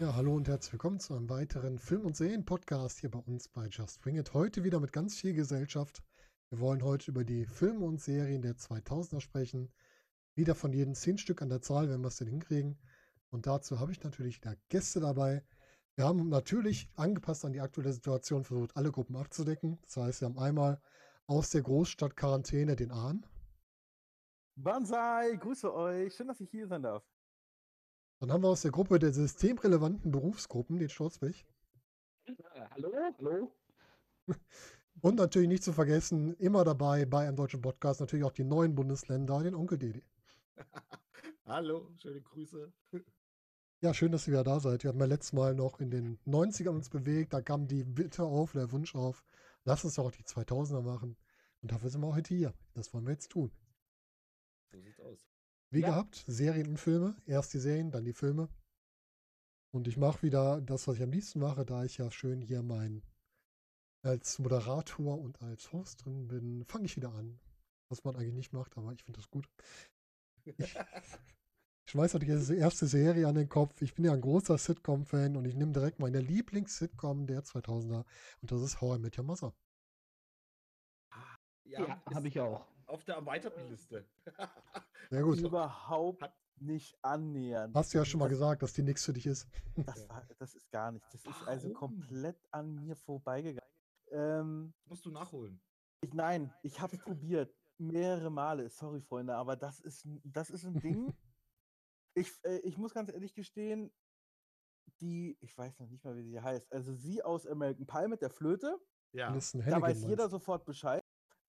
[0.00, 3.66] Ja, hallo und herzlich willkommen zu einem weiteren Film- und Serien-Podcast hier bei uns bei
[3.66, 4.32] Just Bring It.
[4.32, 6.02] Heute wieder mit ganz viel Gesellschaft.
[6.48, 9.70] Wir wollen heute über die Filme und Serien der 2000er sprechen.
[10.34, 12.78] Wieder von jedem zehn Stück an der Zahl, wenn wir es denn hinkriegen.
[13.30, 15.44] Und dazu habe ich natürlich wieder Gäste dabei.
[15.96, 19.78] Wir haben natürlich angepasst an die aktuelle Situation versucht, alle Gruppen abzudecken.
[19.82, 20.80] Das heißt, wir haben einmal
[21.26, 23.24] aus der Großstadt Quarantäne den Ahn.
[24.56, 26.14] Banzai, grüße euch.
[26.14, 27.04] Schön, dass ich hier sein darf.
[28.18, 31.46] Dann haben wir aus der Gruppe der systemrelevanten Berufsgruppen den Sturzweg.
[32.70, 33.52] hallo, hallo.
[35.02, 38.74] Und natürlich nicht zu vergessen, immer dabei bei einem deutschen Podcast natürlich auch die neuen
[38.74, 40.02] Bundesländer, den Onkel Dede.
[41.46, 42.72] hallo, schöne Grüße.
[43.82, 44.82] Ja, schön, dass ihr wieder da seid.
[44.84, 47.32] Wir hatten ja letztes Mal noch in den 90ern uns bewegt.
[47.32, 49.24] Da kam die Bitte auf, der Wunsch auf,
[49.64, 51.16] lass uns doch auch die 2000er machen.
[51.62, 52.54] Und dafür sind wir heute hier.
[52.74, 53.50] Das wollen wir jetzt tun.
[54.70, 55.26] So sieht's aus.
[55.70, 55.88] Wie Ja.
[55.88, 57.16] gehabt, Serien und Filme.
[57.24, 58.48] Erst die Serien, dann die Filme.
[59.72, 62.62] Und ich mache wieder das, was ich am liebsten mache, da ich ja schön hier
[62.62, 63.02] mein
[64.02, 67.38] als Moderator und als Host drin bin, fange ich wieder an.
[67.88, 69.48] Was man eigentlich nicht macht, aber ich finde das gut.
[70.58, 70.74] Ich,
[71.84, 73.80] ich schmeiß natürlich diese erste Serie an den Kopf.
[73.82, 78.04] Ich bin ja ein großer Sitcom-Fan und ich nehme direkt meine Lieblings-Sitcom der 2000er
[78.42, 79.52] und das ist How I Met Your Mother.
[81.64, 82.66] Ja, ist habe ich auch.
[82.86, 84.04] Auf der erweiterten Liste.
[85.10, 85.38] Sehr gut.
[85.38, 87.74] Überhaupt Hat- nicht annähernd.
[87.74, 89.48] Hast du ja schon mal das, gesagt, dass die nichts für dich ist.
[89.76, 91.08] Das, war, das ist gar nichts.
[91.12, 91.74] Das ist also Warum?
[92.00, 93.70] komplett an mir vorbeigegangen.
[94.10, 95.60] Ähm, Musst du nachholen.
[96.02, 97.54] ich, nein, ich habe es probiert.
[97.78, 98.68] Mehrere Male.
[98.68, 101.14] Sorry, Freunde, aber das ist, das ist ein Ding.
[102.14, 103.92] Ich, äh, ich muss ganz ehrlich gestehen,
[105.00, 106.72] die, ich weiß noch nicht mal, wie sie heißt.
[106.72, 108.78] Also sie aus American Pie mit der Flöte.
[109.12, 109.30] Ja.
[109.32, 111.02] Da weiß jeder sofort Bescheid.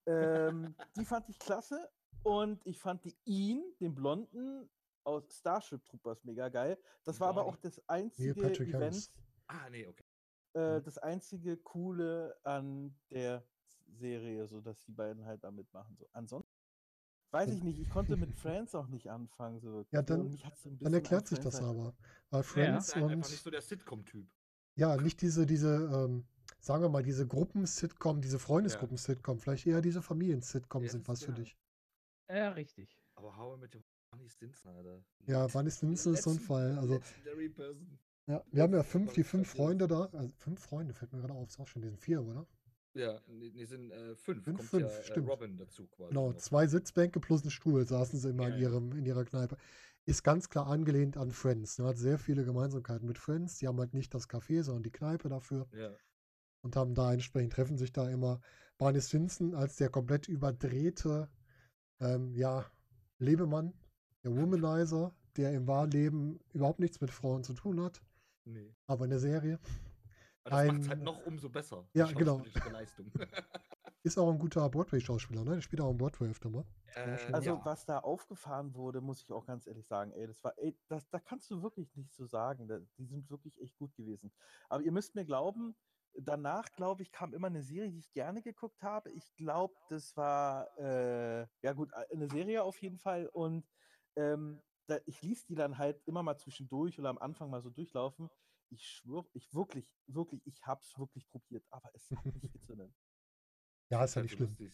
[0.05, 1.89] Ähm, die fand ich klasse.
[2.23, 4.69] Und ich fand die ihn, den Blonden
[5.03, 6.77] aus Starship Troopers, mega geil.
[7.03, 7.51] Das war aber Barney.
[7.51, 9.13] auch das einzige Event, Harris.
[9.47, 10.03] Ah, nee, okay.
[10.53, 13.43] äh, das einzige Coole an der
[13.87, 15.95] Serie, so dass die beiden halt da mitmachen.
[15.97, 16.07] So.
[16.13, 16.40] Ansonsten
[17.31, 19.59] weiß ich nicht, ich konnte mit Friends auch nicht anfangen.
[19.59, 20.43] So Ja, dann- und
[20.81, 21.75] Dann erklärt sich das erinnert.
[21.75, 21.93] aber.
[22.29, 24.27] Weil Friends bist halt einfach nicht und so der Sitcom-Typ.
[24.75, 26.25] ja, nicht diese, diese, ähm,
[26.59, 31.25] sagen wir mal, diese Gruppen-Sitcom, diese Freundesgruppen-Sitcom, vielleicht eher diese Familien-Sitcom Ja, sind was ist
[31.25, 31.57] für ja- dich.
[32.29, 32.97] Ja, richtig.
[33.15, 35.03] Aber How I Met Your Barney Stinson, Alter.
[35.27, 36.77] Ja, Barney Stinson ist so ein Fall.
[36.77, 36.99] Also,
[38.27, 39.49] ja, wir haben ja fünf, die fünf.
[39.49, 40.05] Freunde da.
[40.13, 42.45] Also fünf Freunde fällt mir gerade auf, ist auch schon, die sind vier, oder?
[42.93, 44.43] Ja, nee, sind äh, fünf.
[44.43, 45.29] Sind Kommt fünf, ja äh, stimmt.
[45.29, 46.09] Robin dazu quasi.
[46.09, 46.37] Genau, noch.
[46.37, 49.57] zwei Sitzbänke plus ein Stuhl saßen sie immer Ja, in, ihrem, in ihrer Kneipe.
[50.05, 51.77] Ist ganz klar angelehnt an Friends.
[51.77, 51.85] Ne?
[51.85, 53.59] Hat sehr viele Gemeinsamkeiten mit Friends.
[53.59, 55.67] Die haben halt nicht das Café, sondern die Kneipe dafür.
[55.73, 55.91] Ja.
[56.63, 58.39] und haben da entsprechend treffen sich da immer
[58.77, 61.29] Barney Stinson als der komplett überdrehte
[61.99, 62.65] ähm, ja,
[63.19, 63.73] Lebemann,
[64.23, 68.01] der Womanizer, der im Wahrleben überhaupt nichts mit Frauen zu tun hat,
[68.45, 68.73] Nee.
[68.87, 69.59] aber in der Serie
[70.43, 71.87] Aber das macht es halt noch umso besser.
[71.93, 72.43] Ja, genau.
[72.71, 73.11] Leistung.
[74.03, 75.55] ist auch ein guter Broadway-Schauspieler, ne?
[75.55, 76.65] Der spielt auch im Broadway öfter mal.
[76.95, 77.65] äh, Also ja.
[77.65, 81.07] was da aufgefahren wurde, muss ich auch ganz ehrlich sagen, ey, das war, ey, das,
[81.09, 82.67] da kannst du wirklich nicht so sagen.
[82.67, 84.31] Da, die sind wirklich echt gut gewesen.
[84.69, 85.75] Aber ihr müsst mir glauben,
[86.15, 89.11] danach, glaube ich, kam immer eine Serie, die ich gerne geguckt habe.
[89.11, 93.27] Ich glaube, das war, äh, ja gut, eine Serie auf jeden Fall.
[93.27, 93.69] Und
[94.15, 97.69] ähm, da, ich ließ die dann halt immer mal zwischendurch oder am Anfang mal so
[97.69, 98.29] durchlaufen.
[98.71, 102.93] Ich schwöre, ich wirklich, wirklich, ich hab's wirklich probiert, aber es hat nicht gezündet.
[103.89, 104.47] Ja, ist ja halt nicht so schlimm.
[104.47, 104.73] lustig.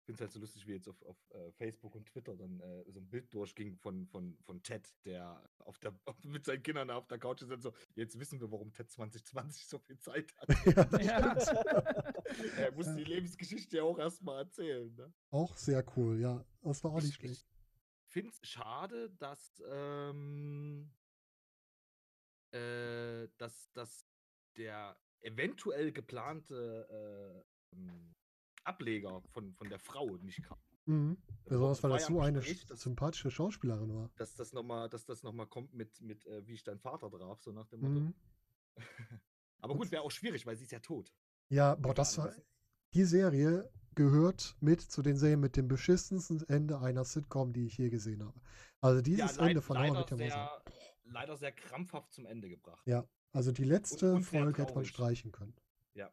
[0.00, 2.60] Ich finde es halt so lustig, wie jetzt auf, auf äh, Facebook und Twitter dann
[2.60, 6.62] äh, so ein Bild durchging von, von, von Ted, der auf der, auf, mit seinen
[6.62, 9.98] Kindern auf der Couch ist und so, jetzt wissen wir, warum Ted 2020 so viel
[9.98, 10.48] Zeit hat.
[11.02, 11.36] ja,
[12.56, 14.94] er muss die Lebensgeschichte ja auch erstmal erzählen.
[14.94, 15.12] Ne?
[15.30, 16.44] Auch sehr cool, ja.
[16.62, 17.46] Das war auch nicht Ich, schlecht.
[18.06, 20.90] ich finde es schade, dass, ähm,
[22.52, 24.04] äh, dass, dass
[24.56, 28.14] der eventuell geplante äh, ähm,
[28.64, 30.58] Ableger von, von der Frau nicht kam.
[30.86, 31.16] Mhm.
[31.44, 34.10] Da Besonders weil das ja so eine Gespräch, dass- sympathische Schauspielerin war.
[34.16, 37.10] dass das nochmal, dass das noch mal kommt mit, mit äh, wie ich dein Vater
[37.10, 38.00] traf, so nach dem Motto.
[38.00, 38.14] Mhm.
[39.60, 41.12] Aber gut, wäre auch schwierig, weil sie ist ja tot.
[41.50, 42.32] Ja, boah, das war.
[42.94, 47.76] Die Serie gehört mit zu den Serien mit dem beschissensten Ende einer Sitcom, die ich
[47.76, 48.40] je gesehen habe.
[48.80, 50.62] Also dieses leid- Ende von How I leider, Met Your Mother.
[50.64, 50.77] sehr,
[51.10, 52.86] leider sehr krampfhaft zum Ende gebracht.
[52.86, 55.54] Ja, also die letzte und Folge hätte man streichen können.
[55.94, 56.12] Ja.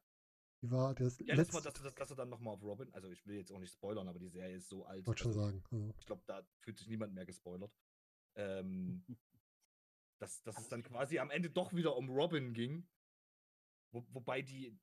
[0.61, 1.83] Die war das Ja, das war, letzte.
[1.83, 4.19] dass, dass, er dann nochmal auf Robin, also ich will jetzt auch nicht spoilern, aber
[4.19, 5.05] die Serie ist so alt.
[5.05, 5.63] wollte schon also sagen.
[5.71, 7.73] Also, Ich glaube, da fühlt sich niemand mehr gespoilert.
[8.35, 9.03] Ähm,
[10.17, 12.87] Dass, dass es dann quasi am Ende doch wieder um Robin ging.
[13.91, 14.79] Wo, wobei die,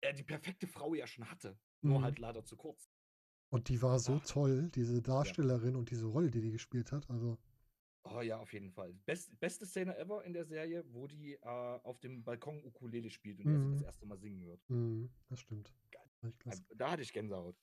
[0.00, 1.56] er die perfekte Frau ja schon hatte.
[1.82, 2.04] Nur Mhm.
[2.04, 2.90] halt leider zu kurz.
[3.50, 4.26] Und die war so Ach.
[4.26, 7.08] toll, diese Darstellerin und diese Rolle, die die gespielt hat.
[7.10, 7.38] Also,
[8.04, 8.92] Oh ja, auf jeden Fall.
[9.06, 13.38] Best, beste Szene ever in der Serie, wo die äh, auf dem Balkon Ukulele spielt
[13.40, 13.72] und Mhm.
[13.74, 14.60] das erste Mal singen hört.
[14.68, 15.72] mh, das stimmt.
[15.90, 16.02] Geil.
[16.22, 16.64] Echt klasse.
[16.76, 17.56] Da hatte ich Gänsehaut.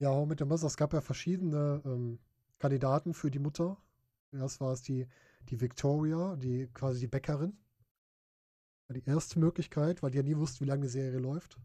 [0.00, 0.66] Ja, auch mit dem Messer.
[0.66, 2.18] Es gab ja verschiedene ähm,
[2.58, 3.80] Kandidaten für die Mutter.
[4.32, 5.06] Erst war es die,
[5.48, 7.56] die Victoria, die quasi die Bäckerin.
[8.88, 11.58] War die erste Möglichkeit, weil die ja nie wusste, wie lange die Serie läuft.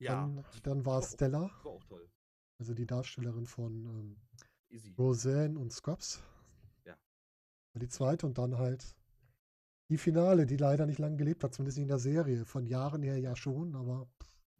[0.00, 2.10] Ja, Dann, dann war es Stella, das war auch toll.
[2.58, 4.16] also die Darstellerin von
[4.72, 4.94] ähm.
[4.98, 6.22] Roseanne und Scrubs.
[7.74, 8.96] Die zweite und dann halt
[9.88, 12.44] die Finale, die leider nicht lange gelebt hat, zumindest in der Serie.
[12.44, 14.08] Von Jahren her ja schon, aber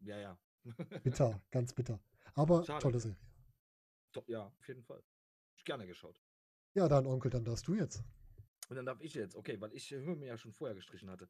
[0.01, 0.39] Ja, ja.
[1.03, 2.01] bitter, ganz bitter.
[2.35, 2.83] Aber Schade.
[2.83, 3.17] tolle Serie.
[4.27, 5.03] Ja, auf jeden Fall.
[5.57, 6.21] Ich gerne geschaut.
[6.75, 8.03] Ja, dann Onkel, dann darfst du jetzt.
[8.69, 11.29] Und dann darf ich jetzt, okay, weil ich Höhe mir ja schon vorher gestrichen hatte.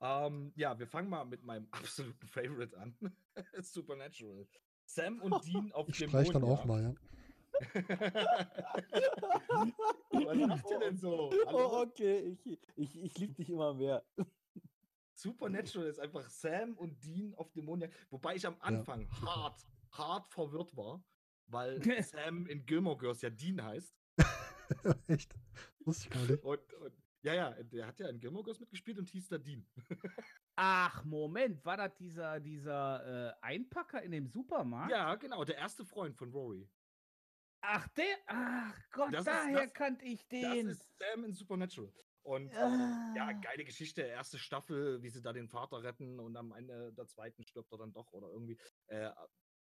[0.00, 2.96] Ähm, ja, wir fangen mal mit meinem absoluten Favorite an.
[3.60, 4.46] Supernatural.
[4.84, 6.94] Sam und Dean auf Ich dem streiche dann auch mal, ja.
[10.10, 11.32] Was macht ihr denn so?
[11.46, 14.04] Oh, okay, ich, ich, ich liebe dich immer mehr.
[15.14, 17.90] Supernatural ist einfach Sam und Dean auf Dämonien.
[18.10, 21.02] Wobei ich am Anfang hart, hart verwirrt war,
[21.46, 23.96] weil Sam in Gilmore Girls ja Dean heißt.
[25.08, 25.34] Echt?
[25.80, 26.42] Wusste ich gar nicht.
[26.42, 26.92] Und, und
[27.22, 29.66] ja, ja, der hat ja in Gilmore Girls mitgespielt und hieß da Dean.
[30.56, 34.92] Ach, Moment, war das dieser, dieser äh, Einpacker in dem Supermarkt?
[34.92, 36.68] Ja, genau, der erste Freund von Rory.
[37.68, 40.68] Ach, der, ach Gott, Das ist- daher das- kannte ich Das den.
[40.68, 41.92] ist Sam in Supernatural.
[42.22, 43.14] Und äh, Ah.
[43.16, 47.06] ja, geile Geschichte, erste Staffel, wie sie da den Vater retten und am Ende der
[47.06, 48.58] zweiten stirbt er dann doch oder irgendwie.
[48.86, 49.10] Äh,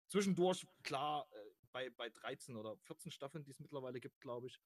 [0.08, 1.38] zwischendurch, klar, äh,
[1.72, 4.60] bei, bei 13 oder 14 Staffeln, die es mittlerweile gibt, glaube ich,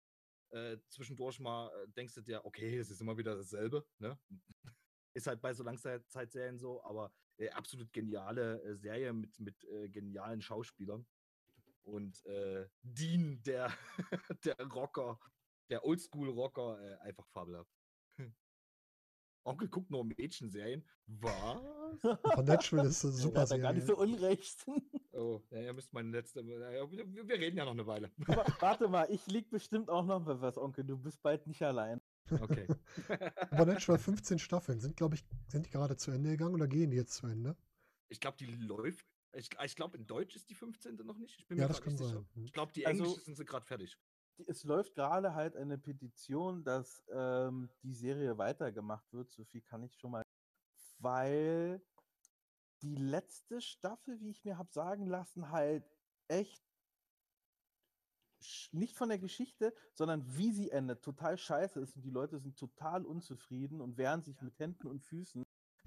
[0.51, 4.17] äh, zwischendurch mal äh, denkst du dir, okay, es ist immer wieder dasselbe, ne?
[5.15, 9.59] Ist halt bei so Langzeitserien so, aber äh, absolut geniale äh, Serie mit, mit
[9.91, 11.05] genialen Schauspielern.
[11.83, 13.71] Und äh, Dean, der,
[14.45, 15.19] der Rocker,
[15.69, 17.71] der Oldschool-Rocker, äh, einfach fabelhaft.
[19.45, 20.85] Onkel guckt nur Mädchenserien.
[21.07, 21.59] Was?
[22.01, 24.13] Supernatural ist eine Ja, super hat er gar nicht so Serie.
[24.13, 24.65] unrecht.
[25.15, 26.41] Oh, ja, ihr müsst meine letzte.
[26.41, 28.11] Ja, wir, wir reden ja noch eine Weile.
[28.25, 30.85] Aber warte mal, ich lieg bestimmt auch noch bei was, Onkel.
[30.85, 32.01] Du bist bald nicht allein.
[32.31, 32.65] Okay.
[33.51, 34.79] Supernatural 15 Staffeln.
[34.79, 37.55] Sind, glaube ich, sind die gerade zu Ende gegangen oder gehen die jetzt zu Ende?
[38.09, 39.05] Ich glaube, die läuft.
[39.35, 40.95] Ich, ich glaube, in Deutsch ist die 15.
[41.05, 41.39] noch nicht.
[41.39, 42.09] Ich bin Ja, mir das nicht kann sicher.
[42.09, 42.27] sein.
[42.35, 42.45] Hm.
[42.45, 43.97] Ich glaube, die Also- Englische sind sie gerade fertig.
[44.37, 49.31] Die- Es läuft gerade halt eine Petition, dass ähm, die Serie weitergemacht wird.
[49.31, 50.23] So viel kann ich schon mal.
[50.99, 51.81] Weil
[52.81, 55.85] die letzte Staffel, wie ich mir habe sagen lassen, halt
[56.27, 56.63] echt
[58.71, 62.57] nicht von der Geschichte, sondern wie sie endet, total scheiße ist und die Leute sind
[62.57, 65.43] total unzufrieden und wehren sich mit Händen und Füßen.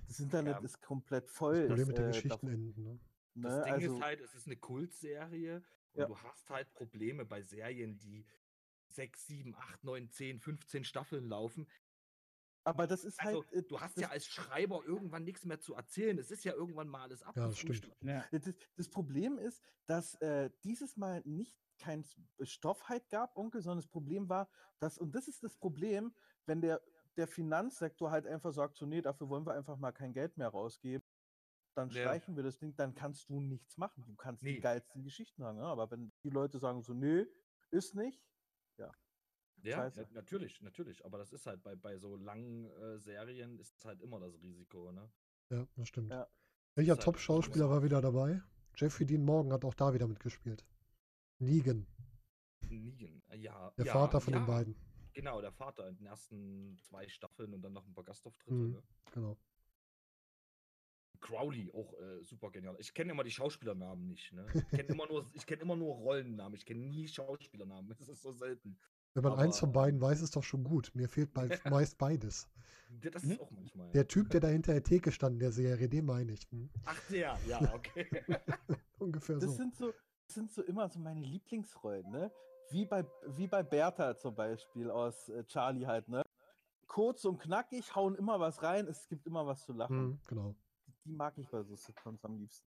[0.06, 0.60] Das Internet Ja.
[0.64, 1.68] ist komplett voll.
[1.68, 2.82] Das Problem mit den äh, Geschichten dav- enden.
[2.82, 3.00] Ne?
[3.42, 6.06] Das ne, Ding also, ist halt, es ist eine Kultserie und Ja.
[6.06, 8.26] du hast halt Probleme bei Serien, die
[8.88, 11.68] 6, 7, 8, 9, 10, 15 Staffeln laufen.
[12.64, 13.52] aber das ist Also, halt.
[13.52, 16.18] äh, du hast ja als Schreiber irgendwann nichts mehr zu erzählen.
[16.18, 17.90] Es ist ja irgendwann mal alles Ja, das stimmt.
[18.02, 18.24] Ja.
[18.30, 22.04] Das, das Problem ist, dass äh, dieses Mal nicht kein
[22.40, 24.48] Stoff halt gab, Onkel, sondern das Problem war,
[24.78, 26.14] dass, und das ist das Problem,
[26.46, 26.80] wenn der,
[27.16, 30.48] der Finanzsektor halt einfach sagt, so, nee, dafür wollen wir einfach mal kein Geld mehr
[30.48, 31.05] rausgeben,
[31.76, 32.02] dann Ja.
[32.02, 34.04] streichen wir das Ding, dann kannst du nichts machen.
[34.06, 34.54] Du kannst Nee.
[34.54, 35.64] die geilsten Geschichten haben, ja?
[35.64, 37.26] aber wenn die Leute sagen so, nee,
[37.70, 38.22] ist nicht,
[39.62, 40.06] Ja, Scheiße.
[40.10, 41.04] na, natürlich, natürlich.
[41.04, 44.92] Aber das ist halt bei, bei so langen äh, Serien ist halt immer das Risiko,
[44.92, 45.10] ne?
[45.50, 46.10] Ja, das stimmt.
[46.12, 46.28] Ja.
[46.74, 48.42] Welcher Ist halt Top-Schauspieler war wieder dabei?
[48.76, 50.64] Jeffrey Dean Morgan hat auch da wieder mitgespielt.
[51.38, 51.86] Negan,
[52.68, 53.70] Negan, ja.
[53.78, 54.76] der ja, Vater von ja, den beiden.
[55.14, 58.52] Genau, der Vater in den ersten zwei Staffeln und dann noch ein paar Gastauftritte.
[58.54, 58.72] Mhm.
[58.72, 58.82] Ne?
[59.12, 59.38] Genau.
[61.20, 62.76] Crowley, auch äh, super genial.
[62.78, 64.32] Ich kenne immer die Schauspielernamen nicht.
[64.32, 64.46] Ne?
[64.54, 66.54] Ich kenne immer, nur- ich kenn immer nur Rollennamen.
[66.54, 67.88] Ich kenne nie Schauspielernamen.
[67.88, 68.78] Das ist so selten.
[69.14, 70.90] Wenn man eins Aber- von beiden weiß, ist doch schon gut.
[70.94, 72.48] Mir fehlt bei, meist beides.
[73.12, 73.30] Das Mhm.
[73.32, 73.90] ist auch manchmal.
[73.92, 76.42] Der Typ, der da hinter der Theke stand in der Serie, den meine ich.
[76.50, 76.70] Hm?
[76.84, 78.06] Ach, der, ja, okay.
[78.98, 79.56] Ungefähr das so.
[79.56, 79.92] sind so,
[80.26, 82.30] das sind so immer so meine Lieblingsrollen, ne?
[82.70, 86.22] Wie bei, wie bei Bertha zum Beispiel aus äh, Charlie halt, ne?
[86.86, 89.98] Kurz und knackig, hauen immer was rein, es gibt immer was zu lachen.
[89.98, 90.54] Hm, genau.
[91.06, 92.66] Die mag ich bei so Sitcoms am liebsten.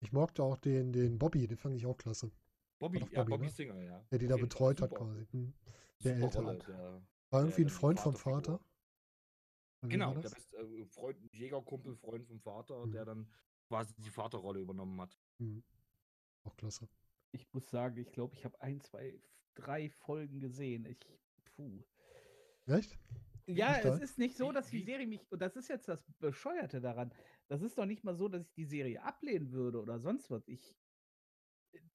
[0.00, 2.30] Ich mochte auch den, den Bobby, den fand ich auch klasse.
[2.78, 3.50] Bobby, ja, Bobby, Bobby ne?
[3.52, 4.04] Singer, ja.
[4.10, 5.04] Der die da betreut hat Super.
[5.04, 5.26] quasi.
[5.30, 5.54] Hm.
[6.02, 6.44] Der Super Ältere.
[6.44, 8.14] Rolle, der, War irgendwie ein der Freund vom.
[8.16, 8.60] Vater.
[9.82, 12.92] Genau, der beste äh, Freund, Jägerkumpel, Freund vom Vater, Mhm.
[12.92, 13.30] der dann
[13.68, 15.18] quasi die Vaterrolle übernommen hat.
[15.38, 15.62] Hm.
[16.44, 16.88] Auch klasse.
[17.32, 19.20] Ich muss sagen, ich glaube, ich habe ein, zwei,
[19.54, 20.86] drei Folgen gesehen.
[20.86, 20.98] Ich,
[21.56, 21.82] puh.
[22.66, 22.98] Recht?
[23.46, 26.80] Ja, es ist nicht so, dass die Serie mich, und das ist jetzt das Bescheuerte
[26.80, 27.12] daran,
[27.48, 30.46] das ist doch nicht mal so, dass ich die Serie ablehnen würde oder sonst was.
[30.48, 30.76] Ich,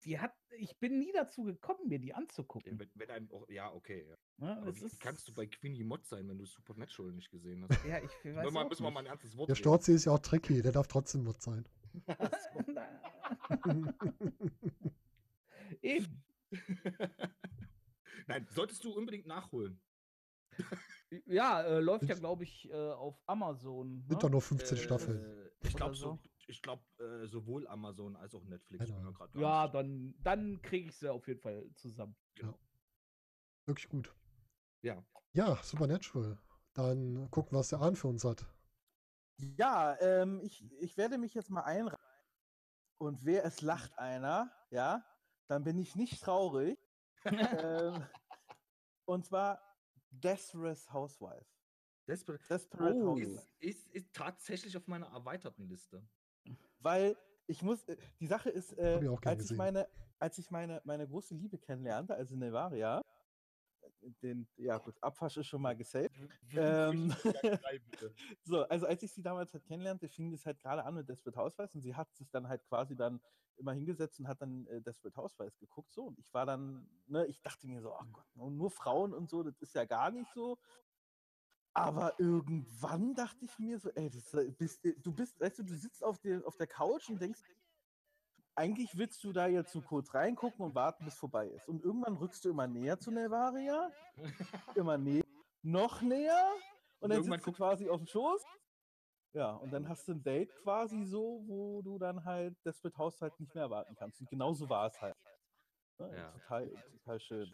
[0.03, 2.79] die hat, ich bin nie dazu gekommen, mir die anzugucken.
[2.79, 4.05] Wenn, wenn einem auch, ja, okay.
[4.07, 4.17] Ja.
[4.37, 4.57] Ne?
[4.57, 7.65] Aber Es wie ist, kannst du bei Queenie Mod sein, wenn du Supernatural nicht gesehen
[7.67, 7.83] hast?
[7.85, 9.55] Ja, ich weiß Müssen wir, auch müssen wir mal ein ernstes Wort Der.
[9.55, 11.67] Storzi ist ja auch tricky, der darf trotzdem Mod sein.
[15.81, 16.23] Eben.
[18.27, 19.79] Nein, solltest du unbedingt nachholen.
[21.25, 24.03] Ja, äh, läuft ja, glaube ich, äh, auf Amazon.
[24.07, 24.33] Sind doch Ne?
[24.33, 25.49] nur 15 Äh, Staffeln.
[25.61, 26.19] Ich glaube so.
[26.47, 28.85] ich glaub, äh, sowohl Amazon als auch Netflix.
[28.85, 29.13] Genau.
[29.33, 32.15] Ja, dann, dann kriege ich sie auf jeden Fall zusammen.
[33.65, 34.13] Wirklich gut.
[34.81, 35.03] Ja.
[35.33, 36.37] Ja, Supernatural.
[36.73, 38.45] Dann gucken, was der Ahn für uns hat.
[39.57, 41.97] Ja, ähm, ich, ich werde mich jetzt mal einreihen.
[43.01, 45.05] Und wer es lacht einer, ja,
[45.47, 46.77] dann bin ich nicht traurig.
[47.25, 48.05] ähm,
[49.05, 49.61] und zwar
[50.11, 51.45] Desperate Housewife.
[52.07, 53.11] Desperate Desperate Oh.
[53.11, 53.41] Housewife.
[53.59, 56.01] ist, ist, ist tatsächlich auf meiner erweiterten Liste.
[56.79, 57.15] Weil
[57.47, 59.87] ich muss, äh, die Sache ist, äh, ich als ich meine,
[60.19, 63.01] als ich meine, meine große Liebe kennenlernte, also Nevaria,
[64.01, 66.11] den, ja gut, Abwasch ist schon mal gesaved.
[66.55, 67.13] Ähm,
[68.43, 71.37] So, also als ich sie damals halt kennenlernte, fing das halt gerade an mit Desperate
[71.37, 73.21] Housewives und sie hat sich dann halt quasi dann
[73.57, 77.25] immer hingesetzt und hat dann äh, Desperate Housewives geguckt so und ich war dann, ne,
[77.27, 80.11] ich dachte mir so, ach Gott, nur nur Frauen und so, das ist ja gar
[80.11, 80.57] nicht so.
[81.73, 85.63] Aber irgendwann dachte ich mir so, ey, das, äh, bist, äh, du bist, weißt du,
[85.63, 87.41] du sitzt auf der, auf der Couch und denkst,
[88.59, 91.67] eigentlich willst du da jetzt so kurz reingucken und warten, bis vorbei ist.
[91.69, 93.89] Und irgendwann rückst du immer näher zu Nevaria,
[94.75, 95.23] immer näher,
[95.61, 96.51] noch näher
[96.99, 98.43] und, Und dann sitzt du quasi auf dem Schoß.
[99.33, 103.21] Ja, und dann hast du ein Date quasi so, wo du dann halt Desperate House
[103.21, 104.19] halt nicht mehr erwarten kannst.
[104.19, 105.15] Und genauso war es halt.
[105.99, 106.31] Ja, Ja.
[106.31, 107.53] Total, total schön.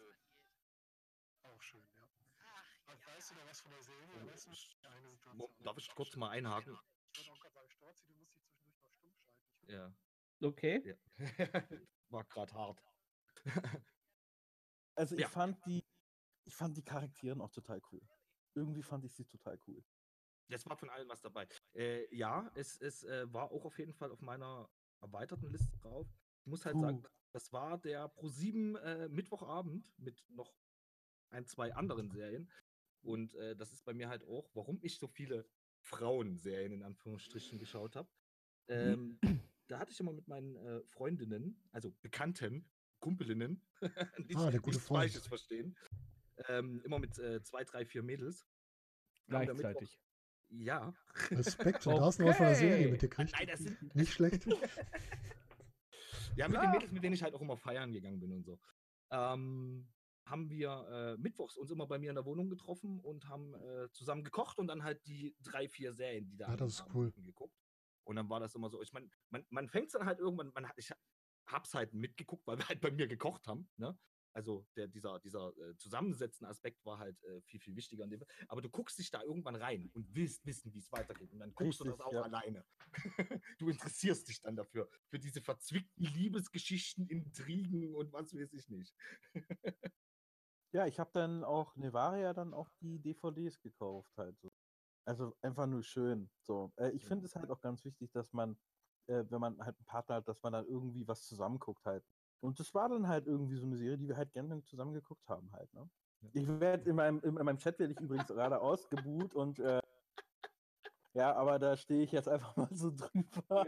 [1.44, 2.04] Auch schön, ja.
[3.14, 4.32] Weißt du da was von der Serie?
[4.32, 5.38] Weißt du, Situation?
[5.38, 6.78] Mo- Darf ich kurz mal einhaken?
[7.14, 9.38] Ich wollte auch gerade sagen, Storzi, du musst dich zwischendurch mal stumm schalten.
[9.68, 9.94] Ich Ja.
[10.42, 10.82] Okay.
[10.86, 10.96] ja.
[12.10, 12.84] War gerade hart.
[14.98, 15.28] Also ich Ja.
[15.28, 15.84] fand die,
[16.46, 18.02] ich fand die Charakteren auch total cool.
[18.56, 19.84] Irgendwie fand ich sie total cool.
[20.48, 21.48] Das war von allem was dabei.
[21.74, 24.70] Äh, ja, es, es äh, war auch auf jeden Fall auf meiner
[25.02, 26.08] erweiterten Liste drauf.
[26.46, 27.10] Ich muss halt sagen, Puh.
[27.34, 30.56] das war der Pro7 äh, Mittwochabend mit noch
[31.30, 32.52] ein, zwei anderen Serien.
[33.02, 35.50] Und äh, das ist bei mir halt auch, warum ich so viele
[35.82, 38.10] Frauenserien in Anführungsstrichen geschaut habe.
[38.68, 39.20] Ähm,
[39.68, 42.70] da hatte ich immer mit meinen äh, Freundinnen, also Bekannten,
[43.00, 43.62] Kumpelinnen,
[44.28, 44.88] nicht, Ah, der gute nichts.
[44.88, 45.76] Falsches verstehen,
[46.48, 48.46] ähm, immer mit äh, zwei, drei, vier Mädels.
[49.28, 50.00] Gleichzeitig.
[50.50, 50.94] Ja.
[51.32, 52.92] Respekt, da hast du noch was von der Serie Okay.
[52.92, 53.32] mitgekriegt.
[53.34, 54.46] Nein, das sind, Nicht schlecht.
[56.38, 56.74] Ja, mit den Klar.
[56.74, 58.60] Mädels, mit denen ich halt auch immer feiern gegangen bin und so.
[59.10, 59.88] Ähm,
[60.26, 63.90] haben wir äh, mittwochs uns immer bei mir in der Wohnung getroffen und haben äh,
[63.92, 66.86] zusammen gekocht und dann halt die drei, vier Serien, die da Ja, an das ist
[66.94, 67.14] cool.
[67.24, 67.56] geguckt.
[68.06, 70.52] Und dann war das immer so, ich meine, man, man fängt es dann halt irgendwann,
[70.54, 70.92] man ich
[71.48, 73.98] hab's halt mitgeguckt, weil wir halt bei mir gekocht haben, ne?
[74.36, 78.06] Also der, dieser, dieser äh, zusammensetzende Aspekt war halt äh, viel, viel wichtiger.
[78.50, 81.32] Aber du guckst dich da irgendwann rein und willst wissen, wie es weitergeht.
[81.32, 82.22] Und dann guckst du das Richtig, auch ja.
[82.24, 82.66] alleine.
[83.60, 84.90] du interessierst dich dann dafür.
[85.10, 88.94] Für diese verzwickten Liebesgeschichten, Intrigen und was weiß ich nicht.
[90.76, 94.52] Ja, ich habe dann auch Nevaria dann auch die DVDs gekauft halt so.
[95.06, 96.30] Also einfach nur schön.
[96.42, 98.58] So, äh, ich finde es halt auch ganz wichtig, dass man,
[99.08, 102.04] äh, wenn man halt einen Partner hat, dass man dann irgendwie was zusammen guckt halt.
[102.42, 105.28] Und das war dann halt irgendwie so eine Serie, die wir halt gerne zusammen geguckt
[105.28, 105.72] haben halt.
[105.74, 105.90] Ne?
[106.34, 109.80] Ich werde in meinem, in meinem Chat werde ich übrigens gerade ausgebuht und äh,
[111.14, 113.66] ja, aber da stehe ich jetzt einfach mal so drüber.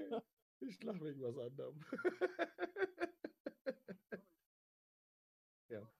[0.59, 1.79] Ich lache wegen was anderem.
[5.69, 5.96] ja.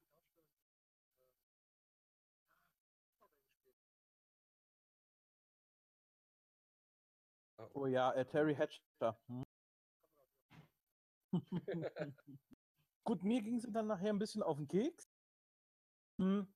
[7.77, 9.19] Oh ja, äh, Terry Hatcher.
[9.27, 9.43] Hm?
[13.05, 15.07] Gut, mir ging sie dann nachher ein bisschen auf den Keks.
[16.19, 16.48] Hm.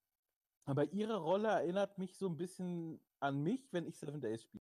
[0.66, 4.64] Aber ihre Rolle erinnert mich so ein bisschen an mich, wenn ich Seven Days spiele.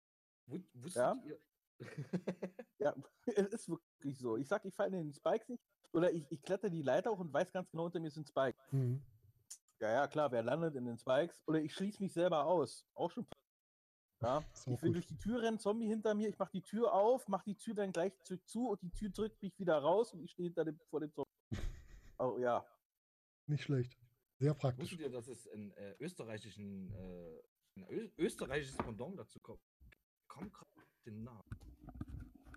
[0.48, 1.22] Wus- Wusstet Ja?
[1.26, 1.40] ihr?
[2.80, 2.96] Ja,
[3.26, 4.38] es ist wirklich so.
[4.38, 5.62] Ich sag, ich falle in den Spikes nicht.
[5.92, 8.72] Oder ich, ich kletter die Leiter hoch und weiß ganz genau, unter mir sind Spikes.
[8.72, 9.02] Mhm.
[9.82, 11.42] Ja, ja, klar, wer landet in den Spikes?
[11.48, 12.86] Oder ich schließe mich selber aus.
[12.94, 13.28] Auch schon.
[14.22, 14.96] Ja, ich will gut.
[14.96, 17.76] durch die Tür rennen, Zombie hinter mir, ich mache die Tür auf, mache die Tür
[17.76, 20.66] dann gleich zu, zu und die Tür drückt mich wieder raus und ich stehe hinter
[20.66, 21.30] dem, vor dem Zombie.
[22.18, 22.66] Oh ja.
[23.46, 23.98] Nicht schlecht.
[24.40, 24.92] Sehr praktisch.
[24.92, 27.42] Wusstet ihr, dass es einen äh, österreichischen, äh,
[27.76, 29.60] ein Ö österreichisches Pendant dazu kommt?
[30.30, 31.44] Komm gerade auf den Namen.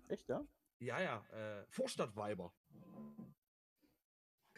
[0.07, 0.45] Echt, ja?
[0.79, 2.53] Ja, ja, äh, Vorstadtweiber.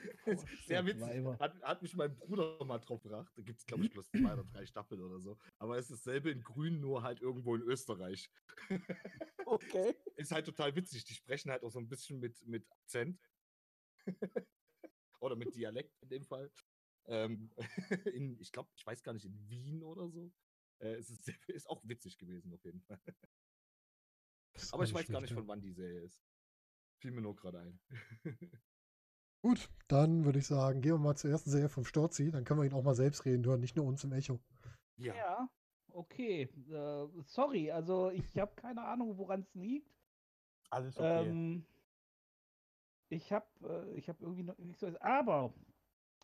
[0.65, 1.01] Sehr witzig.
[1.01, 1.39] Weiber.
[1.39, 3.31] Hat, hat mich mein Bruder mal drauf gebracht.
[3.35, 5.37] Da gibt es, glaube ich, bloß zwei oder drei Staffeln oder so.
[5.59, 8.29] Aber es ist dasselbe in Grün, nur halt irgendwo in Österreich.
[9.43, 9.93] Okay.
[10.15, 11.03] ist halt total witzig.
[11.03, 13.19] Die sprechen halt auch so ein bisschen mit, mit Akzent.
[15.19, 16.51] oder mit Dialekt in dem Fall.
[17.05, 17.51] Ähm,
[18.13, 20.31] in, ich glaube, ich weiß gar nicht, in Wien oder so.
[20.79, 22.99] Äh, es ist, sehr, ist auch witzig gewesen, auf jeden Fall.
[24.71, 26.21] Aber ich weiß gar nicht, von wann die Serie ist.
[26.99, 27.79] Fiel mir nur gerade ein.
[29.41, 32.31] Gut, dann würde ich sagen, gehen wir mal zur ersten Serie vom Storzi.
[32.31, 34.39] Dann können wir ihn auch mal selbst reden hören, nicht nur uns im Echo.
[34.97, 35.15] ja.
[35.15, 35.49] Ja,
[35.89, 36.43] okay.
[36.69, 39.91] Äh, sorry, also ich habe keine Ahnung, woran es liegt.
[40.69, 41.27] Alles okay.
[41.27, 41.65] Ähm,
[43.09, 44.87] ich habe äh, ich hab irgendwie noch nichts so.
[44.99, 45.53] Aber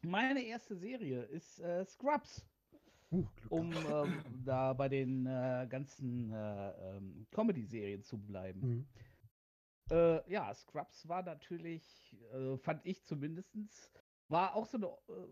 [0.03, 2.45] meine erste Serie ist äh, Scrubs,
[3.09, 8.59] Uh, um ähm, da bei den äh, ganzen äh, ähm, Comedy-Serien zu bleiben.
[8.59, 8.87] Mhm.
[9.89, 13.91] Äh, ja, Scrubs war natürlich, äh, fand ich zumindestens,
[14.27, 15.27] war auch so eine, äh,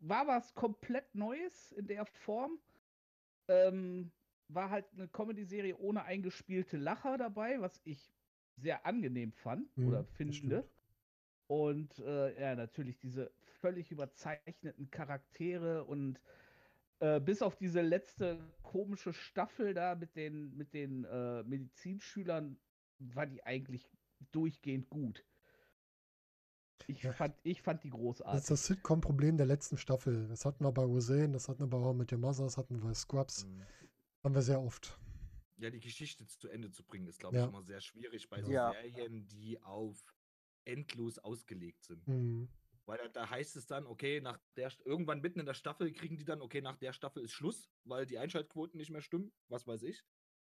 [0.00, 2.58] war was komplett Neues in der Form.
[3.48, 4.12] Ähm,
[4.48, 8.12] war halt eine Comedy-Serie ohne eingespielte Lacher dabei, was ich
[8.56, 10.68] sehr angenehm fand Mhm, oder finde.
[11.46, 16.20] Und äh, ja, natürlich diese völlig überzeichneten Charaktere und
[17.00, 22.58] äh, bis auf diese letzte komische Staffel da mit den, mit den äh, Medizinschülern
[22.98, 23.88] war die eigentlich
[24.32, 25.24] durchgehend gut.
[26.86, 27.12] Ich, Ja.
[27.12, 28.46] fand, ich fand die Das ist großartig.
[28.46, 30.28] das Sitcom-Problem der letzten Staffel.
[30.28, 32.56] Das hatten wir bei Roseanne, das hatten wir bei How I Met Your Mother, das
[32.56, 33.46] hatten wir bei Scrubs.
[33.46, 33.62] Mhm.
[34.22, 34.98] Haben wir sehr oft.
[35.56, 37.48] Ja, die Geschichte zu Ende zu bringen, ist, glaube ich, Ja.
[37.48, 38.72] immer sehr schwierig bei so Ja.
[38.72, 40.04] Serien, die auf
[40.64, 42.06] endlos ausgelegt sind.
[42.08, 42.48] Mhm.
[42.86, 46.18] Weil da, da heißt es dann, okay, nach der irgendwann mitten in der Staffel kriegen
[46.18, 49.66] die dann, okay, nach der Staffel ist Schluss, weil die Einschaltquoten nicht mehr stimmen, was
[49.66, 50.04] weiß ich.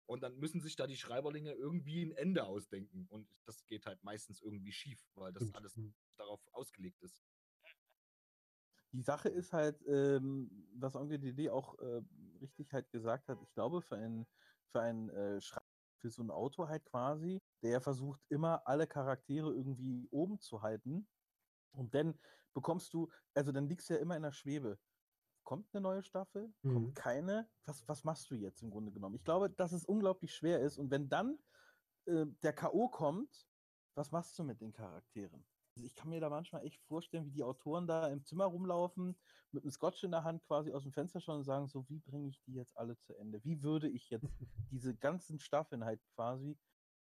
[0.10, 3.06] Und dann müssen sich da die Schreiberlinge irgendwie ein Ende ausdenken.
[3.10, 5.94] Und das geht halt meistens irgendwie schief, weil das alles Mhm.
[6.18, 7.24] darauf ausgelegt ist.
[8.92, 12.02] Die Sache ist halt, ähm, was Onkel DD auch äh,
[12.42, 14.26] richtig halt gesagt hat, ich glaube, für einen,
[14.72, 15.64] für einen äh, Schreiber,
[16.02, 21.08] für so ein Autor halt quasi, der versucht immer alle Charaktere irgendwie oben zu halten.
[21.72, 22.20] Und dann
[22.56, 24.80] bekommst du, also dann liegst du ja immer in der Schwebe.
[25.50, 26.54] Kommt eine neue Staffel?
[26.62, 26.74] Mhm.
[26.74, 27.50] Kommt keine?
[27.66, 29.16] Was, was machst du jetzt im Grunde genommen?
[29.16, 30.78] Ich glaube, dass es unglaublich schwer ist.
[30.78, 31.40] Und wenn dann
[32.06, 32.88] äh, der K.O.
[32.88, 33.48] kommt,
[33.96, 35.44] was machst du mit den Charakteren?
[35.76, 39.18] Also ich kann mir da manchmal echt vorstellen, wie die Autoren da im Zimmer rumlaufen,
[39.52, 41.98] mit einem Scotch in der Hand quasi aus dem Fenster schauen und sagen, so, wie
[41.98, 43.44] bringe ich die jetzt alle zu Ende?
[43.44, 44.30] Wie würde ich jetzt
[44.72, 46.60] diese ganzen Staffeln halt quasi,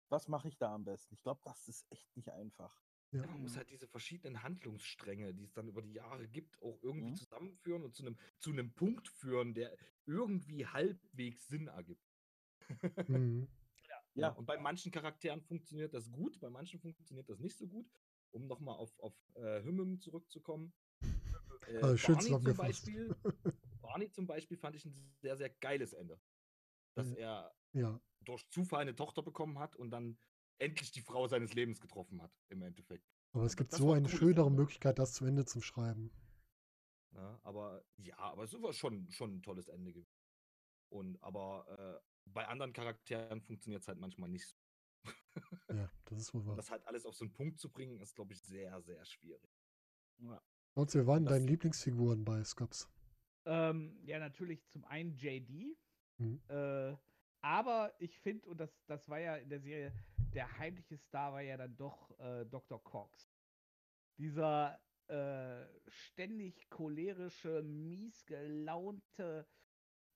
[0.10, 1.15] was mache ich da am besten?
[1.15, 2.79] Ich glaube, das ist echt nicht einfach.
[3.12, 3.26] Ja.
[3.28, 7.12] Man muss halt diese verschiedenen Handlungsstränge, die es dann über die Jahre gibt, auch irgendwie
[7.12, 7.15] Mhm.
[7.15, 12.18] zusammenführen und zu einem, zu einem Punkt führen, der irgendwie halbwegs Sinn ergibt.
[13.08, 13.48] Mhm.
[13.88, 14.04] Ja.
[14.15, 14.30] Ja.
[14.30, 17.91] Und bei manchen Charakteren funktioniert das gut, bei manchen funktioniert das nicht so gut.
[18.32, 20.74] Um nochmal auf, auf äh, Hymnen zurückzukommen.
[21.68, 22.58] Äh, Also Barney, zum.
[22.58, 23.15] Beispiel,
[23.82, 26.22] Barney zum Beispiel fand ich ein sehr, sehr geiles Ende.
[26.96, 27.18] Dass Ja.
[27.18, 30.20] er Ja, durch Zufall eine Tochter bekommen hat und dann
[30.60, 33.06] endlich die Frau seines Lebens getroffen hat, im Endeffekt.
[33.34, 34.62] aber es gibt Das so eine schönere Ende.
[34.62, 36.12] Möglichkeit, das zu Ende zu schreiben.
[37.12, 37.39] Ne?
[37.44, 40.12] Aber ja, aber es war schon, schon ein tolles Ende gewesen.
[40.89, 44.58] Und aber äh, bei anderen Charakteren funktioniert es halt manchmal nicht so.
[45.70, 46.56] Ja, das ist wohl Und wahr.
[46.56, 49.52] das halt alles auf so einen Punkt zu bringen, ist, glaube ich, sehr, sehr schwierig.
[50.20, 50.41] Ja.
[50.74, 52.89] Trotzdem, wer waren das- deine Lieblingsfiguren bei Scrubs?
[53.46, 55.78] Ähm, ja, natürlich zum einen JD.
[56.18, 56.41] Mhm.
[56.48, 56.96] Äh,
[57.41, 59.94] aber ich finde, und das, das war ja in der Serie,
[60.36, 62.84] der heimliche Star war ja dann doch äh, Dr.
[62.84, 63.32] Cox.
[64.17, 69.48] Dieser äh, ständig cholerische, mies gelaunte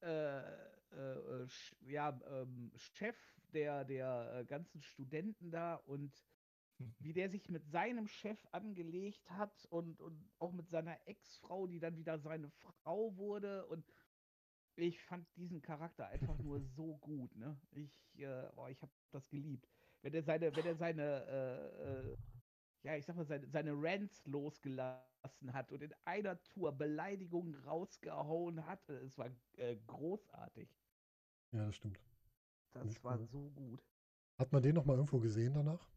[0.01, 1.47] äh, äh, äh,
[1.81, 3.17] ja, ähm, Chef
[3.53, 6.13] der, der äh, ganzen Studenten da und
[6.99, 11.79] wie der sich mit seinem Chef angelegt hat und, und auch mit seiner Ex-Frau, die
[11.79, 13.67] dann wieder seine Frau wurde.
[13.67, 13.85] Und
[14.75, 17.59] ich fand diesen Charakter einfach nur so gut, ne?
[17.71, 19.67] Ich, äh, oh, ich habe das geliebt.
[20.01, 22.17] Wenn er seine, wenn er seine, äh, äh,
[22.83, 28.65] ja, ich sag mal, seine, seine Rants losgelassen hat und in einer Tour Beleidigungen rausgehauen
[28.65, 30.69] hat, es war äh, großartig.
[31.51, 31.99] Ja, das stimmt.
[32.71, 33.27] Das Nicht war cool.
[33.27, 33.83] so gut.
[34.39, 35.87] Hat man den noch mal irgendwo gesehen danach?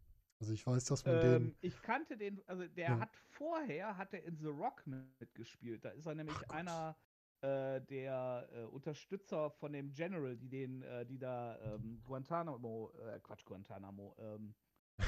[0.40, 1.56] Also ich weiß, dass man Ähm, den.
[1.60, 2.98] ich kannte den, also der Ja.
[2.98, 5.84] hat vorher, hat er in The Rock mitgespielt.
[5.84, 6.96] Da ist er nämlich Ach einer
[7.42, 13.44] der äh, Unterstützer von dem General, die den, äh, die da ähm, Guantanamo, äh, Quatsch,
[13.44, 14.54] Guantanamo, ähm,
[14.98, 15.04] äh,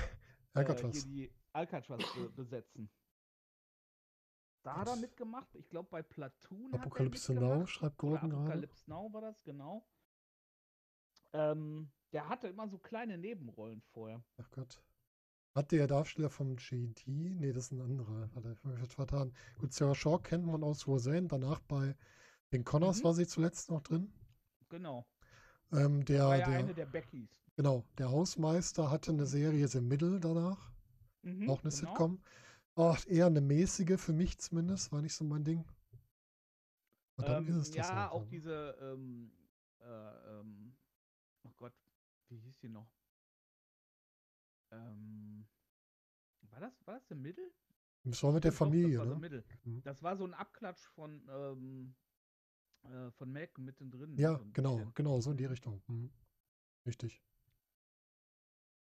[0.54, 1.04] Alcatraz.
[1.04, 2.90] die Alcatraz be besetzen.
[4.64, 5.54] Da hat er mitgemacht.
[5.56, 8.42] Ich glaube, bei Platoon Apokalypse Now, schreibt Gordon gerade.
[8.44, 9.86] Apocalypse Now war das, genau.
[11.34, 14.24] Ähm, der hatte immer so kleine Nebenrollen vorher.
[14.38, 14.82] Ach Gott.
[15.54, 17.06] Hat der Darsteller vom JD?
[17.06, 18.28] Nee, das ist ein anderer.
[18.34, 19.32] Hat er mich vertan.
[19.58, 21.28] Gut, Sarah Shaw kennt man aus Roseanne.
[21.28, 21.94] Danach bei
[22.52, 23.04] den Connors Mhm.
[23.04, 24.12] war sie zuletzt noch drin.
[24.68, 25.06] Genau.
[25.72, 27.30] Ähm, der, War ja der, eine der Beckys.
[27.56, 30.72] genau, der Hausmeister hatte eine Serie The Middle danach.
[31.24, 32.06] Mhm, auch eine genau.
[32.06, 32.20] Sitcom.
[32.76, 34.92] Oh, eher eine mäßige, für mich zumindest.
[34.92, 35.64] War nicht so mein Ding.
[37.16, 38.26] Und dann Ähm, ist es das ja, halt, auch ne?
[38.26, 39.32] diese, ähm,
[39.80, 39.84] äh,
[40.40, 40.76] ähm,
[41.44, 41.74] oh Gott,
[42.28, 42.90] wie hieß die noch?
[44.70, 45.46] Ähm,
[46.42, 47.52] war das, war das The Middle?
[48.04, 49.16] Das war mit der Stimmt doch, Familie, das war The ne?
[49.16, 49.44] Middle.
[49.64, 49.82] Mhm.
[49.82, 51.94] Das war so ein Abklatsch von, ähm,
[52.84, 54.16] äh, von Malcolm mittendrin.
[54.18, 54.94] Ja, so ein genau, bisschen.
[54.94, 55.82] genau, so in die Richtung.
[55.88, 56.10] Mhm.
[56.86, 57.22] Richtig.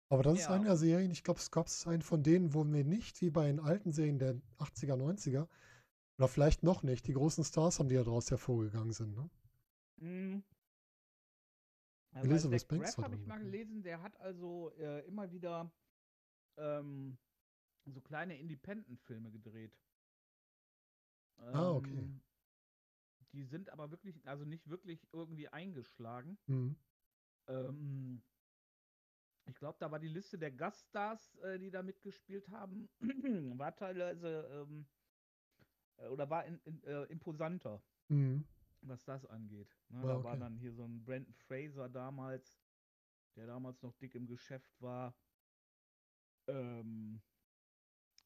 [0.09, 0.55] Aber das ist Ja.
[0.55, 3.47] eine der Serien, ich glaube, es gab einen von denen, wo wir nicht wie bei
[3.47, 5.49] den alten Serien der 80er, 90er,
[6.19, 9.17] oder vielleicht noch nicht, die großen Stars haben, die daraus hervorgegangen sind.
[9.17, 9.29] Ne?
[9.97, 10.45] Mhm.
[12.15, 15.71] Ja, Elizabeth Banks habe ich mal gelesen, der hat also äh, immer wieder
[16.57, 17.19] ähm,
[17.85, 19.77] so kleine Independent-Filme gedreht.
[21.53, 22.09] Ah, okay.
[23.37, 26.39] Die sind aber wirklich, also nicht wirklich irgendwie eingeschlagen.
[26.47, 26.75] Mhm.
[27.49, 28.23] Ähm,
[29.45, 32.89] ich glaube, da war die Liste der Gaststars, äh, die da mitgespielt haben,
[33.59, 34.87] war teilweise ähm,
[35.99, 38.43] äh, oder war in, in, äh, imposanter, Mhm.
[38.81, 39.69] was das angeht.
[39.91, 40.39] Ne, Ah, da war okay.
[40.39, 42.59] dann hier so ein Brandon Fraser damals,
[43.37, 45.15] der damals noch dick im Geschäft war.
[46.49, 47.21] Ähm,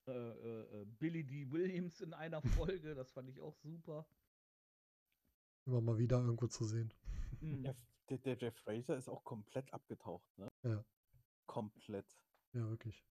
[0.06, 1.50] äh, äh, äh, Billy D.
[1.50, 4.06] Williams in einer Folge, das fand ich auch super.
[5.66, 6.92] Immer mal wieder irgendwo zu sehen.
[7.40, 7.64] Mhm.
[7.64, 7.74] Ja,
[8.08, 10.48] der, der Jeff Fraser ist auch komplett abgetaucht, ne?
[10.62, 10.84] Ja.
[11.46, 12.06] Komplett.
[12.52, 13.04] Ja, wirklich.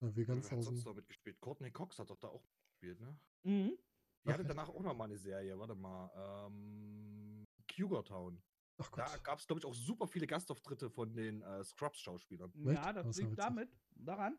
[0.00, 0.92] Ja, wie ganz Wer hat sonst dem.
[0.92, 1.40] da mitgespielt?
[1.40, 3.18] Courtney Cox hat doch da auch mitgespielt, ne?
[3.44, 3.78] Mhm.
[4.24, 4.50] Die Ach, hatte echt?
[4.50, 6.10] danach auch noch mal eine Serie, warte mal.
[6.46, 8.42] Ähm, Cougar Town.
[8.80, 9.24] Ach Da Gott.
[9.24, 12.52] gab es, glaube ich, auch super viele Gastauftritte von den äh, Scrubs-Schauspielern.
[12.54, 13.36] Ja, das ja liegt witzig.
[13.36, 14.38] damit, daran,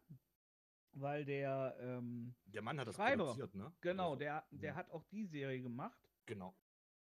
[0.94, 3.26] weil der, ähm, Der Mann hat das Schreiber.
[3.26, 3.74] produziert, ne?
[3.82, 4.78] genau, Also, der, der Mhm.
[4.78, 6.56] hat auch die Serie gemacht Genau.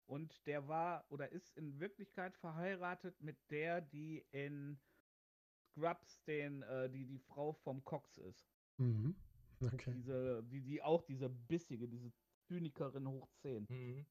[0.07, 4.79] Und der war oder ist in Wirklichkeit verheiratet mit der, die in
[5.71, 8.47] Scrubs den, äh, die die Frau vom Cox ist.
[8.77, 9.15] Mhm.
[9.61, 9.93] Okay.
[9.93, 12.11] Diese, die, die auch diese bissige, diese
[12.47, 13.65] Zynikerin hoch 10.
[13.69, 14.05] Mhm.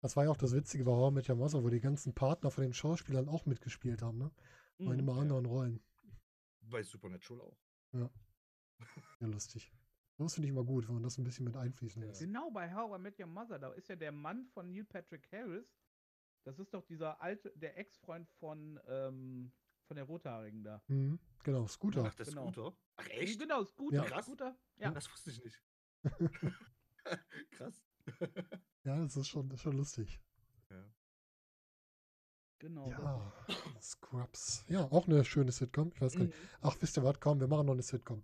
[0.00, 2.62] Das war ja auch das Witzige bei Horror mit Mother, wo die ganzen Partner von
[2.62, 4.30] den Schauspielern auch mitgespielt haben, ne?
[4.78, 5.08] Nur in Mhm.
[5.08, 5.22] immer Ja.
[5.22, 5.82] anderen Rollen.
[6.60, 7.58] Bei Supernatural auch.
[7.92, 8.10] Ja,
[9.20, 9.72] lustig.
[10.18, 12.08] Das finde ich mal gut, wenn man das ein bisschen mit einfließen Ja.
[12.08, 12.20] lässt.
[12.20, 15.30] Genau bei How I Met Your Mother, da ist ja der Mann von Neil Patrick
[15.30, 15.76] Harris.
[16.44, 19.52] Das ist doch dieser alte, der Ex-Freund von, ähm,
[19.86, 20.82] von der Rothaarigen da.
[20.86, 21.18] Mhm.
[21.44, 22.04] Genau, Scooter.
[22.06, 22.50] Ach, der Genau.
[22.52, 22.76] Scooter?
[22.96, 23.38] Ach, echt?
[23.38, 23.96] Genau, Scooter.
[23.96, 24.04] Ja.
[24.04, 24.26] Krass.
[24.26, 24.56] Scooter.
[24.76, 24.90] Ja.
[24.90, 25.62] Das wusste ich nicht.
[27.50, 27.82] Krass.
[28.84, 30.20] Ja, das ist schon, das ist schon lustig.
[32.58, 32.88] Genau.
[32.88, 34.64] das Ja, Scrubs.
[34.68, 35.90] Ja, auch eine schöne Sitcom.
[35.94, 36.34] Ich weiß gar nicht.
[36.62, 37.20] Ach, wisst ihr was?
[37.20, 38.22] Komm, wir machen noch eine Sitcom.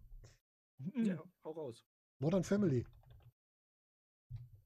[0.95, 1.05] Mhm.
[1.05, 1.87] Ja, hau raus.
[2.19, 2.85] Modern Family.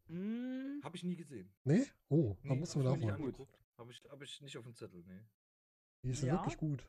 [0.09, 0.81] Mhm.
[0.85, 1.51] Habe ich nie gesehen.
[1.65, 1.85] Nee?
[2.09, 3.35] Oh, da Nee, musst du ich mir nachholen.
[3.79, 5.21] Habe ich, hab ich nicht auf dem Zettel, nee.
[6.03, 6.35] Die ist Ja.
[6.35, 6.89] wirklich gut.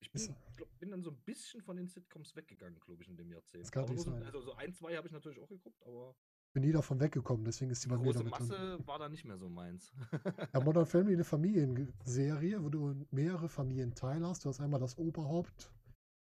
[0.00, 3.16] Ich bin, glaub, bin dann so ein bisschen von den Sitcoms weggegangen, glaube ich, in
[3.16, 3.64] dem Jahrzehnt.
[3.64, 4.22] Das kann Aber nicht so, sein.
[4.22, 6.14] also so ein, zwei habe ich natürlich auch geguckt, aber
[6.52, 8.48] Bin nie davon weggekommen, deswegen ist die bei mir große damit drin.
[8.48, 9.92] Masse war da nicht mehr so meins.
[10.54, 14.44] Ja, Modern Family, eine Familienserie, wo du mehrere Familienteile hast.
[14.44, 15.72] Du hast einmal das Oberhaupt,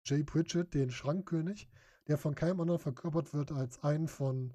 [0.04, 1.68] Jay Pritchett, den Schrankkönig,
[2.08, 4.52] der von keinem anderen verkörpert wird als einen von,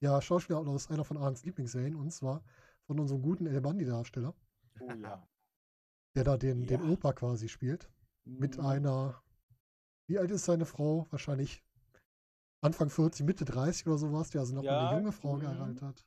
[0.00, 2.42] ja, Schauspieler aus einer von Arns Lieblingsserien, und zwar
[2.86, 4.34] von unserem guten El Bandi-Darsteller,
[4.80, 5.26] Oh ja.
[6.14, 6.90] der da den, den Ja.
[6.90, 7.90] Opa quasi spielt.
[8.24, 8.66] Mit Mhm.
[8.66, 9.22] einer,
[10.06, 11.06] wie alt ist seine Frau?
[11.10, 11.64] Wahrscheinlich
[12.62, 15.40] Anfang 40, Mitte 30 oder sowas, der also noch Ja, eine junge Frau mhm.
[15.40, 16.06] geheiratet hat.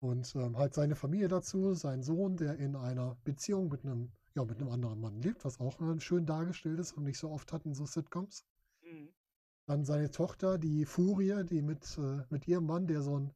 [0.00, 4.44] Und ähm, halt seine Familie dazu, sein Sohn, der in einer Beziehung mit einem, ja,
[4.44, 7.52] mit einem anderen Mann lebt, was auch äh, schön dargestellt ist und nicht so oft
[7.52, 8.44] hat in so Sitcoms.
[8.82, 9.08] Mhm.
[9.66, 13.32] Dann seine Tochter, die Furie, die mit, äh, mit ihrem Mann, der so ein,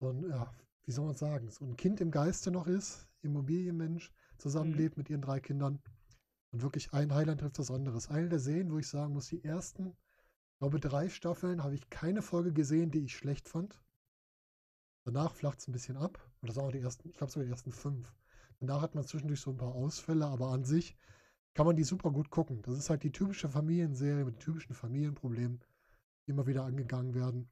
[0.00, 0.52] so ein, ja,
[0.84, 5.22] wie soll man sagen, so ein Kind im Geiste noch ist, Immobilienmensch, zusammenlebt mit ihren
[5.22, 5.80] drei Kindern.
[6.50, 7.98] Und wirklich ein Highlight trifft das andere.
[8.08, 11.90] Eine der Serien, wo ich sagen muss, die ersten, ich glaube, drei Staffeln habe ich
[11.90, 13.82] keine Folge gesehen, die ich schlecht fand.
[15.04, 16.18] Danach flacht es ein bisschen ab.
[16.40, 18.14] Und das waren auch die ersten, ich glaube sogar die ersten fünf.
[18.66, 20.96] Danach hat man zwischendurch so ein paar Ausfälle, aber an sich
[21.54, 22.62] kann man die super gut gucken.
[22.62, 25.60] Das ist halt die typische Familienserie mit typischen Familienproblemen,
[26.26, 27.48] die immer wieder angegangen werden.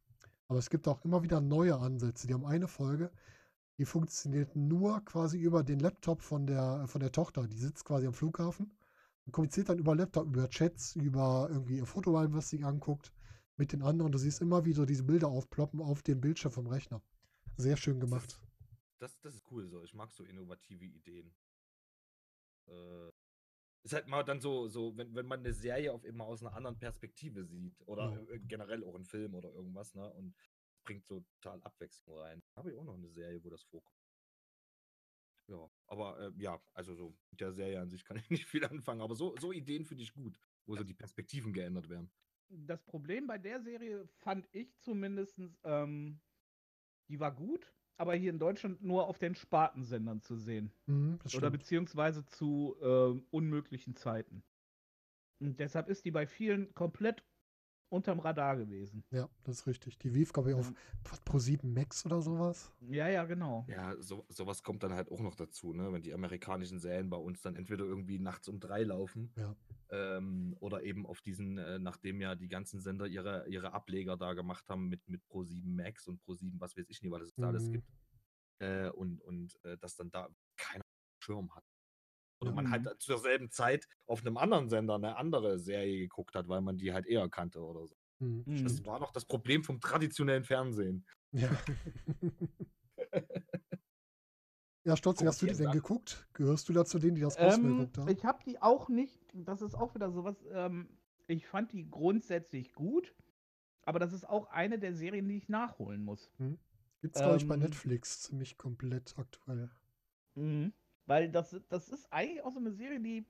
[0.48, 2.26] Aber es gibt auch immer wieder neue Ansätze.
[2.26, 3.10] Die haben eine Folge,
[3.78, 7.46] die funktioniert nur quasi über den Laptop von der, von der Tochter.
[7.46, 8.72] Die sitzt quasi am Flughafen
[9.24, 13.12] und kommuniziert dann über Laptop, über Chats, über irgendwie ihr Fotoalbum, was sie anguckt,
[13.56, 14.12] mit den anderen.
[14.12, 17.00] Du siehst immer wieder diese Bilder aufploppen auf dem Bildschirm vom Rechner.
[17.56, 18.40] Sehr schön gemacht.
[19.02, 19.82] Das, das ist cool so.
[19.82, 21.34] Ich mag so innovative Ideen.
[22.68, 23.10] Äh,
[23.82, 26.54] ist halt mal dann so, so wenn, wenn man eine Serie auf immer aus einer
[26.54, 30.08] anderen Perspektive sieht oder äh, generell auch einen Film oder irgendwas, ne?
[30.12, 30.36] Und
[30.84, 32.44] bringt so total Abwechslung rein.
[32.54, 33.98] Habe ich auch noch eine Serie, wo das vorkommt.
[35.48, 38.64] Ja, aber äh, ja, also so mit der Serie an sich kann ich nicht viel
[38.64, 42.08] anfangen, aber so, so Ideen finde ich gut, wo so die Perspektiven geändert werden.
[42.48, 46.20] Das Problem bei der Serie fand ich zumindest, ähm,
[47.08, 50.72] die war gut, aber hier in Deutschland nur auf den Spartensendern zu sehen.
[50.86, 51.52] Mhm, Oder stimmt.
[51.52, 54.44] beziehungsweise zu ähm, unmöglichen Zeiten.
[55.40, 57.24] Und deshalb ist die bei vielen komplett
[57.92, 59.04] unterm Radar gewesen.
[59.10, 59.98] Ja, das ist richtig.
[59.98, 60.72] Die lief, glaube ich, auf
[61.04, 62.72] was, Pro7 Max oder sowas.
[62.80, 63.64] Ja, ja, genau.
[63.68, 65.92] Ja, so, sowas kommt dann halt auch noch dazu, ne?
[65.92, 69.54] Wenn die amerikanischen Serien bei uns dann entweder irgendwie nachts um drei laufen Ja.
[69.90, 74.32] ähm, oder eben auf diesen, äh, nachdem ja die ganzen Sender ihre, ihre Ableger da
[74.32, 77.48] gemacht haben mit, mit Pro7 Max und Pro7, was weiß ich nicht, was es da
[77.48, 77.72] alles Mhm.
[77.72, 77.88] gibt.
[78.60, 80.84] Äh, und und äh, dass dann da keiner
[81.18, 81.64] Schirm hat.
[82.42, 82.90] Oder man halt Mhm.
[82.98, 86.92] zur selben Zeit auf einem anderen Sender eine andere Serie geguckt hat, weil man die
[86.92, 87.94] halt eher kannte oder so.
[88.20, 88.44] Mhm.
[88.46, 88.64] Mhm.
[88.64, 91.06] Das war noch das Problem vom traditionellen Fernsehen.
[91.32, 91.50] Ja.
[94.84, 96.26] ja, Stolzi, hast du die denn geguckt?
[96.34, 98.08] Gehörst du da zu denen, die das groß Ähm, geguckt haben?
[98.08, 102.74] ich habe die auch nicht, das ist auch wieder sowas, ähm, ich fand die grundsätzlich
[102.74, 103.14] gut,
[103.84, 106.30] aber das ist auch eine der Serien, die ich nachholen muss.
[107.00, 109.70] Gibt's, glaube ich, bei ähm, Netflix ziemlich komplett aktuell.
[110.34, 110.72] Mhm.
[111.12, 113.26] Weil das, das ist eigentlich auch so eine Serie, die,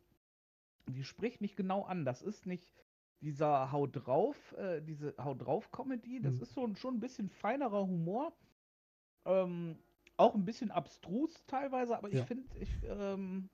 [0.89, 2.05] die spricht mich genau an.
[2.05, 2.71] Das ist nicht
[3.21, 6.21] dieser Hau drauf, äh, diese Hau drauf Comedy.
[6.23, 6.43] Das Mhm.
[6.43, 8.37] ist so ein, schon ein bisschen feinerer Humor.
[9.25, 9.81] Ähm,
[10.17, 12.21] auch ein bisschen abstrus teilweise, aber Ja.
[12.21, 13.51] ich finde, ich, ähm,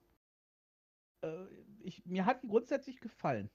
[1.22, 1.46] äh,
[1.80, 3.50] ich, mir hat die grundsätzlich gefallen.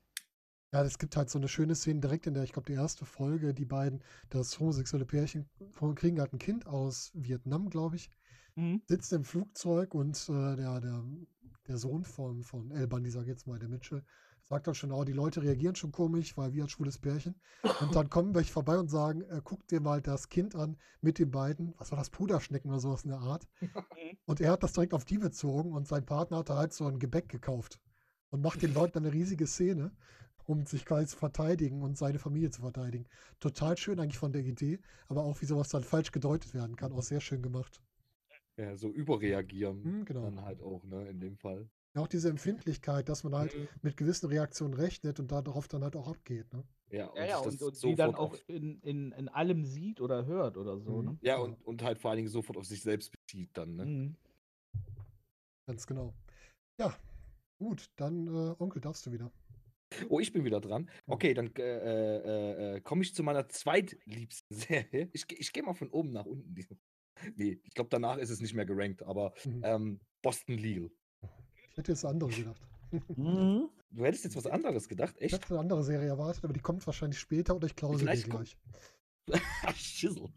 [0.74, 3.06] Ja, es gibt halt so eine schöne Szene direkt in der, ich glaube, die erste
[3.06, 8.10] Folge, die beiden, das homosexuelle Pärchen von- kriegen halt ein Kind aus Vietnam, glaube ich,
[8.88, 11.04] sitzt im Flugzeug und äh, der, der,
[11.68, 14.04] der Sohn von, von El Bundy, sag ich jetzt mal, der Mitchell,
[14.44, 17.36] sagt dann schon, oh, die Leute reagieren schon komisch, weil wir als schwules Pärchen.
[17.82, 21.18] Und dann kommen welche vorbei und sagen, äh, guck dir mal das Kind an mit
[21.20, 23.48] den beiden, was war das, Puderschnecken oder sowas in der Art.
[24.26, 26.86] Und er hat das direkt auf die bezogen und sein Partner hat da halt so
[26.86, 27.80] ein Gebäck gekauft
[28.30, 29.92] und macht den Leuten eine riesige Szene,
[30.46, 33.06] um sich quasi zu verteidigen und seine Familie zu verteidigen.
[33.40, 36.92] Total schön eigentlich von der Idee, aber auch wie sowas dann falsch gedeutet werden kann,
[36.92, 37.82] auch sehr schön gemacht.
[38.58, 40.22] Ja, so überreagieren Hm, genau.
[40.24, 41.70] dann halt auch, ne, in dem Fall.
[41.96, 43.68] Ja, auch diese Empfindlichkeit, dass man halt Mhm.
[43.82, 46.52] mit gewissen Reaktionen rechnet und darauf dann halt auch abgeht.
[46.54, 46.64] Ne?
[46.92, 50.26] Ja, und, Ja, ja, und, und die dann auch in, in, in allem sieht oder
[50.26, 51.02] hört oder so.
[51.02, 51.06] Mhm.
[51.06, 51.18] Ne?
[51.22, 53.86] ja, und, und halt vor allen Dingen sofort auf sich selbst bezieht dann, ne?
[53.86, 54.16] Mhm.
[55.68, 56.14] Ganz genau.
[56.80, 56.96] Ja,
[57.60, 59.32] gut, dann äh, Onkel, darfst du wieder.
[60.10, 60.90] Oh, ich bin wieder dran.
[61.06, 65.10] Okay, dann äh, äh, äh, komme ich zu meiner zweitliebsten Serie.
[65.14, 66.56] Ich, geh- ich gehe mal von oben nach unten.
[67.36, 69.62] Nee, ich glaube, danach ist es nicht mehr gerankt, aber Mhm.
[69.64, 70.90] ähm, Boston Legal.
[71.72, 72.62] Ich hätte jetzt andere gedacht.
[73.16, 73.70] Mhm.
[73.90, 75.34] Du hättest jetzt was anderes gedacht, Ich echt?
[75.34, 78.58] hätte eine andere Serie erwartet, aber die kommt wahrscheinlich später oder ich klaue sie gleich.
[79.76, 80.30] Schissel.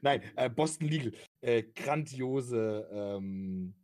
[0.00, 1.12] Nein, äh, Boston Legal.
[1.42, 3.74] Äh, grandiose, ähm,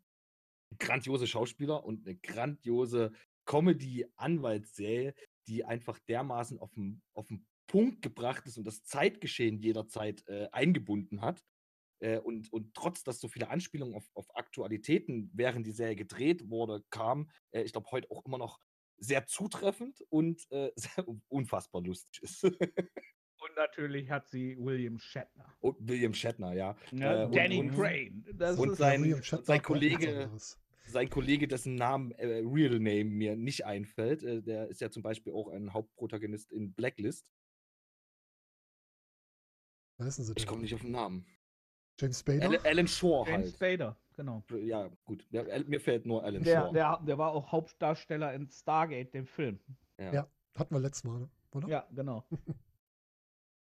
[0.78, 3.12] grandiose Schauspieler und eine grandiose
[3.44, 5.14] Comedy-Anwaltsserie,
[5.46, 10.48] die einfach dermaßen auf den, auf den Punkt gebracht ist und das Zeitgeschehen jederzeit äh,
[10.52, 11.44] eingebunden hat.
[12.00, 16.48] Äh, und, und trotz, dass so viele Anspielungen auf, auf Aktualitäten, während die Serie gedreht
[16.50, 18.60] wurde, kamen, äh, ich glaube, heute auch immer noch
[18.98, 22.44] sehr zutreffend und äh, sehr unfassbar lustig ist.
[22.44, 25.56] Und natürlich hat sie William Shatner.
[25.60, 26.76] und William Shatner, ja.
[26.92, 28.24] Ja, Äh, und- Danny und- Crane.
[28.34, 30.30] Das und ist, sein- William und Shatner sein Kollege-
[30.86, 35.02] sein Kollege, dessen Namen, äh, Real Name mir nicht einfällt, äh, der ist ja zum
[35.02, 37.30] Beispiel auch ein Hauptprotagonist in Blacklist.
[39.98, 41.26] Wer ist denn sie Ich komme nicht auf den Namen.
[41.98, 42.42] James Spader?
[42.46, 43.54] Alan, Alan Shore James halt.
[43.56, 44.44] Spader, genau.
[44.54, 45.26] Ja, gut.
[45.30, 46.72] Ja, mir fällt nur Alan Der, Shore.
[46.72, 49.58] der, der war auch Hauptdarsteller in Stargate, dem Film.
[49.98, 50.12] ja.
[50.12, 50.30] Ja.
[50.56, 51.68] Hatten wir letztes Mal, oder?
[51.68, 52.24] Ja, genau.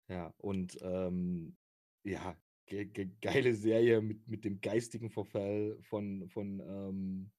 [0.10, 1.58] Ja, und ähm,
[2.04, 7.32] ja, ge ge geile Serie mit, mit dem geistigen Verfall von, von ähm,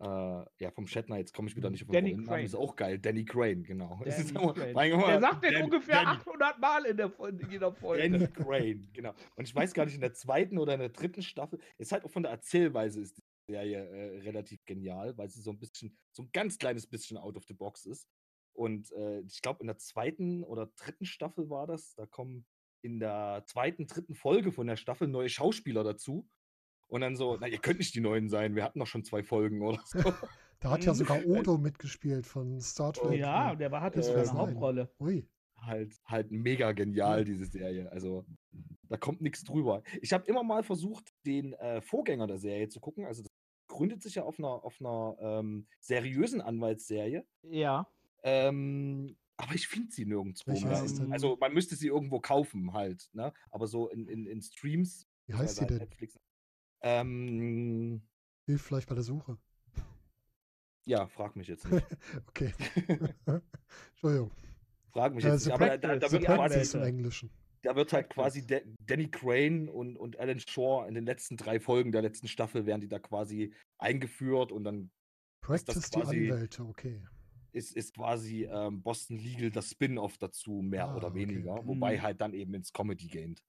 [0.00, 0.04] äh,
[0.62, 2.44] ja, vom Shatner, jetzt komme ich wieder nicht auf den Danny Crane.
[2.44, 4.00] ist auch geil, Danny Crane, genau.
[4.04, 4.90] Danny immer- Crane.
[4.90, 8.08] Der sagt den Dan- ungefähr Danny, 800 Mal in, der, in jeder Folge.
[8.10, 9.14] Danny Crane, genau.
[9.36, 12.04] Und ich weiß gar nicht, in der zweiten oder in der dritten Staffel, ist halt
[12.04, 15.96] auch von der Erzählweise ist die Serie äh, relativ genial, weil sie so ein bisschen,
[16.12, 18.06] so ein ganz kleines bisschen out of the box ist.
[18.52, 22.44] Und äh, ich glaube, in der zweiten oder dritten Staffel war das, da kommen
[22.82, 26.28] in der zweiten, dritten Folge von der Staffel neue Schauspieler dazu.
[26.88, 29.22] Und dann so, na, ihr könnt nicht die neuen sein, wir hatten noch schon zwei
[29.22, 29.98] Folgen oder so.
[30.60, 30.96] Da hat ja Mhm.
[30.96, 33.20] sogar Odo mitgespielt von Star Oh, Trek.
[33.20, 33.58] ja, ne?
[33.58, 34.32] der war, hatte Das sogar eine.
[34.32, 34.90] Hauptrolle.
[34.98, 35.24] Ui.
[35.58, 37.92] halt, halt mega genial, diese Serie.
[37.92, 38.26] Also,
[38.88, 39.84] da kommt nichts drüber.
[40.02, 43.30] Ich habe immer mal versucht, den äh, Vorgänger der Serie zu gucken, also das
[43.68, 47.24] gründet sich ja auf einer, auf einer ähm, seriösen Anwaltsserie.
[47.42, 47.86] Ja.
[48.24, 50.82] Ähm, aber ich finde sie nirgendwo Welche mehr.
[50.82, 51.12] ist denn?
[51.12, 53.32] Also man müsste sie irgendwo kaufen halt, ne?
[53.52, 55.06] Aber so in, in, in Streams.
[55.26, 55.78] Wie heißt sie denn?
[55.78, 56.18] Netflix.
[56.82, 58.02] Ähm,
[58.46, 59.36] Hilf vielleicht bei der Suche.
[60.86, 61.86] ja, frag mich jetzt nicht.
[62.28, 62.52] Okay.
[63.92, 64.30] Entschuldigung.
[64.92, 65.54] Frag mich jetzt The nicht.
[65.60, 66.82] Aber da, da, wird die quasi im.
[66.84, 67.30] Englischen.
[67.62, 68.46] Da wird halt quasi.
[68.46, 72.64] Da- Danny Crane und, und Alan Shaw in den letzten drei Folgen der letzten Staffel
[72.66, 74.90] werden die da quasi eingeführt und dann
[75.42, 77.02] Practice die quasi- Anwälte, okay.
[77.52, 81.66] ist, ist quasi ähm, Boston Legal das Spin-off dazu, mehr Ah, oder weniger, okay.
[81.66, 82.02] wobei Mhm.
[82.02, 83.42] halt dann eben ins Comedy geht.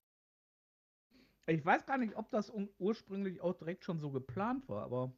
[1.48, 5.12] Ich weiß gar nicht, ob das ursprünglich auch direkt schon so geplant war, aber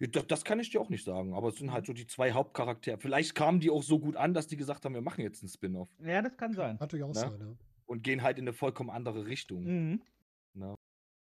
[0.00, 1.72] Ja, Das, das kann ich dir auch nicht sagen, aber es sind Mhm.
[1.72, 2.98] halt so die zwei Hauptcharaktere.
[2.98, 5.50] Vielleicht kamen die auch so gut an, dass die gesagt haben, wir machen jetzt einen
[5.50, 6.76] Spin-off ja, das kann sein.
[6.80, 7.14] Natürlich auch Ne?
[7.14, 7.56] sein, ja.
[7.86, 9.64] und gehen halt in eine vollkommen andere Richtung.
[9.64, 10.02] Mhm.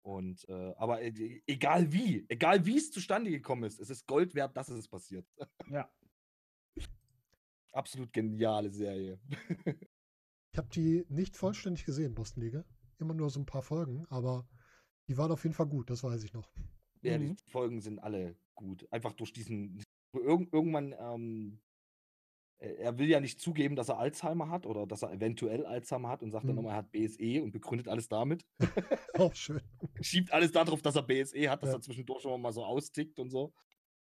[0.05, 4.35] Und äh, aber äh, egal wie, egal wie es zustande gekommen ist, es ist Gold
[4.35, 5.25] wert, dass es passiert.
[5.71, 5.89] Ja.
[7.73, 9.19] Absolut geniale Serie.
[10.55, 12.67] Ich habe die nicht vollständig gesehen, Boston Legal.
[13.03, 14.47] Immer nur so ein paar Folgen, aber
[15.09, 16.53] die waren auf jeden Fall gut, das weiß ich noch.
[17.03, 17.35] Ja, Mhm.
[17.37, 18.87] die Folgen sind alle gut.
[18.93, 19.83] Einfach durch diesen.
[20.15, 21.61] Irg irgendwann, ähm,
[22.59, 26.11] äh, er will ja nicht zugeben, dass er Alzheimer hat oder dass er eventuell Alzheimer
[26.11, 26.59] hat und sagt dann Mhm.
[26.61, 28.47] immer, er hat BSE und begründet alles damit.
[29.15, 29.61] Auch schön.
[30.03, 31.77] Schiebt alles darauf, dass er BSE hat, dass Ja.
[31.77, 33.53] er zwischendurch immer mal so austickt und so.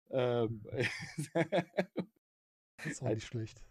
[0.09, 0.65] Ähm,
[2.77, 3.63] Das ist auch Halt- nicht schlecht.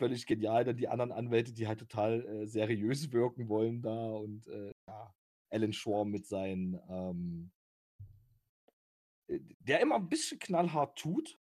[0.00, 0.64] Völlig genial.
[0.64, 5.14] Dann die anderen Anwälte, die halt total äh, seriös wirken wollen da und äh, ja,
[5.50, 7.52] Alan Shaw mit seinen, ähm,
[9.28, 11.38] äh, der immer ein bisschen knallhart tut,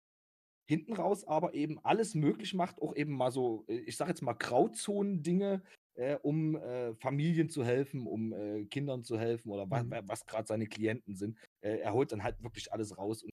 [0.70, 4.22] hinten raus aber eben alles möglich macht, auch eben mal so, äh, ich sag jetzt
[4.22, 5.64] mal Grauzonen-Dinge,
[5.96, 9.92] äh, um äh, Familien zu helfen, um äh, Kindern zu helfen oder Mhm.
[9.92, 11.38] wa was gerade seine Klienten sind.
[11.62, 13.32] Äh, er holt dann halt wirklich alles raus und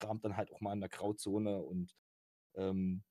[0.00, 1.94] kramt dann halt auch mal in der Grauzone und
[2.56, 3.02] ähm,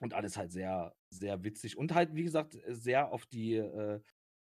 [0.00, 1.76] und alles halt sehr, sehr witzig.
[1.76, 4.00] Und halt, wie gesagt, sehr auf die, äh,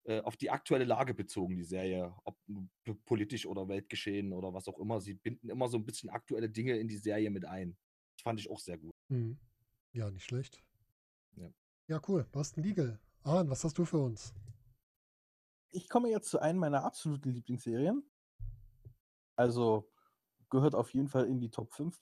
[0.05, 2.13] äh, auf die aktuelle Lage bezogen, die Serie.
[2.23, 2.37] Ob
[3.05, 5.01] politisch oder Weltgeschehen oder was auch immer.
[5.01, 7.77] Sie binden immer so ein bisschen aktuelle Dinge in die Serie mit ein.
[8.15, 8.91] Das fand ich auch sehr gut.
[9.09, 9.37] Mhm.
[9.93, 10.63] Ja, nicht schlecht.
[11.35, 11.51] Ja.
[11.87, 12.25] Ja, cool.
[12.31, 12.99] Boston Legal.
[13.23, 14.33] Aaron, was hast du für uns?
[15.71, 18.03] Ich komme jetzt zu einem meiner absoluten Lieblingsserien.
[19.35, 19.89] Also
[20.49, 21.99] gehört auf jeden Fall in die Top 5.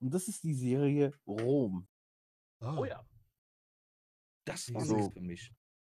[0.00, 1.86] Und das ist die Serie Rom.
[2.60, 3.06] Ah, Oh ja.
[4.46, 5.52] Das war so- nichts für mich.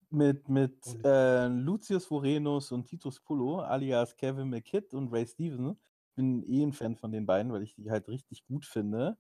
[0.10, 5.78] Mit, mit äh, Lucius Vorenus und Titus Pullo, alias Kevin McKidd und Ray Stevenson.
[6.10, 9.18] Ich bin eh ein Fan von den beiden, weil ich die halt richtig gut finde.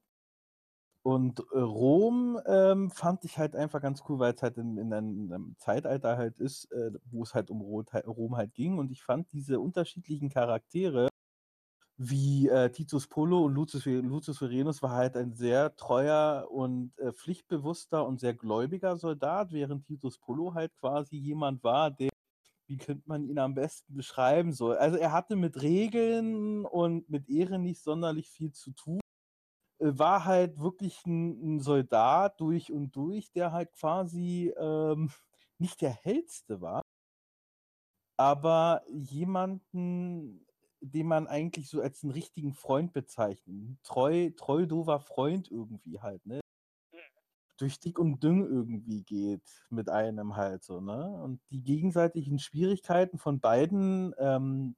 [1.03, 4.93] Und äh, Rom ähm, fand ich halt einfach ganz cool, weil es halt in, in,
[4.93, 8.77] einem, in einem Zeitalter halt ist, äh, wo es halt um Ro Rom halt ging.
[8.77, 11.09] Und ich fand diese unterschiedlichen Charaktere,
[11.97, 17.11] wie äh, Titus Polo und Lucius, Lucius Verenus war halt ein sehr treuer und äh,
[17.11, 22.09] pflichtbewusster und sehr gläubiger Soldat, während Titus Polo halt quasi jemand war, der,
[22.67, 24.77] wie könnte man ihn am besten beschreiben soll.
[24.77, 28.99] Also er hatte mit Regeln und mit Ehre nicht sonderlich viel zu tun.
[29.79, 35.11] War halt wirklich ein, ein Soldat durch und durch, der halt quasi ähm,
[35.59, 36.81] nicht der hellste war,
[38.17, 40.46] aber jemanden,
[40.81, 43.47] den man eigentlich so als einen richtigen Freund bezeichnet.
[43.55, 46.39] Ein Treu, treu dover Freund irgendwie halt, ne?
[47.57, 51.07] Durch dick und dünn irgendwie geht mit einem halt so, ne?
[51.23, 54.75] Und die gegenseitigen Schwierigkeiten von beiden ähm,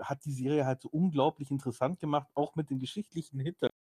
[0.00, 3.74] hat die Serie halt so unglaublich interessant gemacht, auch mit den geschichtlichen Hintergründen.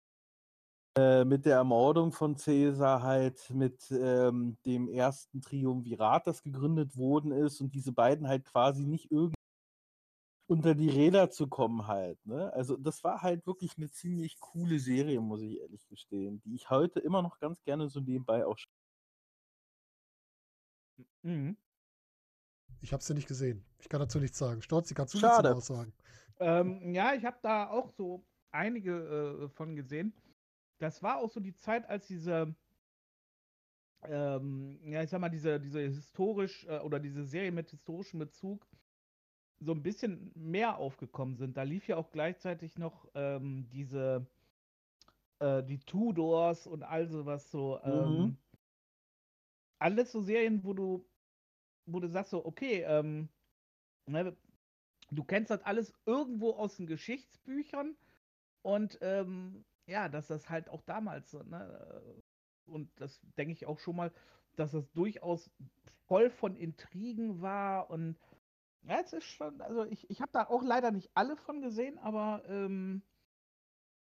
[0.99, 7.31] Äh, mit der Ermordung von Caesar halt, mit ähm, dem ersten Triumvirat, das gegründet worden
[7.31, 9.40] ist und diese beiden halt quasi nicht irgendwie
[10.51, 12.19] unter die Räder zu kommen halt.
[12.27, 12.53] Ne?
[12.55, 16.69] Also das war halt wirklich eine ziemlich coole Serie, muss ich ehrlich gestehen, die ich
[16.71, 18.59] heute immer noch ganz gerne so nebenbei auch.
[21.23, 21.57] Mhm.
[22.81, 23.65] ich habe sie nicht gesehen.
[23.79, 24.61] Ich kann dazu nichts sagen.
[24.61, 25.51] Storzi, kannst du Schade.
[25.51, 25.93] dazu was sagen?
[26.41, 30.13] Ähm, ja, ich habe da auch so einige äh, von gesehen.
[30.79, 32.57] Das war auch so die Zeit, als diese,
[34.03, 38.67] ähm, ja, ich sag mal, diese, diese historisch äh, oder diese Serie mit historischem Bezug
[39.61, 41.57] so ein bisschen mehr aufgekommen sind.
[41.57, 44.27] Da lief ja auch gleichzeitig noch ähm, diese,
[45.41, 47.81] äh, die Tudors und all sowas so.
[47.83, 48.37] Ähm, Mhm.
[49.79, 51.07] Alles so Serien, wo du,
[51.87, 53.29] wo du sagst so, okay, ähm,
[54.07, 54.37] ne,
[55.11, 57.97] du kennst das alles irgendwo aus den Geschichtsbüchern
[58.63, 62.03] und ähm, ja, dass das halt auch damals ne,
[62.67, 64.13] und das denke ich auch schon mal,
[64.57, 65.51] dass das durchaus
[66.07, 68.17] voll von Intrigen war und
[68.83, 71.99] ja, es ist schon, also ich, ich habe da auch leider nicht alle von gesehen,
[71.99, 73.03] aber ähm,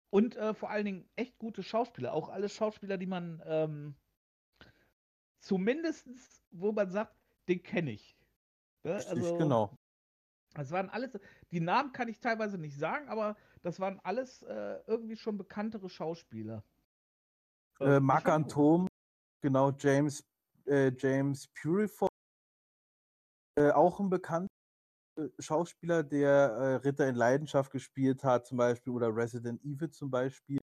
[0.10, 2.14] Und äh, vor allen Dingen echt gute Schauspieler.
[2.14, 3.96] Auch alle Schauspieler, die man ähm,
[5.40, 6.08] zumindest,
[6.52, 7.14] wo man sagt,
[7.50, 8.18] den kenne ich.
[8.84, 8.96] Ne?
[8.96, 9.78] Richtig, Also, genau.
[10.54, 11.20] Das waren alles,
[11.52, 15.90] die Namen kann ich teilweise nicht sagen, aber das waren alles äh, irgendwie schon bekanntere
[15.90, 16.64] Schauspieler.
[17.82, 18.88] Äh, Marc Antom,
[19.42, 20.24] genau, James,
[20.66, 22.08] äh, James Purifoy,
[23.56, 24.48] äh, auch ein bekannter
[25.20, 30.12] äh, Schauspieler, der äh, Ritter in Leidenschaft gespielt hat, zum Beispiel, oder Resident Evil zum
[30.12, 30.60] Beispiel,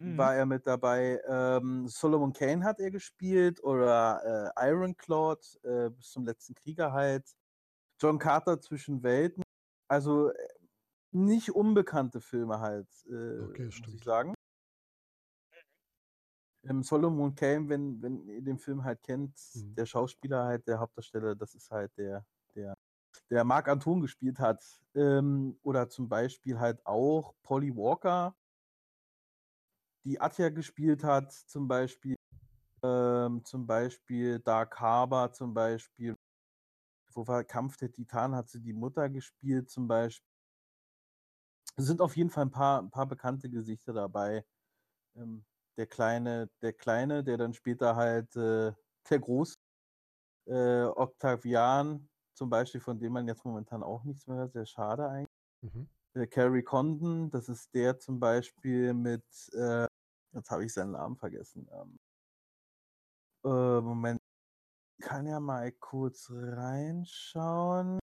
[0.00, 0.14] Mhm.
[0.18, 1.20] war er mit dabei.
[1.28, 7.32] Ähm, Solomon Kane hat er gespielt, oder äh, Ironclad, äh, bis zum letzten Krieger halt.
[8.00, 9.42] John Carter zwischen Welten.
[9.88, 10.34] Also äh,
[11.12, 13.12] nicht unbekannte Filme halt, äh,
[13.44, 13.94] Okay, muss stimmt.
[13.94, 14.34] ich sagen.
[16.68, 19.74] Ähm, Solomon Kane, wenn, wenn ihr den Film halt kennt, Mhm.
[19.74, 22.74] der Schauspieler halt, der Hauptdarsteller, das ist halt der, der,
[23.30, 24.62] der Marc Anton gespielt hat.
[24.94, 28.36] Ähm, oder zum Beispiel halt auch Polly Walker,
[30.04, 32.16] die Atja gespielt hat, zum Beispiel.
[32.84, 36.14] Ähm, zum Beispiel Dark Harbor, zum Beispiel.
[37.12, 40.26] Wo war Kampf der Titan, hat sie die Mutter gespielt, zum Beispiel.
[41.76, 44.44] Es sind auf jeden Fall ein paar, ein paar bekannte Gesichter dabei.
[45.16, 45.44] Ähm,
[45.78, 48.72] der kleine, der kleine, der dann später halt äh,
[49.08, 49.54] der Groß,
[50.46, 55.08] äh, Octavian, zum Beispiel, von dem man jetzt momentan auch nichts mehr hört, sehr schade
[55.08, 55.28] eigentlich.
[55.62, 55.88] Mhm.
[56.14, 59.24] Äh, Carrie Condon, das ist der zum Beispiel mit,
[59.54, 59.86] äh,
[60.32, 61.68] jetzt habe ich seinen Namen vergessen.
[61.72, 61.98] Ähm,
[63.44, 64.20] äh, Moment,
[64.98, 68.00] ich kann ja mal kurz reinschauen.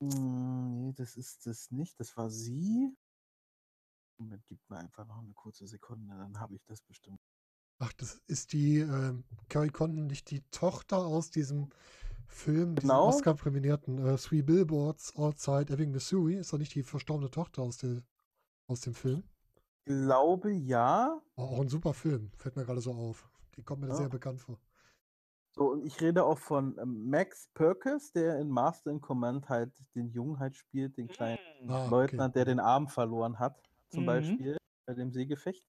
[0.00, 2.92] Hm, nee, das ist das nicht, das war sie.
[4.18, 7.20] Moment, gib mir einfach noch eine kurze Sekunde, dann habe ich das bestimmt.
[7.78, 11.70] Ach, das ist die ähm, Carrie Condon, nicht die Tochter aus diesem
[12.28, 13.08] Film, diesem Genau.
[13.08, 16.34] Oscar-präminierten äh, Three Billboards Outside Ebbing, Missouri.
[16.36, 18.02] Ist doch nicht die verstorbene Tochter aus, der,
[18.68, 19.24] aus dem Film?
[19.86, 21.22] Glaube ja.
[21.36, 23.28] Oh, auch ein super Film, fällt mir gerade so auf.
[23.56, 23.94] Die kommt mir Ja.
[23.94, 24.58] sehr bekannt vor.
[25.56, 29.72] So, und ich rede auch von ähm, Max Perkins, der in Master in Command halt
[29.94, 31.38] den Jungen halt spielt, den kleinen.
[31.68, 31.90] Ah, okay.
[31.90, 33.56] Leutnant, der den Arm verloren hat,
[33.94, 34.44] zum Mhm.
[34.44, 35.64] Beispiel bei dem Seegefecht.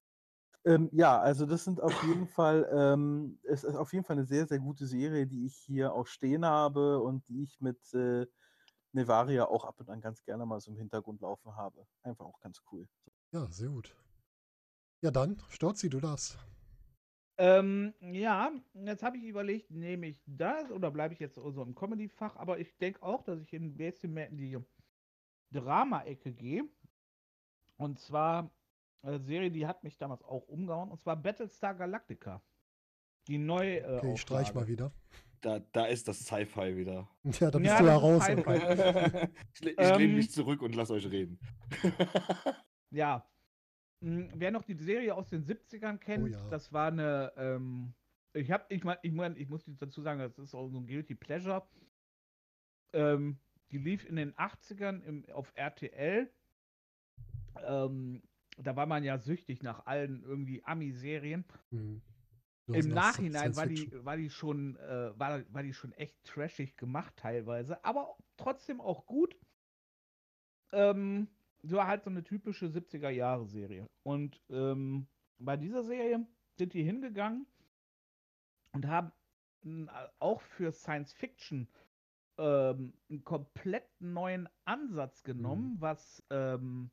[0.66, 4.26] Ähm, ja, also das sind auf jeden Fall, ähm, es ist auf jeden Fall eine
[4.26, 8.28] sehr, sehr gute Serie, die ich hier auch stehen habe und die ich mit äh,
[8.94, 11.88] Nevaria auch ab und an ganz gerne mal so im Hintergrund laufen habe.
[12.04, 12.88] Einfach auch ganz cool.
[13.32, 13.96] Ja, sehr gut.
[15.02, 16.38] Ja, dann, Storzi, du darfst.
[17.38, 21.76] Ähm, ja, jetzt habe ich überlegt, nehme ich das oder bleibe ich jetzt so im
[21.76, 24.58] Comedy-Fach, aber ich denke auch, dass ich ein bisschen mehr in die
[25.52, 26.70] Drama-Ecke gehe.
[27.78, 28.52] Und zwar
[29.02, 32.42] eine Serie, die hat mich damals auch umgehauen, und zwar Battlestar Galactica.
[33.28, 33.80] Die neue.
[33.80, 34.92] Äh, Okay, ich streich mal wieder.
[35.42, 37.08] Da, da ist das Sci-Fi wieder.
[37.40, 38.28] Ja, da bist Ja, du ja raus.
[39.54, 41.40] Ich le- ich Ähm, lehne mich zurück und lass euch reden.
[42.92, 43.28] Ja.
[44.02, 46.48] Hm, Wer noch die Serie aus den 70ern kennt, ja.
[46.50, 47.34] das war eine.
[47.36, 47.94] Ähm,
[48.34, 50.86] ich habe, ich meine, ich, mein, ich muss dazu sagen, das ist auch so ein
[50.88, 51.68] Guilty Pleasure.
[52.94, 53.40] Ähm,
[53.72, 56.32] die lief in den 80ern im, auf RTL.
[57.64, 58.22] Ähm,
[58.58, 61.46] da war man ja süchtig nach allen irgendwie Ami-Serien.
[61.72, 62.02] Hm.
[62.68, 66.24] Hast Im nach Nachhinein war die, war die schon, äh, war, war die schon echt
[66.24, 69.36] trashig gemacht teilweise, aber trotzdem auch gut.
[70.72, 71.28] Ähm,
[71.62, 73.88] so halt so eine typische 70er Jahre Serie.
[74.04, 76.26] Und ähm, bei dieser Serie
[76.58, 77.46] sind die hingegangen
[78.72, 79.12] und haben
[80.20, 81.68] auch für Science Fiction
[82.38, 86.92] ähm, einen komplett neuen Ansatz genommen, was ähm,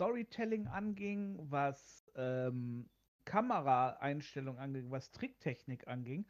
[0.00, 2.88] Storytelling anging, was ähm,
[3.26, 6.24] Kameraeinstellung anging, was Tricktechnik anging.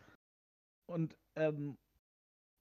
[0.86, 1.78] Und ähm,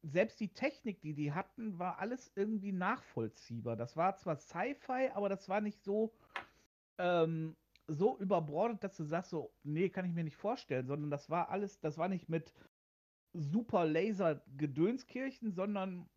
[0.03, 3.75] selbst die Technik, die die hatten, war alles irgendwie nachvollziehbar.
[3.75, 6.13] Das war zwar Sci-Fi, aber das war nicht so,
[6.99, 7.55] ähm,
[7.87, 11.49] so überbordet, dass du sagst, so, nee, kann ich mir nicht vorstellen, sondern das war
[11.49, 12.53] alles, das war nicht mit
[13.33, 16.07] super Laser-Gedönskirchen, sondern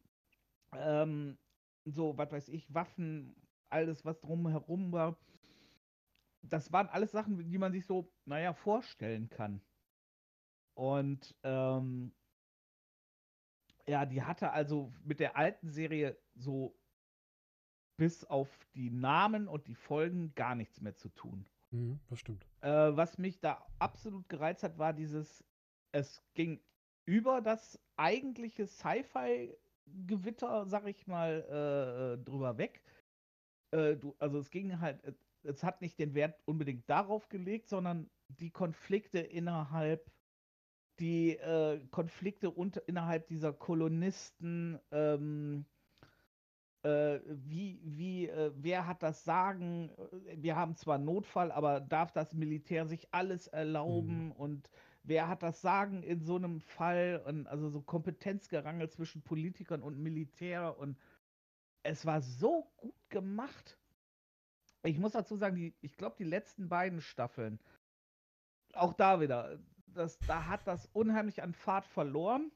[0.76, 1.38] ähm,
[1.86, 3.34] so, was weiß ich, Waffen,
[3.73, 5.18] alles, was drumherum war.
[6.43, 9.62] Das waren alles Sachen, die man sich so, naja, vorstellen kann.
[10.75, 12.12] Und ähm,
[13.87, 16.77] ja, die hatte also mit der alten Serie so
[17.97, 21.47] bis auf die Namen und die Folgen gar nichts mehr zu tun.
[21.70, 22.47] Hm, das stimmt.
[22.61, 25.45] Äh, was mich da absolut gereizt hat, war dieses,
[25.93, 26.61] es ging
[27.05, 32.83] über das eigentliche Sci-Fi-Gewitter, sag ich mal, äh, drüber weg.
[33.73, 35.12] Äh, du, also es ging halt, äh,
[35.43, 40.11] es hat nicht den Wert unbedingt darauf gelegt, sondern die Konflikte innerhalb,
[41.01, 45.64] die äh, Konflikte unter, innerhalb dieser Kolonisten, ähm,
[46.83, 49.91] äh, wie, wie, äh, wer hat das Sagen?
[49.91, 54.27] Äh, wir haben zwar Notfall, aber darf das Militär sich alles erlauben?
[54.27, 54.33] Mhm.
[54.33, 54.70] Und
[55.05, 57.23] wer hat das Sagen in so einem Fall?
[57.25, 60.77] Und also so Kompetenzgerangel zwischen Politikern und Militär.
[60.79, 60.97] Und
[61.83, 63.78] es war so gut gemacht.
[64.85, 67.61] Ich muss dazu sagen, die, ich glaube, die letzten beiden Staffeln,
[68.74, 72.51] auch da wieder, das, da hat das unheimlich an Fahrt verloren.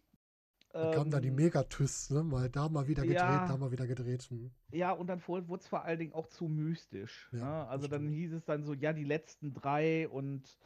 [0.78, 2.22] Da kamen da die Ähm, Megatwists, ne?
[2.22, 3.46] Mal da mal wieder gedreht, Ja.
[3.46, 4.30] da mal wieder gedreht.
[4.30, 4.50] Hm.
[4.72, 7.28] Ja, und dann wurde es vor allen Dingen auch zu mystisch.
[7.32, 7.68] Ja, ne?
[7.68, 10.58] Also dann hieß es dann so, ja, die letzten drei und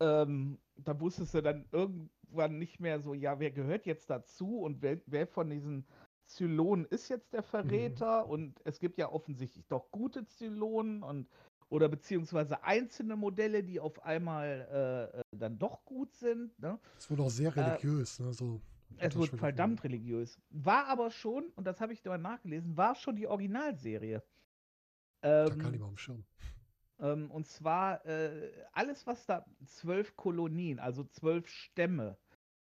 [0.00, 4.82] ähm, da wusstest du dann irgendwann nicht mehr so, ja, wer gehört jetzt dazu und
[4.82, 5.86] wer, wer von diesen
[6.28, 11.28] Zylonen ist jetzt der Verräter und es gibt ja offensichtlich doch gute Zylonen und
[11.70, 16.58] oder beziehungsweise einzelne Modelle, die auf einmal äh, äh, dann doch gut sind.
[16.58, 16.78] Ne?
[16.98, 18.32] Es wurde auch sehr religiös, ne?
[18.32, 18.60] So
[18.98, 20.40] Es wird verdammt religiös.
[20.50, 24.22] War aber schon, und das habe ich da nachgelesen, war schon die Originalserie.
[25.22, 26.24] Da Ähm, kann ich mal am Schirm.
[27.00, 32.16] ähm, und zwar äh, alles, was da zwölf Kolonien, also zwölf Stämme,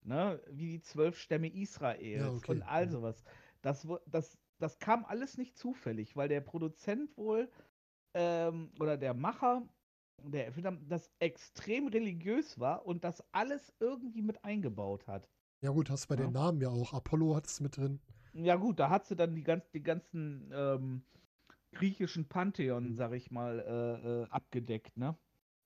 [0.02, 2.50] ne, wie die zwölf Stämme Israels Ja, okay.
[2.52, 2.92] und all Mhm.
[2.92, 3.24] sowas,
[3.62, 7.50] das, das, das kam alles nicht zufällig, weil der Produzent wohl
[8.14, 9.68] ähm, oder der Macher,
[10.22, 15.30] der Erfinder, das extrem religiös war und das alles irgendwie mit eingebaut hat.
[15.62, 16.32] Ja gut, hast du bei den Ja.
[16.32, 16.92] Namen ja auch.
[16.92, 18.00] Apollo hat es mit drin.
[18.32, 21.04] Ja gut, da hat sie dann die, ganz, die ganzen ähm,
[21.74, 25.18] griechischen Pantheon, sag ich mal, äh, äh, abgedeckt, ne?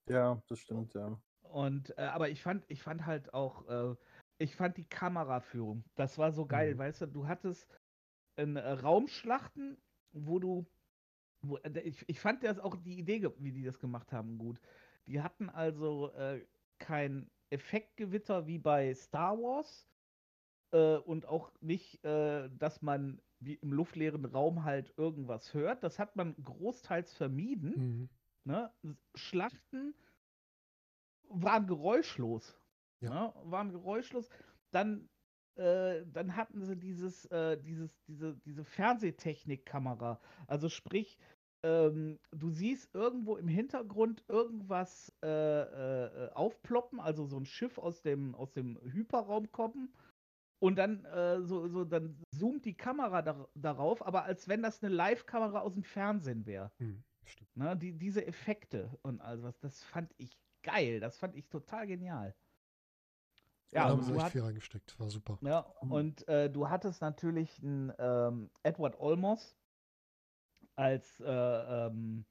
[0.07, 1.21] Ja, das stimmt, ja.
[1.43, 3.95] Und äh, aber ich fand, ich fand halt auch, äh,
[4.37, 6.77] ich fand die Kameraführung, das war so geil, Mhm.
[6.77, 7.67] weißt du, du hattest
[8.35, 9.77] in, äh, Raumschlachten,
[10.11, 10.65] wo du,
[11.41, 14.59] wo, äh, ich, ich fand das auch die Idee, wie die das gemacht haben, gut.
[15.07, 16.45] Die hatten also äh,
[16.79, 19.87] kein Effektgewitter wie bei Star Wars
[20.71, 25.83] äh, und auch nicht, äh, dass man wie im luftleeren Raum halt irgendwas hört.
[25.83, 27.73] Das hat man großteils vermieden.
[27.75, 28.09] Mhm.
[28.43, 28.71] Ne?
[29.13, 29.93] Schlachten
[31.29, 32.57] waren geräuschlos.
[33.01, 33.09] Ja.
[33.09, 33.33] Ne?
[33.43, 34.29] Waren geräuschlos.
[34.71, 35.09] Dann,
[35.55, 40.19] dann hatten sie dieses, äh, dieses, diese, diese Fernsehtechnikkamera.
[40.47, 41.17] Also sprich,
[41.63, 48.01] ähm, du siehst irgendwo im Hintergrund irgendwas äh, äh, aufploppen, also so ein Schiff aus
[48.01, 49.93] dem, aus dem Hyperraum kommen.
[50.59, 54.83] Und dann, äh, so, so, dann zoomt die Kamera dar darauf, aber als wenn das
[54.83, 56.71] eine Live-Kamera aus dem Fernsehen wäre.
[57.23, 57.57] Stimmt.
[57.57, 60.99] Ne, die, diese Effekte und all was, das fand ich geil.
[60.99, 62.35] Das fand ich total genial.
[63.73, 64.99] Da Ja, haben und sie echt hat, viel reingesteckt.
[64.99, 65.39] War super.
[65.41, 65.91] ja, Mhm.
[65.91, 69.55] und äh, du hattest natürlich einen ähm, Edward Olmos
[70.75, 72.25] als, äh, ähm,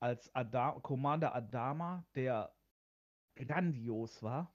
[0.00, 2.52] als Ada Commander Adama, der
[3.36, 4.52] grandios war.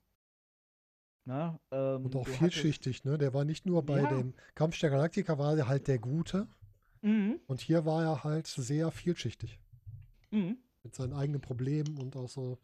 [1.25, 1.59] Ne?
[1.71, 3.17] Ähm, Und auch vielschichtig, ne?
[3.17, 4.07] Der war nicht nur bei Ja.
[4.07, 6.39] dem Kampf der Galaktiker, war er halt der Gute.
[6.39, 6.57] Hattest,
[7.01, 9.59] mhm, Und hier war er halt sehr vielschichtig.
[10.31, 10.57] mhm.
[10.83, 12.57] Mit seinen eigenen Problemen und auch so.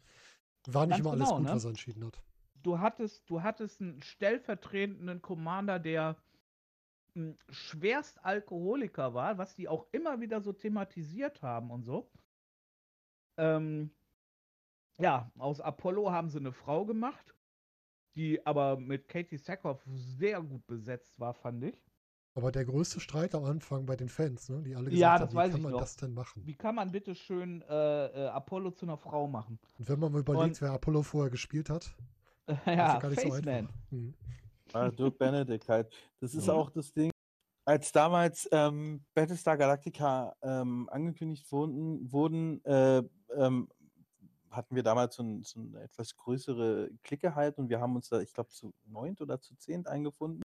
[0.66, 1.54] War nicht Ganz immer alles genau, gut, ne?
[1.54, 2.22] was er entschieden hat.
[2.62, 6.16] Du hattest, du hattest einen stellvertretenden Commander, der
[7.48, 12.08] schwerst Alkoholiker war, was die auch immer wieder so thematisiert haben und so.
[13.36, 13.90] Ähm,
[14.98, 17.34] ja, aus Apollo haben sie eine Frau gemacht,
[18.14, 21.76] die aber mit Katie Sackhoff sehr gut besetzt war, fand ich.
[22.34, 24.62] Aber der größte Streit am Anfang bei den Fans, ne?
[24.62, 25.80] Die alle gesagt Ja, haben, wie kann man noch.
[25.80, 26.46] das denn machen?
[26.46, 29.58] Wie kann man bitte schön äh, äh, Apollo zu einer Frau machen?
[29.78, 31.92] Und wenn man mal überlegt, Und- wer Apollo vorher gespielt hat,
[32.66, 33.54] ja, ja gar nicht so Faceman.
[33.66, 33.74] einfach.
[33.90, 34.14] Mhm.
[34.72, 35.92] Ah, Dirk Benedict halt.
[36.20, 36.50] Das ist Mhm.
[36.52, 37.10] auch das Ding.
[37.64, 43.02] Als damals ähm, Battlestar Galactica ähm, angekündigt wurden, wurden äh,
[43.36, 43.68] ähm,
[44.50, 48.08] hatten wir damals so, ein, so eine etwas größere Clique halt und wir haben uns
[48.08, 50.42] da, ich glaube, zu neunt oder zu zehnt eingefunden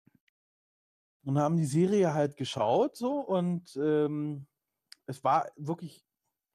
[1.24, 4.46] und haben die Serie halt geschaut so und ähm,
[5.07, 6.05] es war wirklich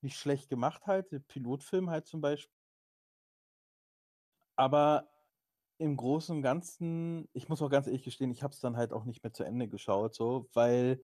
[0.02, 2.54] nicht schlecht gemacht halt, der Pilotfilm halt zum Beispiel.
[4.58, 5.08] Aber
[5.80, 8.94] im Großen und Ganzen, ich muss auch ganz ehrlich gestehen, ich habe es dann halt
[8.94, 11.04] auch nicht mehr zu Ende geschaut, so, weil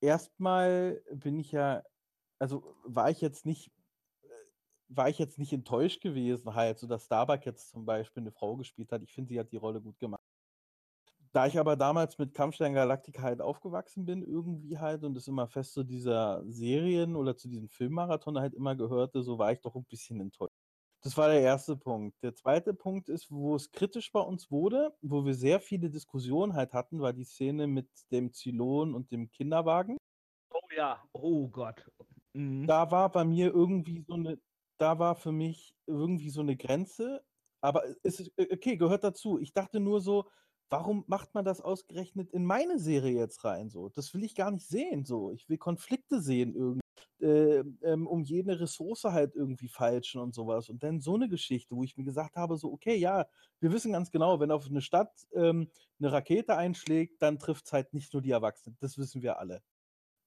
[0.00, 1.82] erstmal bin ich ja,
[2.40, 3.72] also war ich jetzt nicht,
[4.88, 8.56] war ich jetzt nicht enttäuscht gewesen, halt, so dass Starbuck jetzt zum Beispiel eine Frau
[8.56, 9.02] gespielt hat.
[9.02, 10.22] Ich finde, sie hat die Rolle gut gemacht.
[11.32, 15.46] Da ich aber damals mit Kampfstein Galactica halt aufgewachsen bin, irgendwie halt, und es immer
[15.48, 19.76] fest zu dieser Serien oder zu diesem Filmmarathon halt immer gehörte, so war ich doch
[19.76, 20.49] ein bisschen enttäuscht.
[21.02, 22.22] Das war der erste Punkt.
[22.22, 26.54] Der zweite Punkt ist, wo es kritisch bei uns wurde, wo wir sehr viele Diskussionen
[26.54, 29.96] halt hatten, war die Szene mit dem Zylon und dem Kinderwagen.
[30.50, 31.90] Oh ja, oh Gott.
[32.34, 32.66] Mhm.
[32.66, 34.38] Da war bei mir irgendwie so eine,
[34.78, 37.24] da war für mich irgendwie so eine Grenze,
[37.62, 39.38] aber es ist, äh, okay, gehört dazu.
[39.38, 40.26] Ich dachte nur so,
[40.70, 43.70] warum macht man das ausgerechnet in meine Serie jetzt rein?
[43.70, 45.04] So, das will ich gar nicht sehen.
[45.04, 46.80] So, ich will Konflikte sehen irgendwie.
[47.22, 50.68] Äh, ähm, um jede Ressource halt irgendwie falschen und sowas.
[50.68, 53.26] Und dann so eine Geschichte, wo ich mir gesagt habe, so, okay, ja,
[53.60, 57.72] wir wissen ganz genau, wenn auf eine Stadt ähm, eine Rakete einschlägt, dann trifft es
[57.72, 58.76] halt nicht nur die Erwachsenen.
[58.80, 59.62] Das wissen wir alle.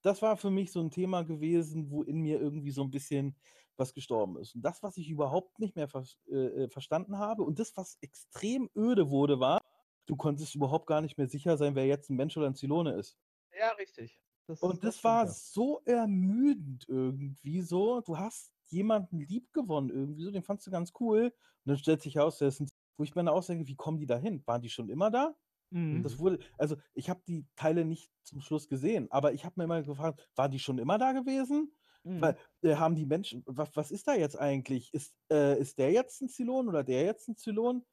[0.02, 3.36] Das war für mich so ein Thema gewesen, wo in mir irgendwie so ein bisschen
[3.76, 4.54] was gestorben ist.
[4.54, 7.98] Und das, was ich überhaupt nicht mehr ver äh, äh verstanden habe und das, was
[8.02, 9.60] extrem öde wurde, war,
[10.06, 12.92] du konntest überhaupt gar nicht mehr sicher sein, wer jetzt ein Mensch oder ein Zylone
[12.92, 13.16] ist.
[13.58, 14.20] Ja, richtig.
[14.46, 18.00] Das, und das, das war so ermüdend irgendwie so.
[18.00, 21.24] Du hast jemanden lieb gewonnen irgendwie so, den fandst du ganz cool.
[21.24, 22.52] Und dann stellt sich heraus, der
[22.96, 24.42] wo ich mir dann ausdenke, wie kommen die da hin?
[24.46, 25.34] Waren die schon immer da?
[25.70, 26.02] Mhm.
[26.02, 29.64] Das wurde, also ich habe die Teile nicht zum Schluss gesehen, aber ich habe mir
[29.64, 31.74] immer gefragt, waren die schon immer da gewesen?
[32.04, 32.20] Mhm.
[32.20, 34.92] Weil äh, haben die Menschen, was, was ist da jetzt eigentlich?
[34.92, 37.84] Ist, äh, ist der jetzt ein Zylon oder der jetzt ein Zylon?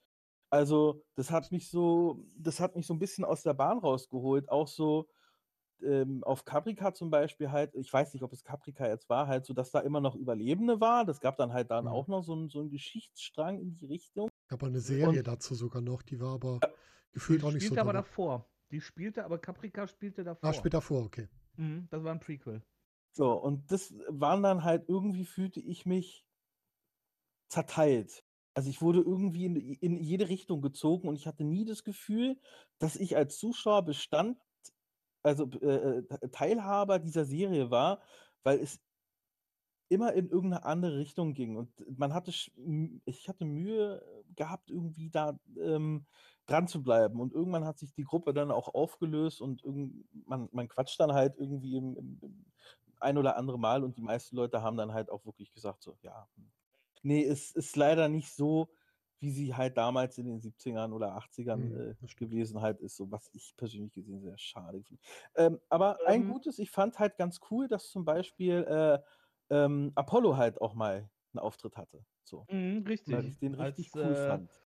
[0.49, 4.49] Also, das hat mich so, das hat mich so ein bisschen aus der Bahn rausgeholt.
[4.49, 5.08] Auch so,
[5.84, 9.45] ähm, auf Caprica zum Beispiel halt, ich weiß nicht, ob es Caprica jetzt war, halt
[9.45, 11.05] so, dass da immer noch Überlebende war.
[11.05, 11.91] Das gab dann halt dann mhm.
[11.91, 14.29] auch noch so, ein, so einen Geschichtsstrang in die Richtung.
[14.47, 16.59] Gab eine Serie Und, dazu sogar noch, die war aber
[17.11, 17.59] gefühlt auch nicht so.
[17.59, 18.49] Die spielte aber davor.
[18.71, 20.49] Die spielte, aber Caprica spielte davor.
[20.49, 21.27] Ah, spielte davor, okay.
[21.57, 22.63] Mhm, das war ein Prequel.
[23.13, 26.25] So, und das waren dann halt irgendwie, fühlte ich mich
[27.49, 28.23] zerteilt.
[28.53, 32.39] Also ich wurde irgendwie in, in jede Richtung gezogen und ich hatte nie das Gefühl,
[32.79, 34.38] dass ich als Zuschauer bestand
[35.24, 38.01] also äh, äh Teilhaber dieser Serie war,
[38.43, 38.80] weil es
[39.89, 41.57] immer in irgendeine andere Richtung ging.
[41.57, 42.32] Und man hatte,
[43.05, 44.01] ich hatte Mühe
[44.36, 46.05] gehabt, irgendwie da ähm,
[46.45, 47.19] dran zu bleiben.
[47.19, 49.63] Und irgendwann hat sich die Gruppe dann auch aufgelöst und
[50.26, 52.45] man, man quatscht dann halt irgendwie im, im,
[53.01, 55.97] ein oder andere Mal und die meisten Leute haben dann halt auch wirklich gesagt, so,
[56.01, 56.51] ja, hm,
[57.01, 58.69] nee, es ist leider nicht so,
[59.22, 63.09] wie sie halt damals in den 70ern oder 80ern mhm, äh, gewesen halt ist, so
[63.11, 65.01] was ich persönlich gesehen sehr schade finde.
[65.36, 68.99] Ähm, aber ähm, ein gutes, ich fand halt ganz cool, dass zum Beispiel äh,
[69.51, 72.03] ähm, Apollo halt auch mal einen Auftritt hatte.
[72.24, 72.47] So.
[72.49, 73.13] Mhm, richtig.
[73.13, 74.65] Weil ich den richtig als, cool äh, fand.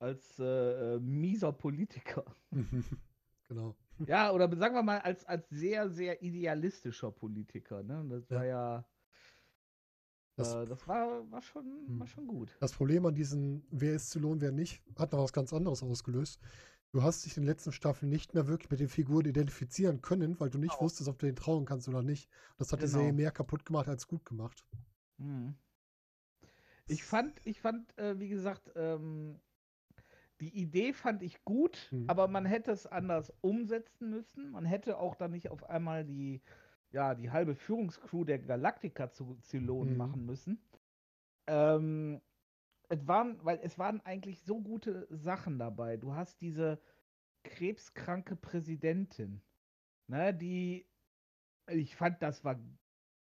[0.00, 0.44] Als äh,
[0.94, 2.24] äh, mieser Politiker.
[3.48, 3.74] genau.
[4.06, 7.82] Ja, oder sagen wir mal, als, als sehr, sehr idealistischer Politiker.
[7.82, 8.04] Ne?
[8.10, 8.84] Das war ja, ja
[10.38, 11.64] das, äh, das war, war, schon,
[11.98, 12.06] war hm.
[12.06, 12.56] schon gut.
[12.60, 15.82] Das Problem an diesen Wer ist zu lohnen, wer nicht, hat noch was ganz anderes
[15.82, 16.40] ausgelöst.
[16.90, 20.40] Du hast dich in den letzten Staffeln nicht mehr wirklich mit den Figuren identifizieren können,
[20.40, 20.84] weil du nicht genau.
[20.84, 22.30] wusstest, ob du denen trauen kannst oder nicht.
[22.56, 22.86] Das hat genau.
[22.86, 24.64] die Serie mehr kaputt gemacht als gut gemacht.
[25.18, 25.54] Mhm.
[26.86, 29.38] Ich fand, ich fand, äh, wie gesagt, ähm,
[30.40, 32.08] die Idee fand ich gut, mhm.
[32.08, 34.52] aber man hätte es anders umsetzen müssen.
[34.52, 36.40] Man hätte auch dann nicht auf einmal die
[36.90, 39.98] ja, die halbe Führungscrew der Galactica zu Zylonen mhm.
[39.98, 40.62] machen müssen.
[41.46, 42.20] Ähm,
[42.88, 45.96] es waren, weil es waren eigentlich so gute Sachen dabei.
[45.96, 46.80] Du hast diese
[47.44, 49.42] krebskranke Präsidentin,
[50.06, 50.86] ne, die,
[51.70, 52.58] ich fand, das war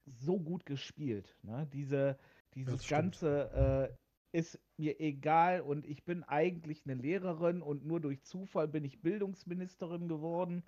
[0.06, 1.36] so gut gespielt.
[1.42, 1.66] Ne?
[1.72, 2.18] Diese,
[2.54, 3.90] dieses ganze
[4.32, 8.84] äh, ist mir egal und ich bin eigentlich eine Lehrerin und nur durch Zufall bin
[8.84, 10.64] ich Bildungsministerin geworden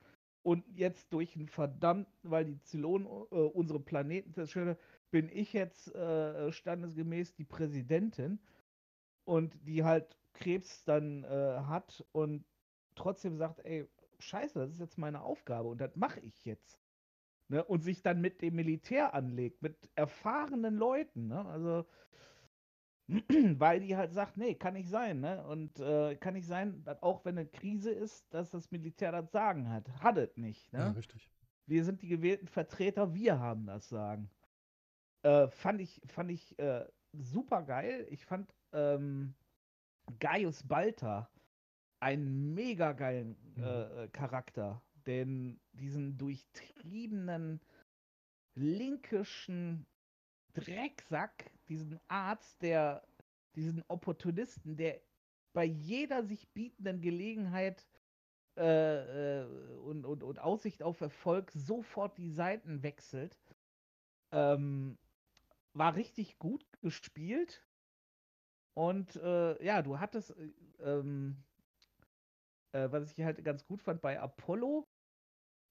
[0.46, 4.76] und jetzt durch einen verdammten, weil die Zylonen äh, unsere Planeten zerstören,
[5.10, 8.38] bin ich jetzt äh, standesgemäß die Präsidentin
[9.24, 11.26] und die halt Krebs dann äh,
[11.66, 12.44] hat und
[12.94, 13.88] trotzdem sagt, ey,
[14.20, 16.78] scheiße, das ist jetzt meine Aufgabe und das mache ich jetzt.
[17.48, 17.64] Ne?
[17.64, 21.26] Und sich dann mit dem Militär anlegt, mit erfahrenen Leuten.
[21.26, 21.44] Ne?
[21.44, 21.86] Also
[23.58, 25.44] weil die halt sagt, nee, kann nicht sein, ne?
[25.46, 29.30] Und äh, kann nicht sein, dass auch wenn eine Krise ist, dass das Militär das
[29.30, 29.88] Sagen hat.
[30.00, 30.80] Hat es nicht, ne?
[30.80, 31.30] Ja, richtig.
[31.66, 34.30] Wir sind die gewählten Vertreter, wir haben das Sagen.
[35.22, 38.06] Äh, fand ich, fand ich äh, super geil.
[38.10, 39.34] Ich fand ähm,
[40.20, 41.28] Gaius Balta
[42.00, 43.62] einen mega geilen mhm.
[43.62, 44.82] Äh, äh, Charakter.
[45.06, 47.60] Denn diesen durchtriebenen
[48.54, 49.86] linkischen
[50.54, 53.06] Drecksack, diesen Arzt, der,
[53.54, 55.00] diesen Opportunisten, der
[55.52, 57.86] bei jeder sich bietenden Gelegenheit
[58.58, 59.46] äh, äh,
[59.84, 63.38] und, und, und Aussicht auf Erfolg sofort die Seiten wechselt,
[64.32, 64.98] ähm,
[65.74, 67.66] war richtig gut gespielt.
[68.74, 71.36] Und äh, ja, du hattest, äh, ähm,
[72.72, 74.86] äh, was ich halt ganz gut fand bei Apollo,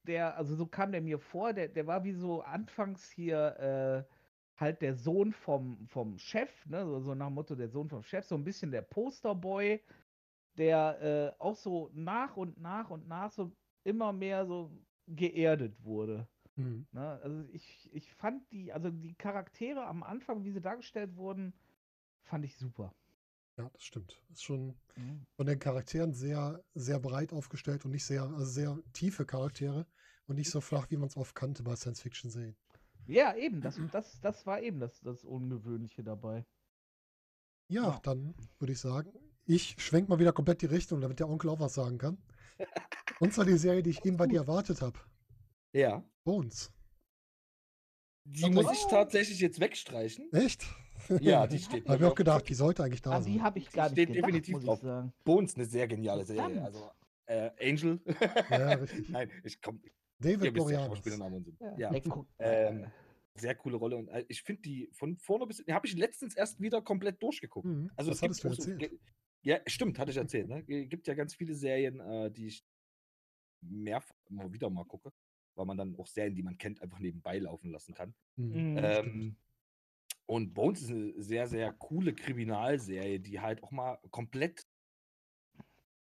[0.03, 4.14] der, also so kam der mir vor, der, der war wie so anfangs hier äh,
[4.57, 8.03] halt der Sohn vom, vom Chef, ne, so, so nach dem Motto der Sohn vom
[8.03, 9.81] Chef, so ein bisschen der Posterboy,
[10.57, 13.51] der äh, auch so nach und nach und nach so
[13.83, 14.71] immer mehr so
[15.07, 16.27] geerdet wurde.
[16.55, 16.85] Mhm.
[16.91, 17.19] Ne?
[17.21, 21.53] Also ich, ich fand die, also die Charaktere am Anfang, wie sie dargestellt wurden,
[22.23, 22.93] fand ich super.
[23.57, 24.21] Ja, das stimmt.
[24.31, 25.25] Ist schon Mhm.
[25.35, 29.85] von den Charakteren sehr, sehr breit aufgestellt und nicht sehr, also sehr tiefe Charaktere
[30.27, 32.55] und nicht so flach, wie man es oft kannte bei Science-Fiction-Serien.
[33.07, 36.45] Ja, eben, das, das, das war eben das, das Ungewöhnliche dabei.
[37.67, 39.11] Ja, dann würde ich sagen,
[39.45, 42.17] ich schwenke mal wieder komplett die Richtung, damit der Onkel auch was sagen kann.
[43.19, 44.99] Und zwar die Serie, die ich eben bei dir erwartet habe.
[45.73, 46.03] Ja.
[46.23, 46.71] Bones.
[48.27, 50.31] Die muss ich tatsächlich jetzt wegstreichen.
[50.33, 50.65] Echt?
[51.19, 51.87] Ja, die steht.
[51.87, 53.43] Habe ich auch gedacht, die sollte eigentlich da die sein.
[53.43, 54.81] habe ich Die gar nicht steht gedacht, definitiv drauf.
[54.81, 55.13] sagen.
[55.23, 56.63] Bones, eine sehr geniale Serie.
[56.63, 56.89] Also,
[57.27, 57.99] äh, Angel.
[58.49, 59.09] Ja, richtig.
[59.09, 59.79] Nein, ich komme.
[60.25, 61.05] David ja, Boreanaz.
[61.59, 61.77] Ja.
[61.77, 61.99] Ja.
[62.01, 62.87] Guck, Ähm,
[63.35, 66.61] sehr coole Rolle und äh, ich finde die von vorne bis habe ich letztens erst
[66.61, 67.65] wieder komplett durchgeguckt.
[67.67, 68.99] Mhm, Also das hattest du so, erzählt.
[69.43, 70.47] ja, stimmt, hatte ich erzählt.
[70.47, 70.63] Ne?
[70.63, 72.65] Gibt ja ganz viele Serien, äh, die ich
[73.61, 75.11] mehrfach immer wieder mal gucke,
[75.55, 78.13] weil man dann auch Serien, die man kennt, einfach nebenbei laufen lassen kann.
[78.37, 78.77] Mhm, Mhm.
[78.77, 79.35] Ähm,
[80.27, 84.65] und Bones ist eine sehr, sehr coole Kriminalserie, die halt auch mal komplett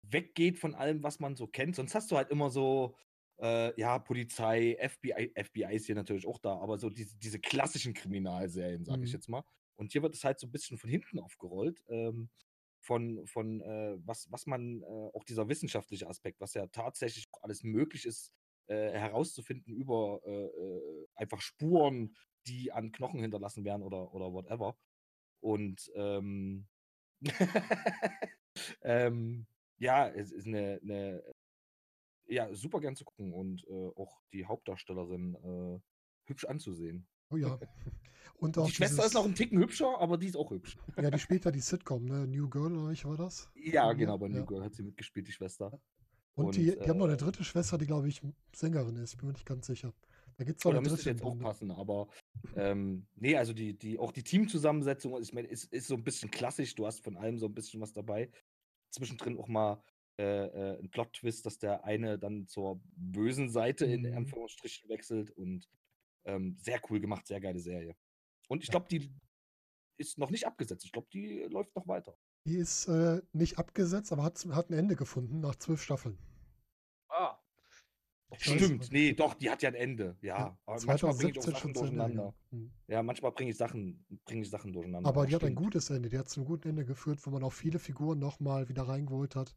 [0.01, 1.76] weggeht von allem, was man so kennt.
[1.76, 2.95] Sonst hast du halt immer so,
[3.42, 7.94] äh, ja, Polizei, FBI, FBI ist hier natürlich auch da, aber so diese, diese klassischen
[7.94, 9.14] Kriminalserien, sage ich Mhm.
[9.14, 9.44] jetzt mal.
[9.76, 11.84] Und hier wird es halt so ein bisschen von hinten aufgerollt.
[11.90, 12.30] Ähm,
[12.82, 17.44] von, von äh, was, was man, äh, auch dieser wissenschaftliche Aspekt, was ja tatsächlich auch
[17.44, 18.32] alles möglich ist,
[18.68, 22.16] äh, herauszufinden über äh, äh, einfach Spuren,
[22.48, 24.78] die an Knochen hinterlassen werden oder, oder whatever.
[25.42, 26.68] Und ähm,
[28.82, 31.24] ähm, ja, es ist eine, eine
[32.30, 35.80] ja, super gern zu gucken und äh, auch die Hauptdarstellerin äh,
[36.26, 37.08] hübsch anzusehen.
[37.30, 37.60] Oh ja.
[38.36, 40.78] Und auch Die Schwester dieses, ist noch ein Ticken hübscher, aber die ist auch hübsch.
[40.96, 42.26] Ja, die spielt ja die Sitcom, ne?
[42.26, 43.50] New Girl, oder ich war das?
[43.56, 44.46] Ja, genau, bei New ja.
[44.46, 45.78] Girl hat sie mitgespielt, die Schwester.
[46.36, 48.22] Und, Und, die, die haben noch eine äh, dritte Schwester, die, glaube ich,
[48.56, 49.18] Sängerin ist.
[49.18, 49.94] Bin mir nicht ganz sicher.
[50.38, 51.44] Da gibt es noch Oh, da eine müsste im jetzt Bunde.
[51.46, 52.08] aufpassen, aber
[52.56, 56.76] ähm, nee, also die, die, auch die Teamzusammensetzung ist, ist, ist so ein bisschen klassisch.
[56.76, 58.32] Du hast von allem so ein bisschen was dabei.
[58.92, 59.84] Zwischendrin auch mal
[60.20, 64.17] äh, äh, ein Plot-Twist, dass der eine dann zur bösen Seite in Mhm.
[64.17, 65.70] Anführungsstrichen wechselt und
[66.26, 67.95] ähm, sehr cool gemacht, sehr geile Serie.
[68.49, 69.09] Und ich glaube, die
[69.97, 70.84] ist noch nicht abgesetzt.
[70.84, 72.17] Ich glaube, die läuft noch weiter.
[72.45, 76.17] Die ist äh, nicht abgesetzt, aber hat, hat ein Ende gefunden nach zwölf Staffeln.
[77.07, 77.38] Ah.
[78.30, 80.17] Weiß Stimmt, nee, doch, die hat ja ein Ende.
[80.22, 82.36] Ja, aber manchmal bringe ich auch 2017 Sachen schon durcheinander.
[82.51, 82.72] Mhm.
[82.88, 85.07] Ja, manchmal bringe ich Sachen, bringe ich Sachen durcheinander.
[85.07, 86.09] Aber die hat ein gutes Ende.
[86.09, 89.36] Die hat zu einem guten Ende geführt, wo man auch viele Figuren nochmal wieder reingeholt
[89.36, 89.55] hat,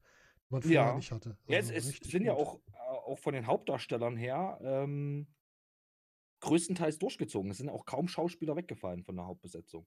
[0.61, 0.95] die man Ja.
[0.97, 1.37] nicht hatte.
[1.47, 2.47] Ja, es, Also es richtig sind ja gut.
[2.47, 5.27] auch, äh, auch von den Hauptdarstellern her ähm,
[6.41, 7.51] größtenteils durchgezogen.
[7.51, 9.87] Es sind auch kaum Schauspieler weggefallen von der Hauptbesetzung.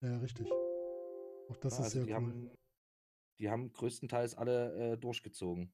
[0.00, 0.50] Ja, richtig.
[1.48, 2.16] Auch das Ja, ist also sehr die, cool.
[2.16, 2.50] haben,
[3.38, 5.72] die haben größtenteils alle äh, durchgezogen.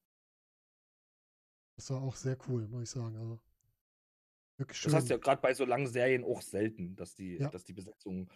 [1.76, 3.16] Das war auch sehr cool, muss ich sagen.
[3.16, 3.40] Also,
[4.58, 4.92] wirklich schön.
[4.92, 7.48] Das hast du ja gerade bei so langen Serien auch selten, dass die, Ja.
[7.48, 8.30] dass die Besetzung.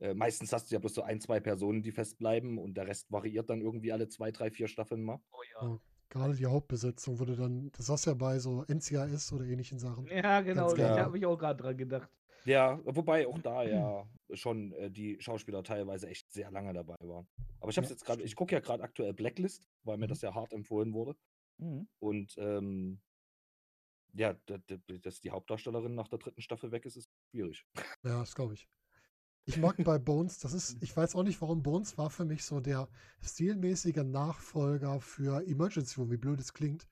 [0.00, 3.10] Äh, meistens hast du ja bloß so ein, zwei Personen, die festbleiben und der Rest
[3.10, 5.20] variiert dann irgendwie alle zwei, drei, vier Staffeln mal.
[5.32, 5.78] Oh Ja.
[6.10, 10.06] Gerade die Hauptbesetzung wurde dann, das hast du ja bei so NCIS oder ähnlichen Sachen.
[10.06, 12.08] Ja, genau, da habe ich auch gerade dran gedacht.
[12.46, 17.28] Ja, wobei auch da ja schon äh, die Schauspieler teilweise echt sehr lange dabei waren.
[17.60, 20.06] Aber ich habe es Ja, jetzt gerade, ich gucke ja gerade aktuell Blacklist, weil mir
[20.06, 20.10] Mhm.
[20.10, 21.14] das ja hart empfohlen wurde.
[21.58, 21.88] Mhm.
[21.98, 23.00] Und ähm,
[24.14, 24.34] ja,
[25.02, 27.66] dass die Hauptdarstellerin nach der dritten Staffel weg ist, ist schwierig.
[28.02, 28.66] Ja, das glaube ich.
[29.48, 32.44] Ich mag bei Bones, das ist, ich weiß auch nicht, warum Bones war für mich
[32.44, 32.86] so der
[33.22, 36.86] stilmäßige Nachfolger für Emergency Room, wie blöd es klingt,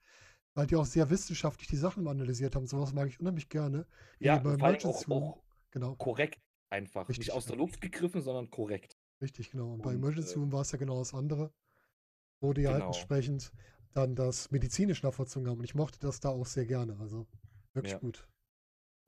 [0.55, 2.65] weil die auch sehr wissenschaftlich die Sachen analysiert haben.
[2.65, 3.85] Sowas mag ich unheimlich gerne.
[4.19, 5.33] Ja, bei allem auch, Emergency Room.
[5.33, 6.39] auch Genau, korrekt
[6.69, 7.07] einfach.
[7.09, 8.97] Richtig, Nicht aus der Luft gegriffen, sondern korrekt.
[9.21, 9.73] richtig, genau.
[9.73, 11.51] Und bei Und, Emergency äh, Room war es ja genau das andere,
[12.41, 12.87] wo die halt Genau.
[12.87, 13.51] entsprechend
[13.93, 15.59] dann das medizinisch nachvollzogen haben.
[15.59, 16.97] Und ich mochte das da auch sehr gerne.
[16.99, 17.27] Also
[17.73, 17.99] wirklich Ja.
[17.99, 18.27] gut.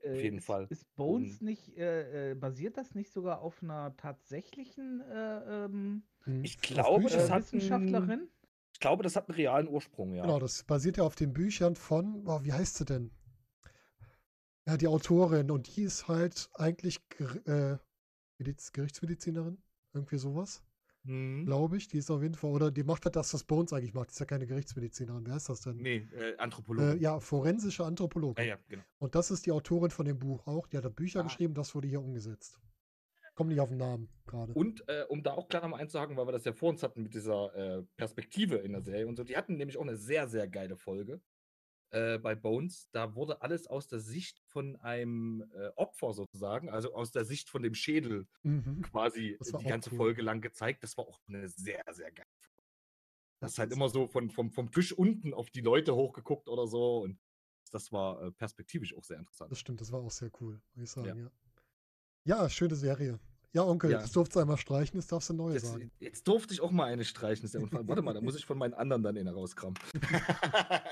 [0.02, 0.66] Äh, jeden ist, Fall.
[0.70, 6.02] Ist Bones Und- nicht, äh, äh, basiert das nicht sogar auf einer tatsächlichen äh, ähm,
[6.26, 6.44] Mhm.
[6.44, 8.28] Ich Auf glaube, das äh, hat Wissenschaftlerin?
[8.72, 10.22] Ich glaube, das hat einen realen Ursprung, ja.
[10.22, 13.10] Genau, das basiert ja auf den Büchern von, oh, wie heißt sie denn?
[14.66, 17.00] Ja, die Autorin und die ist halt eigentlich
[17.46, 17.76] äh,
[18.38, 20.62] Mediz Gerichtsmedizinerin, irgendwie sowas,
[21.02, 21.46] Mhm.
[21.46, 21.88] glaube ich.
[21.88, 24.10] Die ist auf jeden Fall, oder die macht halt das, was Bones eigentlich macht.
[24.10, 25.26] Die ist ja keine Gerichtsmedizinerin.
[25.26, 25.76] Wer ist das denn?
[25.76, 26.96] Nee, äh, Äh, Anthropologe.
[27.00, 28.44] ja, forensische Anthropologin.
[28.44, 28.82] ja, ja, genau.
[28.98, 30.66] Und das ist die Autorin von dem Buch auch.
[30.66, 31.22] Die hat da Bücher Ah.
[31.24, 32.60] geschrieben, das wurde hier umgesetzt.
[33.34, 34.52] Komm nicht auf den Namen gerade.
[34.52, 37.02] Und äh, um da auch klar nochmal einzuhaken, weil wir das ja vor uns hatten
[37.02, 40.28] mit dieser äh, Perspektive in der Serie und so, die hatten nämlich auch eine sehr,
[40.28, 41.22] sehr geile Folge
[41.90, 42.88] äh, bei Bones.
[42.92, 47.48] Da wurde alles aus der Sicht von einem äh, Opfer sozusagen, also aus der Sicht
[47.50, 48.82] von dem Schädel Mhm.
[48.82, 49.96] quasi die ganze cool.
[49.96, 50.82] Folge lang gezeigt.
[50.82, 52.62] Das war auch eine sehr, sehr geile Folge.
[53.40, 56.48] Das ist halt ist- immer so von, vom, vom Tisch unten auf die Leute hochgeguckt
[56.48, 57.18] oder so und
[57.72, 59.50] das war äh, perspektivisch auch sehr interessant.
[59.52, 61.14] Das stimmt, das war auch sehr cool, muss ich sagen, Ja.
[61.24, 61.30] ja.
[62.24, 63.18] Ja, schöne Serie.
[63.52, 64.00] Ja, Onkel, Ja.
[64.00, 65.90] jetzt durfst du einmal streichen, jetzt darfst du neue Jetzt, sagen.
[65.98, 67.44] jetzt durfte ich auch mal eine streichen.
[67.44, 67.86] Ist der Unfall.
[67.88, 69.74] Warte mal, da muss ich von meinen anderen dann eine rauskramen.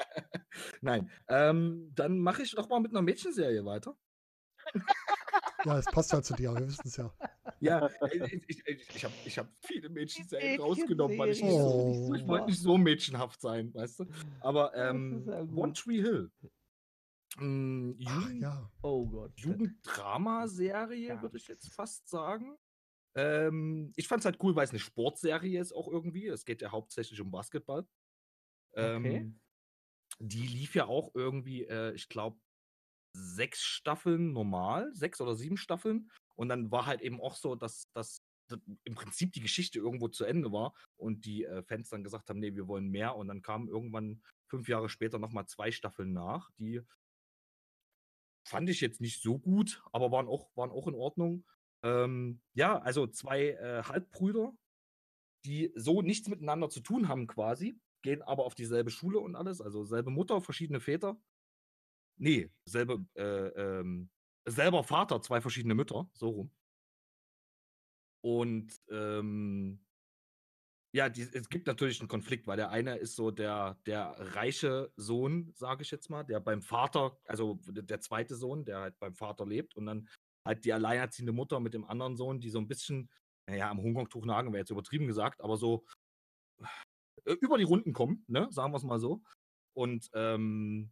[0.80, 3.96] Nein, ähm, dann mache ich doch mal mit einer Mädchenserie weiter.
[5.64, 7.12] Ja, es passt ja zu dir, wir wissen es ja.
[7.58, 11.94] Ja, äh, ich, ich, ich, habe ich hab viele Mädchenserien rausgenommen, weil ich nicht Mädchenserie,
[12.06, 12.14] so, Oh.
[12.14, 14.06] ich wollte nicht so mädchenhaft sein, weißt du?
[14.40, 15.40] Aber Das ähm, ja.
[15.56, 16.30] One Tree Hill.
[17.38, 19.32] Ach Jugend, ja, Oh Gott.
[19.36, 22.56] Jugenddrama-Serie, würde ich jetzt fast sagen.
[23.14, 26.26] Ähm, ich fand es halt cool, weil es eine Sportserie ist auch irgendwie.
[26.26, 27.86] Es geht ja hauptsächlich um Basketball.
[28.72, 29.16] Okay.
[29.16, 29.40] Ähm,
[30.20, 32.38] die lief ja auch irgendwie, äh, ich glaube,
[33.12, 36.10] sechs Staffeln normal, sechs oder sieben Staffeln.
[36.34, 38.22] Und dann war halt eben auch so, dass, dass
[38.84, 42.40] im Prinzip die Geschichte irgendwo zu Ende war und die äh, Fans dann gesagt haben,
[42.40, 43.16] nee, wir wollen mehr.
[43.16, 46.80] Und dann kamen irgendwann fünf Jahre später nochmal zwei Staffeln nach, die
[48.48, 51.44] fand ich jetzt nicht so gut, aber waren auch, waren auch in Ordnung.
[51.82, 54.52] Ähm, ja, also zwei äh, Halbbrüder,
[55.44, 59.60] die so nichts miteinander zu tun haben quasi, gehen aber auf dieselbe Schule und alles,
[59.60, 61.20] also selbe Mutter, verschiedene Väter.
[62.16, 64.10] Nee, selbe, äh, ähm,
[64.44, 66.50] selber Vater, zwei verschiedene Mütter, so rum.
[68.20, 69.80] Und ähm,
[70.98, 74.92] ja, die, es gibt natürlich einen Konflikt, weil der eine ist so der, der reiche
[74.96, 79.14] Sohn, sage ich jetzt mal, der beim Vater, also der zweite Sohn, der halt beim
[79.14, 80.08] Vater lebt und dann
[80.44, 83.08] halt die alleinerziehende Mutter mit dem anderen Sohn, die so ein bisschen,
[83.48, 85.86] naja, am Hongkong-Tuch nagen wäre jetzt übertrieben gesagt, aber so
[87.26, 89.22] äh, über die Runden kommen, ne, sagen wir es mal so.
[89.74, 90.90] Und ähm,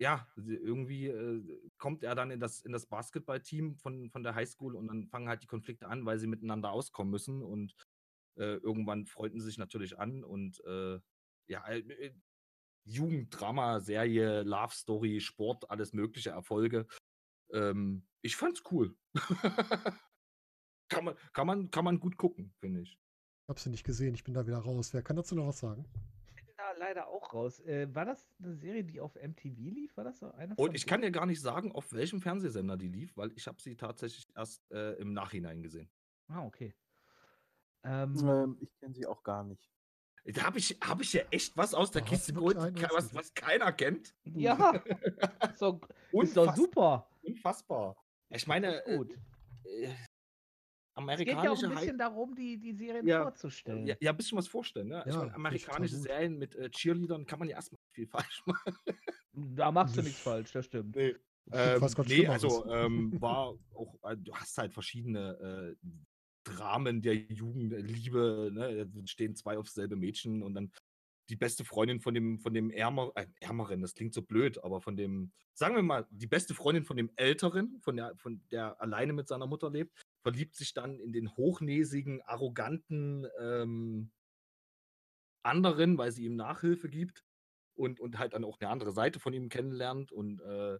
[0.00, 4.74] ja, irgendwie äh, kommt er dann in das, in das Basketballteam von, von der Highschool
[4.74, 7.76] und dann fangen halt die Konflikte an, weil sie miteinander auskommen müssen und
[8.42, 11.00] irgendwann freunden sie sich natürlich an und äh,
[11.48, 12.14] ja, äh, äh,
[12.84, 16.86] Jugenddrama, Serie, Love Story, Sport, alles mögliche Erfolge.
[17.52, 18.96] Ähm, ich fand's cool.
[20.88, 22.92] kann, man, kann, man, kann man gut gucken, finde ich.
[22.92, 24.94] ich habe sie nicht gesehen, ich bin da wieder raus.
[24.94, 25.84] Wer kann dazu noch was sagen?
[26.36, 27.58] Ich bin da leider auch raus.
[27.60, 29.96] Äh, war das eine Serie, die auf MTV lief?
[29.96, 32.88] War das so eine Und ich kann dir gar nicht sagen, auf welchem Fernsehsender die
[32.88, 35.90] lief, weil ich habe sie tatsächlich erst äh, im Nachhinein gesehen.
[36.28, 36.72] Ah, okay.
[37.86, 39.70] Ähm, Ähm, ich kenne sie auch gar nicht.
[40.24, 43.32] Da habe ich, hab ich ja echt was aus der hast Kiste geholt, was, was
[43.32, 44.12] keiner kennt.
[44.24, 44.72] ja,
[45.60, 45.80] doch,
[46.22, 47.08] ist doch super.
[47.22, 47.96] Unfassbar.
[48.30, 49.12] Ich meine, gut.
[49.64, 53.86] äh, äh, Es geht ja auch amerikanische ein bisschen darum, die, die Serien Ja, vorzustellen.
[53.86, 54.88] ja, ja, ein bisschen was vorstellen.
[54.88, 55.04] Ne?
[55.06, 55.96] ich Ja, meine, ich total amerikanische.
[55.96, 58.74] Serien mit äh, Cheerleadern kann man ja erstmal viel falsch machen.
[59.32, 60.96] Da machst du nichts falsch, das stimmt.
[60.96, 61.14] Nee.
[61.52, 65.88] Ähm, nee, also ähm, war auch, äh, du hast halt verschiedene äh,
[66.46, 68.86] Dramen der Jugendliebe, ne?
[68.86, 70.70] Da stehen zwei auf selbe Mädchen und dann
[71.28, 74.80] die beste Freundin von dem, von dem Ärmer, äh, Ärmeren, das klingt so blöd, aber
[74.80, 78.80] von dem, sagen wir mal, die beste Freundin von dem Älteren, von der, von der
[78.80, 84.12] alleine mit seiner Mutter lebt, verliebt sich dann in den hochnäsigen, arroganten ähm,
[85.42, 87.24] anderen, weil sie ihm Nachhilfe gibt
[87.74, 90.78] und, und halt dann auch eine andere Seite von ihm kennenlernt und äh,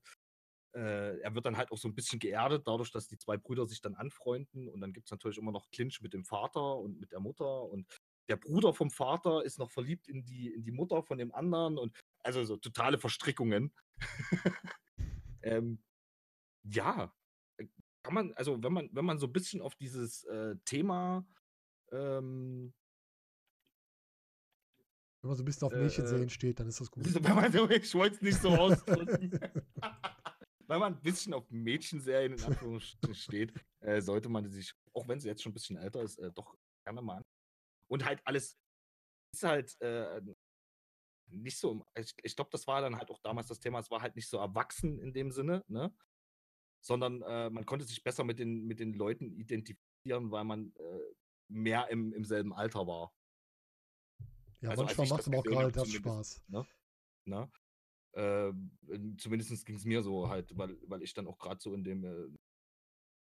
[0.76, 3.66] äh, er wird dann halt auch so ein bisschen geerdet, dadurch, dass die zwei Brüder
[3.66, 7.00] sich dann anfreunden und dann gibt es natürlich immer noch Clinch mit dem Vater und
[7.00, 7.86] mit der Mutter und
[8.28, 11.78] der Bruder vom Vater ist noch verliebt in die, in die Mutter von dem anderen
[11.78, 13.72] und also so totale Verstrickungen.
[15.42, 15.82] ähm,
[16.64, 17.14] ja,
[18.02, 21.26] kann man, also wenn man, wenn man so ein bisschen auf dieses äh, Thema
[21.92, 22.74] ähm,
[25.22, 27.04] Wenn man so ein bisschen auf Äh, Mädchensehen steht, dann ist das gut.
[27.24, 29.40] wenn man so, ich wollte es nicht so ausdrücken.
[30.68, 35.20] Wenn man ein bisschen auf Mädchenserien in Anführungsstrichen steht, äh, sollte man sich, auch wenn
[35.20, 37.24] sie jetzt schon ein bisschen älter ist, äh, doch gerne mal an.
[37.88, 38.58] Und halt alles
[39.32, 40.20] ist halt äh,
[41.28, 44.02] nicht so, ich, ich glaube, das war dann halt auch damals das Thema, es war
[44.02, 45.94] halt nicht so erwachsen in dem Sinne, ne?
[46.80, 51.00] Sondern äh, man konnte sich besser mit den, mit den Leuten identifizieren, weil man äh,
[51.48, 53.12] mehr im, im selben Alter war.
[54.60, 55.90] Ja, also als manchmal macht es aber auch gerade das.
[55.90, 56.44] Spaß.
[56.48, 56.66] Ne?
[58.16, 58.52] Äh,
[59.18, 62.02] zumindest ging es mir so halt, weil, weil ich dann auch gerade so in dem
[62.04, 62.28] äh,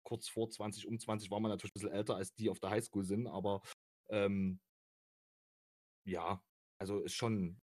[0.03, 2.71] kurz vor 20, um 20 war man natürlich ein bisschen älter als die auf der
[2.71, 3.61] Highschool sind, aber
[4.09, 4.59] ähm,
[6.07, 6.43] ja,
[6.79, 7.61] also ist schon,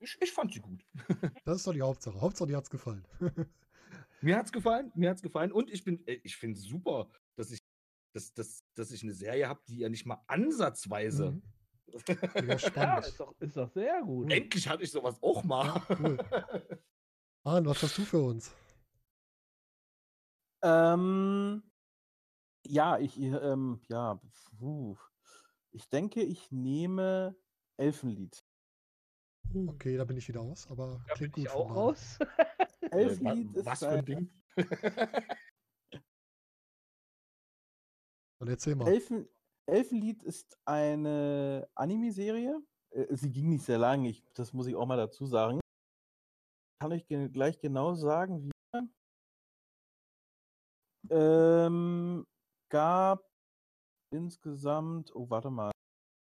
[0.00, 0.86] ich, ich fand sie gut.
[1.44, 2.20] Das ist doch die Hauptsache.
[2.20, 3.06] Hauptsache, dir hat's gefallen.
[4.22, 7.60] Mir hat's gefallen, mir hat's gefallen und ich bin, äh, ich finde super, dass ich,
[8.14, 11.32] dass, dass, dass ich eine Serie habe, die ja nicht mal ansatzweise.
[11.32, 11.42] Mhm.
[12.34, 14.32] Mega Ja, ist doch, ist doch sehr gut.
[14.32, 15.66] Endlich hatte ich sowas auch mal.
[15.66, 16.18] Ja, cool.
[17.44, 18.52] Arne, was hast du für uns?
[20.62, 21.62] Ähm,
[22.66, 24.20] ja, ich, ähm, ja,
[24.58, 24.96] puh.
[25.70, 27.36] ich denke, ich nehme
[27.76, 28.44] Elfenlied.
[29.54, 32.18] Okay, da bin ich wieder aus, aber Da klingt bin gut ich auch raus.
[32.92, 34.30] Äh, Elfenlied ist was für ein ein, Ding?
[38.38, 38.88] Und erzähl mal.
[38.88, 39.28] Elfen,
[39.66, 42.62] Elfenlied ist eine Anime-Serie.
[42.90, 45.60] Äh, Sie ging nicht sehr lang, ich, das muss ich auch mal dazu sagen.
[46.80, 48.50] Kann ich gleich genau sagen, wie.
[51.08, 52.26] Ähm,
[52.68, 53.24] gab
[54.12, 55.70] insgesamt, oh, warte mal.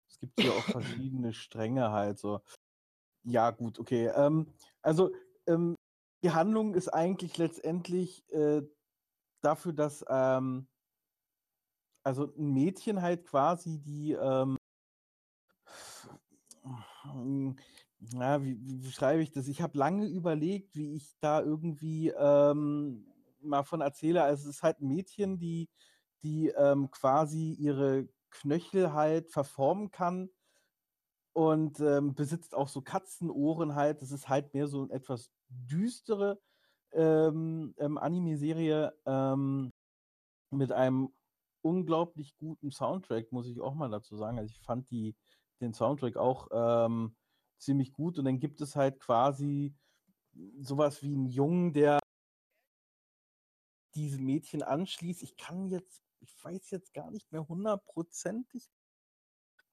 [0.09, 2.41] Es gibt hier auch verschiedene Stränge halt so.
[3.23, 4.07] Ja, gut, okay.
[4.07, 5.11] Ähm, also,
[5.47, 5.75] ähm,
[6.23, 8.61] die Handlung ist eigentlich letztendlich äh,
[9.41, 10.67] dafür, dass ähm,
[12.03, 14.57] also ein Mädchen halt quasi die ähm,
[18.13, 19.47] ja, wie, wie beschreibe ich das?
[19.47, 23.05] Ich habe lange überlegt, wie ich da irgendwie ähm,
[23.41, 24.23] mal von erzähle.
[24.23, 25.69] Also es ist halt ein Mädchen, die,
[26.23, 30.29] die ähm, quasi ihre Knöchel halt verformen kann
[31.33, 34.01] und ähm, besitzt auch so Katzenohren halt.
[34.01, 36.39] Das ist halt mehr so eine etwas düstere
[36.91, 39.71] ähm, ähm, Anime-Serie ähm,
[40.51, 41.11] mit einem
[41.61, 44.39] unglaublich guten Soundtrack, muss ich auch mal dazu sagen.
[44.39, 45.15] Also ich fand die,
[45.61, 47.15] den Soundtrack auch ähm,
[47.57, 48.17] ziemlich gut.
[48.17, 49.75] Und dann gibt es halt quasi
[50.59, 51.99] sowas wie einen Jungen, der
[53.95, 55.23] diese Mädchen anschließt.
[55.23, 58.69] Ich kann jetzt, ich weiß jetzt gar nicht mehr hundertprozentig,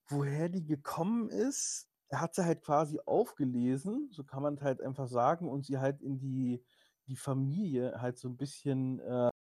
[0.09, 1.89] woher die gekommen ist.
[2.09, 6.03] Er hat sie halt quasi aufgelesen, so kann man halt einfach sagen, und sie halt
[6.03, 6.65] in die,
[7.07, 9.31] die Familie halt so ein bisschen äh,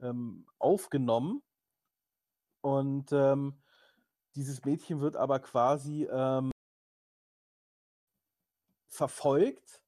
[0.00, 1.42] ähm, aufgenommen.
[2.68, 3.54] Und ähm,
[4.36, 6.50] dieses Mädchen wird aber quasi ähm,
[8.88, 9.82] verfolgt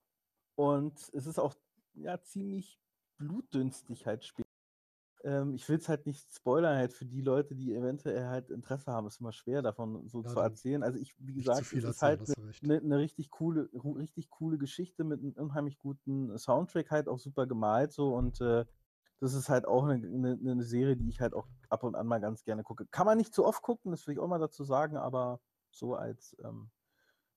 [0.57, 1.55] und es ist auch
[1.93, 2.81] ja ziemlich
[3.19, 4.49] blutdünstig halt später.
[5.25, 8.91] Ähm, ich will es halt nicht spoilern halt für die Leute, die eventuell halt Interesse
[8.91, 9.07] haben.
[9.07, 10.83] Es ist immer schwer davon so Ja, zu erzählen.
[10.83, 12.23] Also ich, wie gesagt, es ist halt
[12.63, 17.47] eine ne richtig coole, richtig coole Geschichte mit einem unheimlich guten Soundtrack halt auch super
[17.47, 18.65] gemalt so und äh,
[19.21, 22.07] das ist halt auch eine, eine, eine Serie, die ich halt auch ab und an
[22.07, 22.87] mal ganz gerne gucke.
[22.87, 25.41] Kann man nicht zu oft gucken, das will ich auch mal dazu sagen, aber
[25.71, 26.71] so als ähm,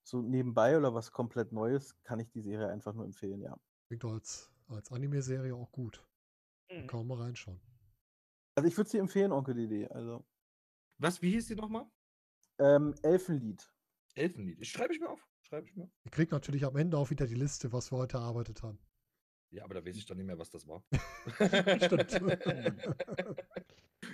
[0.01, 3.57] so nebenbei oder was komplett Neues kann ich die Serie einfach nur empfehlen, ja.
[3.87, 6.03] Klingt doch als, als Anime-Serie auch gut.
[6.71, 6.87] Mhm.
[6.87, 7.61] kann man mal reinschauen.
[8.55, 9.85] Also ich würde sie empfehlen, Onkel Didi.
[9.87, 10.25] Also
[10.97, 11.85] Was, wie hieß die nochmal?
[12.59, 13.73] ähm, Elfenlied.
[14.15, 14.65] Elfenlied.
[14.65, 15.27] Schreibe ich mir auf.
[15.41, 15.89] Schreibe ich mir.
[16.05, 18.79] Ihr kriegt natürlich am Ende auch wieder die Liste, was wir heute erarbeitet haben.
[19.53, 20.83] Ja, aber da weiß ich doch nicht mehr, was das war.
[21.85, 22.11] Stimmt.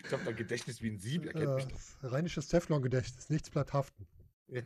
[0.03, 1.33] ich habe da Gedächtnis wie ein Sieb.
[1.33, 1.65] Äh,
[2.03, 4.05] rheinisches Teflon-Gedächtnis, nichts bleibt haften.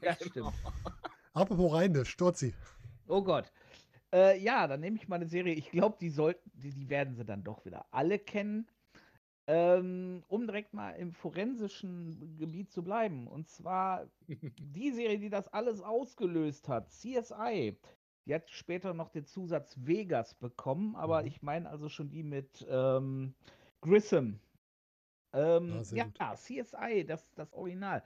[0.02, 0.54] Ja, stimmt.
[1.34, 2.54] Apropos Rheinisch, Sturzi.
[3.10, 3.52] Oh Gott.
[4.14, 5.56] Äh, ja, dann nehme ich mal eine Serie.
[5.56, 8.66] Ich glaube, die sollten, die, die werden sie dann doch wieder alle kennen.
[9.46, 13.28] Ähm, um direkt mal im forensischen Gebiet zu bleiben.
[13.28, 17.78] Und zwar die Serie, die das alles ausgelöst hat, CSI.
[18.26, 21.28] Die hat später noch den Zusatz Vegas bekommen, aber Mhm.
[21.28, 23.36] ich meine also schon die mit ähm,
[23.82, 24.40] Grissom.
[25.34, 26.36] Ähm, Ah, ja.
[26.36, 28.04] CSI, das, das Original.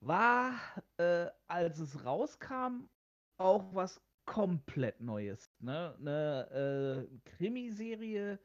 [0.00, 0.54] War,
[0.98, 2.88] äh, als es rauskam,
[3.38, 5.50] auch was komplett Neues.
[5.60, 5.94] Ne?
[5.98, 8.38] Eine äh, Krimiserie,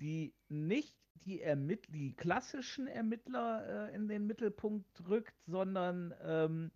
[0.00, 6.70] die nicht die, Ermitt die klassischen Ermittler äh, in den Mittelpunkt rückt, sondern ähm,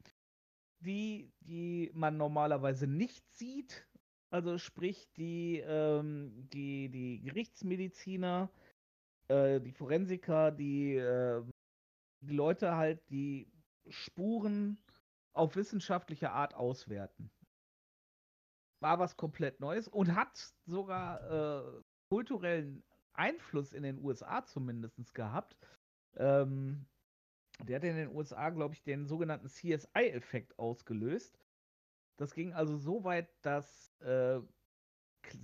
[0.81, 3.87] die, die man normalerweise nicht sieht.
[4.31, 8.51] Also sprich die, ähm, die, die Gerichtsmediziner,
[9.29, 11.43] äh, die Forensiker, die, äh,
[12.21, 13.51] die Leute halt, die
[13.89, 14.79] Spuren
[15.35, 17.31] auf wissenschaftliche Art auswerten.
[18.81, 25.57] War was komplett Neues und hat sogar äh, kulturellen Einfluss in den USA zumindest gehabt.
[26.17, 26.87] Ähm,
[27.65, 31.39] der hat in den USA, glaube ich, den sogenannten CSI-Effekt ausgelöst.
[32.17, 34.41] Das ging also so weit, dass äh,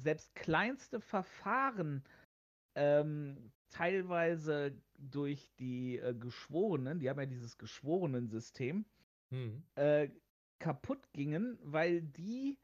[0.02, 2.04] selbst kleinste Verfahren
[2.76, 8.84] ähm, teilweise durch die äh, Geschworenen, die haben ja dieses Geschworenensystem,
[9.30, 9.64] Hm.
[9.74, 10.08] äh,
[10.60, 12.58] kaputt gingen, weil die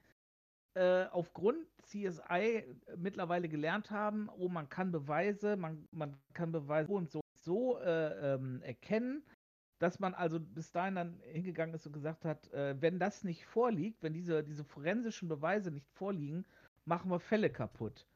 [0.74, 2.64] äh, aufgrund CSI
[2.96, 7.78] mittlerweile gelernt haben, oh, man kann Beweise, man, man kann Beweise so und so, so
[7.80, 9.24] äh, ähm, erkennen,
[9.80, 13.46] dass man also bis dahin dann hingegangen ist und gesagt hat, äh, wenn das nicht
[13.46, 16.46] vorliegt, wenn diese, diese forensischen Beweise nicht vorliegen,
[16.86, 18.08] machen wir Fälle kaputt.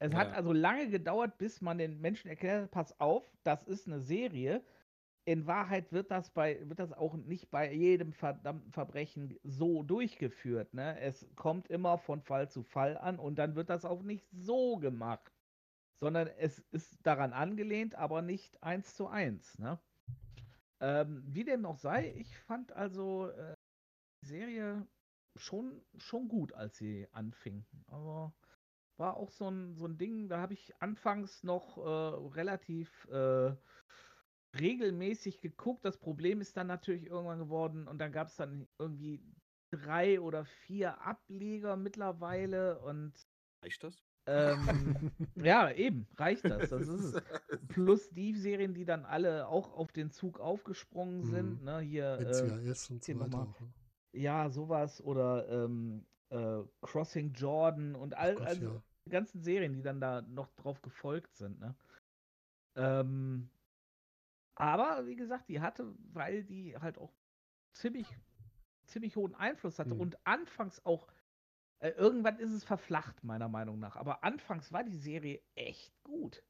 [0.00, 0.32] Es hat Ja.
[0.32, 4.64] also lange gedauert, bis man den Menschen erklärt hat, pass auf, das ist eine Serie.
[5.26, 10.74] In Wahrheit wird das bei, wird das auch nicht bei jedem verdammten Verbrechen so durchgeführt.
[10.74, 10.98] Ne?
[11.00, 14.78] Es kommt immer von Fall zu Fall an und dann wird das auch nicht so
[14.78, 15.32] gemacht.
[16.00, 19.58] Sondern es ist daran angelehnt, aber nicht eins zu eins.
[19.58, 19.80] Ne?
[20.82, 23.54] Ähm, wie dem auch sei, ich fand also äh,
[24.22, 24.86] die Serie
[25.36, 27.64] schon, schon gut, als sie anfing.
[27.86, 28.34] Aber
[28.98, 31.82] war auch so ein, so ein Ding, da habe ich anfangs noch äh,
[32.34, 33.56] relativ äh,
[34.58, 35.84] regelmäßig geguckt.
[35.84, 39.22] Das Problem ist dann natürlich irgendwann geworden und dann gab es dann irgendwie
[39.70, 43.14] drei oder vier Ableger mittlerweile und
[43.62, 44.11] Reicht das?
[44.26, 46.70] Ähm, ja, eben, reicht das.
[46.70, 47.22] Das ist es.
[47.68, 51.60] Plus die Serien, die dann alle auch auf den Zug aufgesprungen sind.
[51.60, 51.64] Mhm.
[51.64, 52.42] Ne, hier, Mit äh,
[52.90, 53.60] und so weiter auch.
[53.60, 53.72] ne?
[54.14, 58.82] ja, sowas oder ähm, äh, Crossing Jordan und all, Gott, also ja.
[59.06, 61.58] die ganzen Serien, die dann da noch drauf gefolgt sind.
[61.60, 61.74] Ne?
[62.76, 63.50] Ähm,
[64.54, 67.12] aber wie gesagt, die hatte, weil die halt auch
[67.72, 68.06] ziemlich,
[68.86, 70.00] ziemlich hohen Einfluss hatte Mhm.
[70.00, 71.08] und anfangs auch,
[71.82, 73.96] äh, irgendwann ist es verflacht, meiner Meinung nach.
[73.96, 76.44] Aber anfangs war die Serie echt gut.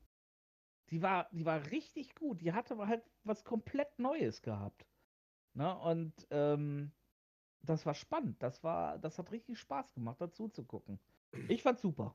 [0.90, 2.42] Die war, die war richtig gut.
[2.42, 4.86] Die hatte halt was komplett Neues gehabt.
[5.54, 5.74] Ne?
[5.78, 6.92] Und ähm,
[7.62, 8.42] das war spannend.
[8.42, 11.00] Das war, das hat richtig Spaß gemacht, dazu zu gucken.
[11.48, 12.14] Ich fand's super.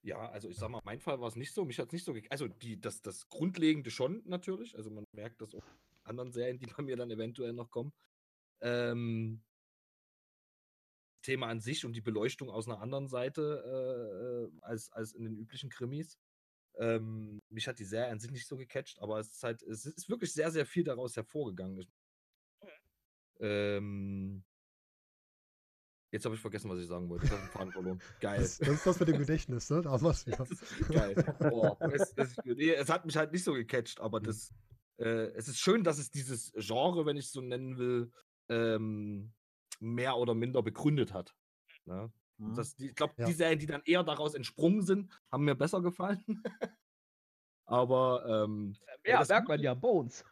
[0.00, 1.66] Ja, also ich sag mal, mein Fall war es nicht so.
[1.66, 4.74] Mich hat es nicht so Also die, das, das Grundlegende schon natürlich.
[4.74, 7.92] Also man merkt das auch in anderen Serien, die bei mir dann eventuell noch kommen.
[8.62, 9.42] Ähm,
[11.24, 15.24] Thema an sich und die Beleuchtung aus einer anderen Seite äh, äh, als, als in
[15.24, 16.18] den üblichen Krimis.
[16.76, 19.86] Ähm, mich hat die Serie an sich nicht so gecatcht, aber es ist halt, es
[19.86, 21.78] ist wirklich sehr, sehr viel daraus hervorgegangen.
[21.78, 21.88] Ich,
[23.40, 24.44] ähm,
[26.10, 27.26] jetzt habe ich vergessen, was ich sagen wollte.
[27.26, 28.02] Ich habe den Faden verloren.
[28.20, 28.40] Geil.
[28.40, 29.82] Das, das ist das mit dem Gedächtnis, ne?
[29.82, 29.96] Da.
[29.96, 31.36] Das ist geil.
[31.50, 34.24] Oh, es, es, es hat mich halt nicht so gecatcht, aber Mhm.
[34.24, 34.52] das,
[34.98, 38.12] äh, es ist schön, dass es dieses Genre, wenn ich es so nennen will,
[38.48, 39.32] ähm,
[39.84, 41.34] mehr oder minder begründet hat.
[41.84, 42.12] Ne?
[42.38, 42.54] Mhm.
[42.54, 43.26] Das, ich glaube, Ja.
[43.26, 46.24] die Serien, die dann eher daraus entsprungen sind, haben mir besser gefallen.
[47.66, 50.24] aber ähm, Ja, das merkt man ja, Bones.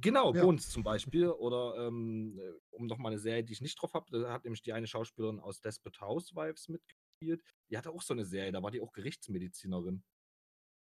[0.00, 0.42] Genau, Ja.
[0.42, 1.28] Bones zum Beispiel.
[1.28, 4.62] Oder ähm, äh, um nochmal eine Serie, die ich nicht drauf habe, da hat nämlich
[4.62, 7.42] die eine Schauspielerin aus Desperate Housewives mitgespielt.
[7.70, 10.02] Die hatte auch so eine Serie, da war die auch Gerichtsmedizinerin.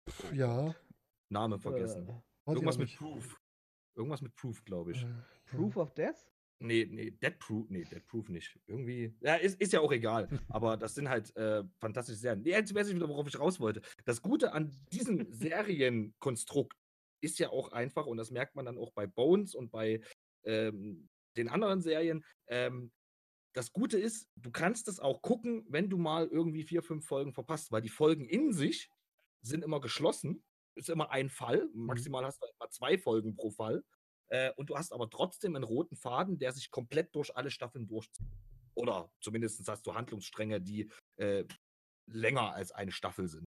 [0.08, 0.74] Pff, Ja.
[1.32, 2.02] Name vergessen.
[2.08, 2.96] Äh, weiß ich Irgendwas mit.
[2.96, 3.40] Proof.
[3.96, 5.02] Irgendwas mit Proof, glaube ich.
[5.04, 5.08] Äh,
[5.46, 6.28] Proof of Death?
[6.62, 8.58] Nee, nee, Dead Proof, nee, Dead Proof nicht.
[8.66, 9.14] Irgendwie.
[9.20, 10.28] Ja, ist, ist ja auch egal.
[10.48, 12.42] Aber das sind halt äh, fantastische Serien.
[12.42, 13.80] Nee, jetzt weiß ich wieder, worauf ich raus wollte.
[14.04, 16.76] Das Gute an diesem Serienkonstrukt
[17.22, 20.02] ist ja auch einfach, und das merkt man dann auch bei Bones und bei
[20.44, 22.24] ähm, den anderen Serien.
[22.46, 22.92] Ähm,
[23.54, 27.32] das Gute ist, du kannst es auch gucken, wenn du mal irgendwie vier, fünf Folgen
[27.32, 28.90] verpasst, weil die Folgen in sich
[29.42, 30.44] sind immer geschlossen.
[30.76, 31.68] Ist immer ein Fall.
[31.74, 33.82] Maximal hast du halt mal zwei Folgen pro Fall.
[34.30, 37.86] Äh, und du hast aber trotzdem einen roten Faden, der sich komplett durch alle Staffeln
[37.86, 38.26] durchzieht.
[38.74, 41.44] Oder zumindest hast du Handlungsstränge, die äh,
[42.06, 43.44] länger als eine Staffel sind.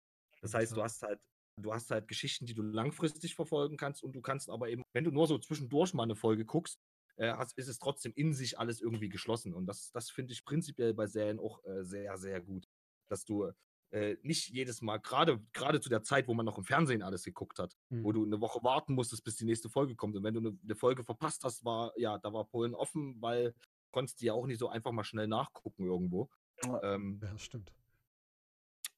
[0.43, 1.19] Das heißt, du hast halt,
[1.61, 5.05] du hast halt Geschichten, die du langfristig verfolgen kannst und du kannst aber eben, wenn
[5.05, 6.79] du nur so zwischendurch mal eine Folge guckst,
[7.17, 9.55] äh, hast, ist es trotzdem in sich alles irgendwie geschlossen.
[9.55, 12.67] Und das, das finde ich prinzipiell bei Serien auch äh, sehr, sehr gut.
[13.09, 13.51] Dass du
[13.91, 17.23] äh, nicht jedes Mal, gerade gerade zu der Zeit, wo man noch im Fernsehen alles
[17.25, 18.15] geguckt hat, wo Mhm.
[18.15, 20.17] du eine Woche warten musstest, bis die nächste Folge kommt.
[20.17, 23.55] Und wenn du eine, eine Folge verpasst hast, war, ja, da war Polen offen, weil
[23.93, 26.29] konntest du ja auch nicht so einfach mal schnell nachgucken irgendwo.
[26.65, 26.83] Ja.
[26.95, 27.73] Ähm, Ja, stimmt.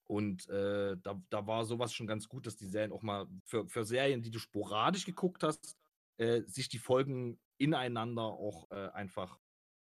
[0.07, 3.68] und äh, da, da war sowas schon ganz gut, dass die Serien auch mal für,
[3.68, 5.76] für Serien, die du sporadisch geguckt hast,
[6.16, 9.39] äh, sich die Folgen ineinander auch äh, einfach.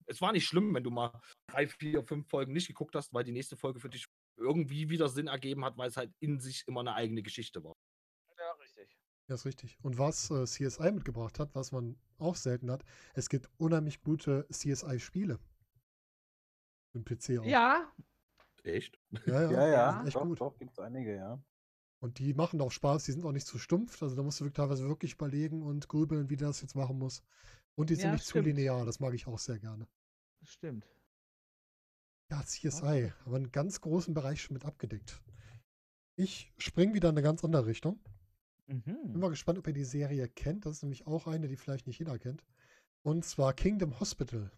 [0.07, 3.25] Es war nicht schlimm, wenn du mal drei, vier, fünf Folgen nicht geguckt hast, weil
[3.25, 4.07] die nächste Folge für dich
[4.37, 7.75] irgendwie wieder Sinn ergeben hat, weil es halt in sich immer eine eigene Geschichte war.
[8.39, 8.97] Ja, richtig.
[9.29, 9.79] Ja, ist richtig.
[9.83, 14.47] Und was äh, CSI mitgebracht hat, was man auch selten hat, es gibt unheimlich gute
[14.51, 15.39] CSI-Spiele.
[16.95, 17.45] Im PC auch.
[17.47, 17.93] Ja,
[18.65, 18.99] Echt?
[19.27, 19.51] ja, ja.
[19.53, 20.41] Ja, ja, echt doch, gut.
[20.41, 21.43] doch, gibt es einige, ja.
[22.01, 24.03] Und die machen auch Spaß, die sind auch nicht zu stumpf.
[24.03, 26.99] Also da musst du wirklich teilweise wirklich überlegen und grübeln, wie du das jetzt machen
[26.99, 27.25] musst.
[27.75, 28.45] Und die sind Ja, nicht stimmt.
[28.45, 29.87] zu linear, das mag ich auch sehr gerne.
[30.43, 30.87] stimmt.
[32.35, 35.23] Ja, CSI, aber einen ganz großen Bereich schon mit abgedeckt.
[36.17, 38.01] Ich springe wieder in eine ganz andere Richtung.
[38.67, 39.21] Bin Mhm.
[39.21, 40.67] mal gespannt, ob ihr die Serie kennt.
[40.67, 42.45] Das ist nämlich auch eine, die vielleicht nicht jeder kennt.
[43.03, 44.51] Und zwar Kingdom Hospital.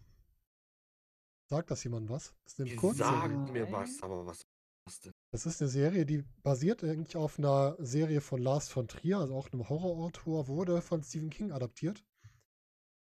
[1.49, 2.33] Sagt das jemand was?
[2.45, 4.41] Das ist eine sagt mir was, aber was
[4.85, 5.11] was denn?
[5.31, 9.35] Das ist eine Serie, die basiert eigentlich auf einer Serie von Lars von Trier, also
[9.35, 12.03] auch einem Horrorautor, wurde von Stephen King adaptiert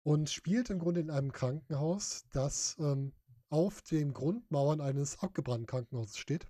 [0.05, 3.13] und spielt im Grunde in einem Krankenhaus, das ähm,
[3.53, 6.49] auf den Grundmauern eines abgebrannten Krankenhauses steht.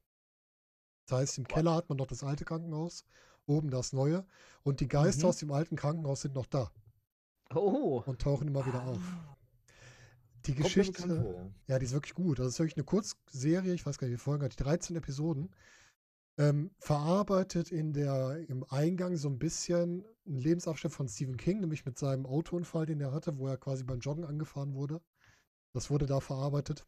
[1.06, 3.04] Das heißt, im Keller hat man noch das alte Krankenhaus,
[3.46, 4.24] oben das neue
[4.62, 5.28] und die Geister Mhm.
[5.30, 6.70] aus dem alten Krankenhaus sind noch da
[7.54, 8.02] Oh.
[8.06, 9.00] und tauchen immer wieder auf.
[10.46, 11.52] Die Kommt mir Geschichte.
[11.66, 12.38] Ja, die ist wirklich gut.
[12.38, 14.96] Das ist wirklich eine Kurzserie, ich weiß gar nicht, wie viele Folgen hat, die 13
[14.96, 15.54] Episoden.
[16.38, 21.84] Ähm, verarbeitet in der, im Eingang so ein bisschen einen Lebensabschnitt von Stephen King, nämlich
[21.84, 25.00] mit seinem Autounfall, den er hatte, wo er quasi beim Joggen angefahren wurde.
[25.74, 26.86] Das wurde da verarbeitet.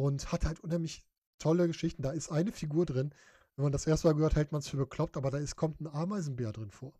[0.00, 1.04] Und hat halt unheimlich
[1.38, 2.00] tolle Geschichten.
[2.02, 3.12] Da ist eine Figur drin.
[3.56, 5.80] Wenn man das erste Mal gehört, hält man es für bekloppt, aber da ist, kommt
[5.80, 6.92] ein Ameisenbär drin vor.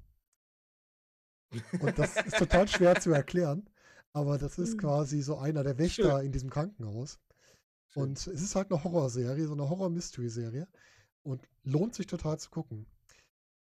[1.81, 3.69] Und das ist total schwer zu erklären.
[4.13, 4.79] Aber das ist Hm.
[4.81, 7.19] quasi so einer der Wächter in diesem Krankenhaus.
[7.89, 8.03] Schön.
[8.03, 10.69] Und es ist halt eine Horrorserie, so eine Horror-Mystery-Serie.
[11.23, 12.87] Und lohnt sich total zu gucken.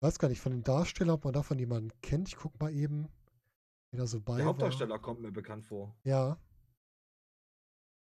[0.01, 2.29] Weiß gar nicht, von den Darstellern, ob man davon jemanden kennt.
[2.29, 3.09] Ich guck mal eben,
[3.91, 4.53] wer da so bei Der war.
[4.53, 5.95] Hauptdarsteller kommt mir bekannt vor.
[6.03, 6.37] Ja.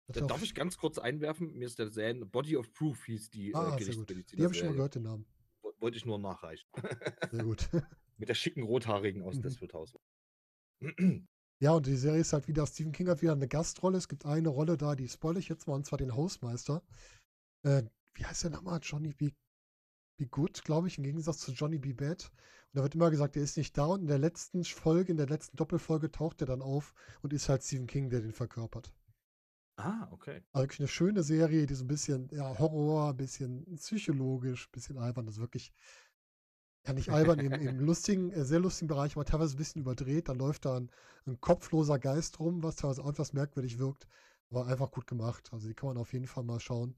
[0.07, 1.53] Hat Da auch- darf ich ganz kurz einwerfen?
[1.53, 4.07] Mir ist der Serien Body of Proof hieß die Ah, äh, sehr gut.
[4.07, 4.37] Gerichtsmediziner.
[4.37, 5.25] Die habe ich schon mal gehört, den Namen.
[5.61, 6.67] Wo- Wollte ich nur nachreichen.
[7.31, 7.69] Sehr gut.
[8.17, 9.41] Mit der schicken Rothaarigen aus Mhm.
[9.43, 9.95] Desperate House.
[11.59, 13.97] Ja, und die Serie ist halt wieder, Stephen King hat wieder eine Gastrolle.
[13.97, 16.83] Es gibt eine Rolle da, die spoil ich jetzt mal, und zwar den Hausmeister.
[17.63, 17.83] Äh,
[18.15, 18.79] wie heißt der nochmal?
[18.81, 19.31] Johnny B.
[20.17, 20.25] B.
[20.25, 21.93] Good, glaube ich, im Gegensatz zu Johnny B.
[21.93, 22.31] Bad.
[22.73, 23.85] Und da wird immer gesagt, er ist nicht da.
[23.85, 27.47] Und in der letzten Folge, in der letzten Doppelfolge taucht er dann auf und ist
[27.49, 28.91] halt Stephen King, der den verkörpert.
[29.77, 30.41] Ah, okay.
[30.51, 34.71] Also wirklich eine schöne Serie, die so ein bisschen ja, Horror, ein bisschen psychologisch, ein
[34.71, 35.25] bisschen albern.
[35.25, 35.73] Das ist wirklich,
[36.85, 40.29] ja nicht albern, im, im lustigen, äh, sehr lustigen Bereich, aber teilweise ein bisschen überdreht.
[40.29, 40.89] Da läuft da ein,
[41.25, 44.07] ein kopfloser Geist rum, was teilweise auch etwas merkwürdig wirkt,
[44.49, 45.49] aber einfach gut gemacht.
[45.51, 46.95] Also die kann man auf jeden Fall mal schauen.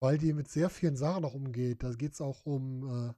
[0.00, 1.82] Weil die mit sehr vielen Sachen auch umgeht.
[1.82, 3.12] Da geht es auch um, äh,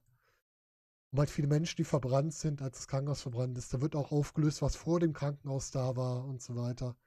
[1.11, 3.73] um halt viele Menschen, die verbrannt sind, als das Krankenhaus verbrannt ist.
[3.73, 6.97] Da wird auch aufgelöst, was vor dem Krankenhaus da war und so weiter.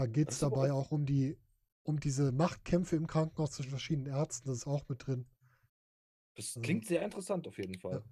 [0.00, 1.36] Da geht es aber dabei auch- auch um die,
[1.82, 4.48] um diese Machtkämpfe im Krankenhaus zwischen verschiedenen Ärzten.
[4.48, 5.26] Das ist auch mit drin.
[6.36, 6.62] Das Ja.
[6.62, 8.02] klingt sehr interessant auf jeden Fall.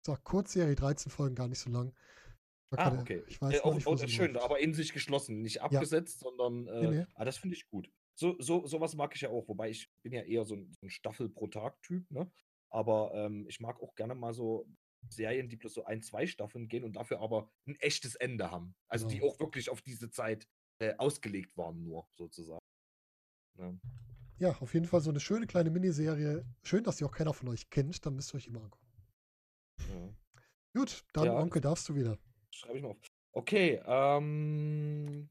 [0.00, 1.92] Ist auch Kurzserie, 13 Folgen, gar nicht so lang.
[2.70, 3.22] Ah, okay.
[3.26, 6.20] Ich weiß äh, auch, nicht, wo auch sie schön, aber in sich geschlossen, nicht abgesetzt,
[6.20, 7.06] sondern äh, nee.
[7.14, 7.90] Ah, das finde ich gut.
[8.14, 10.86] So, so, sowas mag ich ja auch, wobei ich bin ja eher so ein, so
[10.86, 12.30] ein Staffel pro Tag-Typ, ne?
[12.70, 14.66] Aber ähm, ich mag auch gerne mal so
[15.08, 18.74] Serien, die bloß so ein, zwei Staffeln gehen und dafür aber ein echtes Ende haben.
[18.88, 19.32] Also die Genau.
[19.32, 20.48] auch wirklich auf diese Zeit
[20.82, 22.64] äh, ausgelegt waren, nur sozusagen.
[23.56, 23.78] Ne?
[24.38, 26.44] Ja, auf jeden Fall so eine schöne kleine Miniserie.
[26.64, 28.04] Schön, dass die auch keiner von euch kennt.
[28.04, 28.92] Dann müsst ihr euch immer angucken.
[29.78, 30.14] Ja.
[30.74, 32.18] Gut, dann Ja, Onkel, darfst du wieder.
[32.50, 33.00] Schreibe ich mal auf.
[33.32, 35.28] Okay, ähm.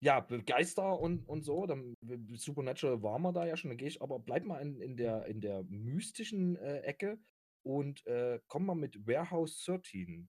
[0.00, 1.94] Ja, Geister und, und so, dann
[2.34, 5.26] Supernatural waren wir da ja schon, dann gehe ich aber bleib mal in, in, der,
[5.26, 7.20] in der mystischen äh, Ecke
[7.64, 10.28] und äh, komm mal mit Warehouse 13.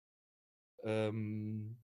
[0.82, 1.78] Ähm,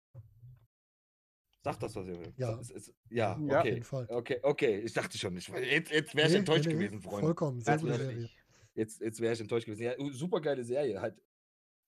[1.67, 2.33] sagt das was ihr?
[2.37, 2.59] Ja.
[2.61, 3.59] Es, es, ja, Ja.
[3.59, 3.71] Auf okay.
[3.71, 4.07] jeden Fall.
[4.09, 7.21] Okay, okay, ich dachte schon, ich, jetzt, jetzt wäre ich Nee, enttäuscht nee, gewesen, Freunde.
[7.27, 7.97] Vollkommen, sehr gute.
[7.97, 8.31] Serie.
[8.75, 9.83] Jetzt, jetzt wäre ich enttäuscht gewesen.
[9.83, 11.01] Ja, super geile Serie.
[11.01, 11.21] Halt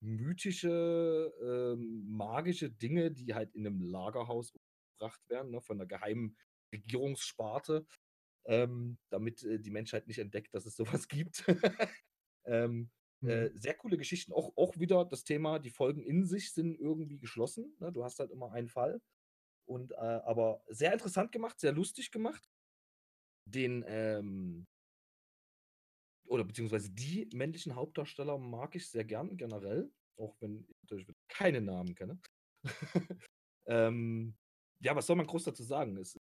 [0.01, 6.37] mythische, ähm, magische Dinge, die halt in einem Lagerhaus gebracht werden, ne, von der geheimen
[6.73, 7.87] Regierungssparte,
[8.47, 11.45] ähm, damit äh, die Menschheit nicht entdeckt, dass es sowas gibt.
[12.45, 12.91] ähm,
[13.21, 13.29] Mhm.
[13.31, 14.33] äh, sehr coole Geschichten.
[14.33, 17.75] Auch, auch wieder das Thema, die Folgen in sich sind irgendwie geschlossen.
[17.81, 17.91] Ne?
[17.93, 19.01] Du hast halt immer einen Fall.
[19.69, 22.49] Und äh, aber sehr interessant gemacht, sehr lustig gemacht.
[23.45, 24.67] Den, ähm,
[26.27, 31.61] oder beziehungsweise die männlichen Hauptdarsteller mag ich sehr gern generell, auch wenn ich natürlich keine
[31.61, 32.19] Namen kenne.
[33.67, 34.35] ähm,
[34.81, 35.97] ja, was soll man groß dazu sagen?
[35.99, 36.19] Es ist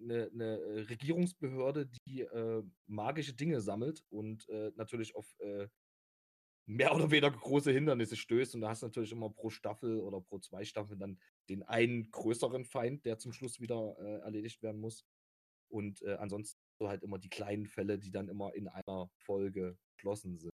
[0.00, 5.68] eine, eine Regierungsbehörde, die äh, magische Dinge sammelt und äh, natürlich auf äh,
[6.66, 8.54] mehr oder weniger große Hindernisse stößt.
[8.54, 11.18] Und da hast du natürlich immer pro Staffel oder pro zwei Staffeln dann
[11.48, 15.04] den einen größeren Feind, der zum Schluss wieder äh, erledigt werden muss.
[15.68, 19.78] Und äh, ansonsten so halt immer die kleinen Fälle, die dann immer in einer Folge
[19.96, 20.50] geschlossen sind.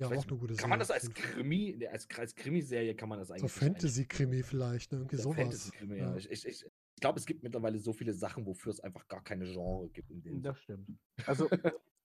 [0.00, 0.60] Ja, weiß auch eine gute Serie.
[0.60, 1.12] Kann man das als.
[1.12, 4.98] Krimi, ne, als, als Krimiserie kann man das So eigentlich nicht Fantasy-Krimi vielleicht, ne?
[4.98, 5.36] irgendwie Ja, sowas.
[5.36, 6.10] Fantasy-Krimi, ja.
[6.10, 6.16] Ja.
[6.16, 9.24] Ich, ich, ich, ich glaube, es gibt mittlerweile so viele Sachen, wofür es einfach gar
[9.24, 10.10] keine Genre gibt.
[10.10, 10.88] In dem Das stimmt.
[11.26, 11.48] Also,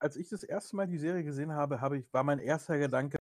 [0.04, 3.18] als ich das erste Mal die Serie gesehen habe, habe ich, war mein erster Gedanke,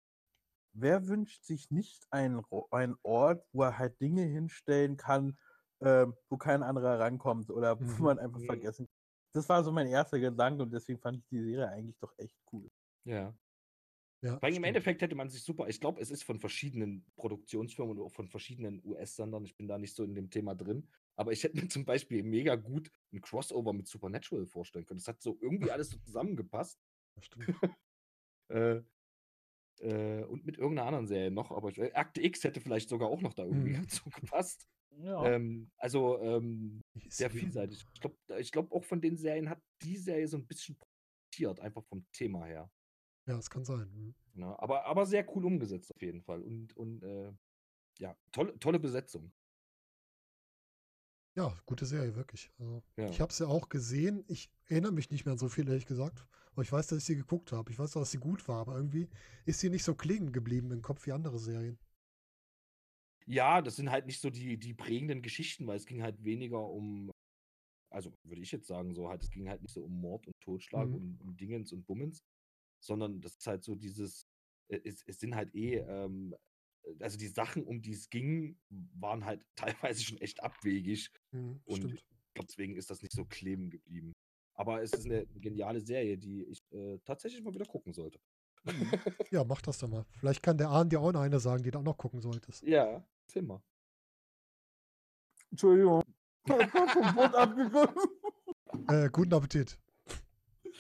[0.73, 5.39] wer wünscht sich nicht einen, einen Ort, wo er halt Dinge hinstellen kann,
[5.81, 7.99] ähm, wo kein anderer rankommt oder Mhm.
[7.99, 8.43] wo man einfach Mhm.
[8.43, 8.89] vergessen
[9.35, 12.37] Das war so mein erster Gedanke und deswegen fand ich die Serie eigentlich doch echt
[12.53, 12.71] cool.
[13.05, 13.37] Ja.
[14.23, 14.65] Ja, Weil im.
[14.65, 18.29] Endeffekt hätte man sich super, ich glaube, es ist von verschiedenen Produktionsfirmen und auch von
[18.29, 21.69] verschiedenen US-Sendern, ich bin da nicht so in dem Thema drin, aber ich hätte mir
[21.69, 24.99] zum Beispiel mega gut ein Crossover mit Supernatural vorstellen können.
[24.99, 26.79] Das hat so irgendwie alles so zusammengepasst.
[27.17, 27.47] Das stimmt.
[28.51, 28.83] Äh,
[29.81, 33.09] äh, und mit irgendeiner anderen Serie noch, aber ich, äh, Akte X hätte vielleicht sogar
[33.09, 33.83] auch noch da irgendwie Mhm.
[33.83, 34.67] dazu gepasst.
[34.99, 35.25] Ja.
[35.25, 37.83] Ähm, also ähm, sehr vielseitig.
[37.95, 41.61] Ich glaube ich glaub auch von den Serien hat die Serie so ein bisschen profitiert,
[41.61, 42.71] einfach vom Thema her.
[43.27, 43.89] Ja, es kann sein.
[43.91, 44.15] mhm.
[44.35, 44.59] Ne?
[44.59, 46.43] Aber, aber sehr cool umgesetzt auf jeden Fall.
[46.43, 47.33] Und, und äh,
[47.99, 49.33] ja, tolle, tolle Besetzung.
[51.35, 52.51] Ja, gute Serie, wirklich.
[52.59, 53.09] Also, Ja.
[53.11, 54.25] Ich habe sie auch gesehen.
[54.29, 56.27] Ich erinnere mich nicht mehr an so viel, ehrlich gesagt.
[56.53, 57.71] Aber ich weiß, dass ich sie geguckt habe.
[57.73, 59.09] Ich weiß auch, dass sie gut war, aber irgendwie
[59.47, 61.79] ist sie nicht so klingen geblieben im Kopf wie andere Serien.
[63.27, 66.61] Ja, das sind halt nicht so die, die prägenden Geschichten, weil es ging halt weniger
[66.69, 67.11] um
[67.91, 70.35] also würde ich jetzt sagen, so halt, es ging halt nicht so um Mord und
[70.41, 70.95] Totschlag Mhm.
[70.95, 72.25] und um Dingens und Bummens,
[72.81, 74.27] sondern das ist halt so dieses,
[74.69, 76.35] äh, es, es sind halt eh, ähm,
[77.01, 78.59] also die Sachen, um die es ging,
[78.99, 81.11] waren halt teilweise schon echt abwegig.
[81.31, 81.95] Mhm, Und stimmt.
[81.95, 82.05] ich
[82.35, 84.13] glaube, deswegen ist das nicht so kleben geblieben.
[84.55, 88.21] Aber es ist eine geniale Serie, die ich äh, tatsächlich mal wieder gucken sollte.
[89.33, 90.05] Ja, mach das doch mal.
[90.21, 92.63] Vielleicht kann der Arne dir auch noch eine sagen, die du auch noch gucken solltest.
[92.63, 93.61] Ja, erzähl mal.
[95.51, 96.03] Entschuldigung.
[96.47, 96.59] Vom
[97.15, 97.95] Boot abgekommen.
[98.89, 99.79] Äh, guten Appetit.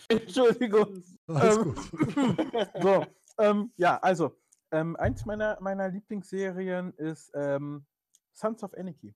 [0.08, 1.02] Entschuldigung.
[1.26, 2.72] Alles Ähm, gut.
[2.82, 3.06] so,
[3.38, 4.36] ähm, ja, also,
[4.72, 7.86] ähm, eins meiner, meiner Lieblingsserien ist ähm,
[8.32, 9.14] Sons of Anarchy.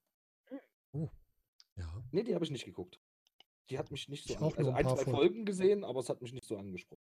[0.92, 2.02] Ja.
[2.12, 3.00] Nee, die habe ich nicht geguckt.
[3.68, 5.10] Die hat mich nicht so Ich an, auch nur also ein ein, zwei Folgen.
[5.10, 7.02] Folgen gesehen, aber es hat mich nicht so angesprochen.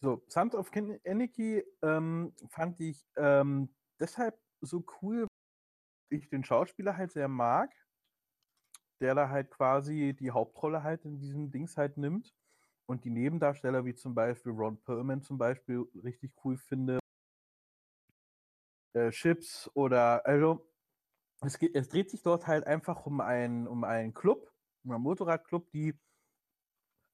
[0.00, 0.70] So, Sons of
[1.06, 5.26] Anarchy ähm, fand ich ähm, deshalb so cool,
[6.10, 7.72] weil ich den Schauspieler halt sehr mag,
[9.00, 12.34] der da halt quasi die Hauptrolle halt in diesem Dings halt nimmt
[12.86, 16.98] und die Nebendarsteller wie zum Beispiel Ron Perlman zum Beispiel richtig cool finde.
[18.94, 20.70] Äh, Chips oder also
[21.42, 24.52] es, geht, es dreht sich dort halt einfach um einen, um einen Club,
[24.84, 25.98] um einen Motorradclub, die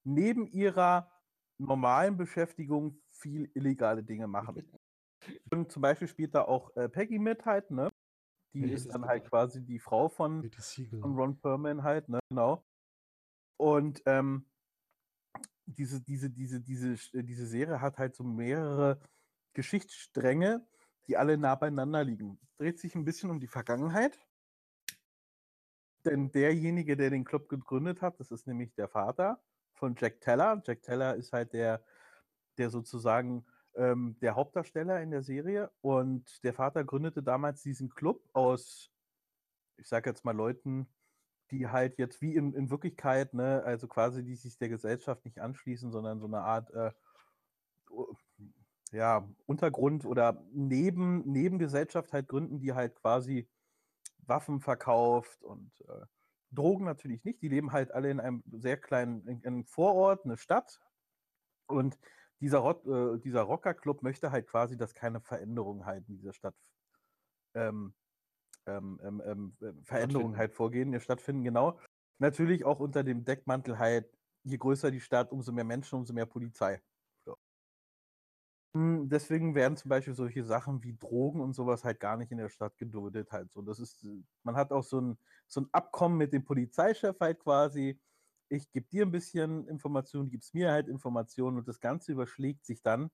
[0.05, 1.11] neben ihrer
[1.59, 4.71] normalen Beschäftigung viel illegale Dinge machen.
[5.51, 7.91] Und zum Beispiel spielt da auch äh, Peggy mit halt, ne?
[8.55, 10.43] Die Wer ist dann halt quasi die Frau von,
[11.01, 12.19] von Ron Perlman halt, ne?
[12.31, 12.65] Genau.
[13.59, 14.47] Und ähm,
[15.67, 19.01] diese, diese, diese, diese, Sch- diese Serie hat halt so mehrere
[19.53, 20.67] Geschichtsstränge,
[21.11, 22.39] die alle nah beieinander liegen.
[22.57, 24.17] Dreht sich ein bisschen um die Vergangenheit.
[26.05, 29.43] Denn derjenige, der den Club gegründet hat, das ist nämlich der Vater
[29.75, 30.63] von Jack Teller.
[30.65, 31.85] Jack Teller ist halt der,
[32.59, 35.73] der sozusagen ähm, der Hauptdarsteller in der Serie.
[35.81, 38.93] Und der Vater gründete damals diesen Club aus,
[39.79, 40.87] ich sage jetzt mal Leuten,
[41.51, 45.41] die halt jetzt wie in, in Wirklichkeit, ne, also quasi die sich der Gesellschaft nicht
[45.41, 46.93] anschließen, sondern so eine Art äh,
[48.93, 53.49] ja, Untergrund oder Neben, Nebengesellschaft halt gründen, die halt quasi
[54.27, 56.07] Waffen verkauft und äh,
[56.51, 57.43] Drogen natürlich nicht.
[57.43, 60.81] Die leben halt alle in einem sehr kleinen in, in Vorort, eine Stadt.
[61.67, 61.99] Und
[62.41, 66.55] dieser, Rock, äh, dieser Rockerclub möchte halt quasi, dass keine Veränderungen halt in dieser Stadt
[67.55, 67.95] ähm,
[68.67, 71.79] ähm, ähm, ähm, äh, Veränderungen halt vorgehen, ja, stattfinden, genau.
[72.19, 74.07] Natürlich auch unter dem Deckmantel halt,
[74.45, 76.81] je größer die Stadt, umso mehr Menschen, umso mehr Polizei.
[78.75, 82.39] Hm, Deswegen werden zum Beispiel solche Sachen wie Drogen und sowas halt gar nicht in
[82.39, 83.63] der Stadt geduldet halt so.
[83.63, 85.19] Das ist, äh, man hat auch so ein,
[85.49, 88.01] so ein Abkommen mit dem Polizeichef halt quasi.
[88.49, 92.65] Ich gebe dir ein bisschen Informationen, du gibst mir halt Informationen und das Ganze überschlägt
[92.65, 93.11] sich dann,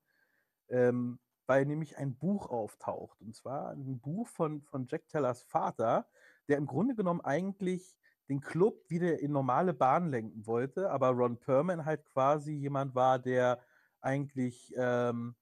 [0.69, 3.21] ähm, weil nämlich ein Buch auftaucht.
[3.21, 6.09] Und zwar ein Buch von, von Jack Tellers Vater,
[6.49, 7.97] der im Grunde genommen eigentlich
[8.29, 13.19] den Club wieder in normale Bahnen lenken wollte, aber Ron Perlman halt quasi jemand war,
[13.19, 13.61] der
[14.01, 15.35] eigentlich ähm,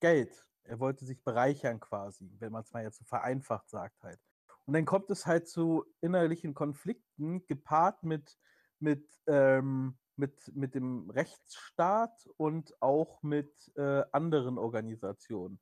[0.00, 4.20] Geld, er wollte sich bereichern quasi, wenn man es mal jetzt so vereinfacht sagt halt.
[4.66, 8.38] Und dann kommt es halt zu innerlichen Konflikten, gepaart mit,
[8.78, 15.60] mit, ähm, mit, mit dem Rechtsstaat und auch mit äh, anderen Organisationen.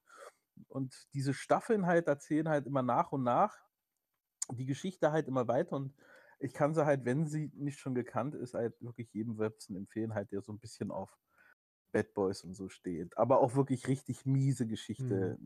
[0.69, 3.59] Und diese Staffeln halt erzählen halt immer nach und nach
[4.51, 5.95] die Geschichte halt immer weiter und
[6.39, 10.15] ich kann sie halt, wenn sie nicht schon gekannt ist, halt wirklich jedem Websen empfehlen,
[10.15, 11.17] halt der so ein bisschen auf
[11.93, 13.17] Bad Boys und so steht.
[13.17, 15.39] Aber auch wirklich richtig miese Geschichte.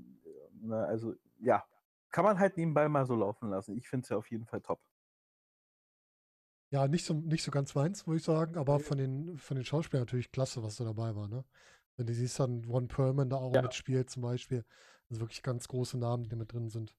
[0.53, 1.65] Ne, also ja,
[2.11, 3.77] kann man halt nebenbei mal so laufen lassen.
[3.77, 4.81] Ich finde es ja auf jeden Fall top.
[6.71, 9.65] Ja, nicht so, nicht so ganz meins, muss ich sagen, aber von den, von den
[9.65, 11.45] Schauspielern natürlich klasse, was da dabei war, ne?
[11.97, 13.63] Wenn du siehst, dann Ron Perlman da auch Ja.
[13.63, 14.65] mitspielt zum Beispiel.
[15.09, 16.97] Also wirklich ganz große Namen, die da mit drin sind.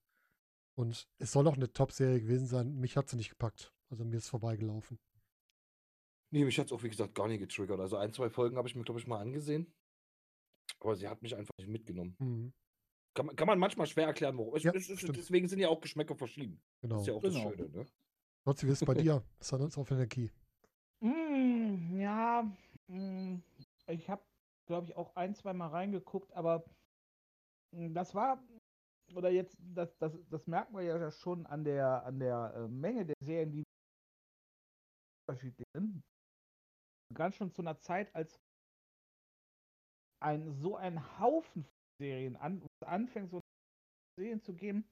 [0.75, 2.75] Und es soll auch eine Top-Serie gewesen sein.
[2.79, 3.73] Mich hat sie nicht gepackt.
[3.89, 4.99] Also mir ist vorbeigelaufen.
[6.31, 7.79] Nee, mich hat es auch, wie gesagt, gar nicht getriggert.
[7.79, 9.73] Also ein, zwei Folgen habe ich mir, glaube ich, mal angesehen.
[10.79, 12.15] Aber sie hat mich einfach nicht mitgenommen.
[12.19, 12.53] Mhm,
[13.13, 14.55] Kann man, kann man manchmal schwer erklären, warum.
[14.57, 15.17] Ja, es, es, stimmt.
[15.17, 16.59] deswegen sind ja auch Geschmäcker verschieden.
[16.81, 17.01] Das genau.
[17.01, 17.49] ist ja auch Genau.
[17.49, 17.85] das Schöne, ne?
[18.43, 19.23] Trotzdem, wie ist es bei dir?
[19.39, 20.29] Sons of Energie.
[20.99, 22.43] Mm, ja,
[22.87, 23.35] mm,
[23.87, 24.23] ich habe,
[24.67, 26.65] glaube ich, auch ein, zwei Mal reingeguckt, aber
[27.71, 28.43] mm, das war,
[29.15, 33.05] oder jetzt, das, das, das merkt man ja schon an der, an der äh, Menge
[33.05, 33.63] der Serien, die
[35.27, 36.03] unterschiedlich sind.
[37.13, 38.39] Ganz schon zu einer Zeit, als
[40.19, 43.41] ein so ein Haufen von Serien an, anfängt, so
[44.17, 44.85] Serien zu geben,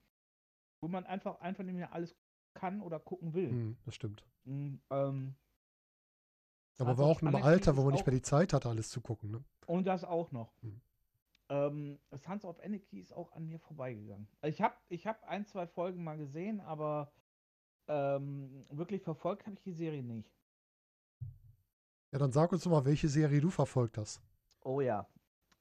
[0.81, 2.15] wo man einfach, einfach nicht mehr alles
[2.53, 3.51] kann oder gucken will.
[3.51, 4.25] Mhm, das stimmt.
[4.45, 5.35] Mm, ähm,
[6.77, 8.89] Aber Sons war auch in einem Alter, wo man nicht mehr die Zeit hatte, alles
[8.89, 9.43] zu gucken, ne?
[9.65, 10.53] Und das auch noch.
[10.61, 10.81] Mhm.
[11.49, 14.27] Ähm, Sons of Anarchy ist auch an mir vorbeigegangen.
[14.41, 17.11] Ich habe ich hab ein, zwei Folgen mal gesehen, aber
[17.87, 20.31] ähm, wirklich verfolgt habe ich die Serie nicht.
[22.11, 24.21] Ja, dann sag uns doch mal, welche Serie du verfolgt hast.
[24.63, 25.07] Oh ja.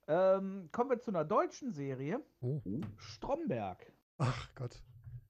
[0.06, 2.22] Ähm, kommen wir zu einer deutschen Serie.
[2.40, 2.60] Oh.
[2.96, 3.92] Stromberg.
[4.18, 4.82] Ach Gott.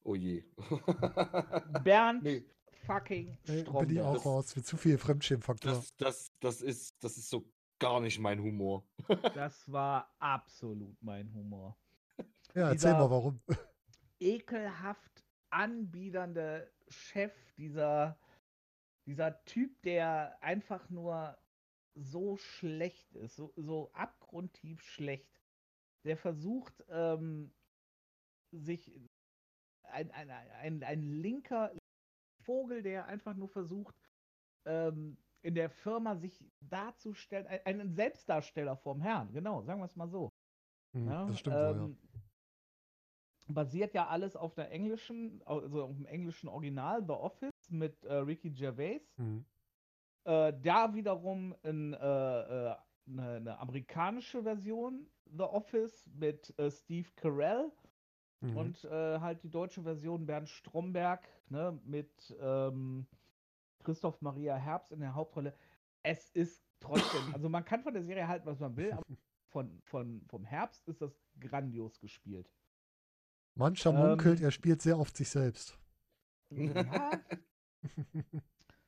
[0.02, 0.44] Oh je.
[1.84, 2.44] Bernd Nee.
[2.86, 4.04] fucking Ey, bin ich Stromberg.
[4.04, 4.54] auch raus.
[4.56, 5.72] Mit zu viel Fremdschirmfaktor.
[5.72, 7.44] Das, das, das, ist, das ist so
[7.78, 8.84] gar nicht mein Humor.
[9.34, 11.76] Das war absolut mein Humor.
[12.54, 13.40] ja, erzähl dieser- mal warum.
[14.20, 18.18] Ekelhaft anbiedernde Chef, dieser,
[19.06, 21.36] dieser Typ, der einfach nur
[21.94, 25.40] so schlecht ist, so, so abgrundtief schlecht.
[26.04, 27.52] Der versucht, ähm,
[28.50, 28.92] sich
[29.84, 31.72] ein, ein, ein, ein linker
[32.42, 33.94] Vogel, der einfach nur versucht,
[34.66, 39.96] ähm, in der Firma sich darzustellen, ein, ein Selbstdarsteller vorm Herrn, genau, sagen wir es
[39.96, 40.30] mal so.
[40.94, 41.84] Hm, Ja, das stimmt wohl, ja.
[41.84, 41.98] ähm,
[43.46, 48.14] Basiert ja alles auf der englischen, also auf dem englischen Original The Office mit äh,
[48.14, 49.00] Ricky Gervais.
[49.16, 49.44] Hm.
[50.24, 52.74] Äh, da wiederum in, äh, äh,
[53.06, 57.70] eine, eine amerikanische Version The Office mit äh, Steve Carell
[58.40, 58.56] Mhm.
[58.58, 63.06] und halt die deutsche Version Bernd Stromberg ne, mit ähm,
[63.82, 65.54] Christoph Maria Herbst in der Hauptrolle.
[66.02, 69.02] Es ist trotzdem, also man kann von der Serie halten, was man will, aber
[69.48, 72.52] von, von, vom Herbst ist das grandios gespielt.
[73.54, 75.78] Mancher ähm, munkelt, er spielt sehr oft sich selbst.
[76.50, 77.10] Ja,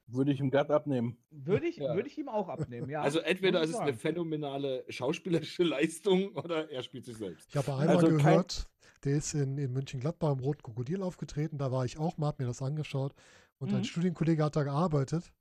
[0.08, 1.18] Würde ich ihm glatt abnehmen.
[1.30, 1.94] würde ich, Ja.
[1.94, 3.02] würde ich ihm auch abnehmen, ja.
[3.02, 7.48] also entweder ist es eine phänomenale schauspielerische Leistung oder er spielt sich selbst.
[7.50, 8.68] Ich habe einmal Also gehört,
[9.04, 11.58] der ist in, in München-Gladbach im Roten Krokodil aufgetreten.
[11.58, 13.14] Da war ich auch mal, hab mir das angeschaut.
[13.58, 13.84] Und ein Mhm.
[13.84, 15.32] Studienkollege hat da gearbeitet.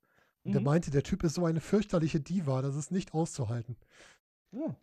[0.44, 0.66] Und der Mhm.
[0.66, 3.76] meinte, der Typ ist so eine fürchterliche Diva, das ist nicht auszuhalten.
[4.52, 4.76] Ja,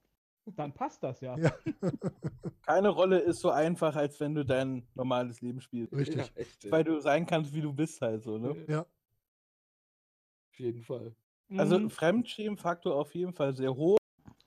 [0.46, 1.36] dann passt das ja.
[1.36, 1.52] Ja.
[2.62, 5.92] Keine Rolle ist so einfach, als wenn du dein normales Leben spielst.
[5.92, 6.32] Richtig.
[6.62, 8.64] Ja, Weil du sein kannst, wie du bist halt so, ne?
[8.68, 8.80] Ja,
[10.50, 11.14] Auf jeden Fall.
[11.56, 11.90] Also Mhm.
[11.90, 13.98] Fremdschämen-Faktor auf jeden Fall sehr hoch,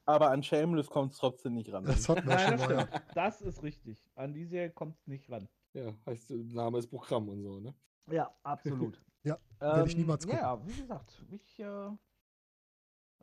[0.05, 1.83] aber an Shameless kommt es trotzdem nicht ran.
[1.83, 2.87] das wir Nein, schon mal.
[2.91, 3.01] Ja.
[3.13, 4.03] Das ist richtig.
[4.15, 5.47] An die Serie kommt es nicht ran.
[5.73, 7.75] Ja, heißt äh, Name ist Programm und so, ne?
[8.09, 9.01] Ja, absolut.
[9.23, 10.39] Ja, werde ich Ähm, niemals gucken.
[10.39, 11.89] Ja, wie gesagt, ich, äh,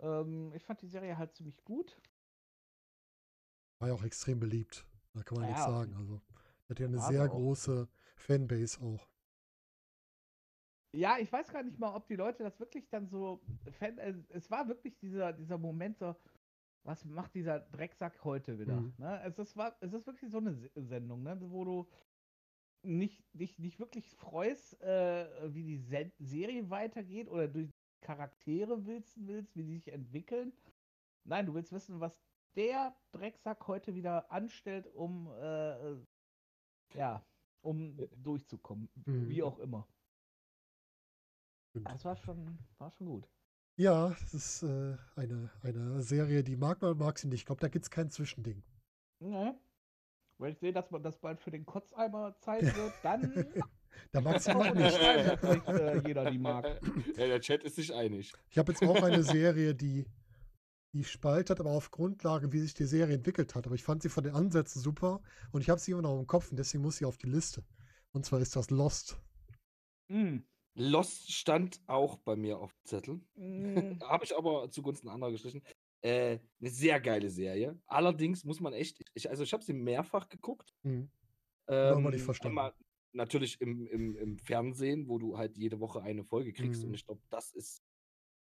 [0.00, 1.96] ähm, ich fand die Serie halt ziemlich gut.
[3.82, 4.86] War ja auch extrem beliebt.
[5.12, 5.96] Da kann man Ja, nichts sagen.
[5.96, 6.22] Also,
[6.68, 7.30] hat ja eine sehr auch.
[7.30, 9.08] große Fanbase auch.
[10.94, 13.40] Ja, ich weiß gar nicht mal, ob die Leute das wirklich dann so.
[13.72, 16.14] Fan äh, es war wirklich dieser, dieser Moment so,
[16.84, 18.80] was macht dieser Drecksack heute wieder?
[18.80, 18.94] Mhm.
[18.98, 19.20] Ne?
[19.24, 21.36] Es, ist, war, es ist wirklich so eine Se- Sendung, ne?
[21.40, 21.88] wo du
[22.84, 29.16] nicht, dich nicht wirklich freust, äh, wie die Se Serie weitergeht oder durch Charaktere willst,
[29.26, 30.52] willst, wie die sich entwickeln.
[31.24, 32.16] Nein, du willst wissen, was
[32.56, 35.96] der Drecksack heute wieder anstellt, um äh,
[36.94, 37.24] ja,
[37.62, 38.88] um durchzukommen.
[39.06, 39.28] Mhm.
[39.28, 39.86] Wie auch immer.
[41.74, 43.28] Das war schon, war schon gut.
[43.76, 47.40] Ja, es ist äh, eine, eine Serie, die mag man, mag sie nicht.
[47.40, 48.62] Ich glaube, da gibt es kein Zwischending.
[49.20, 49.58] Ne?
[50.36, 53.32] Wenn ich sehe, dass man das bald für den Kotzeimer Zeit wird, dann
[54.10, 54.96] Da mag sie kann mal nicht.
[54.96, 56.64] schreiben, dass nicht äh, jeder die mag.
[57.16, 58.32] Ja, der Chat ist sich einig.
[58.50, 60.06] Ich habe jetzt auch eine Serie, die,
[60.92, 63.66] die spaltet, aber auf Grundlage, wie sich die Serie entwickelt hat.
[63.66, 66.26] Aber ich fand sie von den Ansätzen super und ich habe sie immer noch im
[66.26, 67.64] Kopf und deswegen muss sie auf die Liste.
[68.12, 69.18] Und zwar ist das Lost.
[70.08, 70.38] Mm.
[70.74, 73.20] Lost stand auch bei mir auf dem Zettel.
[73.34, 74.00] Mm.
[74.02, 75.62] Habe ich aber zugunsten anderer gestrichen.
[76.02, 77.80] Äh, eine sehr geile Serie.
[77.86, 80.74] Allerdings muss man echt, ich, also ich habe sie mehrfach geguckt.
[80.82, 81.10] Hm.
[81.68, 82.58] Ähm, nicht verstanden.
[82.58, 82.74] einmal
[83.12, 86.82] natürlich im, im, im Fernsehen, wo du halt jede Woche eine Folge kriegst.
[86.82, 86.88] Mhm.
[86.88, 87.82] Und ich glaube, das ist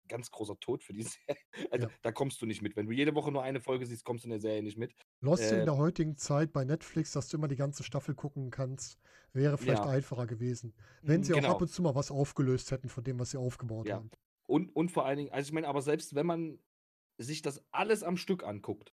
[0.07, 1.38] ganz großer Tod für die Serie.
[1.72, 1.94] Also Ja.
[2.02, 2.76] da kommst du nicht mit.
[2.76, 4.94] Wenn du jede Woche nur eine Folge siehst, kommst du in der Serie nicht mit.
[5.22, 8.49] Lost Äh, in der heutigen Zeit bei Netflix, dass du immer die ganze Staffel gucken
[8.49, 8.99] kannst,
[9.34, 9.91] wäre vielleicht Ja.
[9.91, 10.73] einfacher gewesen.
[11.03, 11.52] Wenn sie auch Genau.
[11.56, 13.95] ab und zu mal was aufgelöst hätten von dem, was sie aufgebaut Ja.
[13.98, 14.10] haben.
[14.48, 16.60] Und, und vor allen Dingen, also ich meine, aber selbst wenn man
[17.18, 18.94] sich das alles am Stück anguckt,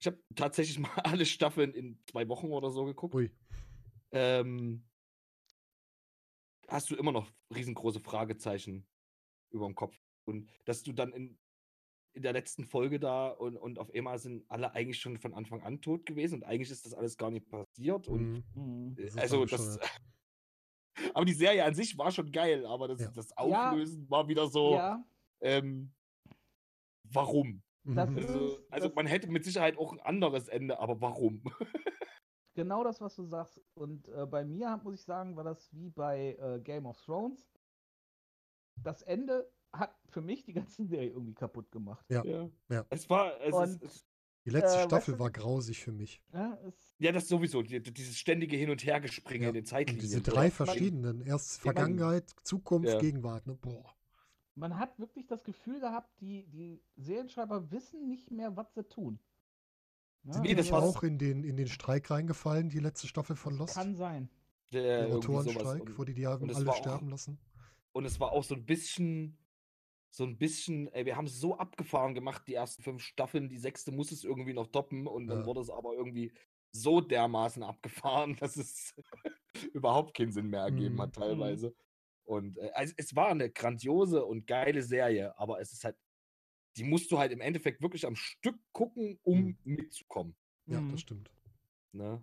[0.00, 3.30] ich habe tatsächlich mal alle Staffeln in zwei Wochen oder so geguckt, Ui.
[4.12, 4.84] ähm,
[6.68, 8.86] hast du immer noch riesengroße Fragezeichen
[9.50, 9.98] über dem Kopf.
[10.28, 11.38] Und dass du dann in,
[12.14, 15.62] in der letzten Folge da und, und auf einmal sind alle eigentlich schon von Anfang
[15.62, 18.06] an tot gewesen und eigentlich ist das alles gar nicht passiert.
[18.08, 18.94] Und Mhm.
[18.98, 19.78] Äh, Das ist also das.
[21.14, 23.10] Aber die Serie an sich war schon geil, aber das, Ja.
[23.12, 24.74] das Auflösen war wieder so.
[24.74, 25.04] Ja,
[25.40, 25.94] Ähm,
[27.04, 27.62] warum?
[27.84, 28.18] Das Mhm.
[28.18, 31.40] ist- Also, also das- man hätte mit Sicherheit auch ein anderes Ende, aber warum?
[32.54, 33.62] genau das, was du sagst.
[33.74, 37.48] Und äh, bei mir, muss ich sagen, war das wie bei äh, Game of Thrones.
[38.82, 42.04] Das Ende hat für mich die ganze Serie irgendwie kaputt gemacht.
[42.10, 42.22] Ja.
[42.68, 42.84] Ja.
[42.90, 44.06] Es war, es Und ist,
[44.44, 46.22] Die letzte Äh, Staffel weißt du- war grausig für mich.
[46.32, 47.60] Ja, es, Ja, das sowieso.
[47.62, 50.00] Die, dieses ständige Hin- und Hergespringe Ja, in den Und Zeitlinien.
[50.00, 50.32] diese oder?
[50.32, 52.98] drei verschiedenen, erst Ja, man- Vergangenheit, Zukunft, Ja.
[52.98, 53.54] Gegenwart, ne?
[53.60, 53.94] Boah.
[54.54, 59.20] man hat wirklich das Gefühl gehabt, die, die Serienschreiber wissen nicht mehr, was sie tun.
[60.24, 60.96] Ja, Sind Nee, die das nicht war's.
[60.96, 63.74] auch in den, in den Streik reingefallen, die letzte Staffel von Lost?
[63.74, 64.28] Kann sein.
[64.72, 65.16] Der, Der.
[65.16, 67.38] Autorenstreik, Und- wo die die und alle war auch- sterben lassen.
[67.92, 69.36] Und es war auch so ein bisschen,
[70.10, 73.58] so ein bisschen, ey, wir haben es so abgefahren gemacht, die ersten fünf Staffeln, die
[73.58, 75.44] sechste muss es irgendwie noch toppen und dann Ja.
[75.44, 76.32] wurde es aber irgendwie
[76.72, 78.94] so dermaßen abgefahren, dass es
[79.74, 81.02] überhaupt keinen Sinn mehr ergeben Mhm.
[81.02, 81.74] hat teilweise.
[82.24, 85.96] Und äh, also es war eine grandiose und geile Serie, aber es ist halt,
[86.76, 89.58] die musst du halt im Endeffekt wirklich am Stück gucken, um Mhm.
[89.64, 90.36] mitzukommen.
[90.70, 90.88] Ja, Mhm.
[90.88, 91.32] das stimmt.
[91.92, 92.22] Ne?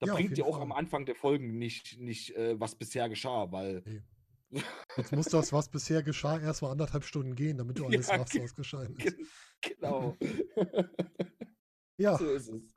[0.00, 0.62] Da Ja, bringt dir auch Fall.
[0.62, 3.84] am Anfang der Folgen nicht, nicht äh, was bisher geschah, weil
[4.96, 8.08] Jetzt muss das, was bisher geschah, erst mal anderthalb Stunden gehen, damit du Ja, alles
[8.10, 9.16] raffst, ge- was geschehen ist.
[9.16, 9.26] Gen-
[9.62, 10.16] genau.
[11.98, 12.74] Ja, so ist es.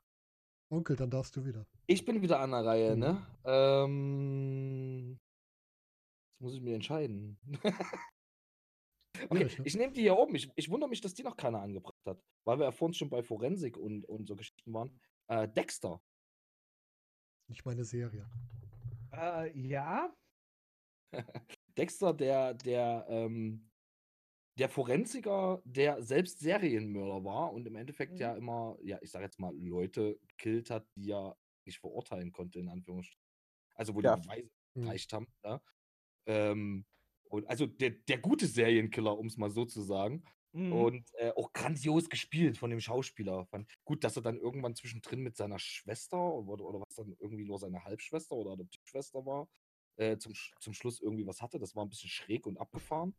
[0.70, 1.66] Onkel, dann darfst du wieder.
[1.86, 3.00] Ich bin wieder an der Reihe, Mhm.
[3.00, 3.26] ne?
[3.44, 5.18] Ähm,
[6.32, 7.38] jetzt muss ich mich entscheiden.
[9.14, 9.64] okay, Schwierig, ne?
[9.66, 10.34] ich nehme die hier oben.
[10.34, 13.10] Ich, ich wundere mich, dass die noch keiner angebracht hat, weil wir ja vorhin schon
[13.10, 14.98] bei Forensik und, und so Geschichten waren.
[15.28, 16.00] Äh, Dexter.
[17.48, 18.28] Nicht meine Serie.
[19.12, 20.12] Äh, ja,
[21.78, 23.70] Dexter, der, der, ähm,
[24.58, 28.20] der Forensiker, der selbst Serienmörder war und im Endeffekt Mhm.
[28.20, 32.60] ja immer, ja, ich sag jetzt mal, Leute gekillt hat, die er nicht verurteilen konnte,
[32.60, 33.22] in Anführungsstrichen.
[33.74, 34.14] Also wo Ja.
[34.14, 34.82] die Beweise Hm.
[34.82, 35.26] gereicht haben.
[35.44, 35.60] Ne?
[36.26, 36.86] Ähm,
[37.28, 40.24] und also der, der gute Serienkiller, um es mal so zu sagen.
[40.52, 40.90] mhm.
[40.90, 43.48] Und äh, auch grandios gespielt von dem Schauspieler.
[43.84, 47.58] Gut, dass er dann irgendwann zwischendrin mit seiner Schwester oder, oder was dann irgendwie nur
[47.60, 49.48] seine Halbschwester oder Adoptivschwester war,
[49.96, 51.58] äh, zum, zum Schluss irgendwie was hatte.
[51.58, 53.14] Das war ein bisschen schräg und abgefahren.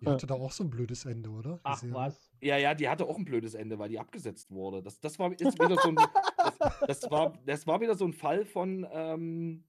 [0.00, 1.60] Die hatte da auch so ein blödes Ende, oder?
[1.64, 1.94] Ach Serie?
[1.94, 2.30] was.
[2.40, 4.82] Ja, ja, die hatte auch ein blödes Ende, weil die abgesetzt wurde.
[4.82, 8.14] Das, das war ist wieder so ein, das, das, war, das war wieder so ein
[8.14, 9.64] Fall von ähm,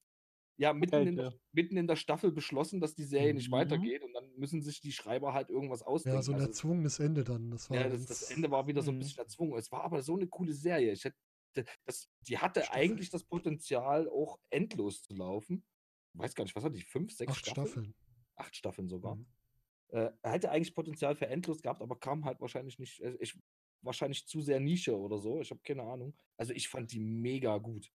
[0.55, 1.41] ja, mitten in, der, Kälte.
[1.51, 3.53] mitten in der Staffel beschlossen, dass die Serie nicht Mhm.
[3.53, 6.17] weitergeht und dann müssen sich die Schreiber halt irgendwas ausdenken.
[6.17, 7.51] Ja, so ein Also es- erzwungenes Ende dann.
[7.51, 8.99] Das war Ja, das, das Ende war wieder so ein Mhm.
[8.99, 9.57] bisschen erzwungen.
[9.59, 10.93] Es war aber so eine coole Serie.
[10.93, 11.17] Ich hätte,
[11.85, 12.79] das, die hatte Staffel.
[12.79, 15.65] eigentlich das Potenzial, auch endlos zu laufen.
[16.13, 16.83] Weiß gar nicht, was hatte die?
[16.83, 17.67] Fünf, sechs acht Staffeln?
[17.67, 17.95] Staffeln.
[18.35, 19.15] Acht Staffeln sogar.
[19.15, 19.25] Mhm.
[19.89, 22.99] Äh, hätte eigentlich Potenzial für endlos gehabt, aber kam halt wahrscheinlich nicht.
[23.01, 23.39] äh, Ich,
[23.81, 25.41] wahrscheinlich zu sehr Nische oder so.
[25.41, 26.15] Ich habe keine Ahnung.
[26.37, 27.91] Also ich fand die mega gut.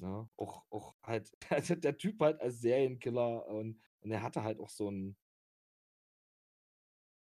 [0.00, 4.58] Ja, auch, auch halt, also der Typ halt als Serienkiller und, und er hatte halt
[4.58, 5.16] auch so ein,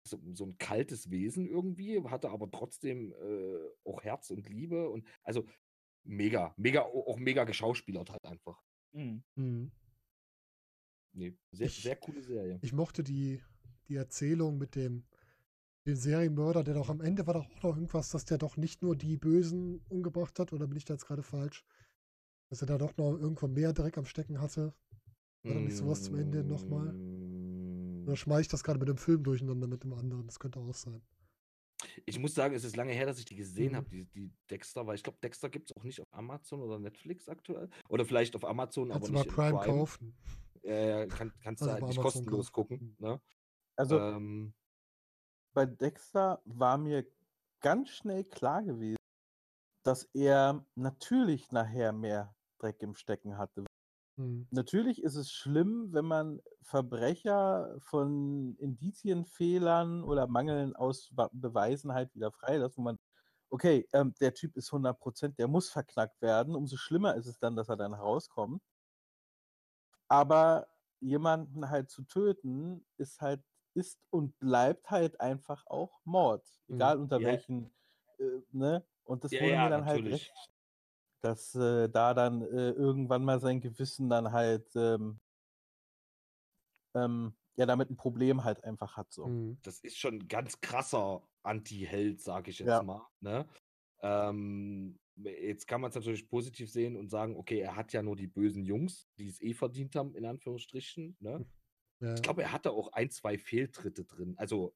[0.08, 5.08] so, so ein kaltes Wesen irgendwie, hatte aber trotzdem äh, auch Herz und Liebe und
[5.24, 5.46] also
[6.04, 8.64] mega, mega, au- auch mega geschauspielert halt einfach.
[8.94, 9.24] Mhm.
[9.36, 9.72] Mhm.
[11.14, 12.60] Nee, sehr, Ich- sehr coole Serie.
[12.62, 13.42] Ich mochte die,
[13.88, 15.04] die Erzählung mit dem,
[15.86, 18.82] dem Serienmörder, der doch am Ende war doch auch noch irgendwas, dass der doch nicht
[18.82, 21.64] nur die Bösen umgebracht hat, oder bin ich da jetzt gerade falsch?
[22.50, 24.74] Dass er da doch noch irgendwo mehr Dreck am Stecken hatte.
[25.44, 26.94] War da nicht sowas zum Ende noch mal?
[26.94, 30.26] Mm, Oder schmeiß ich das gerade mit dem Film durcheinander mit dem anderen?
[30.26, 31.02] Das könnte auch sein.
[32.06, 33.78] Ich muss sagen, es ist lange her, dass ich die gesehen Mhm.
[33.78, 36.80] habe, die, die Dexter, weil ich glaube, Dexter gibt es auch nicht auf Amazon oder
[36.80, 37.70] Netflix aktuell.
[37.90, 39.80] Oder vielleicht auf Amazon, Kannst aber du nicht mal Prime, Prime.
[39.80, 40.16] kaufen.
[40.64, 42.78] Ja, ja, kann, kannst du Also halt bei nicht Amazon kostenlos kaufen.
[42.78, 42.96] gucken.
[43.00, 43.22] Ne?
[43.76, 44.54] Also Ähm,
[45.54, 47.06] bei Dexter war mir
[47.60, 48.98] ganz schnell klar gewesen,
[49.84, 53.66] dass er natürlich nachher mehr Dreck im Stecken hatte.
[54.18, 54.48] Mhm.
[54.52, 62.32] Natürlich ist es schlimm, wenn man Verbrecher von Indizienfehlern oder Mangeln aus Beweisen halt wieder
[62.32, 63.00] freilässt, wo man,
[63.50, 66.56] okay, ähm, der Typ ist 100%, der muss verknackt werden.
[66.56, 68.62] Umso schlimmer ist es dann, dass er dann rauskommt.
[70.10, 70.68] Aber
[71.00, 76.48] jemanden halt zu töten, ist halt, ist und bleibt halt einfach auch Mord.
[76.70, 76.94] Mhm.
[76.94, 77.24] Egal unter Ja.
[77.24, 77.74] welchen,
[78.20, 78.86] äh, ne?
[79.04, 80.10] Und das Ja, wurde ja, mir dann halt natürlich.
[80.10, 80.32] recht,
[81.24, 85.20] dass äh, da dann äh, irgendwann mal sein Gewissen dann halt, ähm,
[86.96, 89.12] ähm, ja, damit ein Problem halt einfach hat.
[89.12, 89.28] So.
[89.28, 89.58] Mhm.
[89.64, 92.84] das ist schon ein ganz krasser Anti-Held, sage ich jetzt Ja.
[92.84, 93.08] mal.
[93.22, 93.48] Ne?
[94.02, 98.18] Ähm, jetzt kann man es natürlich positiv sehen und sagen, okay, er hat ja nur
[98.18, 101.16] die bösen Jungs, die es eh verdient haben, in Anführungsstrichen.
[101.20, 101.46] Ne?
[102.02, 102.16] Ja.
[102.16, 104.34] Ich glaube, er hatte auch ein, zwei Fehltritte drin.
[104.38, 104.76] Also,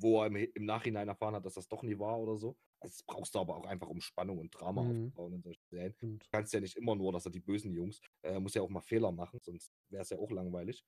[0.00, 2.56] wo er im, im Nachhinein erfahren hat, dass das doch nie war oder so.
[2.80, 4.90] Also, das brauchst du aber auch einfach, um Spannung und Drama Mhm.
[5.06, 5.92] aufzubauen in solchen Serien.
[5.94, 6.22] Stimmt.
[6.24, 8.62] Du kannst ja nicht immer nur, dass er die bösen Jungs, äh, er muss ja
[8.62, 10.84] auch mal Fehler machen, sonst wäre es ja auch langweilig.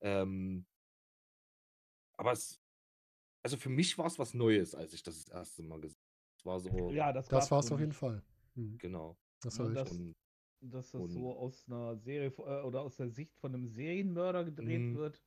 [0.00, 0.66] Ähm,
[2.16, 2.60] aber es,
[3.44, 6.36] also für mich war es was Neues, als ich das das erste Mal gesehen habe.
[6.38, 7.92] Es war so, Ja, das, Das war es auf jeden.
[7.92, 8.22] Fall.
[8.54, 8.78] Mhm.
[8.78, 9.16] genau.
[9.42, 10.14] Das war das- richtig.
[10.60, 13.66] Und dass das Und- so aus einer Serie äh, oder aus der Sicht von einem
[13.68, 14.94] Serienmörder gedreht Mhm.
[14.96, 15.20] wird,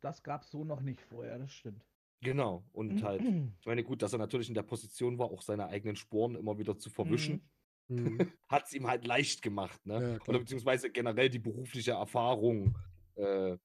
[0.00, 1.86] das gab es so noch nicht vorher, das stimmt.
[2.24, 2.64] Genau.
[2.72, 3.22] Und halt,
[3.60, 6.58] ich meine, gut, dass er natürlich in der Position war, auch seine eigenen Sporen immer
[6.58, 7.48] wieder zu verwischen,
[7.88, 8.18] Mhm.
[8.48, 10.00] hat es ihm halt leicht gemacht, ne?
[10.14, 12.76] Ja, Oder beziehungsweise generell die berufliche Erfahrung,
[13.14, 13.58] äh,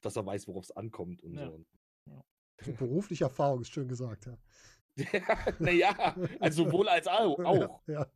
[0.00, 1.46] dass er weiß, worauf es ankommt und Ja.
[1.46, 1.64] so.
[2.78, 4.36] Berufliche Erfahrung ist schön gesagt, ja.
[5.60, 7.38] naja, also sowohl als auch.
[7.38, 7.80] auch.
[7.86, 8.10] Ja,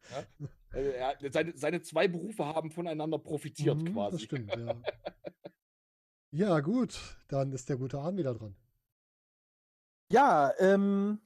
[0.72, 4.16] Also er, seine, seine zwei Berufe haben voneinander profitiert Mhm, quasi.
[4.16, 4.82] Das stimmt, ja.
[6.32, 6.98] Ja, gut,
[7.28, 8.56] dann ist der gute Arn wieder dran.
[10.12, 11.22] Ja, ähm,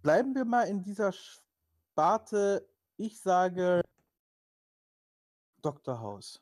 [0.00, 2.66] bleiben wir mal in dieser Sparte.
[2.96, 3.82] Ich sage
[5.60, 6.00] Dr.
[6.00, 6.40] House.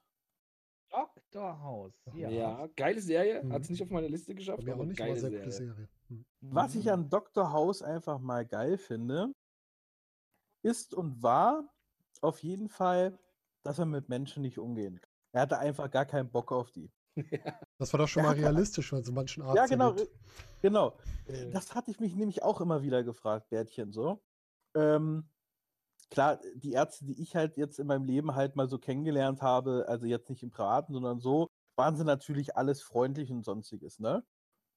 [0.89, 1.60] Dr.
[1.60, 2.01] House.
[2.14, 2.31] Ja.
[2.31, 3.43] Ja, geile Serie.
[3.43, 3.52] Mhm.
[3.52, 5.44] Hat es nicht auf meine Liste geschafft, auch aber nicht, aber geile sehr Serie.
[5.44, 5.89] gute Serie.
[6.10, 6.24] Mhm.
[6.43, 7.52] Was ich an Dr.
[7.52, 9.32] House einfach mal geil finde,
[10.62, 11.69] ist und war
[12.20, 13.19] auf jeden Fall,
[13.64, 15.10] dass er mit Menschen nicht umgehen kann.
[15.32, 16.89] Er hatte einfach gar keinen Bock auf die.
[17.78, 18.52] Das war doch schon Ja, mal klar.
[18.52, 19.90] realistisch, wenn so manchen Arzt ja, genau.
[19.93, 20.09] ri-
[20.62, 20.98] Genau.
[21.26, 24.22] Äh, Das hatte ich mich nämlich auch immer wieder gefragt, Bärtchen, so.
[24.74, 25.30] Ähm,
[26.10, 29.86] klar, die Ärzte, die ich halt jetzt in meinem Leben halt mal so kennengelernt habe,
[29.89, 34.26] also jetzt nicht im Privaten, sondern so, waren sie natürlich alles freundlich und sonstiges, ne?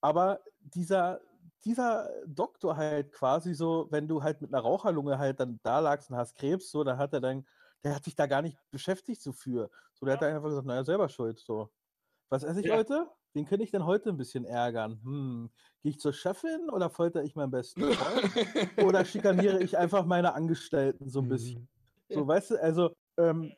[0.01, 1.21] Aber dieser,
[1.65, 6.11] dieser Doktor halt quasi so, wenn du halt mit einer Raucherlunge halt dann da lagst
[6.11, 7.47] und hast Krebs, so, dann hat er dann,
[7.83, 9.71] der hat sich da gar nicht beschäftigt so für.
[9.93, 11.74] So, der hat dann einfach gesagt, naja, selber schuld, so.
[12.31, 12.77] Was esse ich Ja.
[12.77, 13.09] heute?
[13.33, 15.01] Wen könnte ich denn heute ein bisschen ärgern?
[15.03, 15.49] Hm,
[15.81, 18.85] gehe ich zur Chefin oder folter ich meinen besten Freund?
[18.85, 21.61] oder schikaniere ich einfach meine Angestellten so ein bisschen?
[21.63, 21.67] Mhm.
[22.09, 23.53] So, weißt du, also ähm,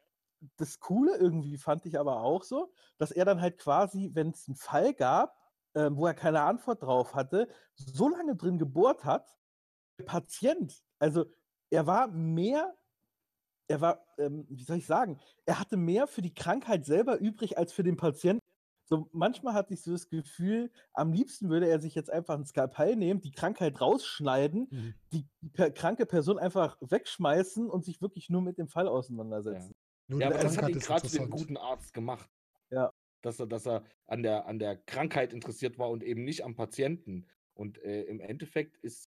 [0.57, 4.47] das Coole irgendwie fand ich aber auch so, dass er dann halt quasi, wenn es
[4.47, 5.35] einen Fall gab,
[5.75, 9.37] ähm, wo er keine Antwort drauf hatte, so lange drin gebohrt hat,
[9.99, 11.25] der Patient, also
[11.71, 12.75] er war mehr,
[13.67, 17.57] er war, ähm, wie soll ich sagen, er hatte mehr für die Krankheit selber übrig
[17.57, 18.41] als für den Patienten.
[18.89, 22.45] So, manchmal hatte ich so das Gefühl, am liebsten würde er sich jetzt einfach ein
[22.45, 24.93] Skalpell nehmen, die Krankheit rausschneiden, Mhm.
[25.11, 29.73] die per kranke Person einfach wegschmeißen und sich wirklich nur mit dem Fall auseinandersetzen.
[30.07, 31.31] Nur Ja, die aber das hat ihn gerade interessant.
[31.31, 32.29] guten Arzt gemacht.
[32.71, 32.91] Ja.
[33.21, 36.55] Dass er, dass er an der, an der Krankheit interessiert war und eben nicht am
[36.55, 37.27] Patienten.
[37.55, 39.09] Und äh, im Endeffekt ist,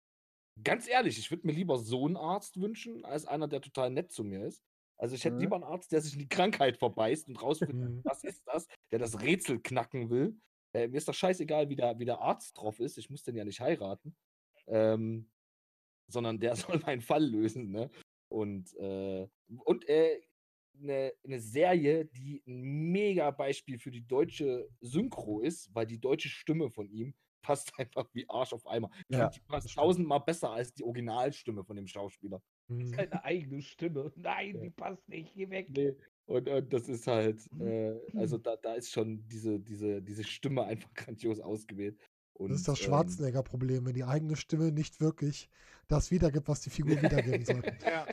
[0.62, 4.12] ganz ehrlich, ich würde mir lieber so einen Arzt wünschen, als einer, der total nett
[4.12, 4.62] zu mir ist.
[5.04, 5.40] Also ich hätte Mhm.
[5.42, 8.98] lieber einen Arzt, der sich in die Krankheit verbeißt und rausfindet, was ist das, der
[8.98, 10.40] das Rätsel knacken will.
[10.72, 12.96] Äh, mir ist doch scheißegal, wie der, wie der Arzt drauf ist.
[12.96, 14.16] Ich muss den ja nicht heiraten.
[14.66, 15.30] Ähm,
[16.10, 17.70] sondern der soll meinen Fall lösen.
[17.70, 17.90] Ne?
[18.30, 19.28] Und, äh,
[19.66, 20.22] und äh,
[20.80, 26.30] eine, eine Serie, die ein mega Beispiel für die deutsche Synchro ist, weil die deutsche
[26.30, 28.90] Stimme von ihm passt einfach wie Arsch auf Eimer.
[29.10, 32.42] Ja, die passt tausendmal besser als die Originalstimme von dem Schauspieler.
[32.68, 32.86] Mhm.
[32.94, 34.12] Seine eigene Stimme.
[34.16, 34.60] Nein, Ja.
[34.62, 35.34] die passt nicht.
[35.34, 35.68] Geh weg.
[35.70, 35.94] Nee.
[36.26, 37.60] Und, und das ist halt, Mhm.
[37.66, 41.98] äh, also da, da ist schon diese, diese, diese Stimme einfach grandios ausgewählt.
[42.34, 45.48] Und, Das ist das ähm, Schwarzenegger-Problem, wenn die eigene Stimme nicht wirklich
[45.86, 47.62] das wiedergibt, was die Figur wiedergeben soll.
[47.84, 48.06] Ja.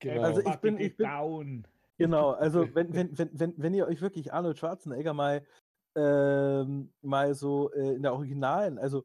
[0.00, 0.22] genau.
[0.22, 1.66] Also ich bin- ich bin- down.
[1.96, 5.46] Genau, also wenn, wenn, wenn, wenn, wenn ihr euch wirklich Arnold Schwarzenegger mal,
[5.94, 9.04] ähm, mal so äh, in der Originalen, also äh,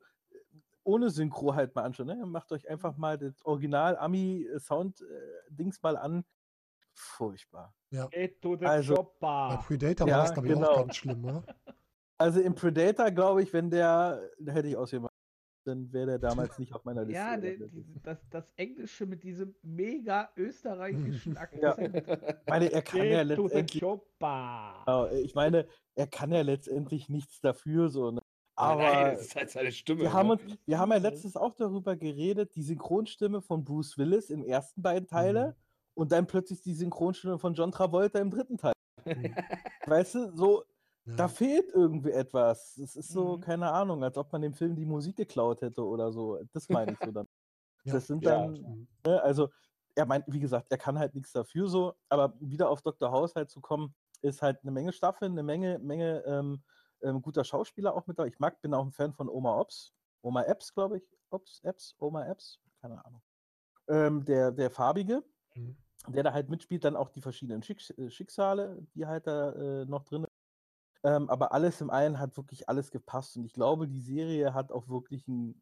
[0.89, 2.25] ohne Synchro halt mal anschaut, ne?
[2.25, 6.23] macht euch einfach mal das Original-Ami-Sound-Dings mal an.
[6.93, 7.73] Furchtbar.
[7.91, 7.99] The
[8.65, 9.57] Also- Bei.
[9.65, 10.67] Predator Ja, war das, glaube ich, genau.
[10.69, 11.43] auch ganz schlimm, oder?
[12.21, 15.13] Also im Predator, glaube ich, wenn der, da hätte ich ausgemacht,
[15.65, 17.17] dann wäre der damals nicht auf meiner Liste.
[17.17, 17.85] Ja, de, gelandet.
[17.95, 21.41] die, das, das Englische mit diesem mega österreichischen Ja.
[21.41, 21.95] Akzent.
[21.95, 27.87] ich meine, er kann ja letztendlich, genau, ich meine, er kann ja letztendlich nichts dafür,
[27.87, 28.18] so, ne?
[28.59, 30.01] Aber Nein, das ist halt seine Stimme.
[30.01, 30.33] Wir haben, ne?
[30.33, 34.81] uns, wir haben ja letztens auch darüber geredet, die Synchronstimme von Bruce Willis im ersten
[34.81, 35.53] beiden Teile Mhm.
[35.95, 38.73] und dann plötzlich die Synchronstimme von John Travolta im dritten Teil.
[39.85, 40.63] Weißt du, so,
[41.05, 41.15] Ja.
[41.15, 42.77] da fehlt irgendwie etwas.
[42.77, 43.41] Es ist so, Mhm.
[43.41, 46.39] keine Ahnung, als ob man dem Film die Musik geklaut hätte oder so.
[46.53, 47.27] Das meine ich so dann.
[47.85, 47.93] Ja.
[47.93, 48.31] Das sind Ja.
[48.41, 48.87] dann, Mhm.
[49.05, 49.49] ne, also,
[49.95, 53.09] er meint, wie gesagt, er kann halt nichts dafür so, aber wieder auf Dr.
[53.11, 56.61] House halt zu kommen, ist halt eine Menge Staffeln, eine Menge, Menge ähm,
[57.01, 58.27] ähm, guter Schauspieler auch mit dabei.
[58.29, 59.93] Ich mag, bin auch ein Fan von Oma Ops.
[60.21, 61.03] Oma Epps, glaube ich.
[61.29, 63.21] Ops, Epps, Oma Epps, keine Ahnung.
[63.87, 65.23] Ähm, der, der Farbige,
[65.55, 65.77] Mhm.
[66.07, 69.85] der da halt mitspielt, dann auch die verschiedenen Schicks äh, Schicksale, die halt da äh,
[69.85, 70.29] noch drin sind.
[71.03, 74.71] Ähm, aber alles im einen hat wirklich alles gepasst und ich glaube, die Serie hat
[74.71, 75.55] auch wirklich einen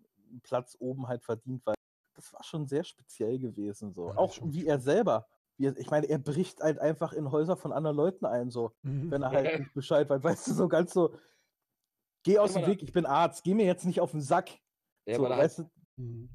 [0.43, 1.75] Platz oben halt verdient, weil
[2.15, 3.93] das war schon sehr speziell gewesen.
[3.93, 4.09] So.
[4.09, 5.27] Ja, auch wie er selber.
[5.57, 9.09] Wie ich meine, er bricht halt einfach in Häuser von anderen Leuten ein, so, Mhm.
[9.11, 10.23] wenn er halt nicht Bescheid weiß.
[10.23, 11.15] Weißt du, so ganz so,
[12.23, 14.51] geh aus dem Weg, ich bin Arzt, geh mir jetzt nicht auf den Sack.
[15.07, 15.69] Ja, so, weil er halt weißt du,
[15.99, 16.29] Mhm.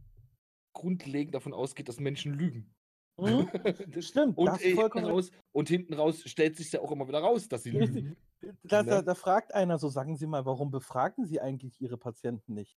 [0.75, 2.75] grundlegend davon ausgeht, dass Menschen lügen.
[3.19, 3.49] Mhm.
[3.97, 7.07] Das- Stimmt, und, da vollkommen hinten raus, und hinten raus stellt sich ja auch immer
[7.07, 8.17] wieder raus, dass sie lügen.
[8.41, 8.57] Mhm.
[8.65, 8.91] Da, Ne?
[8.91, 12.77] da, da fragt einer so, sagen Sie mal, warum befragen Sie eigentlich Ihre Patienten nicht?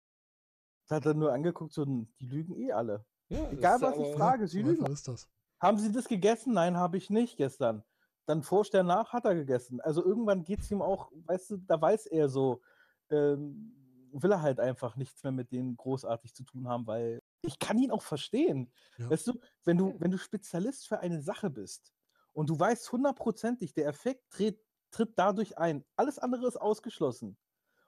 [0.87, 3.03] Das hat er nur angeguckt, so, die lügen eh alle.
[3.29, 4.81] Ja, Egal, was ich frage, sie lügen.
[4.81, 5.27] einfach ist das.
[5.65, 6.53] Haben Sie das gegessen?
[6.53, 7.83] Nein, habe ich nicht gestern.
[8.27, 9.81] Dann forscht er nach, hat er gegessen.
[9.81, 12.61] Also irgendwann geht es ihm auch, weißt du, da weiß er so,
[13.09, 13.73] ähm,
[14.11, 17.79] will er halt einfach nichts mehr mit denen großartig zu tun haben, weil ich kann
[17.79, 18.71] ihn auch verstehen.
[18.99, 19.09] Ja.
[19.09, 21.95] Weißt du, wenn du, wenn du Spezialist für eine Sache bist
[22.33, 27.37] und du weißt hundertprozentig, der Effekt tritt, tritt dadurch ein, alles andere ist ausgeschlossen.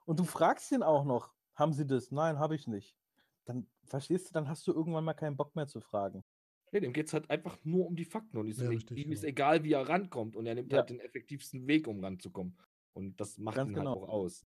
[0.05, 2.09] Und du fragst ihn auch noch, haben Sie das?
[2.09, 2.97] Nein, habe ich nicht.
[3.45, 6.23] Dann verstehst du, dann hast du irgendwann mal keinen Bock mehr zu fragen.
[6.71, 9.11] Nee, dem geht es halt einfach nur um die Fakten und Ja, ihm, richtig, ihm
[9.11, 9.29] ist genau.
[9.31, 10.79] egal, wie er rankommt und er nimmt Ja.
[10.79, 12.57] halt den effektivsten Weg, um ranzukommen.
[12.93, 13.91] Und das macht Ganz ihn genau.
[13.95, 14.45] halt auch aus.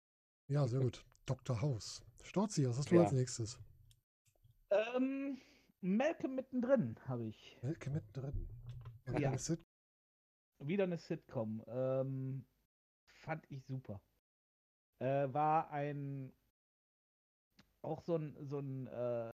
[0.47, 1.05] Ja, sehr gut.
[1.25, 1.61] Dr.
[1.61, 2.03] House.
[2.23, 3.03] Storzi, was hast du Ja.
[3.03, 3.59] als nächstes?
[4.69, 5.39] Ähm,
[5.81, 7.57] Malcolm mittendrin habe ich.
[7.61, 8.47] Welke mittendrin?
[9.05, 9.29] War Ja.
[9.29, 9.63] eine Sit-
[10.59, 11.63] Wieder eine Sitcom.
[11.67, 12.45] Ähm,
[13.07, 14.01] fand ich super.
[14.99, 16.31] Äh, war ein
[17.81, 19.29] auch so ein so ein äh,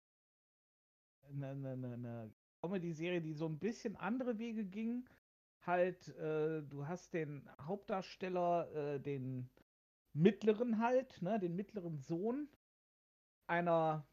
[1.30, 5.08] eine, eine, eine, eine Comedy-Serie, die so ein bisschen andere Wege ging.
[5.66, 9.50] Halt, äh, du hast den Hauptdarsteller, äh, den
[10.14, 12.50] mittleren halt, ne, den mittleren Sohn
[13.48, 14.08] einer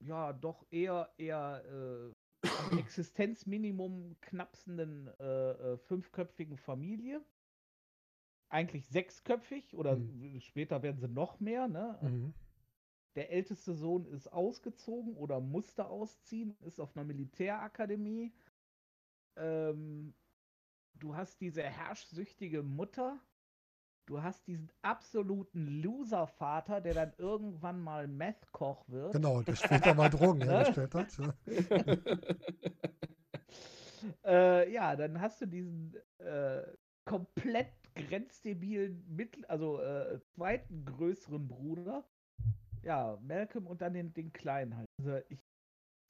[0.00, 2.12] ja doch eher eher äh,
[2.78, 7.24] Existenzminimum knapsenden äh, äh, fünfköpfigen Familie.
[8.50, 10.40] Eigentlich sechsköpfig oder Mhm.
[10.40, 11.68] später werden sie noch mehr.
[11.68, 11.98] Ne?
[12.02, 12.34] Mhm.
[13.18, 18.32] Der älteste Sohn ist ausgezogen oder musste ausziehen, ist auf einer Militärakademie.
[19.34, 20.14] Ähm,
[20.94, 23.18] du hast diese herrschsüchtige Mutter.
[24.06, 29.14] Du hast diesen absoluten Loser-Vater, der dann irgendwann mal Meth-Koch wird.
[29.14, 30.44] Genau, der später mal Drogen Ne?
[30.44, 31.18] hergestellt hat.
[31.18, 31.34] Ja.
[34.62, 36.62] äh, ja, dann hast du diesen äh,
[37.04, 42.04] komplett grenzdebilen, mittel, also äh, zweiten größeren Bruder.
[42.88, 44.86] Ja, Malcolm und dann den, den kleinen halt.
[44.98, 45.38] Also ich,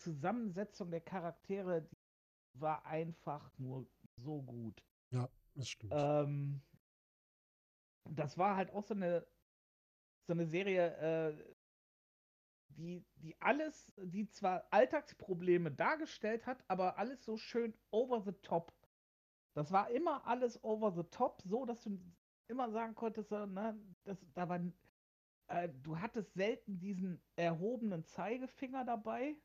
[0.00, 1.96] Zusammensetzung der Charaktere die
[2.60, 3.84] war einfach nur
[4.16, 4.80] so gut.
[5.54, 5.92] Das stimmt.
[5.96, 6.62] Ähm,
[8.08, 9.26] das war halt auch so eine,
[10.28, 11.54] so eine Serie, äh,
[12.68, 18.72] die, die alles, die zwar Alltagsprobleme dargestellt hat, aber alles so schön over the top.
[19.56, 21.98] Das war immer alles over the top, so dass du
[22.46, 24.60] immer sagen konntest, ne, das, da war,
[25.48, 29.36] äh, du hattest selten diesen erhobenen Zeigefinger dabei,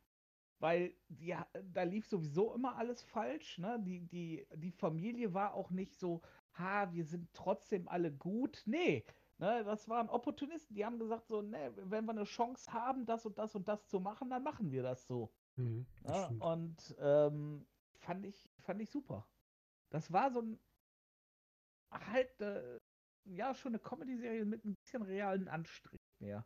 [0.59, 1.35] weil die,
[1.73, 3.57] da lief sowieso immer alles falsch.
[3.57, 3.79] Ne?
[3.83, 6.21] Die, die, die Familie war auch nicht so,
[6.53, 8.61] ha, wir sind trotzdem alle gut.
[8.65, 9.03] Nee,
[9.37, 13.25] ne, das waren Opportunisten, die haben gesagt, so, ne, wenn wir eine Chance haben, das
[13.25, 15.33] und das und das zu machen, dann machen wir das so.
[15.55, 16.41] Mhm, das stimmt.
[16.41, 17.65] und ähm,
[17.95, 19.27] fand ich, fand ich super.
[19.89, 20.59] Das war so ein
[21.91, 22.79] halt, äh,
[23.25, 26.45] ja, schon eine Comedy-Serie mit ein bisschen realen Anstrich mehr.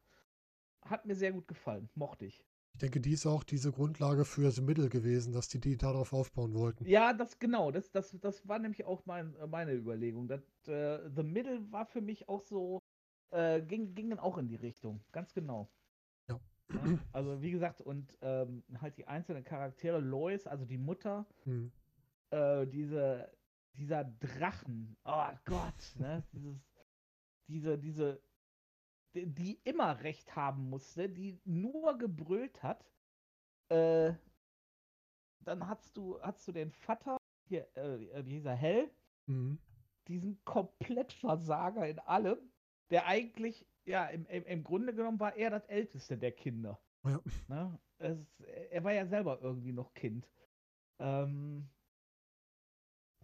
[0.84, 2.46] Hat mir sehr gut gefallen, mochte ich.
[2.74, 6.14] Ich denke, die ist auch diese Grundlage für The Middle gewesen, dass die, die darauf
[6.14, 6.86] aufbauen wollten.
[6.86, 10.28] Ja, das genau, das, das, das war nämlich auch mein, meine Überlegung.
[10.28, 12.80] Das, äh, The Middle war für mich auch so,
[13.32, 15.72] äh, ging, ging dann auch in die Richtung, ganz genau.
[16.30, 16.40] Ja.
[16.70, 16.70] Ja,
[17.14, 21.72] also wie gesagt, und ähm, halt die einzelnen Charaktere, Lois, also die Mutter, Mhm.
[22.30, 23.32] äh, diese,
[23.78, 26.24] dieser Drachen, oh Gott, ne?
[26.34, 26.58] Dieses,
[27.48, 28.22] diese, diese,
[29.14, 32.86] die, immer recht haben musste, die nur gebrüllt hat.
[33.70, 34.14] Äh,
[35.42, 37.18] dann hast du, hast du den Vater,
[37.48, 38.92] hier, äh, wie hieß er, Hell,
[39.30, 39.60] Mhm.
[40.08, 42.38] diesen Komplettversager in allem,
[42.92, 46.80] der eigentlich, ja, im, im, im Grunde genommen war er das älteste der Kinder.
[47.06, 47.22] Ja.
[47.48, 47.80] Ne?
[47.98, 48.40] Es,
[48.72, 50.30] er war ja selber irgendwie noch Kind.
[51.00, 51.70] Ähm,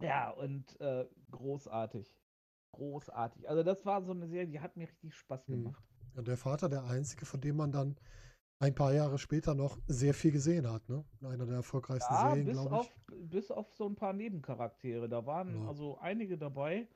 [0.00, 2.14] ja, und äh, großartig.
[2.72, 3.48] Großartig.
[3.48, 5.64] Also das war so eine Serie, die hat mir richtig Spaß Mhm.
[5.64, 5.84] gemacht.
[6.14, 7.96] Ja, der Vater, der einzige, von dem man dann
[8.60, 11.04] ein paar Jahre später noch sehr viel gesehen hat, ne?
[11.20, 12.80] In einer der erfolgreichsten Ja, Serien, bis glaube ich.
[12.80, 12.96] auf,
[13.30, 15.08] bis auf so ein paar Nebencharaktere.
[15.08, 15.68] Da waren Ja.
[15.68, 16.88] also einige dabei,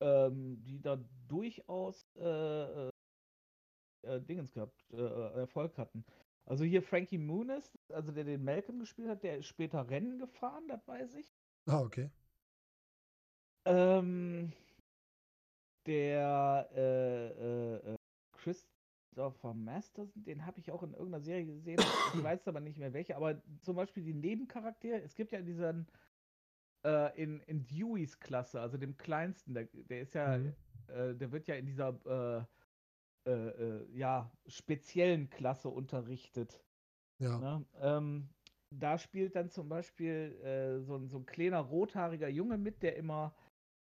[0.00, 2.90] ähm, die da durchaus äh, äh,
[4.02, 6.04] äh, Dingens gehabt, äh, äh, Erfolg hatten.
[6.46, 10.66] Also hier Frankie Muniz, also der den Malcolm gespielt hat, der ist später Rennen gefahren,
[10.68, 11.34] das weiß ich.
[11.68, 12.10] Ah, okay.
[13.66, 14.52] Ähm,
[15.86, 17.96] der äh, äh, äh,
[18.32, 21.78] Christopher Masterson, den habe ich auch in irgendeiner Serie gesehen.
[22.14, 23.16] ich weiß aber nicht mehr welche.
[23.16, 25.02] Aber zum Beispiel die Nebencharaktere.
[25.02, 25.86] Es gibt ja diesen
[26.84, 29.54] äh, in, in Deweys Klasse, also dem kleinsten.
[29.54, 30.54] Der, der ist ja, Mhm.
[30.88, 32.46] äh, der wird ja in dieser
[33.26, 36.64] äh, äh, äh, ja speziellen Klasse unterrichtet.
[37.18, 37.38] Ja.
[37.38, 37.66] Ne?
[37.80, 38.28] Ähm,
[38.70, 42.96] da spielt dann zum Beispiel äh, so, ein- so ein kleiner rothaariger Junge mit, der
[42.96, 43.34] immer,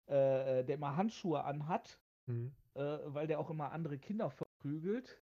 [0.06, 2.52] äh, der immer Handschuhe anhat, Mhm.
[2.74, 5.20] äh, weil der auch immer andere Kinder verprügelt.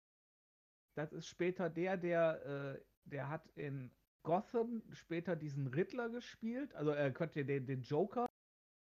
[0.95, 3.89] das ist später der, der, äh, der hat in
[4.23, 6.73] Gotham später diesen Riddler gespielt.
[6.75, 8.27] Also er könnte den, den Joker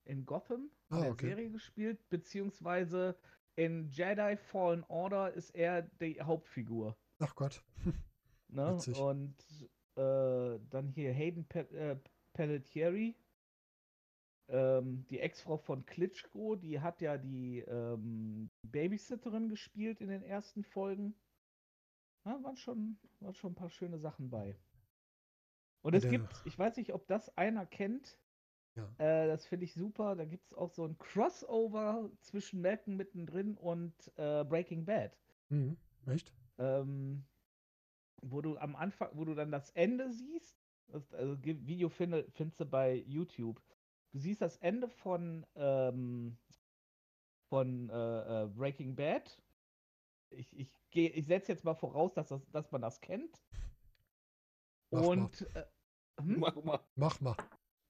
[0.07, 1.27] in Gotham Ah, in der okay.
[1.29, 3.17] Serie gespielt, beziehungsweise
[3.57, 6.95] in Jedi Fallen Order ist er die Hauptfigur.
[7.21, 7.63] Ach Gott.
[8.49, 8.77] Ne?
[8.99, 9.35] Und
[9.97, 11.97] äh, dann hier Hayden Pe äh,
[12.33, 13.17] Pelletieri,
[14.49, 20.65] ähm, die Ex-Frau von Klitschko, die hat ja die ähm, Babysitterin gespielt in den ersten
[20.65, 21.15] Folgen.
[22.27, 24.57] Ja, waren, schon, waren schon ein paar schöne Sachen bei.
[25.83, 28.19] Und Ja, es der- gibt, ich weiß nicht, ob das einer kennt.
[28.77, 28.89] Ja.
[28.99, 30.17] Äh, das finde ich super.
[30.17, 35.17] Da gibt es auch so ein Crossover zwischen Malcolm mittendrin und äh, Breaking Bad
[35.51, 35.77] Mhm.
[36.07, 36.33] Echt?
[36.59, 37.25] ähm,
[38.31, 40.57] wo du am Anfang, wo du dann das Ende siehst.
[40.89, 43.61] Das, also Video finde, findest du bei YouTube.
[44.13, 46.37] Du siehst das Ende von, ähm,
[47.49, 49.41] von äh, äh, Breaking Bad.
[50.31, 53.43] Ich, ich, geh- ich setze jetzt mal voraus, dass, das, dass man das kennt.
[54.91, 55.09] Mach mal.
[55.11, 55.65] und äh,
[56.21, 56.39] hm?
[56.41, 56.81] Mach mal.
[56.97, 57.37] Mach mal.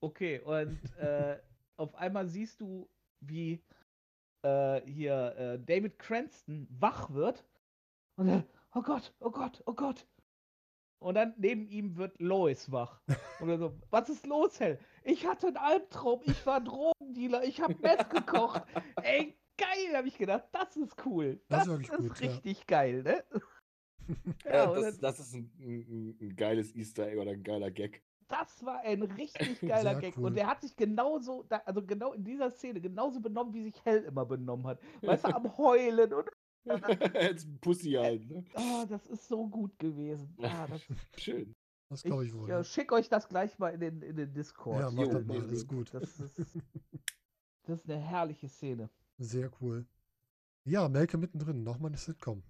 [0.00, 1.38] Okay, und äh,
[1.76, 2.88] auf einmal siehst du,
[3.20, 3.62] wie
[4.42, 7.44] äh, hier äh, David Cranston wach wird.
[8.16, 8.44] Und dann,
[8.74, 10.06] oh Gott, oh Gott, oh Gott.
[10.98, 13.00] Und dann neben ihm wird Lois wach.
[13.40, 14.78] Und er so, was ist los, Hell?
[15.02, 18.62] Ich hatte einen Albtraum, ich war Drogendealer, ich habe Mess gekocht.
[19.02, 21.40] Ey, geil, habe ich gedacht, das ist cool.
[21.48, 22.30] Das Das, ist gut, ja.
[22.30, 23.24] richtig geil, ne?
[24.44, 28.02] Ja, das, dann- das ist ein, ein, ein geiles Easter Egg oder ein geiler Gag.
[28.28, 30.16] Das war ein richtig geiler Sehr Gag.
[30.18, 30.24] cool.
[30.26, 33.82] Und er hat sich genauso, da, also genau in dieser Szene, genauso benommen, wie sich
[33.84, 34.80] Hell immer benommen hat.
[35.02, 36.28] Weißt du, am Heulen und.
[37.14, 38.28] Als ein Pussy halt.
[38.28, 38.44] Ne?
[38.54, 40.36] Oh, das ist so gut gewesen.
[40.42, 40.82] Ah, das,
[41.18, 41.54] Schön.
[41.90, 42.48] Das ich glaube ich wohl.
[42.48, 44.80] ja, schick euch das gleich mal in den, in den Discord.
[44.80, 45.40] ja mach Jo, das mal.
[45.40, 45.92] Das ist gut.
[45.92, 46.38] Das ist,
[47.64, 48.90] das ist eine herrliche Szene.
[49.18, 49.86] Sehr cool.
[50.64, 51.62] Ja, Melke mittendrin.
[51.62, 52.42] Nochmal eine Sitcom.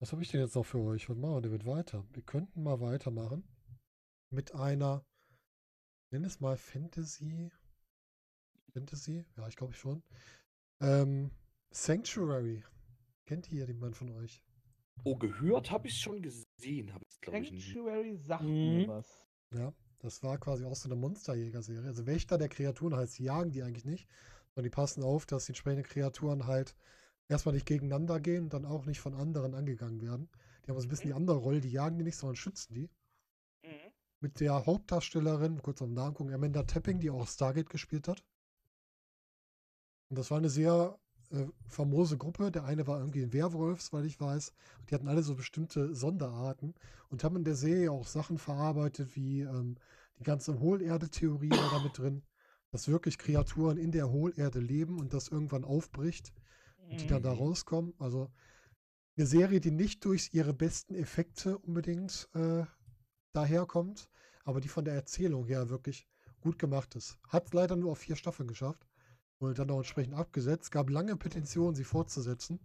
[0.00, 1.08] Was habe ich denn jetzt noch für euch?
[1.08, 2.04] Was machen wir damit weiter?
[2.12, 3.44] Wir könnten mal weitermachen
[4.30, 5.04] mit einer,
[6.10, 7.50] nenn es mal Fantasy.
[8.72, 9.24] Fantasy?
[9.36, 10.02] Ja, ich glaube schon.
[10.80, 11.30] Ähm,
[11.70, 12.64] Sanctuary.
[13.30, 14.42] Kennt hier jemand von euch?
[15.04, 17.64] Oh, gehört habe ich schon gesehen, habe ich glaube ich nicht.
[17.64, 18.48] Sanctuary sagt Mhm.
[18.48, 19.24] mir was.
[19.54, 21.86] Ja, das war quasi auch so eine Monsterjäger-Serie.
[21.86, 24.08] Also Wächter der Kreaturen heißt, jagen die eigentlich nicht,
[24.48, 26.74] sondern die passen auf, dass die entsprechenden Kreaturen halt
[27.28, 30.28] erstmal nicht gegeneinander gehen und dann auch nicht von anderen angegangen werden.
[30.66, 32.90] Die haben so ein bisschen die andere Rolle, die jagen die nicht, sondern schützen die.
[34.18, 38.24] Mit der Hauptdarstellerin, kurz auf den Namen gucken, Amanda Tapping, die auch Stargate gespielt hat.
[40.08, 40.98] Und das war eine sehr
[41.30, 42.50] äh, famose Gruppe.
[42.50, 44.52] Der eine war irgendwie ein Werwolf, soweit ich weiß.
[44.88, 46.74] Die hatten alle so bestimmte Sonderarten
[47.08, 49.76] und haben in der Serie auch Sachen verarbeitet, wie ähm,
[50.18, 52.22] die ganze Hohlerde-Theorie war da mit drin,
[52.70, 56.32] dass wirklich Kreaturen in der Hohlerde leben und das irgendwann aufbricht
[56.90, 57.36] und die dann da Mhm.
[57.38, 57.94] rauskommen.
[57.98, 58.30] Also
[59.16, 62.64] eine Serie, die nicht durch ihre besten Effekte unbedingt äh,
[63.32, 64.08] daherkommt,
[64.44, 66.08] aber die von der Erzählung her wirklich
[66.40, 67.18] gut gemacht ist.
[67.28, 68.89] Hat leider nur auf vier Staffeln geschafft
[69.40, 70.70] und dann auch entsprechend abgesetzt.
[70.70, 72.60] Gab lange Petitionen, sie fortzusetzen.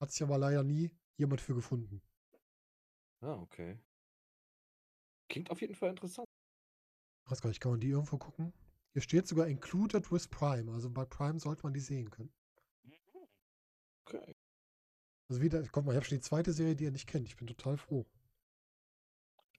[0.00, 2.00] Hat sich aber leider nie jemand für gefunden.
[3.20, 3.78] Ah, okay.
[5.28, 6.26] Klingt auf jeden Fall interessant.
[7.24, 8.52] Ich weiß gar nicht, kann man die irgendwo gucken?
[8.92, 10.72] Hier steht sogar included with Prime.
[10.72, 12.32] Also bei Prime sollte man die sehen können.
[14.06, 14.34] Okay.
[15.28, 17.28] Also wieder, guck mal, ich habe schon die zweite Serie, die ihr nicht kennt.
[17.28, 18.06] Ich bin total froh.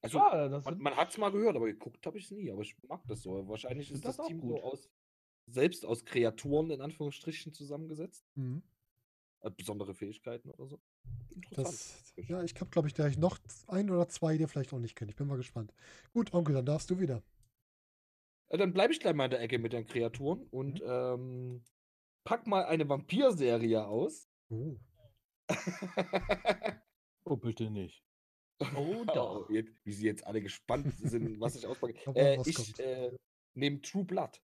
[0.02, 2.50] Also, Ja, das man, man hat es mal gehört, aber geguckt habe ich es nie.
[2.52, 3.48] Aber ich mag das so.
[3.48, 4.50] Wahrscheinlich ist das, das auch Team gut.
[4.50, 4.90] so aus,
[5.52, 8.26] selbst aus Kreaturen in Anführungsstrichen zusammengesetzt.
[8.36, 8.64] Mhm.
[9.42, 10.80] Äh, besondere Fähigkeiten oder so.
[11.34, 11.68] Interessant.
[11.68, 14.80] Das, ja, ich habe, glaube ich, gleich noch ein oder zwei, die ihr vielleicht auch
[14.80, 15.12] nicht kennt.
[15.12, 15.74] Ich bin mal gespannt.
[16.14, 17.24] Gut, Onkel, dann darfst du wieder.
[18.50, 21.64] Äh, dann bleibe ich gleich mal in der Ecke mit den Kreaturen und ähm,
[22.26, 24.28] pack mal eine Vampir-Serie aus.
[24.50, 24.78] Oh,
[27.30, 28.04] Oh, bitte nicht.
[28.76, 29.48] Oh, doch.
[29.48, 31.94] Oh, jetzt, wie sie jetzt alle gespannt sind, was ich auspacke.
[32.16, 33.12] Äh, ich äh,
[33.54, 34.42] nehme True Blood.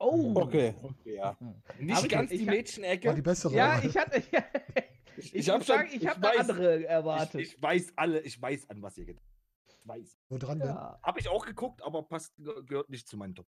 [0.00, 0.32] Oh.
[0.36, 1.36] Okay, okay, ja.
[1.78, 3.08] Nicht Aber ich- ganz ich die Mädchenecke.
[3.08, 4.22] war die bessere Ja, ich hatte.
[5.16, 7.40] ich, Ich, hab muss sagen, ich habe eine andere ich, erwartet.
[7.40, 9.78] ich weiß alle, ich weiß, an was ihr gedacht habt.
[9.80, 10.18] Ich weiß.
[10.28, 10.68] Wo dran denn?
[10.68, 10.98] ja.
[11.02, 13.48] Habe ich auch geguckt, aber passt, ge- gehört nicht zu meinen Top.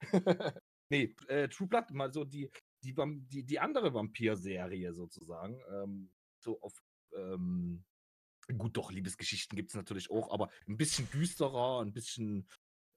[0.90, 2.50] nee, äh, True Blood, mal so die,
[2.82, 2.94] die,
[3.28, 5.60] die, die andere Vampir-Serie sozusagen.
[5.70, 6.10] Ähm,
[6.42, 6.72] so auf,
[7.14, 7.84] ähm,
[8.58, 12.48] gut, doch, Liebesgeschichten gibt es natürlich auch, aber ein bisschen düsterer, ein bisschen,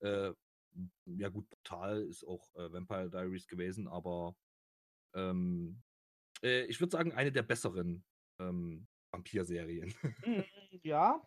[0.02, 0.32] äh,
[1.06, 4.36] ja gut, brutal ist auch äh, Vampire Diaries gewesen, aber
[5.14, 5.82] ähm,
[6.44, 8.04] äh, ich würde sagen, eine der besseren
[8.40, 9.94] ähm, Vampir-Serien.
[10.26, 10.42] Mm,
[10.84, 11.22] Ja,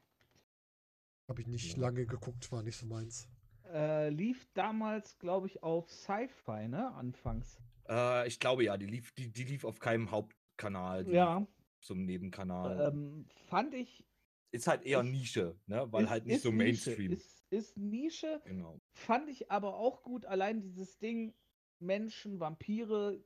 [1.28, 1.82] Habe ich nicht Ja.
[1.82, 3.28] lange geguckt, war nicht so meins.
[3.70, 6.90] äh, lief damals, glaube ich, auf Sci-Fi, ne?
[6.94, 7.58] Anfangs.
[7.88, 11.46] Äh, ich glaube ja, die lief, die, die lief auf keinem Hauptkanal, Ja,
[11.90, 12.92] einem Nebenkanal.
[12.92, 14.04] ähm, fand ich
[14.50, 15.86] ist halt eher Ich- Nische, ne?
[15.92, 16.56] weil Ist- halt nicht so Nische,
[16.90, 17.12] Mainstream.
[17.12, 18.78] Ist, ist Nische, Genau.
[18.92, 20.24] fand ich aber auch gut.
[20.26, 21.34] Allein dieses Ding,
[21.78, 23.22] Menschen, Vampire,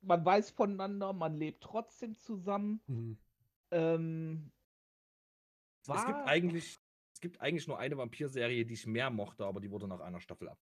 [0.00, 2.80] man weiß voneinander, man lebt trotzdem zusammen.
[2.86, 3.18] Mhm.
[3.70, 4.52] Ähm,
[5.86, 6.78] Es gibt war- eigentlich,
[7.14, 10.20] es gibt eigentlich nur eine Vampir-Serie, die ich mehr mochte, aber die wurde nach einer
[10.20, 10.58] Staffel ab.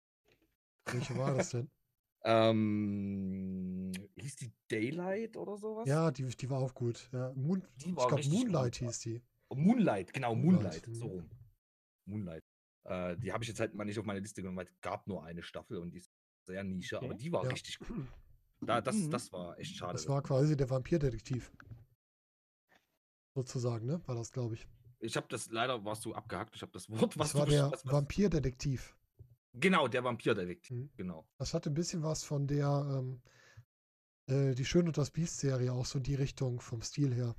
[0.86, 1.70] Welche war das denn?
[2.24, 5.88] Ähm, hieß die Daylight oder sowas?
[5.88, 7.09] Ja, die, die war auch gut.
[7.12, 8.88] Ja, Moon, Die ich war glaube, Moonlight gut.
[8.88, 9.22] hieß die.
[9.52, 10.96] Moonlight, genau, Moonlight, Moonlight.
[10.96, 11.30] So rum.
[12.06, 12.44] Moonlight.
[12.84, 15.06] Äh, die habe ich jetzt halt mal nicht auf meine Liste genommen, weil es gab
[15.06, 16.12] nur eine Staffel und die ist
[16.44, 17.16] sehr Nische, aber Okay.
[17.16, 17.50] die war Ja.
[17.50, 17.88] richtig gut.
[18.64, 19.10] Da, das, Mhm.
[19.10, 19.94] das war echt schade.
[19.94, 21.50] Das war quasi der Vampirdetektiv.
[23.34, 24.00] Sozusagen, ne?
[24.06, 24.68] War das, glaube ich.
[25.00, 26.54] ich habe das leider warst du abgehackt.
[26.54, 28.96] Ich habe das Wort, was Das war der was, was, Vampirdetektiv.
[29.54, 30.76] Genau, der Vampirdetektiv.
[30.76, 30.90] Mhm.
[30.96, 31.26] Genau.
[31.38, 32.68] Das hatte ein bisschen was von der
[33.00, 33.20] ähm,
[34.26, 37.34] äh, Die Schön und das Biest-Serie, auch so in die Richtung vom Stil her.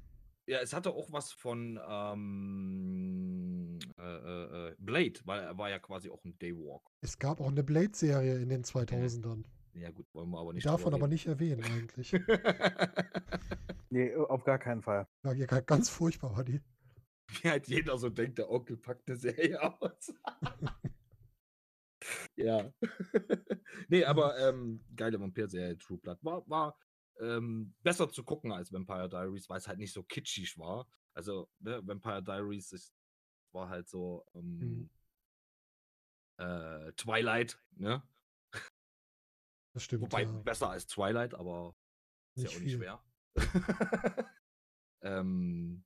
[0.45, 5.80] Ja, es hatte auch was von ähm, äh, äh, äh, Blade, weil er war ja
[5.80, 6.82] quasi auch ein Daywalk.
[7.02, 9.45] Es gab auch eine Blade-Serie in den 2000ern.
[9.74, 10.65] Ja gut, wollen wir aber nicht.
[10.65, 12.14] drüber aber nicht erwähnen eigentlich.
[13.94, 15.07] Nee, auf gar keinen Fall.
[15.24, 16.60] Ja, ja, ganz furchtbar war die.
[17.28, 20.11] Wie halt jeder so denkt, der Onkel packt eine Serie aus.
[22.36, 22.74] ja.
[23.90, 26.76] nee, aber ähm, geile Vampir-Serie True Blood war, war
[27.19, 30.88] ähm, besser zu gucken als Vampire Diaries, weil es halt nicht so kitschig war.
[31.14, 32.94] Also, ne, Vampire Diaries ist,
[33.52, 34.90] war halt so ähm, Mhm.
[36.38, 38.02] äh, Twilight, ne?
[39.73, 40.03] Das stimmt.
[40.03, 40.31] Wobei ja.
[40.31, 41.76] besser als Twilight, aber
[42.35, 42.77] ist Nicht ja auch nicht viel.
[42.77, 43.03] schwer.
[45.02, 45.84] ähm,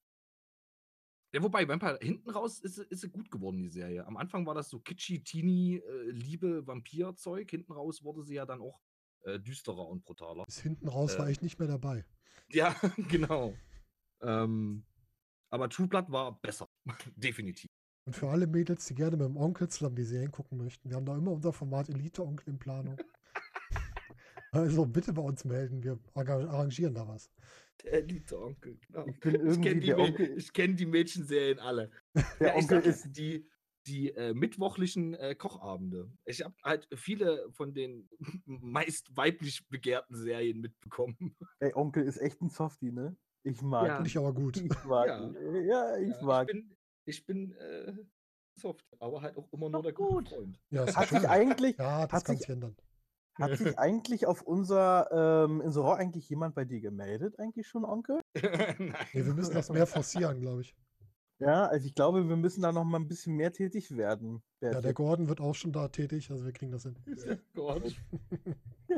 [1.34, 4.06] ja, wobei, Vampire, hinten raus ist, sie- ist sie gut geworden, die Serie.
[4.06, 7.50] Am Anfang war das so kitschy, teeny, äh, Liebe, Vampir-Zeug.
[7.50, 8.82] Hinten raus wurde sie ja dann auch
[9.28, 10.46] äh, düsterer und brutaler.
[10.46, 12.06] Bis hinten raus war äh, ich nicht mehr dabei.
[12.50, 12.76] Ja,
[13.10, 13.54] genau.
[14.22, 14.86] Ähm,
[15.50, 16.68] aber True Blood war besser.
[17.16, 17.70] Definitiv.
[18.06, 20.96] Und für alle Mädels, die gerne mit dem Onkel zusammen die Serien gucken möchten, wir
[20.96, 22.98] haben da immer unser Format Elite-Onkel in Planung.
[24.52, 27.30] Also bitte bei uns melden, wir arra- arrangieren da was.
[27.84, 29.06] Der Elite-Onkel, genau.
[29.06, 30.44] Ich Ich kenne die, Onkel.
[30.54, 31.92] kenn die Mädchenserien alle.
[32.16, 33.46] Der Ja, ich Onkel ist die,
[33.88, 36.12] die äh, mittwochlichen äh, Kochabende.
[36.26, 38.10] Ich habe halt viele von den
[38.46, 41.36] meist weiblich begehrten Serien mitbekommen.
[41.60, 43.16] Ey, Onkel ist echt ein Softie, ne?
[43.44, 43.94] Ich mag Ja.
[43.94, 43.96] ihn.
[43.98, 44.58] Finde ich aber gut.
[44.58, 45.32] Ich mag Ja.
[45.62, 47.94] Ja, ich Ja, mag ich bin, ich bin äh,
[48.60, 50.10] soft, aber halt auch immer nur der gut.
[50.26, 50.60] gute Freund.
[50.70, 52.76] Ja, ist Hat sich eigentlich, ja, das hat kann sich- ändern.
[53.36, 58.20] hat sich eigentlich auf unser ähm, Insero eigentlich jemand bei dir gemeldet, eigentlich schon, Onkel?
[58.36, 58.96] Nein.
[59.14, 60.76] Nee, wir müssen das mehr forcieren, glaube ich.
[61.40, 64.42] Ja, also ich glaube, wir müssen da noch mal ein bisschen mehr tätig werden.
[64.60, 64.94] Ja, der.
[64.94, 66.96] Gordon wird auch schon da tätig, also wir kriegen das hin.
[67.56, 67.96] Gott.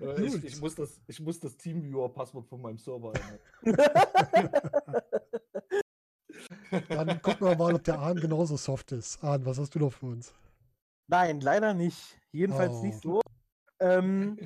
[0.00, 3.38] Äh, ich, ich, muss das, ich muss das Teamviewer-Passwort von meinem Server ändern.
[6.88, 9.22] Dann gucken wir mal, ob der Ahn genauso soft ist.
[9.22, 10.34] Ahn, was hast du noch für uns?
[11.06, 12.18] Nein, leider nicht.
[12.32, 12.82] Jedenfalls Oh.
[12.82, 13.20] nicht so.
[13.80, 14.36] Ähm,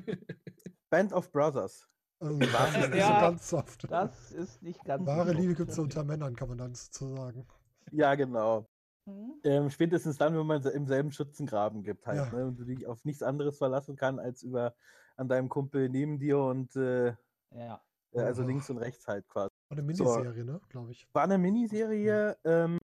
[0.91, 1.89] Band of Brothers.
[2.21, 3.91] Also, das ist nicht so Ja, ganz soft.
[3.91, 5.39] Das ist nicht ganz Wahre so.
[5.39, 7.47] Liebe gibt es unter Männern, kann man dann so sagen.
[7.93, 8.67] Ja, genau.
[9.07, 9.41] Hm?
[9.45, 12.39] Ähm, spätestens dann, wenn man im selben Schützengraben gibt halt, Ja.
[12.39, 12.47] ne?
[12.47, 14.75] Und du dich auf nichts anderes verlassen kann, als über
[15.17, 17.15] an deinem Kumpel neben dir und äh,
[17.53, 17.81] Ja.
[18.13, 18.47] äh, also Oh.
[18.47, 19.51] links und rechts halt quasi.
[19.69, 20.05] War eine So.
[20.05, 21.07] Miniserie, ne, glaube ich.
[21.13, 22.79] War eine Miniserie, ähm,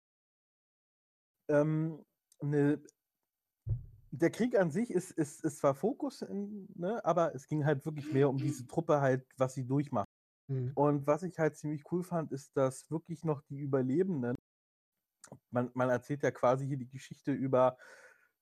[1.49, 2.05] ähm,
[2.39, 2.81] eine,
[4.14, 7.85] der Krieg an sich ist, ist, ist zwar Fokus, in, ne, aber es ging halt
[7.85, 10.07] wirklich mehr um diese Truppe halt, was sie durchmacht.
[10.49, 10.76] Mhm.
[10.76, 14.35] Und was ich halt ziemlich cool fand, ist, dass wirklich noch die Überlebenden,
[15.52, 17.77] man, man erzählt ja quasi hier die Geschichte über,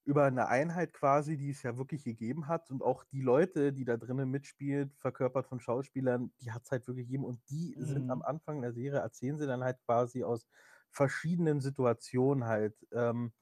[0.04, 3.84] über eine Einheit quasi, die es ja wirklich gegeben hat und auch die Leute, die
[3.84, 8.10] da drinnen mitspielen, verkörpert von Schauspielern, die hat es halt wirklich gegeben und die sind
[8.10, 8.22] am Mhm.
[8.22, 10.46] Anfang der Serie, erzählen sie dann halt quasi aus
[10.90, 13.32] verschiedenen Situationen halt, ähm,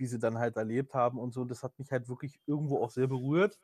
[0.00, 1.44] wie sie dann halt erlebt haben und so.
[1.44, 3.58] Das hat mich halt wirklich irgendwo auch sehr berührt.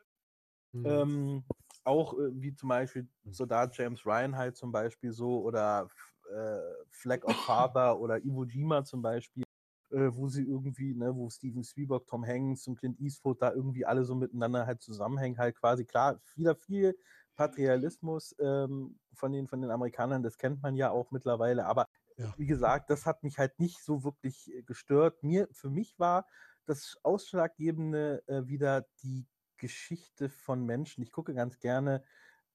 [0.72, 0.86] Mhm.
[0.86, 1.44] Ähm,
[1.84, 5.88] auch äh, wie zum Beispiel Soldat James Ryan halt zum Beispiel so oder
[6.30, 6.58] äh,
[6.90, 9.44] Flag of Father oder Iwo Jima zum Beispiel,
[9.90, 13.86] äh, wo sie irgendwie, ne, wo Steven Spielberg, Tom Hanks und Clint Eastwood da irgendwie
[13.86, 16.98] alle so miteinander halt zusammenhängen, halt quasi klar, wieder viel
[17.36, 21.86] Patrialismus ähm, von, den, von den Amerikanern, das kennt man ja auch mittlerweile, aber
[22.16, 22.36] Ja.
[22.36, 25.22] wie gesagt, das hat mich halt nicht so wirklich äh, gestört.
[25.22, 26.26] Mir, für mich war
[26.66, 29.26] das Ausschlaggebende äh, wieder die
[29.56, 31.02] Geschichte von Menschen.
[31.02, 32.04] Ich gucke ganz gerne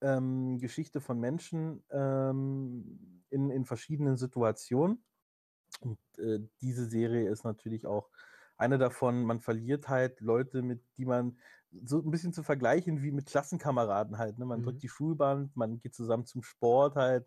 [0.01, 5.03] ähm, Geschichte von Menschen ähm, in, in verschiedenen Situationen.
[5.79, 8.09] Und äh, diese Serie ist natürlich auch
[8.57, 9.23] eine davon.
[9.23, 11.39] Man verliert halt Leute, mit die man
[11.83, 14.37] so ein bisschen zu vergleichen wie mit Klassenkameraden halt.
[14.37, 14.45] Ne?
[14.45, 14.63] Man Mhm.
[14.63, 17.25] drückt die Schulband, man geht zusammen zum Sport halt.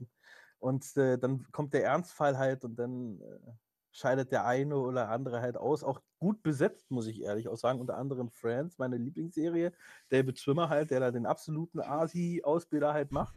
[0.65, 3.53] Und äh, dann kommt der Ernstfall halt und dann äh,
[3.93, 5.85] scheidet der eine oder andere halt aus.
[5.85, 7.81] Auch gut besetzt, muss ich ehrlich auch sagen.
[7.81, 9.75] Unter anderem Friends, meine Lieblingsserie.
[10.09, 13.35] David Schwimmer halt, der da den absoluten Asi-Ausbilder halt macht.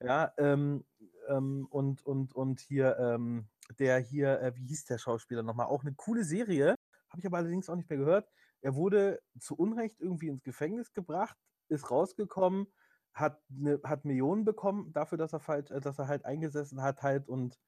[0.00, 0.86] Ja, ähm,
[1.28, 3.46] ähm, und, und, und hier, ähm,
[3.78, 5.66] der hier, äh, wie hieß der Schauspieler nochmal?
[5.66, 6.76] Auch eine coole Serie,
[7.10, 8.26] habe ich aber allerdings auch nicht mehr gehört.
[8.62, 11.36] Er wurde zu Unrecht irgendwie ins Gefängnis gebracht,
[11.68, 12.68] ist rausgekommen,
[13.14, 17.02] hat, ne, hat Millionen bekommen dafür, dass er, falsch, äh, dass er halt eingesessen hat
[17.02, 17.58] halt und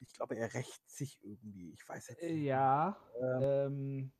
[0.00, 1.72] ich glaube, er rächt sich irgendwie.
[1.72, 2.44] Ich weiß jetzt Äh, nicht.
[2.44, 3.00] Ja.
[3.20, 4.12] Ähm, Ähm,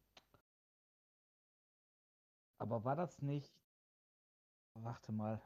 [2.59, 3.63] aber war das nicht.
[4.75, 5.43] Warte mal.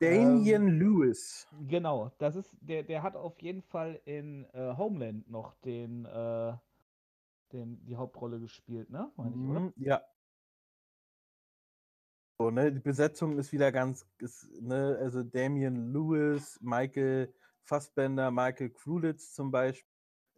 [0.00, 1.46] Damien ähm, Lewis.
[1.50, 6.56] Genau, das ist, der, der hat auf jeden Fall in äh, Homeland noch den, äh,
[7.52, 9.12] den, die Hauptrolle gespielt, ne?
[9.16, 9.60] Meine ich, oder?
[9.60, 10.02] Mhm, ja.
[12.42, 17.32] So, ne, die Besetzung ist wieder ganz, ist, ne, also Damien Lewis, Michael
[17.62, 19.88] Fassbender, Michael Krulitz zum Beispiel,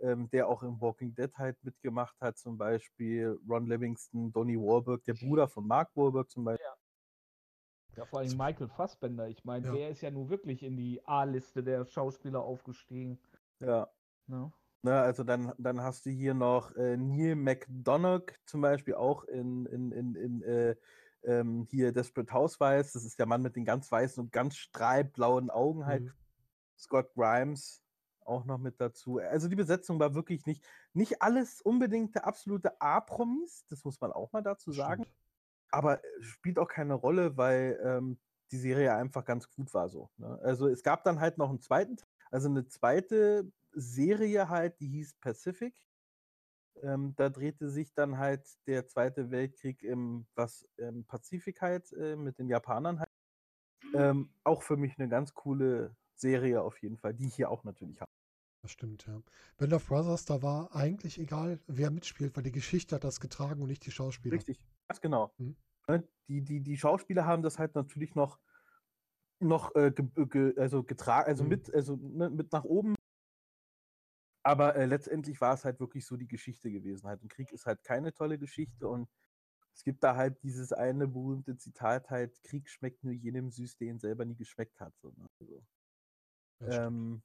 [0.00, 5.02] ähm, der auch im Walking Dead halt mitgemacht hat, zum Beispiel Ron Livingston, Donnie Wahlberg,
[5.04, 6.66] der Bruder von Mark Wahlberg zum Beispiel.
[7.96, 9.26] Ja, vor allem Michael Fassbender.
[9.28, 9.72] Ich meine, Ja.
[9.72, 13.18] der ist ja nun wirklich in die A-Liste der Schauspieler aufgestiegen.
[13.60, 13.88] Ja.
[14.26, 14.52] Ne?
[14.82, 19.64] Ne, also dann, dann hast du hier noch äh, Neil McDonough zum Beispiel auch in,
[19.64, 20.76] in, in, in äh,
[21.26, 22.92] ähm, hier Desperate Housewives.
[22.92, 26.04] Das ist der Mann mit den ganz weißen und ganz strahlblauen Augen halt.
[26.04, 26.12] Mhm.
[26.76, 27.84] Scott Grimes
[28.24, 29.18] auch noch mit dazu.
[29.18, 34.12] Also die Besetzung war wirklich nicht, nicht alles unbedingt der absolute A-Promis, das muss man
[34.12, 35.02] auch mal dazu sagen.
[35.04, 35.16] Stimmt.
[35.70, 38.18] Aber äh, spielt auch keine Rolle, weil ähm,
[38.50, 40.10] die Serie einfach ganz gut war so.
[40.16, 40.38] Ne?
[40.42, 41.96] Also es gab dann halt noch einen zweiten,
[42.30, 45.74] also eine zweite Serie halt, die hieß Pacific.
[46.82, 52.16] Ähm, da drehte sich dann halt der Zweite Weltkrieg im was im Pazifik halt äh,
[52.16, 53.08] mit den Japanern halt.
[53.94, 57.64] Ähm, auch für mich eine ganz coole Serie auf jeden Fall, die ich hier auch
[57.64, 58.10] natürlich habe.
[58.62, 59.22] Das stimmt, ja.
[59.58, 63.60] Band of Brothers, da war eigentlich egal, wer mitspielt, weil die Geschichte hat das getragen
[63.62, 64.34] und nicht die Schauspieler.
[64.36, 65.32] Richtig, ganz genau.
[65.38, 65.56] Mhm.
[65.86, 68.38] Ne, Die, die, die Schauspieler haben das halt natürlich noch,
[69.40, 71.48] noch äh, ge, ge, also getragen, also Mhm.
[71.50, 72.94] mit, also ne, mit nach oben.
[74.44, 77.08] Aber äh, letztendlich war es halt wirklich so die Geschichte gewesen.
[77.08, 77.22] Halt.
[77.22, 79.08] Ein Krieg ist halt keine tolle Geschichte und
[79.74, 83.88] es gibt da halt dieses eine berühmte Zitat halt, Krieg schmeckt nur jenem süß, der
[83.88, 84.94] ihn selber nie geschmeckt hat.
[84.98, 85.26] So, ne?
[85.40, 85.62] also,
[86.56, 86.74] stimmt.
[86.74, 87.22] ähm,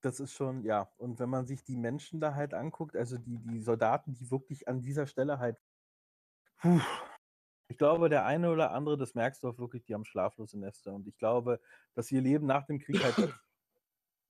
[0.00, 0.90] das ist schon, ja.
[0.96, 4.66] Und wenn man sich die Menschen da halt anguckt, also die, die Soldaten, die wirklich
[4.66, 5.56] an dieser Stelle halt,
[6.56, 6.80] puh,
[7.68, 10.92] ich glaube, der eine oder andere, das merkst du auch wirklich, die haben schlaflose Nächte.
[10.92, 11.60] Und ich glaube,
[11.94, 13.16] dass ihr Leben nach dem Krieg halt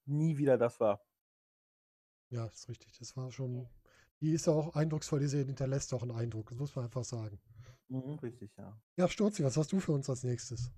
[0.05, 1.01] nie wieder das war.
[2.35, 2.99] Ja, ist richtig.
[2.99, 3.67] Das war schon.
[4.21, 6.49] Die ist ja auch eindrucksvoll, die Serie hinterlässt auch einen Eindruck.
[6.51, 7.39] Das muss man einfach sagen.
[7.89, 8.77] Mhm, richtig, ja.
[8.97, 10.71] Ja, Sturzi, was hast du für uns als nächstes?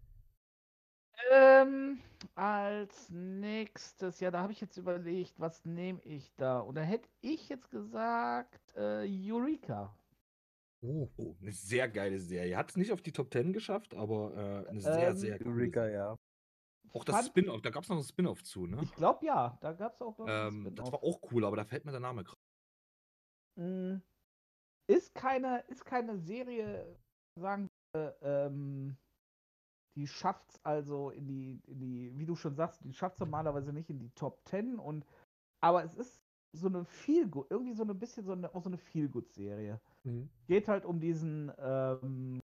[1.31, 2.01] Ähm,
[2.35, 6.61] als nächstes, ja, da habe ich jetzt überlegt, was nehme ich da?
[6.61, 9.97] Und da hätte ich jetzt gesagt, äh, Eureka.
[10.83, 12.57] Oh, Oh, eine sehr geile Serie.
[12.57, 15.51] Hat es nicht auf die Top 10 geschafft, aber äh, eine sehr, Ähm, sehr coole
[15.51, 15.93] Eureka, Serie.
[15.93, 16.16] ja.
[16.93, 18.81] Auch das Spin-off, da gab es noch ein Spin-off zu, ne?
[18.83, 21.57] Ich glaube ja, da gab es auch noch ein Ähm, das war auch cool, aber
[21.57, 22.41] da fällt mir der Name gerade.
[23.59, 24.03] Mm,
[24.89, 26.97] Ist keine, ist keine Serie,
[27.39, 28.97] sagen wir, ähm,
[29.97, 33.89] die schafft's also in die, in die, wie du schon sagst, die schafft's normalerweise nicht
[33.91, 35.07] in die Top 10 und
[35.63, 36.23] aber es ist
[36.53, 39.81] so eine Feelgood, irgendwie so ein bisschen so eine, auch so eine Feelgood-Serie.
[40.05, 40.29] mhm.
[40.47, 42.41] Geht halt um diesen, ähm,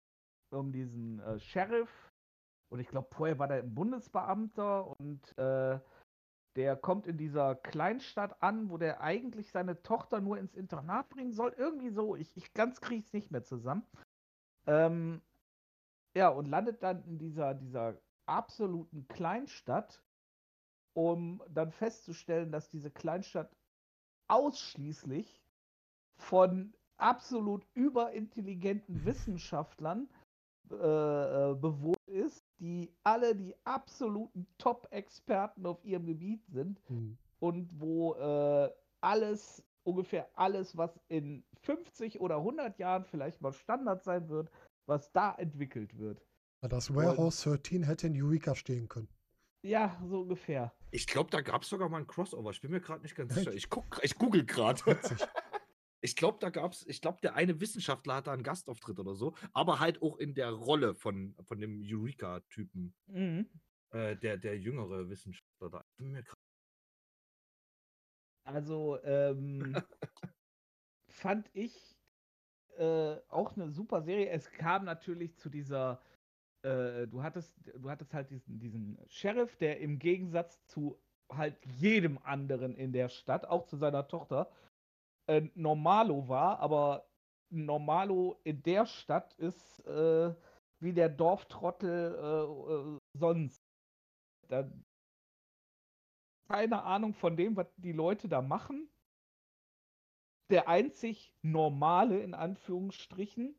[0.50, 2.10] um diesen äh, Sheriff
[2.70, 5.78] und ich glaube, vorher war der ein Bundesbeamter und äh,
[6.56, 11.32] der kommt in dieser Kleinstadt an, wo der eigentlich seine Tochter nur ins Internat bringen
[11.32, 11.54] soll.
[11.56, 13.86] Irgendwie so, ich, ich ganz kriege es nicht mehr zusammen.
[14.66, 15.22] Ähm,
[16.16, 17.96] ja, und landet dann in dieser, dieser
[18.26, 20.02] absoluten Kleinstadt,
[20.94, 23.54] um dann festzustellen, dass diese Kleinstadt
[24.26, 25.40] ausschließlich
[26.16, 30.08] von absolut überintelligenten Wissenschaftlern
[30.70, 37.18] äh, äh, bewohnt ist, die alle die absoluten Top-Experten auf ihrem Gebiet sind Mhm.
[37.40, 38.70] und wo äh,
[39.00, 44.50] alles, ungefähr alles, was in 50 oder 100 Jahren vielleicht mal Standard sein wird,
[44.86, 46.22] was da entwickelt wird.
[46.62, 49.08] Das Warehouse 13 hätte in Eureka stehen können.
[49.64, 50.72] Ja, so ungefähr.
[50.90, 52.50] Ich glaube, da gab es sogar mal ein Crossover.
[52.50, 53.52] Ich bin mir gerade nicht ganz sicher.
[53.52, 54.80] Ich, guck, ich google gerade.
[56.00, 59.14] Ich glaube, da gab es, ich glaube, der eine Wissenschaftler hat da einen Gastauftritt oder
[59.14, 63.48] so, aber halt auch in der Rolle von, von dem Eureka-Typen, Mhm.
[63.92, 65.84] äh, der, der jüngere Wissenschaftler da.
[68.44, 69.76] Also ähm,
[71.10, 71.96] fand ich
[72.76, 74.30] äh, auch eine super Serie.
[74.30, 76.00] Es kam natürlich zu dieser
[76.62, 81.00] äh, du hattest, du hattest halt diesen, diesen Sheriff, der im Gegensatz zu
[81.30, 84.50] halt jedem anderen in der Stadt, auch zu seiner Tochter,
[85.28, 87.06] äh, Normalo war, aber
[87.50, 90.34] Normalo in der Stadt ist äh,
[90.80, 93.62] wie der Dorftrottel äh, äh, sonst.
[94.48, 94.70] Da,
[96.48, 98.88] keine Ahnung von dem, was die Leute da machen.
[100.50, 103.54] Der einzig normale, in Anführungsstrichen,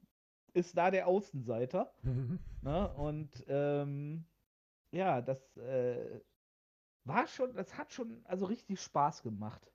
[0.54, 1.94] ist da der Außenseiter.
[2.04, 2.40] Mhm.
[2.62, 2.94] Ne?
[2.96, 4.26] Und ähm,
[4.94, 6.20] ja, das äh,
[7.06, 9.72] war schon, das hat schon also richtig Spaß gemacht.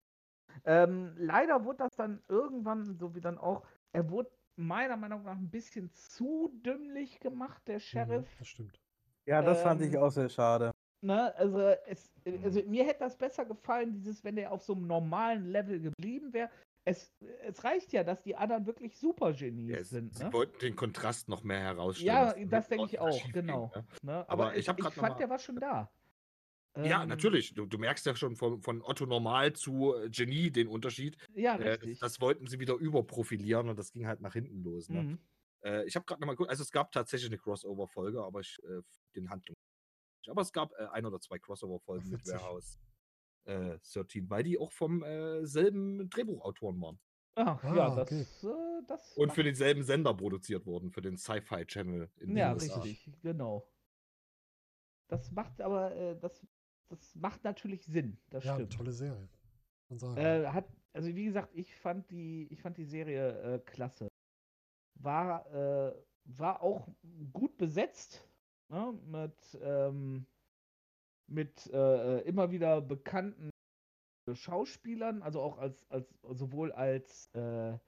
[0.65, 3.63] Ähm, leider wurde das dann irgendwann, so wie dann auch,
[3.93, 8.25] er wurde meiner Meinung nach ein bisschen zu dümmlich gemacht, der Sheriff.
[8.27, 8.81] Mhm, das stimmt.
[9.27, 10.71] Ja, das fand ich Ähm, auch sehr schade.
[11.03, 12.11] Ne, also, es,
[12.43, 16.33] also mir hätte das besser gefallen, dieses, wenn der auf so einem normalen Level geblieben
[16.33, 16.51] wäre.
[16.87, 17.13] Es,
[17.47, 20.15] es reicht ja, dass die anderen wirklich Supergenies Ja, es, sind.
[20.15, 20.33] sie Ne?
[20.33, 22.09] wollten den Kontrast noch mehr herausstellen.
[22.09, 23.71] Ja, das hinten denke ich auch, ging, genau.
[23.75, 23.85] ne?
[24.03, 24.13] Ne?
[24.13, 25.91] Aber Aber ich ich, ich fand, mal- der war schon da.
[26.77, 27.55] Ja, Ähm, natürlich.
[27.55, 31.17] Du, du merkst ja schon von, von Otto Normal zu äh, Genie den Unterschied.
[31.35, 31.99] Ja, Äh, das, richtig.
[32.01, 34.89] das wollten sie wieder überprofilieren und das ging halt nach hinten los.
[34.89, 35.03] Ne?
[35.03, 35.19] Mhm.
[35.63, 38.83] Äh, ich habe gerade nochmal geguckt, also es gab tatsächlich eine Crossover-Folge, aber ich, äh,
[39.15, 39.55] den Handlung.
[40.29, 42.27] Aber es gab äh, ein oder zwei Crossover-Folgen mit.
[42.27, 42.79] Warehouse
[43.47, 46.99] äh, 13, weil die auch vom äh, selben Drehbuchautoren waren.
[47.37, 48.27] Ach, Ah, ja, das, okay.
[48.49, 52.63] äh, das Und für denselben Sender produziert wurden, für den Sci-Fi Channel in Ja, den
[52.63, 52.81] USA.
[52.81, 53.71] richtig, genau.
[55.09, 56.47] Das macht aber, äh, das,
[56.89, 58.77] das macht natürlich Sinn, das Ja, eine stimmt.
[58.77, 59.29] tolle Serie.
[59.89, 60.17] Kann man sagen.
[60.19, 64.09] Äh, hat, also wie gesagt, ich fand die, ich fand die Serie äh, klasse.
[65.01, 65.95] War, äh,
[66.25, 66.89] war auch
[67.33, 68.29] gut besetzt,
[68.69, 68.93] ne?
[69.05, 70.27] mit, ähm,
[71.27, 73.51] mit äh, immer wieder bekannten
[74.33, 77.79] Schauspielern, also auch als, als sowohl als, äh,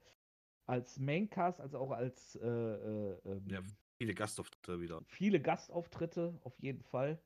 [0.67, 3.61] als Maincast als auch als äh, äh, ähm, Ja,
[3.99, 5.01] viele Gastauftritte wieder.
[5.07, 7.19] viele Gastauftritte, auf jeden Fall.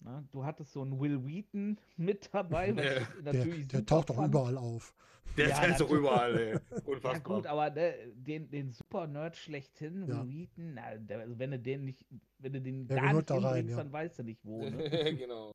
[0.00, 2.92] Na, du hattest so einen Will Wheaton mit dabei, was Ja.
[3.00, 4.94] ich der natürlich der super taucht doch überall auf.
[5.36, 6.00] Der Ja, ist ja so natürlich.
[6.00, 6.52] überall, ey.
[6.70, 7.36] Ja Unfassbar.
[7.36, 10.22] gut, aber ne, den, den Super-Nerd schlechthin, Ja.
[10.22, 12.04] Will Wheaton, na, der, also wenn du den nicht,
[12.38, 13.76] wenn du den Der gar nicht da rein, ja.
[13.76, 14.62] dann weißt du nicht wo.
[14.68, 14.76] Ne?
[15.18, 15.52] genau.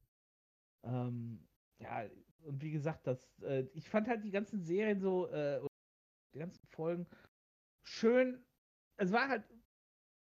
[0.84, 1.48] ähm,
[1.80, 2.06] ja,
[2.44, 5.62] und wie gesagt, das, äh, ich fand halt die ganzen Serien so, äh,
[6.34, 7.06] die ganzen Folgen
[7.84, 8.44] schön.
[8.98, 9.44] Es war halt,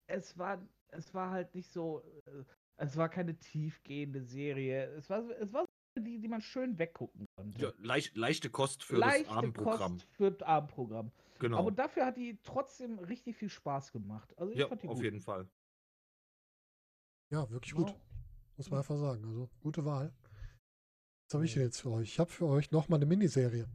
[0.08, 2.44] es war, es war halt nicht so, äh,
[2.77, 4.86] es war keine tiefgehende Serie.
[4.97, 5.65] Es war, so- es war
[5.98, 7.61] die, die man schön weggucken konnte.
[7.62, 9.93] Ja, leicht, leichte Kost für Leichte das Abendprogramm.
[9.94, 11.11] Kost für das Abendprogramm.
[11.39, 11.59] Genau.
[11.59, 14.36] Aber dafür hat die trotzdem richtig viel Spaß gemacht.
[14.39, 15.05] Also ich ja, fand die auf gut.
[15.05, 15.48] jeden Fall.
[17.31, 17.90] Ja, wirklich gut.
[17.90, 17.97] Ja.
[18.57, 19.24] Muss man einfach sagen.
[19.24, 20.12] Also, gute Wahl.
[21.28, 22.09] Was habe ich denn jetzt für euch?
[22.09, 23.66] Ich habe für euch nochmal eine Miniserie.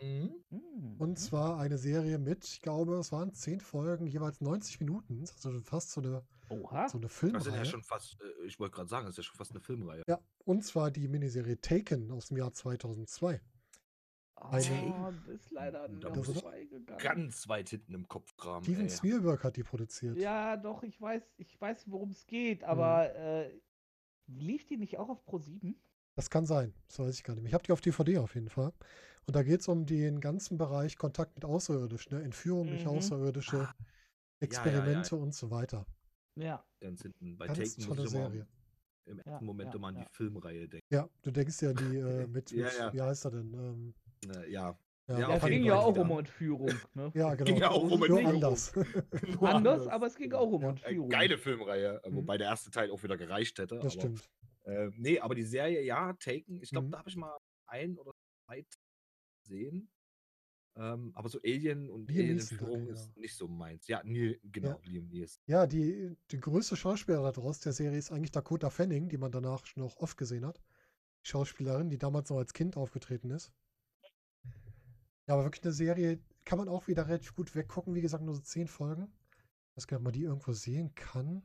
[0.00, 0.34] Mhm.
[0.50, 0.96] Mhm.
[0.98, 5.20] Und zwar eine Serie mit, ich glaube, es waren zehn Folgen, jeweils 90 Minuten.
[5.20, 6.88] Also fast so eine, Oha.
[6.88, 7.64] so eine Das sind ja Filmreihe.
[7.64, 10.02] schon fast, äh, ich wollte gerade sagen, das ist ja schon fast eine Filmreihe.
[10.06, 13.40] Ja, und zwar die Miniserie Taken aus dem Jahr 2002.
[14.38, 17.02] eine- Ah, ist leider an Da vorbeigegangen.
[17.02, 18.62] Ganz weit hinten im Kopf kramen.
[18.64, 18.90] Steven ey.
[18.90, 20.18] Spielberg hat die produziert.
[20.18, 23.50] Ja, doch, ich weiß, ich weiß, worum es geht, aber äh,
[24.26, 25.74] lief die nicht auch auf Pro 7?
[26.16, 27.48] Das kann sein, das weiß ich gar nicht mehr.
[27.50, 28.72] Ich habe die auf DVD auf jeden Fall.
[29.26, 32.22] Und da geht es um den ganzen Bereich Kontakt mit Außerirdischen, ne?
[32.24, 32.90] Entführung durch Mhm.
[32.90, 33.86] Außerirdische, Ah, ja,
[34.40, 35.86] Experimente und so weiter.
[36.36, 36.64] Ja.
[36.80, 37.36] Ganz hinten.
[37.38, 38.46] Bei Ganz Taken muss tolle ich immer Serie.
[39.06, 40.04] im ersten Ja, Moment ja, immer an die.
[40.12, 40.86] Filmreihe denken.
[40.90, 42.92] Ja, du denkst ja die äh, mit, Ja, mit ja.
[42.92, 43.54] wie heißt er denn?
[43.54, 43.94] Ähm,
[44.34, 44.78] Äh, ja.
[45.08, 46.02] ja, Ja, es ging ja auch wieder.
[46.02, 46.70] um Entführung.
[46.94, 47.10] Ne?
[47.14, 47.44] ja, genau.
[47.50, 48.26] Ging ja auch um Nur Entführung.
[48.34, 48.74] anders.
[48.74, 50.62] Nur Anders, aber es ging auch um.
[50.62, 51.08] Äh, Entführung.
[51.08, 52.16] Geile Filmreihe, äh, Mhm.
[52.16, 53.76] wobei der erste Teil auch wieder gereicht hätte.
[53.76, 54.28] Das aber, stimmt.
[54.64, 56.90] Äh, nee, aber die Serie, ja, Taken, ich glaube, Mhm.
[56.92, 57.36] da habe ich mal
[57.66, 58.12] ein oder
[58.46, 58.64] zwei
[59.44, 59.88] gesehen.
[60.78, 63.20] Ähm, aber so Alien und Alien-Entführung danke, ist genau.
[63.20, 63.88] nicht so meins.
[63.88, 65.42] Ja, Neil, genau, Liam Neeson.
[65.46, 69.64] Ja, die, die größte Schauspielerin daraus der Serie ist eigentlich Dakota Fanning, die man danach
[69.64, 70.60] schon noch oft gesehen hat.
[71.24, 73.52] Die Schauspielerin, die damals noch als Kind aufgetreten ist.
[75.26, 77.94] Ja, aber wirklich eine Serie, kann man auch wieder relativ gut weggucken.
[77.94, 79.10] Wie gesagt, nur so zehn Folgen.
[79.70, 81.42] Ich weiß gar nicht, ob man die irgendwo sehen kann.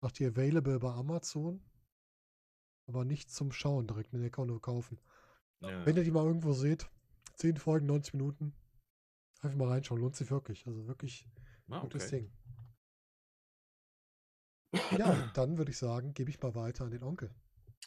[0.00, 1.60] Macht die available bei Amazon.
[2.86, 5.00] Aber nicht zum Schauen direkt, den kann man nur kaufen.
[5.60, 5.84] Ja.
[5.84, 6.88] Wenn ihr die mal irgendwo seht,
[7.36, 8.54] 10 Folgen, 90 Minuten,
[9.40, 10.66] einfach mal reinschauen, lohnt sich wirklich.
[10.66, 11.26] Also wirklich
[11.70, 12.20] Ah, gutes okay.
[12.20, 12.32] Ding.
[14.98, 17.34] Ja, dann würde ich sagen, gebe ich mal weiter an den Onkel.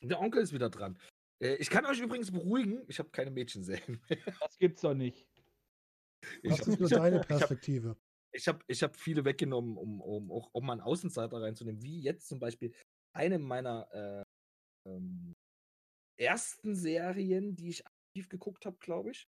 [0.01, 0.97] Der Onkel ist wieder dran.
[1.41, 4.19] Äh, ich kann euch übrigens beruhigen, ich habe keine Mädchenserien mehr.
[4.39, 5.27] Das gibt's doch nicht.
[6.43, 7.97] Ich Das hab- ist nur ich hab- deine ich hab- Perspektive.
[8.33, 12.01] Ich habe ich hab viele weggenommen, um, um auch um mal einen Außenseiter reinzunehmen, wie
[12.01, 12.73] jetzt zum Beispiel
[13.15, 15.33] eine meiner äh, ähm,
[16.19, 19.27] ersten Serien, die ich aktiv geguckt habe, glaube ich.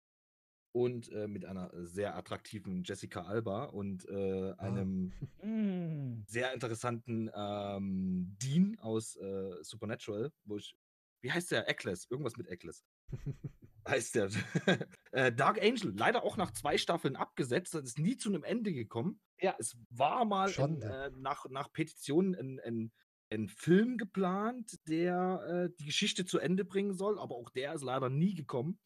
[0.78, 6.24] Und äh, mit einer sehr attraktiven Jessica Alba und äh, einem Mm.
[6.26, 10.76] sehr interessanten ähm, Dean aus äh, Supernatural, wo ich,
[11.20, 11.68] wie heißt der?
[11.68, 12.84] Eccles, irgendwas mit Eccles
[13.88, 14.30] heißt der.
[15.12, 18.72] äh, Dark Angel, leider auch nach zwei Staffeln abgesetzt, das ist nie zu einem Ende
[18.72, 19.20] gekommen.
[19.40, 19.56] Ja.
[19.58, 22.92] Es war mal in, äh, nach, nach Petitionen ein, ein,
[23.30, 27.82] ein Film geplant, der äh, die Geschichte zu Ende bringen soll, aber auch der ist
[27.82, 28.78] leider nie gekommen.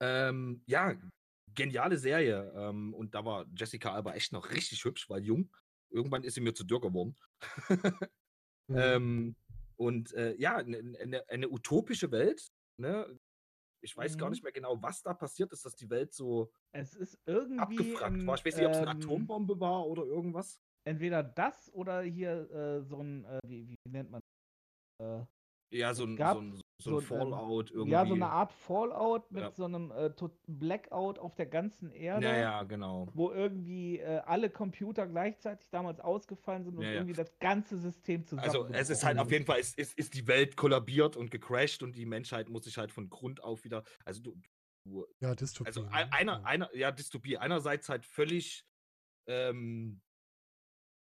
[0.00, 0.94] Ähm, ja,
[1.54, 2.52] geniale Serie.
[2.54, 5.50] Ähm, und da war Jessica Alba echt noch richtig hübsch, weil jung.
[5.90, 7.16] Irgendwann ist sie mir zu dürr geworden.
[8.68, 8.76] Mhm.
[8.78, 9.36] Ähm,
[9.76, 12.48] und äh, ja, eine, eine, utopische Welt.
[12.80, 13.16] Ne?
[13.80, 14.32] Ich weiß gar Mhm.
[14.32, 17.60] nicht mehr genau, was da passiert ist, dass die Welt so Es ist irgendwie.
[17.60, 18.34] abgefragt ein, war.
[18.34, 20.60] Ich weiß nicht, ob es eine ähm, Atombombe war oder irgendwas.
[20.84, 24.20] Entweder das oder hier äh, so ein, äh, wie, wie nennt man
[25.00, 25.24] äh,
[25.70, 27.92] Ja, so ein, gab so ein, so so ein ähm, Fallout irgendwie.
[27.92, 29.50] Ja, so eine Art Fallout mit Ja.
[29.52, 30.10] so einem äh,
[30.46, 33.08] Blackout auf der ganzen Erde, Ja, ja, genau.
[33.14, 36.96] wo irgendwie äh, alle Computer gleichzeitig damals ausgefallen sind und Ja, ja.
[36.96, 38.48] irgendwie das ganze System zusammen.
[38.48, 41.82] Also es ist halt auf jeden Fall, es ist, ist die Welt kollabiert und gecrashed
[41.82, 44.36] und die Menschheit muss sich halt von Grund auf wieder, also du,
[44.84, 45.68] du ja, Dystopie.
[45.68, 45.92] also ne?
[45.92, 46.42] ein- einer, Ja.
[46.44, 48.64] einer, ja, Dystopie, einerseits halt völlig
[49.28, 50.02] ähm,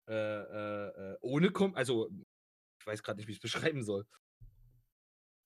[0.09, 2.09] äh, äh, äh, ohne, Kom also
[2.81, 4.05] ich weiß gerade nicht, wie ich es beschreiben soll.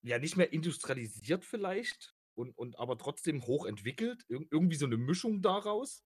[0.06, 4.24] Ja, nicht mehr industrialisiert vielleicht und, und aber trotzdem hochentwickelt.
[4.30, 6.04] Ir irgendwie so eine Mischung daraus.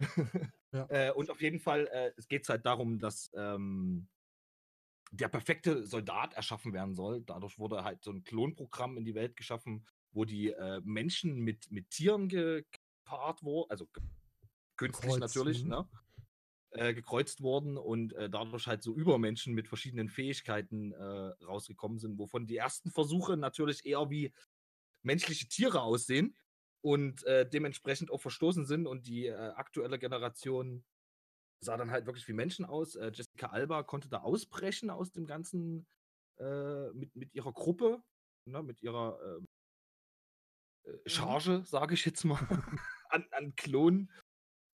[0.72, 0.86] Ja.
[0.88, 4.06] äh, und auf jeden Fall, äh, es geht halt darum, dass ähm,
[5.10, 7.22] der perfekte Soldat erschaffen werden soll.
[7.22, 11.72] Dadurch wurde halt so ein Klonprogramm in die Welt geschaffen, wo die äh, Menschen mit,
[11.72, 12.64] mit Tieren ge
[13.10, 13.88] gepaart wurden, also
[14.76, 15.88] künstlich Gekreuzt, natürlich, ne?
[16.72, 22.16] Äh, gekreuzt wurden und äh, dadurch halt so Übermenschen mit verschiedenen Fähigkeiten äh, rausgekommen sind,
[22.16, 24.32] wovon die ersten Versuche natürlich eher wie
[25.02, 26.36] menschliche Tiere aussehen
[26.80, 30.84] und äh, dementsprechend auch verstoßen sind und die äh, aktuelle Generation
[31.58, 32.94] sah dann halt wirklich wie Menschen aus.
[32.94, 35.86] Jessica Alba konnte da ausbrechen aus dem Ganzen
[36.94, 38.02] mit, mit ihrer Gruppe,
[38.46, 39.48] ne, mit ihrer ähm,
[40.84, 42.38] äh, Charge, sage ich jetzt mal,
[43.10, 44.10] an, an Klonen.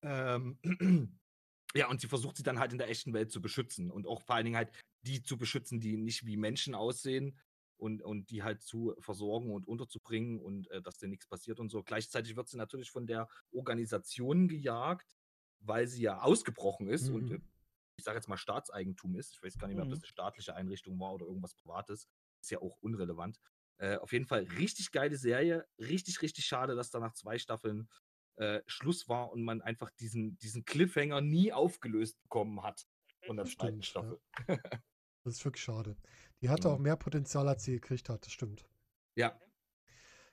[0.03, 0.59] Ähm,
[1.77, 4.23] ja, und sie versucht sie dann halt in der echten Welt zu beschützen und auch
[4.23, 4.73] vor allen Dingen halt
[5.03, 7.39] die zu beschützen, die nicht wie Menschen aussehen
[7.77, 11.69] und, und die halt zu versorgen und unterzubringen und äh, dass dir nichts passiert und
[11.71, 11.83] so.
[11.83, 15.17] Gleichzeitig wird sie natürlich von der Organisation gejagt,
[15.61, 17.31] weil sie ja ausgebrochen ist und Mhm.
[17.31, 17.41] äh,
[17.99, 19.33] ich sage jetzt mal Staatseigentum ist.
[19.35, 20.03] Ich weiß gar nicht mehr, ob das Mhm.
[20.03, 22.09] eine staatliche Einrichtung war oder irgendwas Privates.
[22.43, 23.39] Ist ja auch unrelevant.
[23.79, 25.67] Äh, auf jeden Fall richtig geile Serie.
[25.79, 27.89] Richtig, richtig schade, dass da nach zwei Staffeln
[28.37, 32.87] äh, Schluss war und man einfach diesen, diesen Cliffhanger nie aufgelöst bekommen hat
[33.27, 34.19] von der Das zweiten stimmt, ja.
[34.57, 34.61] Staffel.
[35.25, 35.97] Das ist wirklich schade.
[36.41, 36.75] Die hatte Ja.
[36.75, 38.69] auch mehr Potenzial, als sie gekriegt hat, das stimmt.
[39.17, 39.37] Ja.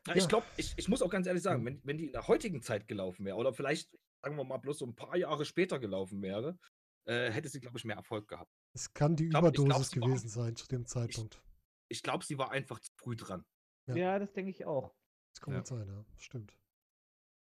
[0.06, 0.16] Ja.
[0.16, 1.66] Ich glaube, ich, ich muss auch ganz ehrlich sagen, Mhm.
[1.66, 4.78] wenn, wenn die in der heutigen Zeit gelaufen wäre oder vielleicht, sagen wir mal, bloß
[4.80, 6.60] so ein paar Jahre später gelaufen wäre,
[7.06, 8.52] äh, hätte sie, glaube ich, mehr Erfolg gehabt.
[8.74, 11.42] Es kann die glaub- ich glaub, Überdosis sie war- gewesen sein zu dem Zeitpunkt.
[11.88, 13.46] Ich glaube, sie war einfach zu früh dran.
[13.88, 13.96] Ja.
[13.96, 14.94] Ja, das denke ich auch.
[15.34, 15.66] Das kann Ja.
[15.66, 16.06] sein, ja.
[16.18, 16.56] Stimmt.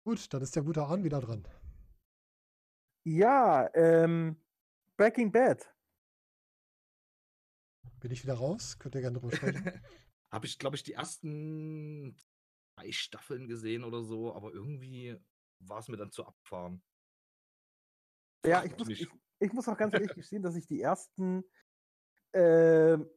[0.05, 1.47] Gut, dann ist der gute Ahn wieder dran.
[3.05, 4.37] Ja, ähm,
[4.97, 5.75] Breaking Bad.
[8.01, 8.79] Bin ich wieder raus?
[8.79, 9.65] Könnt ihr gerne drüber sprechen.
[10.33, 12.17] Habe ich, glaube ich, die ersten
[12.77, 15.19] drei Staffeln gesehen oder so, aber irgendwie
[15.59, 16.83] war es mir dann zu abfahren.
[18.47, 19.09] Ja, ich muss, ich,
[19.39, 21.45] ich muss auch ganz ehrlich gestehen, dass ich die ersten,
[22.33, 23.11] ähm,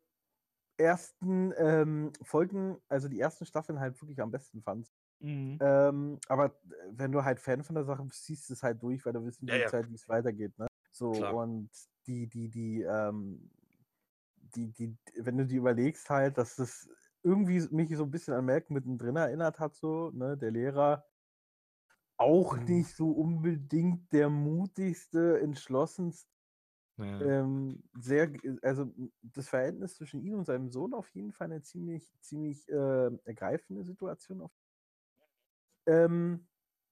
[0.78, 4.92] ersten ähm, Folgen, also die ersten Staffeln halt wirklich am besten fand.
[5.24, 5.62] Mhm.
[5.62, 6.52] Ähm, aber äh,
[6.92, 9.26] wenn du halt Fan von der Sache bist, ziehst du es halt durch, weil du
[9.26, 9.72] wissen Ja, ja.
[9.72, 10.68] Zeit, wie es weitergeht, ne?
[10.92, 11.38] So, Klar.
[11.42, 11.70] und
[12.08, 13.52] die, die, die, ähm,
[14.38, 16.90] die, die, wenn du dir überlegst halt, dass das
[17.24, 21.06] irgendwie mich so ein bisschen an Malcolm mittendrin erinnert hat, so, ne, der Lehrer,
[22.18, 22.68] auch Mhm.
[22.68, 26.30] nicht so unbedingt der mutigste, entschlossenste,
[26.98, 27.34] Ja.
[27.38, 28.94] ähm, sehr, g- also
[29.24, 33.84] das Verhältnis zwischen ihm und seinem Sohn auf jeden Fall eine ziemlich, ziemlich äh, ergreifende
[33.86, 34.42] Situation.
[34.42, 34.54] Auf,
[35.88, 36.48] ähm,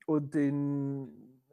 [0.06, 1.44] und den,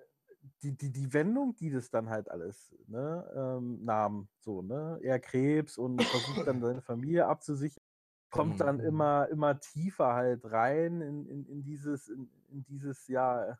[0.63, 5.21] die, die, die Wendung, die das dann halt alles ne, ähm, nahm, so, ne, er
[5.21, 7.83] Krebs und versucht dann seine Familie abzusichern,
[8.31, 8.81] kommt dann Mhm.
[8.81, 13.57] immer, immer tiefer halt rein in, in, in dieses, in, in dieses, ja, äh,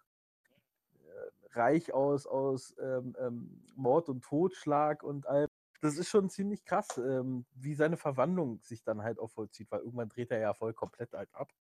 [1.53, 5.47] Reich aus, aus ähm, ähm, Mord und Totschlag und all.
[5.81, 9.81] Das ist schon ziemlich krass, ähm, wie seine Verwandlung sich dann halt auch vollzieht, weil
[9.81, 11.53] irgendwann dreht er ja voll komplett halt ab.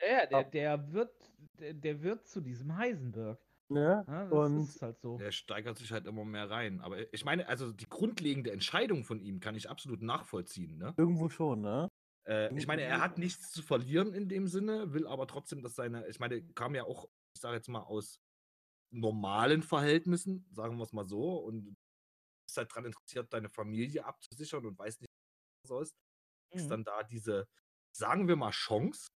[0.00, 3.40] Ja, der, der wird, der, der wird zu diesem Heisenberg.
[3.68, 4.06] Ne?
[4.06, 5.18] Ja, das und ist halt so.
[5.18, 6.80] Der steigert sich halt immer mehr rein.
[6.80, 10.78] Aber ich meine, also die grundlegende Entscheidung von ihm kann ich absolut nachvollziehen.
[10.78, 10.94] Ne?
[10.96, 11.88] irgendwo schon, ne?
[12.26, 15.74] Äh, ich meine, er hat nichts zu verlieren in dem Sinne, will aber trotzdem, dass
[15.74, 18.18] seine, ich meine, kam ja auch ich sage jetzt mal, aus
[18.90, 21.76] normalen Verhältnissen, sagen wir es mal so, und
[22.46, 25.96] bist halt daran interessiert, deine Familie abzusichern und weißt nicht, was du sollst,
[26.54, 26.70] ist Mhm.
[26.70, 27.48] dann da diese,
[27.92, 29.10] sagen wir mal, Chance,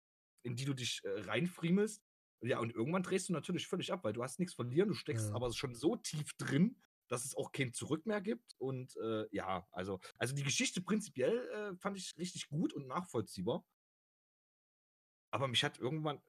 [0.43, 2.03] in die du dich äh, reinfriemelst.
[2.41, 5.29] Ja, und irgendwann drehst du natürlich völlig ab, weil du hast nichts verlieren, du steckst
[5.29, 5.35] Ja.
[5.35, 8.55] aber schon so tief drin, dass es auch kein Zurück mehr gibt.
[8.59, 13.65] Und äh, ja, also, also die Geschichte prinzipiell äh, fand ich richtig gut und nachvollziehbar.
[15.31, 16.21] Aber mich hat irgendwann,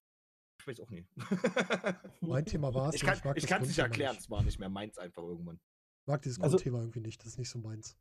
[0.59, 1.07] ich weiß auch nicht.
[2.21, 2.95] Mein Thema war es.
[2.95, 5.59] ich kann es nicht Grundthema erklären, es war nicht mehr meins einfach irgendwann.
[6.01, 7.21] Ich mag dieses Also- Grundthema irgendwie nicht.
[7.21, 7.97] Das ist nicht so meins.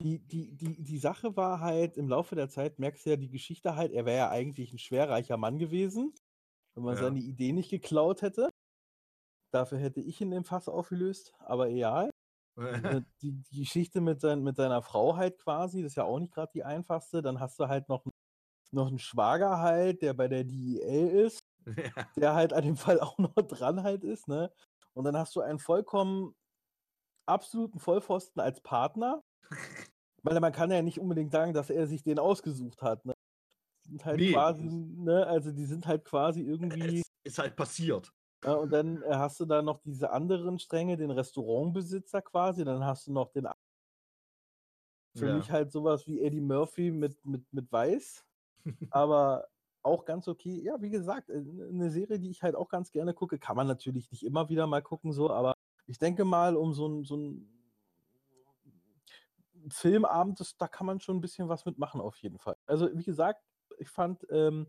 [0.00, 3.28] Die, die, die, die Sache war halt, im Laufe der Zeit merkst du ja die
[3.30, 6.12] Geschichte halt, er wäre ja eigentlich ein schwerreicher Mann gewesen,
[6.74, 7.02] wenn man Ja.
[7.02, 8.48] seine Idee nicht geklaut hätte.
[9.52, 12.10] Dafür hätte ich ihn im Fass aufgelöst, aber egal.
[12.58, 12.62] Äh,
[13.22, 16.32] die, die Geschichte mit, sein, mit seiner Frau halt quasi, das ist ja auch nicht
[16.34, 17.22] gerade die einfachste.
[17.22, 18.04] Dann hast du halt noch,
[18.72, 22.06] noch einen Schwager halt, der bei der DEL ist, ja.
[22.16, 24.50] der halt an dem Fall auch noch dran halt ist, ne?
[24.94, 26.34] Und dann hast du einen vollkommen
[27.26, 29.22] absoluten Vollpfosten als Partner.
[30.24, 33.11] Weil man kann ja nicht unbedingt sagen, dass er sich den ausgesucht hat, ne?
[33.84, 37.02] Sind halt Nee, quasi, ne, also die sind halt quasi irgendwie.
[37.24, 38.12] Es ist halt passiert.
[38.44, 42.84] Ja, und dann äh, hast du da noch diese anderen Stränge, den Restaurantbesitzer quasi, dann
[42.84, 43.46] hast du noch den
[45.14, 45.34] für Ja.
[45.36, 48.24] mich halt sowas wie Eddie Murphy mit, mit, mit Weiß.
[48.90, 49.48] aber
[49.82, 50.62] auch ganz okay.
[50.62, 53.66] Ja, wie gesagt, äh, eine Serie, die ich halt auch ganz gerne gucke, kann man
[53.68, 55.54] natürlich nicht immer wieder mal gucken, so, aber
[55.86, 57.48] ich denke mal, um so ein, so ein
[59.68, 62.56] Filmabend, das, da kann man schon ein bisschen was mitmachen, auf jeden Fall.
[62.66, 63.42] Also, wie gesagt,
[63.82, 64.66] ich fand ähm,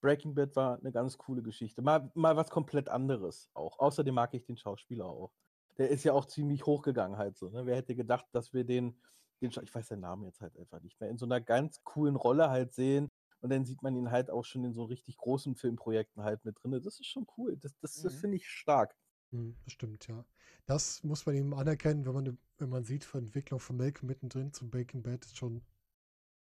[0.00, 1.82] Breaking Bad war eine ganz coole Geschichte.
[1.82, 3.78] Mal, mal was komplett anderes auch.
[3.78, 5.32] Außerdem mag ich den Schauspieler auch.
[5.78, 7.50] Der ist ja auch ziemlich hochgegangen halt so.
[7.50, 7.66] Ne?
[7.66, 8.98] Wer hätte gedacht, dass wir den,
[9.40, 12.16] den, ich weiß den Namen jetzt halt einfach nicht mehr, in so einer ganz coolen
[12.16, 13.10] Rolle halt sehen.
[13.40, 16.56] Und dann sieht man ihn halt auch schon in so richtig großen Filmprojekten halt mit
[16.62, 16.72] drin.
[16.72, 17.56] Das ist schon cool.
[17.56, 18.18] Das, das, das Mhm.
[18.18, 18.96] finde ich stark.
[19.30, 20.24] Hm, das stimmt, ja.
[20.66, 24.52] Das muss man ihm anerkennen, wenn man, wenn man sieht, von Entwicklung von Malcolm mittendrin
[24.52, 25.62] zum Breaking Bad ist schon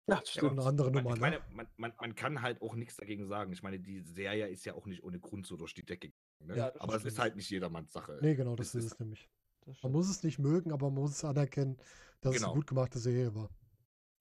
[0.10, 0.60] Ja, das Ja, stimmt.
[0.60, 1.16] eine andere Man, Nummer.
[1.16, 1.30] ich ne?
[1.30, 3.52] meine, man, man, man kann halt auch nichts dagegen sagen.
[3.54, 6.20] Ich meine, die Serie ist ja auch nicht ohne Grund so durch die Decke gegangen.
[6.48, 6.58] Ne?
[6.58, 7.14] Ja, das aber es stimmt.
[7.14, 8.18] ist halt nicht jedermanns Sache.
[8.22, 9.30] Nee, genau, das es ist ist- es nämlich.
[9.60, 9.94] Das Man stimmt.
[9.94, 11.78] muss es nicht mögen, aber man muss es anerkennen,
[12.22, 12.52] dass es Genau.
[12.54, 13.50] eine gut gemachte Serie war.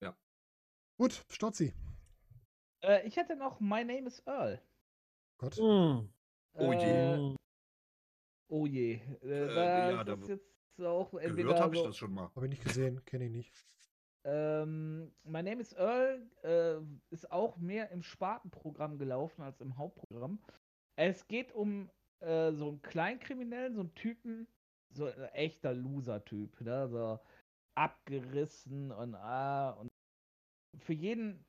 [0.01, 0.15] Ja.
[0.97, 1.73] Gut, Stotzi.
[2.81, 4.61] Äh, ich hätte noch My Name is Earl.
[5.37, 5.57] Gott.
[5.57, 6.09] Mm.
[6.53, 6.79] Oh je.
[6.83, 7.35] Äh,
[8.49, 8.93] oh je.
[8.93, 10.45] Äh, Äh, da ja, da ist jetzt
[10.81, 12.29] auch entweder Gehört habe ich so, das schon mal.
[12.35, 13.53] Habe ich nicht gesehen, kenne ich nicht.
[14.25, 16.79] Ähm, My Name is Earl äh,
[17.09, 20.39] ist auch mehr im Spartenprogramm gelaufen als im Hauptprogramm.
[20.97, 21.89] Es geht um
[22.19, 24.47] äh, so einen Kleinkriminellen, so einen Typen,
[24.93, 26.89] so ein echter Loser-Typ, ne?
[26.89, 27.19] so
[27.75, 29.89] abgerissen und ah, und
[30.79, 31.45] für jeden,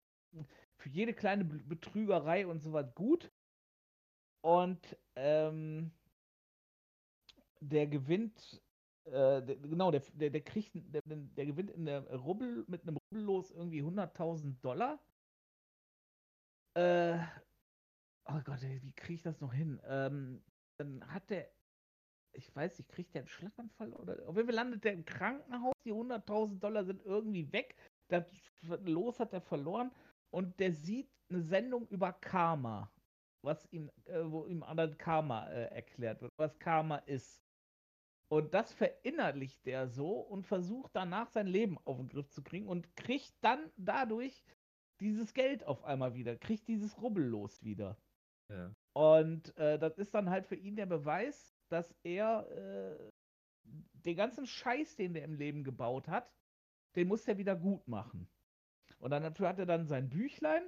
[0.76, 3.30] für jede kleine Be- Betrügerei und so was gut.
[4.42, 5.90] Und ähm,
[7.60, 8.62] der gewinnt
[9.10, 12.96] äh, der, genau, der, der, der kriegt, der, der gewinnt in der Rubbel, mit einem
[12.96, 14.98] Rubbellos irgendwie 100.000 Dollar.
[16.74, 17.18] Äh,
[18.26, 19.80] oh Gott, wie kriege ich das noch hin?
[19.84, 20.42] Ähm,
[20.78, 21.50] dann hat der,
[22.32, 25.74] ich weiß nicht, kriegt der einen Schlaganfall oder, auf jeden Fall landet der im Krankenhaus,
[25.84, 27.76] die 100.000 Dollar sind irgendwie weg,
[28.08, 28.24] das
[28.84, 29.90] Los hat er verloren
[30.30, 32.90] und der sieht eine Sendung über Karma,
[33.42, 37.40] was ihm, äh, wo ihm anderen Karma äh, erklärt wird, was Karma ist.
[38.30, 42.68] Und das verinnerlicht der so und versucht danach sein Leben auf den Griff zu kriegen
[42.68, 44.44] und kriegt dann dadurch
[45.00, 47.96] dieses Geld auf einmal wieder, kriegt dieses Rubbellos wieder.
[48.48, 48.72] Ja.
[48.92, 53.10] Und äh, das ist dann halt für ihn der Beweis, dass er äh,
[53.64, 56.32] den ganzen Scheiß, den der im Leben gebaut hat,
[56.94, 58.28] den muss er wieder gut machen.
[58.98, 60.62] Und dann dafür hat er dann sein Büchlein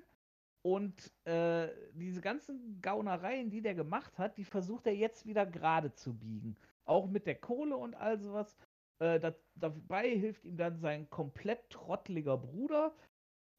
[0.63, 5.93] und äh, diese ganzen Gaunereien, die der gemacht hat, die versucht er jetzt wieder gerade
[5.93, 6.57] zu biegen.
[6.85, 8.57] Auch mit der Kohle und all sowas.
[9.01, 12.95] Äh, das, dabei hilft ihm dann sein komplett trotteliger Bruder.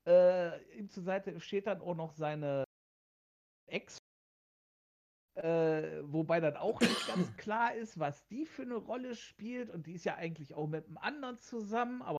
[0.07, 2.63] Äh, ihm zur Seite steht dann auch noch seine
[3.67, 3.97] Ex.
[5.35, 9.69] Äh, wobei dann auch nicht ganz klar ist, was die für eine Rolle spielt.
[9.69, 12.01] Und die ist ja eigentlich auch mit einem anderen zusammen.
[12.01, 12.17] Aber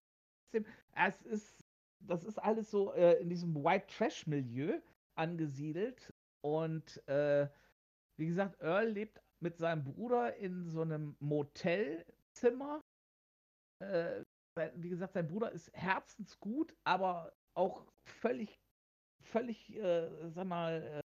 [0.52, 1.63] trotzdem, es ist,
[2.06, 4.81] das ist alles so äh, in diesem White Trash-Milieu
[5.18, 6.12] angesiedelt.
[6.44, 7.48] Und äh,
[8.18, 12.81] wie gesagt, Earl lebt mit seinem Bruder in so einem Motelzimmer.
[13.82, 14.22] Äh,
[14.76, 18.55] wie gesagt, sein Bruder ist herzensgut, aber auch völlig,
[19.22, 21.01] völlig, äh, sag mal, äh,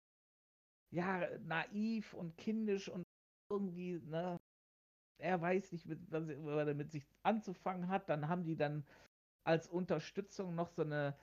[0.93, 3.03] ja, naiv und kindisch und
[3.49, 4.37] irgendwie, ne,
[5.19, 8.09] er weiß nicht, was er mit sich anzufangen hat.
[8.09, 8.85] Dann haben die dann
[9.47, 11.15] als Unterstützung noch so eine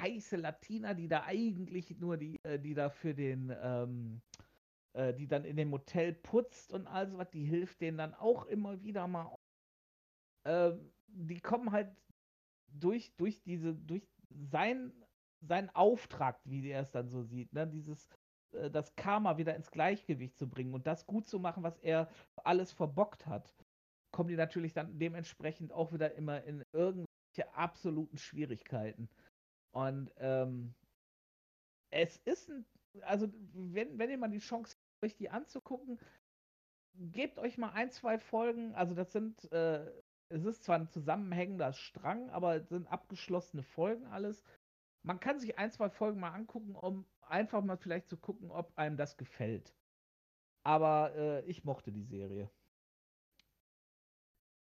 [0.00, 4.22] heiße Latina, die da eigentlich nur die, äh, die da für den, ähm,
[4.94, 8.46] äh, die dann in dem Motel putzt und all sowas, die hilft denen dann auch
[8.46, 9.36] immer wieder mal.
[10.44, 10.72] Äh,
[11.06, 11.94] die kommen halt
[12.68, 14.92] durch, durch diese, durch sein,
[15.40, 17.66] seinen Auftrag, wie er es dann so sieht, ne?
[17.66, 18.08] dieses,
[18.52, 22.08] äh, das Karma wieder ins Gleichgewicht zu bringen und das gut zu machen, was er
[22.42, 23.54] alles verbockt hat,
[24.12, 29.08] kommen die natürlich dann dementsprechend auch wieder immer in irgendwelche absoluten Schwierigkeiten.
[29.72, 30.74] Und ähm,
[31.90, 32.64] es ist ein,
[33.02, 35.98] also wenn, wenn ihr mal die Chance habt, euch die anzugucken,
[36.94, 39.84] gebt euch mal ein, zwei Folgen, also das sind, äh,
[40.28, 44.42] es ist zwar ein zusammenhängender Strang, aber es sind abgeschlossene Folgen alles.
[45.02, 48.76] Man kann sich ein, zwei Folgen mal angucken, um einfach mal vielleicht zu gucken, ob
[48.76, 49.74] einem das gefällt.
[50.64, 52.50] Aber äh, ich mochte die Serie.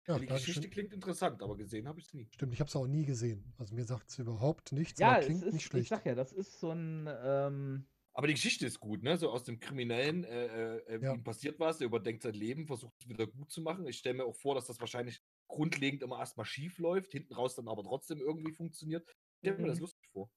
[0.06, 2.28] Ja, die Geschichte klingt interessant, aber gesehen habe ich es nie.
[2.32, 3.52] Stimmt, ich habe es auch nie gesehen.
[3.58, 5.82] Also mir sagt es überhaupt nichts, ja, aber klingt ist, nicht schlecht.
[5.82, 7.08] Ich sag ja, das ist so ein.
[7.24, 9.18] Ähm, aber die Geschichte ist gut, ne?
[9.18, 11.12] So aus dem Kriminellen, äh, äh, ja.
[11.12, 13.86] ihm passiert was, er überdenkt sein Leben, versucht es wieder gut zu machen.
[13.86, 17.56] Ich stelle mir auch vor, dass das wahrscheinlich grundlegend immer erstmal schief läuft, hinten raus
[17.56, 19.06] dann aber trotzdem irgendwie funktioniert.
[19.08, 19.82] Ich stelle mir das mhm.
[19.82, 20.30] lustig vor.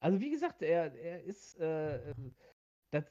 [0.00, 1.54] Also wie gesagt, er, er ist.
[1.56, 2.14] Äh,
[2.90, 3.04] das,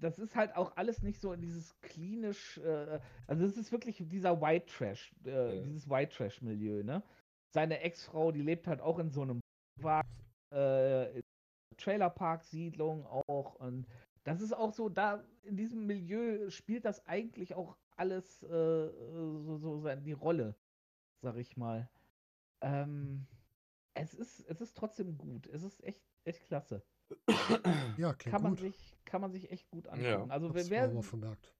[0.00, 4.02] das ist halt auch alles nicht so in dieses klinisch, äh, also es ist wirklich
[4.08, 5.62] dieser White Trash, äh, ja.
[5.62, 7.02] dieses White Trash Milieu, ne?
[7.54, 9.40] Seine Ex-Frau, die lebt halt auch in so einem
[10.50, 11.22] äh,
[11.76, 13.86] Trailerpark-Siedlung auch und
[14.24, 19.58] das ist auch so, da in diesem Milieu spielt das eigentlich auch alles äh, so,
[19.58, 20.54] so die Rolle,
[21.22, 21.88] sag ich mal.
[22.62, 23.26] Ähm,
[23.94, 25.46] es ist, es ist trotzdem gut.
[25.48, 26.82] Es ist echt, echt klasse.
[27.96, 28.60] Ja, klingt kann man gut.
[28.60, 30.04] sich kann man sich echt gut angucken.
[30.04, 31.54] Ja, also das wer, mal vermerkt.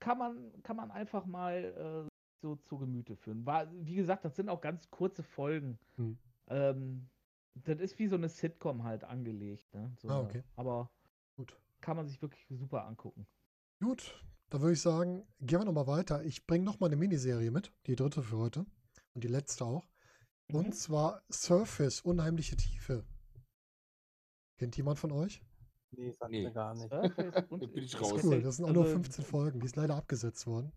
[0.00, 2.08] kann man kann man einfach mal äh,
[2.42, 3.46] so zu Gemüte führen.
[3.46, 5.78] War, wie gesagt, das sind auch ganz kurze Folgen.
[5.96, 6.18] Hm.
[6.48, 7.08] Ähm,
[7.54, 9.72] das ist wie so eine Sitcom halt angelegt.
[9.74, 9.92] Ne?
[9.98, 10.42] So, ah, okay.
[10.56, 10.90] Aber
[11.36, 11.58] gut.
[11.80, 13.26] kann man sich wirklich super angucken.
[13.80, 16.24] Gut, dann würde ich sagen, gehen wir nochmal weiter.
[16.24, 18.66] Ich bringe nochmal eine Miniserie mit, die dritte für heute
[19.14, 19.86] und die letzte auch.
[20.52, 20.72] Und mhm.
[20.72, 23.04] zwar Surface, unheimliche Tiefe.
[24.56, 25.42] Kennt jemand von euch?
[25.90, 26.44] Nee, sagt nee.
[26.44, 26.90] mir gar nicht.
[27.50, 28.10] bin ich raus.
[28.10, 29.60] Das ist cool, das sind auch nur 15 also Folgen.
[29.60, 30.72] Die ist leider abgesetzt worden.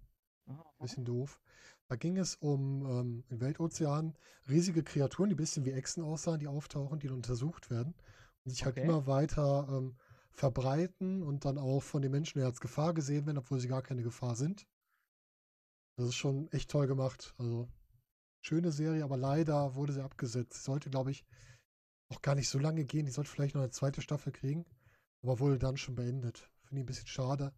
[0.80, 1.40] Bisschen doof.
[1.88, 4.16] Da ging es um ähm, im Weltozean
[4.48, 7.96] riesige Kreaturen, die ein bisschen wie Echsen aussahen, die auftauchen, die untersucht werden
[8.44, 8.86] und sich halt okay.
[8.86, 9.98] immer weiter ähm,
[10.32, 14.04] verbreiten und dann auch von den Menschen als Gefahr gesehen werden, obwohl sie gar keine
[14.04, 14.68] Gefahr sind.
[15.98, 17.34] Das ist schon echt toll gemacht.
[17.38, 17.68] Also
[18.42, 20.54] schöne Serie, aber leider wurde sie abgesetzt.
[20.54, 21.26] Sie sollte, glaube ich,
[22.10, 23.06] auch gar nicht so lange gehen.
[23.06, 24.66] Die sollte vielleicht noch eine zweite Staffel kriegen,
[25.22, 26.50] aber wurde dann schon beendet.
[26.64, 27.54] Finde ich ein bisschen schade.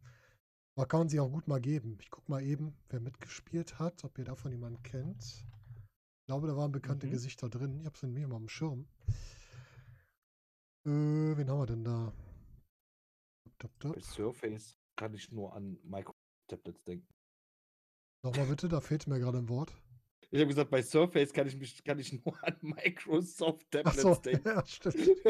[0.75, 1.97] Aber kann man sie auch gut mal geben.
[2.01, 5.23] Ich gucke mal eben, wer mitgespielt hat, ob ihr davon jemanden kennt.
[5.23, 7.11] Ich glaube, da waren bekannte mhm.
[7.11, 7.79] Gesichter drin.
[7.79, 8.87] Ich habe es in mir mal am Schirm.
[10.85, 12.13] Äh, wen haben wir denn da?
[13.79, 17.07] Bei Surface kann ich nur an Micro-Tablets denken.
[18.23, 19.73] Nochmal bitte, da fehlt mir gerade ein Wort.
[20.33, 24.15] Ich habe gesagt, bei Surface kann ich, mich, kann ich nur an Microsoft Tablets so,
[24.15, 24.47] denken.
[24.47, 24.95] Ja, stimmt.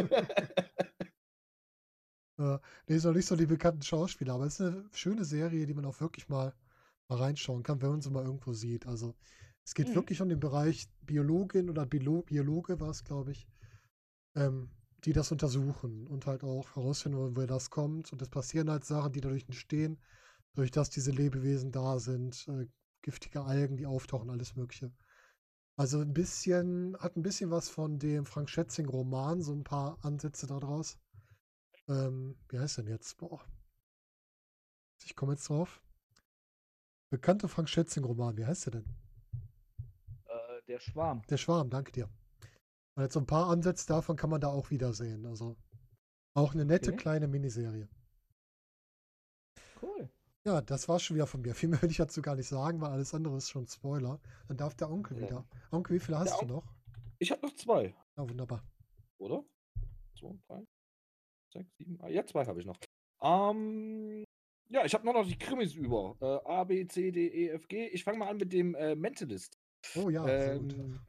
[2.38, 5.66] äh, nee, ist noch nicht so die bekannten Schauspieler, aber es ist eine schöne Serie,
[5.66, 6.54] die man auch wirklich mal,
[7.08, 8.86] mal reinschauen kann, wenn man sie mal irgendwo sieht.
[8.86, 9.16] Also
[9.66, 9.96] es geht mhm.
[9.96, 13.48] wirklich um den Bereich Biologin oder Biolo Biologe war es, glaube ich,
[14.36, 14.70] ähm,
[15.04, 18.14] die das untersuchen und halt auch herausfinden woher das kommt.
[18.14, 20.00] Und es passieren halt Sachen, die dadurch entstehen,
[20.54, 22.68] durch dass diese Lebewesen da sind, äh,
[23.02, 24.92] giftige Algen, die auftauchen, alles Mögliche.
[25.78, 30.48] Also ein bisschen, hat ein bisschen was von dem Frank Schätzing-Roman, so ein paar Ansätze
[30.48, 31.00] daraus.
[31.88, 33.18] Ähm, wie heißt denn jetzt?
[33.18, 33.44] Boah.
[35.04, 35.82] Ich komme jetzt drauf.
[37.10, 38.86] Bekannte Frank Schätzing-Roman, wie heißt der denn?
[40.26, 41.24] Äh, der Schwarm.
[41.30, 42.10] Der Schwarm, danke dir.
[42.96, 45.26] Und jetzt so ein paar Ansätze davon kann man da auch wiedersehen.
[45.26, 45.58] Also
[46.34, 47.02] auch eine nette okay.
[47.02, 47.90] kleine Miniserie.
[49.82, 50.10] Cool.
[50.44, 51.54] Ja, das war schon wieder von mir.
[51.54, 54.20] Viel mehr will ich dazu gar nicht sagen, weil alles andere ist schon Spoiler.
[54.48, 55.24] Dann darf der Onkel ja.
[55.24, 55.46] wieder.
[55.72, 56.74] Onkel, wie viele hast der du noch?
[57.20, 57.94] Ich habe noch zwei.
[58.18, 58.64] Ja, wunderbar.
[59.20, 59.44] Oder?
[60.18, 60.66] Zwei, drei,
[61.54, 62.00] sechs, sieben.
[62.02, 62.80] Ah, ja, zwei habe ich noch.
[63.22, 64.24] Ähm,
[64.70, 66.16] ja, ich habe noch, noch die Krimis über.
[66.20, 67.88] Äh, A, B, C, D, E, F, G.
[67.90, 69.60] Ich fange mal an mit dem äh, Mentalist.
[69.96, 71.00] Oh ja, ähm,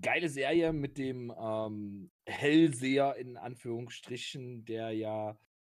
[0.00, 5.38] Geile Serie mit dem ähm, Hellseher in Anführungsstrichen, der ja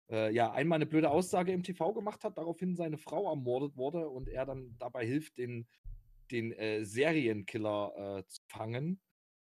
[0.09, 4.07] äh, ja, einmal eine blöde Aussage im TV gemacht hat, daraufhin seine Frau ermordet wurde
[4.09, 5.67] und er dann dabei hilft, den,
[6.31, 9.01] den äh, Serienkiller äh, zu fangen.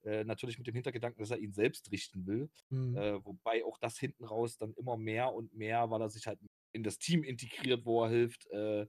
[0.04, 2.50] Äh, natürlich mit dem Hintergedanken, dass er ihn selbst richten will.
[2.68, 2.96] Mhm.
[2.96, 6.38] Äh, wobei auch das hinten raus dann immer mehr und mehr, weil er sich halt
[6.72, 8.86] in das Team integriert, wo er hilft, äh,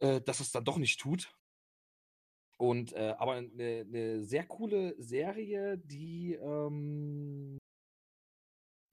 [0.00, 1.32] dass es dann doch nicht tut.
[2.58, 7.58] Und aber eine, eine, sehr coole Serie, die ähm,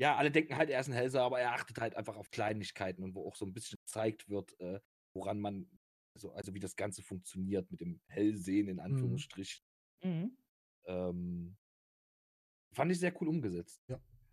[0.02, 3.03] ja, alle denken halt, er ist ein Hellseher, aber er achtet halt einfach auf Kleinigkeiten
[3.03, 4.80] und wo auch so ein bisschen gezeigt wird, äh,
[5.14, 5.69] woran man,
[6.15, 9.64] also, also wie das Ganze funktioniert mit dem Hellsehen in Anführungsstrichen.
[10.03, 10.36] Mhm.
[10.86, 11.56] Ähm,
[12.73, 13.80] fand ich sehr cool umgesetzt.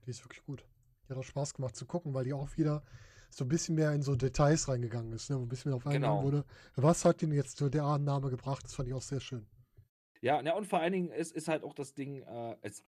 [0.06, 0.66] Die ist wirklich gut.
[1.04, 2.82] Die hat auch Spaß gemacht zu gucken, weil die auch wieder
[3.28, 5.36] so ein bisschen mehr in so Details reingegangen ist, ne?
[5.38, 6.24] wo ein bisschen mehr auf eingegangen Genau.
[6.24, 6.46] wurde.
[6.76, 8.64] Was hat denn jetzt so der Annahme gebracht?
[8.64, 9.46] Das fand ich auch sehr schön.
[10.22, 12.82] Ja, ja, und vor allen Dingen ist, ist halt auch das Ding, äh, es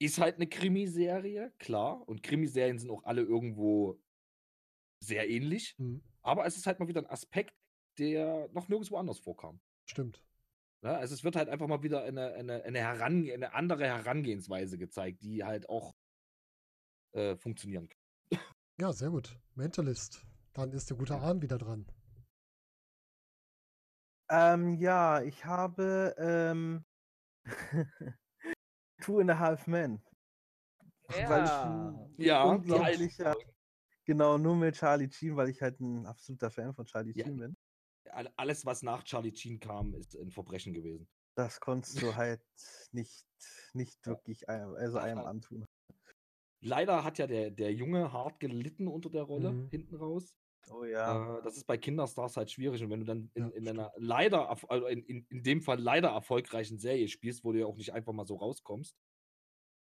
[0.00, 2.08] ist halt eine Krimiserie, klar.
[2.08, 4.00] Und Krimiserien sind auch alle irgendwo
[5.00, 5.76] sehr ähnlich.
[5.78, 6.02] Mhm.
[6.22, 7.54] Aber es ist halt mal wieder ein Aspekt,
[7.98, 9.60] der noch nirgendwo anders vorkam.
[9.86, 10.24] Stimmt.
[10.82, 10.96] Ne?
[10.96, 15.22] Also es wird halt einfach mal wieder eine, eine, eine, Herange eine andere Herangehensweise gezeigt,
[15.22, 15.94] die halt auch
[17.12, 18.40] äh, funktionieren kann.
[18.80, 19.38] Ja, sehr gut.
[19.54, 20.24] Mentalist.
[20.54, 21.86] Dann ist der gute Ahn wieder dran.
[24.30, 26.84] Ähm, ja, ich habe ähm,
[29.00, 30.00] Two and a Half Men.
[31.08, 31.88] Weil ich Ja.
[31.88, 33.36] ein Ja, unglaublicher,
[34.04, 37.24] genau, nur mit Charlie Sheen, weil ich halt ein absoluter Fan von Charlie Ja.
[37.26, 37.56] Sheen bin.
[38.10, 41.08] All- Alles, was nach Charlie Sheen kam, ist ein Verbrechen gewesen.
[41.36, 42.42] Das konntest du halt
[42.92, 43.26] nicht,
[43.72, 45.66] nicht wirklich einem, also einem antun.
[46.60, 49.68] Leider hat ja der, der Junge hart gelitten unter der Rolle, Mhm.
[49.70, 50.34] hinten raus.
[50.70, 51.38] Oh ja.
[51.38, 52.82] Äh, das ist bei Kinderstars halt schwierig.
[52.82, 55.78] Und wenn du dann in, Ja, in einer leider, also in, in, in dem Fall
[55.80, 58.96] leider erfolgreichen Serie spielst, wo du ja auch nicht einfach mal so rauskommst,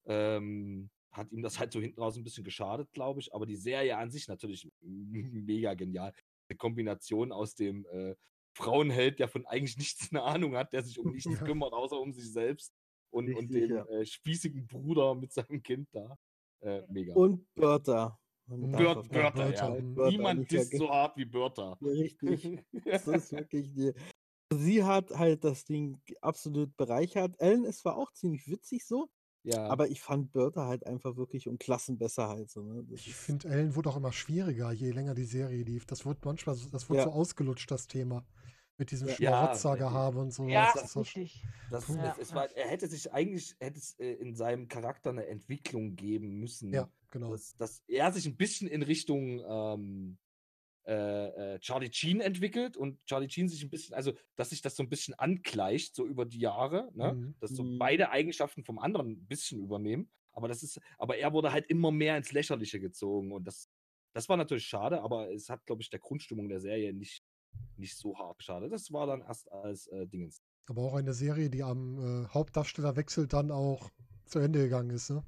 [0.07, 3.35] ähm, hat ihm das halt so hinten raus ein bisschen geschadet, glaube ich.
[3.35, 6.13] Aber die Serie an sich natürlich mega genial.
[6.49, 8.15] Eine Kombination aus dem äh,
[8.57, 11.45] Frauenheld, der von eigentlich nichts eine Ahnung hat, der sich um nichts Ja.
[11.45, 12.73] kümmert, außer um sich selbst.
[13.11, 13.85] Und, und dem ja.
[13.89, 16.17] äh, spießigen Bruder mit seinem Kind da.
[16.63, 17.15] Äh, mega.
[17.15, 18.19] Und Bertha.
[18.61, 19.69] Keinen Börter, Börter, ja.
[19.81, 20.79] Börter Niemand disst vergessen.
[20.79, 21.79] so hart wie Börter.
[21.81, 22.59] Ja, richtig.
[22.85, 23.93] Das ist wirklich die.
[24.55, 27.35] Sie hat halt das Ding absolut bereichert.
[27.39, 29.09] Ellen ist zwar auch ziemlich witzig so,
[29.45, 29.67] ja.
[29.69, 32.63] aber ich fand Bertha halt einfach wirklich um Klassen besser halt so.
[32.63, 32.85] Ne?
[32.91, 35.87] Ich ist- finde, Ellen wurde auch immer schwieriger, je länger die Serie lief.
[35.87, 37.05] Das wurde manchmal, so- das wurde Ja.
[37.07, 38.27] so ausgelutscht, das Thema.
[38.79, 39.15] Mit diesem Ja.
[39.15, 40.47] Schmarotzergehabe und so.
[40.49, 41.45] Ja, das ist richtig.
[41.71, 41.97] Das, Puh.
[41.99, 45.95] es, es war, er hätte sich eigentlich hätte es, äh, in seinem Charakter eine Entwicklung
[45.95, 47.31] geben müssen, ja, genau.
[47.31, 50.19] dass, dass er sich ein bisschen in Richtung ähm,
[50.85, 54.75] äh, äh, Charlie Sheen entwickelt und Charlie Sheen sich ein bisschen, also dass sich das
[54.75, 57.13] so ein bisschen angleicht, so über die Jahre, ne?
[57.13, 57.35] Mhm.
[57.39, 57.79] dass so Mhm.
[57.79, 60.11] beide Eigenschaften vom anderen ein bisschen übernehmen.
[60.33, 63.69] Aber das ist, aber er wurde halt immer mehr ins Lächerliche gezogen und das,
[64.13, 67.23] das war natürlich schade, aber es hat, glaube ich, der Grundstimmung der Serie nicht,
[67.77, 68.69] nicht so hart schade.
[68.69, 70.43] Das war dann erst als äh, Dingens.
[70.67, 73.91] Aber auch eine Serie, die am äh, Hauptdarstellerwechsel dann auch
[74.25, 75.11] zu Ende gegangen ist.
[75.11, 75.23] Ne?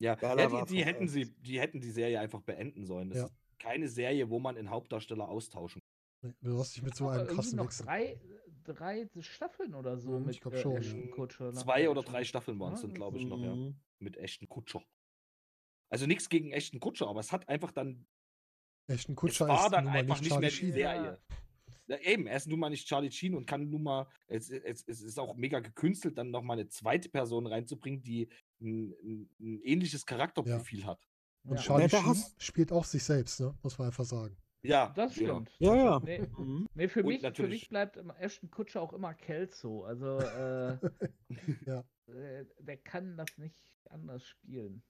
[0.00, 3.10] Ja, Ja, die, war die, hätten sie, die hätten die Serie einfach beenden sollen.
[3.10, 3.24] Das Ja.
[3.26, 5.80] ist keine Serie, wo man den Hauptdarsteller austauschen
[6.22, 7.86] Nee, Du hast dich mit so einem krassen noch Wechsel.
[7.86, 8.20] drei,
[8.64, 11.54] drei Staffeln oder so Mhm, mit ich glaub äh, schon, Ashton kann.
[11.54, 13.54] nach Zwei der oder drei Staffeln waren es Ja, dann, glaube ich, noch, ja.
[13.54, 13.76] Mhm.
[14.00, 14.82] Mit echten Kutscher.
[15.90, 18.06] Also nichts gegen echten Kutscher, aber es hat einfach dann.
[18.88, 20.72] Echten Es Kutscher war ist dann einfach nicht nicht mehr die.
[20.72, 21.18] Serie.
[21.88, 24.84] Ja, eben, er ist nun mal nicht Charlie Sheen und kann nun mal, es, es,
[24.86, 28.28] es ist auch mega gekünstelt, dann nochmal eine zweite Person reinzubringen, die
[28.60, 31.00] ein, ein, ein ähnliches Charakterprofil hat.
[31.44, 31.62] Und Ja.
[31.62, 33.56] Charlie Ja, Sheen hast- spielt auch sich selbst, ne?
[33.62, 34.36] muss man einfach sagen.
[34.62, 35.28] Ja, Das ja.
[35.28, 35.50] stimmt.
[35.60, 36.00] Ja, ja.
[36.00, 36.68] Nee, Mhm.
[36.74, 39.84] nee für, Und mich, für natürlich- mich bleibt Ashton Kutscher auch immer Kelso.
[39.84, 40.76] Also, äh,
[41.66, 41.84] Ja.
[42.08, 43.56] äh, der kann das nicht
[43.88, 44.82] anders spielen.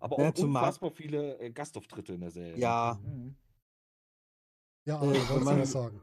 [0.00, 2.58] Aber Ja, auch zumal- unfassbar viele äh, Gastauftritte in der Serie.
[2.58, 3.36] Ja, Mhm.
[4.84, 6.00] Ja, Äh, aber wolltest du man- was sagen?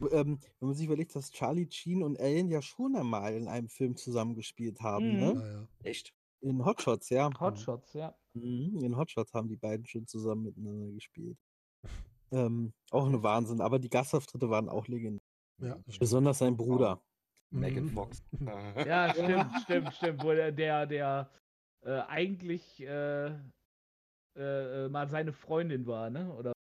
[0.00, 3.68] Ähm, wenn man sich überlegt, dass Charlie Sheen und Ellen ja schon einmal in einem
[3.68, 5.16] Film zusammengespielt haben, Mhm.
[5.20, 5.32] ne?
[5.34, 5.68] Ja, ja.
[5.82, 6.14] Echt?
[6.40, 7.30] In Hotshots, ja.
[7.40, 8.14] Hotshots, ja.
[8.34, 11.36] Mhm, in Hotshots haben die beiden schon zusammen miteinander gespielt.
[12.30, 15.20] Ähm, auch eine Wahnsinn, aber die Gastauftritte waren auch legendär.
[15.60, 15.78] ja.
[15.98, 17.02] Besonders sein Bruder.
[17.50, 17.90] Megan Mhm.
[17.90, 18.22] Fox.
[18.86, 20.22] Ja, stimmt, stimmt, stimmt.
[20.22, 21.30] Wo der, der, der
[21.82, 23.28] äh, eigentlich äh,
[24.36, 26.32] äh, äh, mal seine Freundin war, ne?
[26.34, 26.52] Oder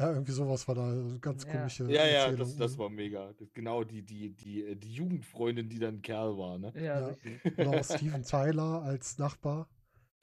[0.00, 1.16] Ja, irgendwie sowas war da.
[1.20, 1.52] Ganz Ja.
[1.52, 2.78] komische Ja, ja, das, das Mhm.
[2.80, 3.32] war mega.
[3.38, 6.72] Das, genau, die, die, die, äh, die Jugendfreundin, die dann ein Kerl war, ne?
[6.76, 7.16] ja, Ja.
[7.58, 9.68] Oder auch Steven Tyler als Nachbar.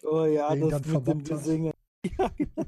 [0.04, 1.24] Oh ja, Den das dann mit dem.
[1.24, 1.74] Gesingen.
[2.18, 2.64] Ja, genau.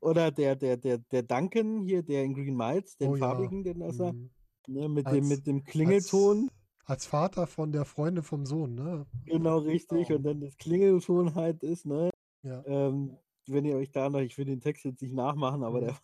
[0.00, 3.20] Oder der, der, der, der Duncan hier, der in Green Miles, den Oh ja.
[3.20, 4.30] farbigen, den ist er, Mhm.
[4.68, 6.50] ne, mit, Als- dem, mit dem Klingelton.
[6.84, 9.06] Als, als Vater von der Freundin vom Sohn, ne?
[9.24, 10.10] Genau richtig.
[10.10, 10.14] Oh.
[10.16, 12.10] Und dann das Klingelton halt ist, ne?
[12.42, 12.62] Ja.
[12.66, 13.16] Ähm,
[13.48, 15.84] wenn ihr euch da noch, ich will den Text jetzt nicht nachmachen, aber Mhm.
[15.86, 15.98] der.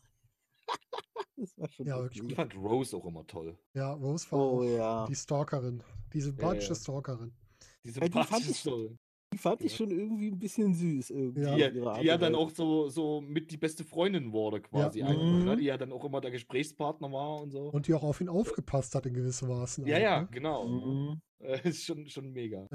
[1.36, 2.36] das war schon Ja, wirklich Ich mega.
[2.36, 3.58] fand Rose auch immer toll.
[3.74, 5.06] Ja, Rose war Oh ja.
[5.06, 5.82] die Stalkerin.
[6.12, 6.74] Die sympathische ja.
[6.74, 7.32] Stalkerin.
[7.84, 8.96] Die Ja, die fand sympathische ich- Story.
[9.32, 9.78] Die fand ich Ja.
[9.78, 11.10] schon irgendwie ein bisschen süß.
[11.10, 11.54] Irgendwie Ja.
[11.70, 15.02] Die, die ja dann auch so, so mit die beste Freundin wurde, quasi.
[15.04, 15.44] einfach, Mhm.
[15.44, 15.56] ne?
[15.56, 17.68] Die ja dann auch immer der Gesprächspartner war und so.
[17.70, 19.86] Und die auch auf ihn aufgepasst hat in gewissem Maßen.
[19.86, 20.28] ja, ja, Ne?
[20.32, 20.66] genau.
[20.66, 21.20] Mhm.
[21.38, 22.66] Äh, ist schon, schon mega.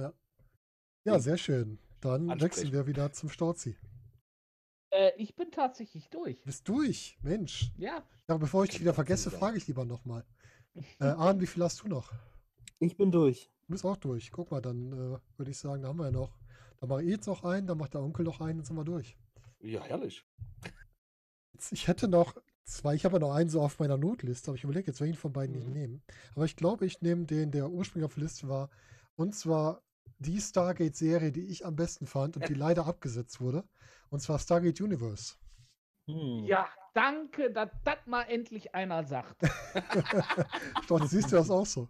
[1.06, 1.78] Ja, sehr schön.
[2.02, 3.76] dann wechseln wir wieder zum Storzi.
[4.96, 6.42] Äh, ich bin tatsächlich durch.
[6.44, 7.72] Bist durch, Mensch.
[7.78, 8.04] Ja.
[8.28, 10.24] Ja, bevor ich dich wieder vergesse, frage ich lieber nochmal.
[11.00, 12.12] Äh, Arne, wie viel hast du noch?
[12.80, 13.52] Ich bin durch.
[13.68, 14.32] Du bist auch durch.
[14.32, 16.38] Guck mal, dann äh, würde ich sagen, da haben wir ja noch.
[16.80, 18.84] Da mache ich jetzt noch einen, dann macht der Onkel noch einen, dann sind wir
[18.84, 19.18] durch.
[19.60, 20.26] Ja, herrlich.
[21.54, 24.58] Jetzt, ich hätte noch zwei, ich habe ja noch einen so auf meiner Notliste, aber
[24.58, 25.74] ich überlege jetzt, welchen von beiden ich Mhm.
[25.74, 26.02] nehme.
[26.36, 28.70] Aber ich glaube, ich nehme den, der ursprünglich auf der Liste war.
[29.16, 29.82] Und zwar
[30.20, 33.64] die Stargate-Serie, die ich am besten fand und die leider abgesetzt wurde.
[34.10, 35.36] Und zwar Stargate Universe.
[36.10, 36.46] Hm.
[36.46, 39.42] Ja, danke, dass das mal endlich einer sagt.
[40.88, 41.90] Doch, siehst du das auch so.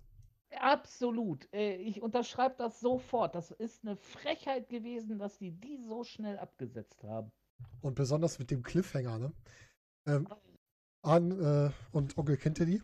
[0.57, 1.51] Absolut.
[1.53, 3.35] Äh, Ich unterschreibe das sofort.
[3.35, 7.31] Das ist eine Frechheit gewesen, dass die die so schnell abgesetzt haben.
[7.81, 9.33] Und besonders mit dem Cliffhanger, ne?
[10.07, 10.27] Ähm,
[11.01, 12.81] Arne äh, und Onkel, kennt ihr die?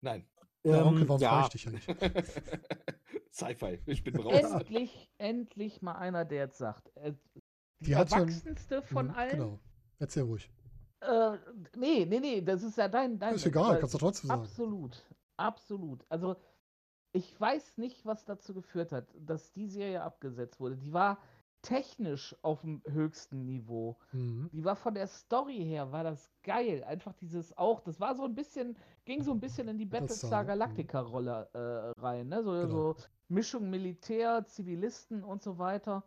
[0.00, 0.24] Nein.
[0.64, 1.30] Ja, Ähm, Onkel, warum ja.
[1.30, 1.86] frage ich dich eigentlich?
[3.32, 3.80] Sci-Fi.
[3.86, 4.34] Ich bin raus.
[4.34, 6.92] Endlich, endlich mal einer, der jetzt sagt.
[7.86, 9.30] Die, erwachsenste von Mhm, allen.
[9.30, 9.58] Genau.
[9.98, 10.50] Erzähl ruhig.
[11.00, 11.36] Äh,
[11.76, 13.18] nee, nee, nee, das ist ja dein.
[13.18, 14.42] dein Ist egal, kannst du trotzdem sagen.
[14.42, 15.04] Absolut,
[15.36, 16.04] absolut.
[16.08, 16.36] Also,
[17.12, 20.76] ich weiß nicht, was dazu geführt hat, dass die Serie abgesetzt wurde.
[20.76, 21.18] Die war
[21.60, 23.96] technisch auf dem höchsten Niveau.
[24.12, 24.48] Mhm.
[24.52, 26.82] Die war von der Story her, war das geil.
[26.84, 30.44] Einfach dieses auch, das war so ein bisschen, ging so ein bisschen in die Battlestar?
[30.44, 32.42] Galactica-Rolle äh, rein, ne?
[32.42, 32.68] So, Genau.
[32.68, 32.96] so
[33.28, 36.02] Mischung Militär, Zivilisten und so weiter.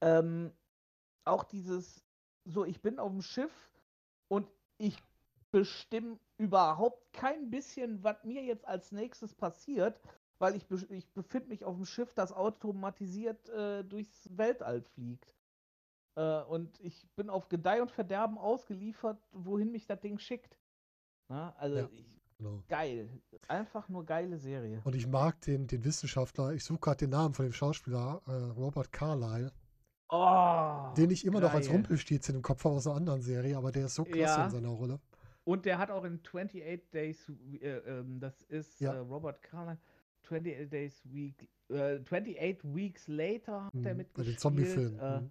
[0.00, 0.52] Ähm,
[1.24, 2.04] auch dieses,
[2.44, 3.52] so, ich bin auf dem Schiff
[4.28, 4.48] und
[4.78, 4.96] ich
[5.50, 10.00] bestimme überhaupt kein bisschen, was mir jetzt als nächstes passiert,
[10.38, 15.34] weil ich, be ich befinde mich auf dem Schiff, das automatisiert äh, durchs Weltall fliegt.
[16.16, 20.56] Äh, und ich bin auf Gedeih und Verderben ausgeliefert, wohin mich das Ding schickt.
[21.28, 21.88] Na, also, Ja.
[21.92, 22.62] ich, Genau.
[22.68, 23.10] geil.
[23.48, 24.80] Einfach nur geile Serie.
[24.84, 28.30] Und ich mag den, den Wissenschaftler, ich suche gerade den Namen von dem Schauspieler, äh,
[28.32, 29.52] Robert Carlyle,
[30.12, 31.76] Oh, den ich immer noch als geil.
[31.76, 34.44] Rumpelstilzchen im Kopf habe aus einer anderen Serie, aber der ist so klasse Ja.
[34.46, 34.98] in seiner Rolle.
[35.44, 37.28] Und der hat auch in 28 Days,
[37.60, 38.94] äh, ähm, das ist Ja.
[38.94, 39.78] äh, Robert Carlyle,
[40.24, 43.82] 28 Days Week, äh, 28 Weeks Later hat er Mhm.
[43.84, 44.36] Bei mitgespielt.
[44.36, 44.98] den Zombie-Filmen.
[44.98, 45.30] Äh, mhm.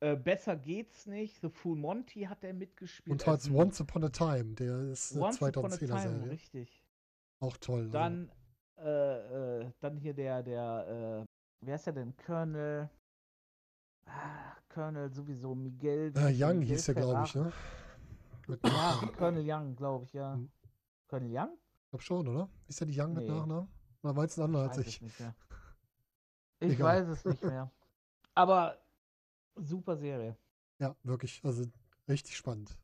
[0.00, 1.40] äh, Besser geht's nicht.
[1.42, 3.12] The Full Monty hat er mitgespielt.
[3.12, 6.14] Und halt Also, Once Upon a Time, der ist eine Once Upon a 2010er Time,
[6.18, 6.30] Serie.
[6.30, 6.82] richtig.
[7.40, 7.80] Auch toll.
[7.80, 7.92] also.
[7.92, 8.30] Dann,
[8.78, 12.16] äh, äh, dann hier der, der, äh, wer ist der denn?
[12.16, 12.88] Colonel,
[14.68, 16.12] Colonel sowieso, Miguel.
[16.16, 17.52] äh, wie- Young Miguel hieß der, glaube ich, ne?
[18.46, 20.36] Mit Ja, Colonel Young, glaube ich, ja.
[20.36, 20.50] Mhm.
[21.08, 21.58] Colonel Young?
[21.84, 22.48] Ich glaube schon, oder?
[22.66, 23.30] Ist der die Young mit Nee.
[23.30, 23.68] Nachnamen?
[24.02, 25.00] Oder meinst du einen anderen als ich?
[26.60, 27.02] Ich Egal.
[27.06, 27.70] weiß es nicht mehr.
[28.34, 28.78] Aber
[29.54, 30.36] super Serie.
[30.80, 31.40] Ja, wirklich.
[31.44, 31.64] Also
[32.08, 32.76] richtig spannend.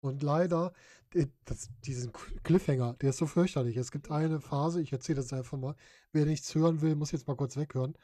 [0.00, 0.72] Und leider,
[1.14, 2.12] die- das, diesen
[2.42, 3.78] Cliffhanger, der ist so fürchterlich.
[3.78, 5.76] Es gibt eine Phase, ich erzähle das einfach mal.
[6.12, 7.94] Wer nichts hören will, muss jetzt mal kurz weghören.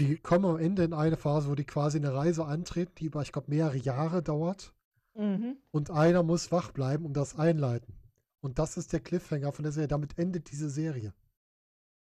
[0.00, 3.22] Die kommen am Ende in eine Phase, wo die quasi eine Reise antreten, die über,
[3.22, 4.74] ich glaube, mehrere Jahre dauert.
[5.14, 5.56] Mhm.
[5.70, 7.94] Und einer muss wach bleiben und das einleiten.
[8.40, 9.88] Und das ist der Cliffhanger von der Serie.
[9.88, 11.12] Damit endet diese Serie.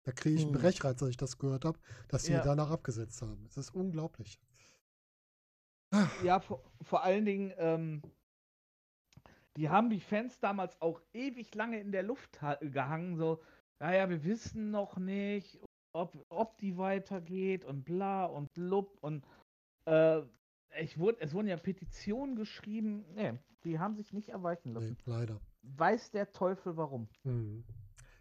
[0.05, 0.61] Da kriege ich einen Hm.
[0.61, 2.43] Brechreiz, als ich das gehört habe, dass sie Ja.
[2.43, 3.45] danach abgesetzt haben.
[3.47, 4.39] Es ist unglaublich.
[6.23, 8.03] Ja, vor, vor allen Dingen, ähm,
[9.57, 13.41] die haben die Fans damals auch ewig lange in der Luft ha- gehangen, so,
[13.79, 15.61] naja, wir wissen noch nicht,
[15.95, 19.25] ob, ob die weitergeht und bla und blub und
[19.87, 20.23] äh,
[20.81, 24.97] ich wurde, es wurden ja Petitionen geschrieben, nee, die haben sich nicht erweichen Nee, lassen.
[25.07, 25.41] leider.
[25.63, 27.09] Weiß der Teufel warum.
[27.23, 27.65] Mhm.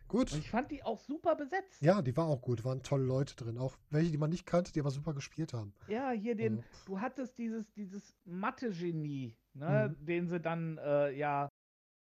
[0.08, 0.32] Gut.
[0.32, 1.82] Und ich fand die auch super besetzt.
[1.82, 2.64] Ja, die war auch gut.
[2.64, 3.58] Waren tolle Leute drin.
[3.58, 5.74] Auch welche, die man nicht kannte, die aber super gespielt haben.
[5.88, 10.06] Ja, hier den, Also, du hattest dieses, dieses Mathe-Genie, ne, Mhm.
[10.06, 11.50] den sie dann äh, ja,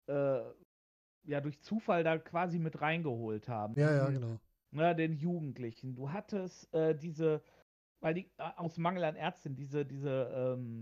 [0.08, 0.40] äh,
[1.26, 3.74] ja durch Zufall da quasi mit reingeholt haben.
[3.78, 4.40] ja, ja, genau.
[4.72, 5.96] Ne, den Jugendlichen.
[5.96, 7.42] Du hattest äh, diese,
[8.02, 10.82] weil die äh, aus Mangel an Ärztin, diese, diese ähm,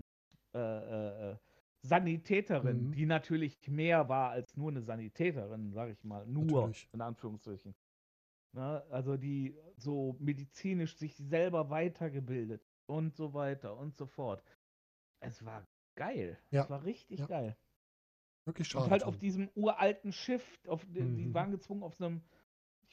[0.54, 1.36] äh, äh, äh,
[1.82, 2.92] Sanitäterin, Mhm.
[2.92, 6.26] die natürlich mehr war als nur eine Sanitäterin, sag ich mal.
[6.26, 6.88] Nur, Natürlich.
[6.92, 7.74] in Anführungsstrichen.
[8.54, 14.42] Ne, also die so medizinisch sich selber weitergebildet und so weiter und so fort.
[15.20, 15.64] Es war
[15.96, 16.38] geil.
[16.50, 16.64] Ja.
[16.64, 17.26] Es war richtig Ja.
[17.26, 17.56] geil.
[18.46, 18.84] Wirklich schade.
[18.84, 21.34] Und halt auf diesem uralten Schiff, auf, die, die Mhm.
[21.34, 22.22] waren gezwungen auf so einem,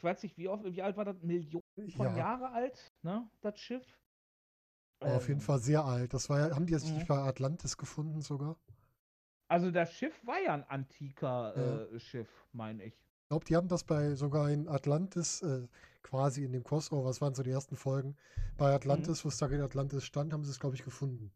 [0.04, 1.22] ich weiß nicht, wie oft, wie alt war das?
[1.22, 4.02] Millionen von ja, Jahre alt, ne, das Schiff.
[5.02, 6.14] aber auf jeden Ähm, Fall sehr alt.
[6.16, 6.96] Das war ja, haben die jetzt Mhm.
[6.96, 8.58] nicht bei Atlantis gefunden sogar?
[9.48, 11.82] Also das Schiff war ja ein antiker Ja.
[11.94, 13.02] äh, Schiff, meine ich.
[13.24, 15.68] Ich glaube, die haben das bei sogar in Atlantis, äh,
[16.04, 18.16] quasi in dem Crossover, was waren so die ersten Folgen,
[18.58, 21.34] bei Atlantis, wo Stargate Atlantis stand, haben sie es, glaube ich, gefunden.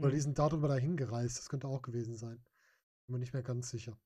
[0.00, 0.20] Oder die Mhm.
[0.20, 1.38] sind darüber dahin gereist.
[1.38, 2.44] Das könnte auch gewesen sein.
[3.06, 3.98] Bin mir nicht mehr ganz sicher.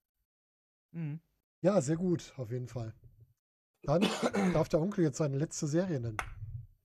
[0.93, 1.19] Mhm.
[1.63, 2.95] Ja, sehr gut, auf jeden Fall.
[3.83, 4.03] Dann
[4.53, 6.17] darf der Onkel jetzt seine letzte Serie nennen.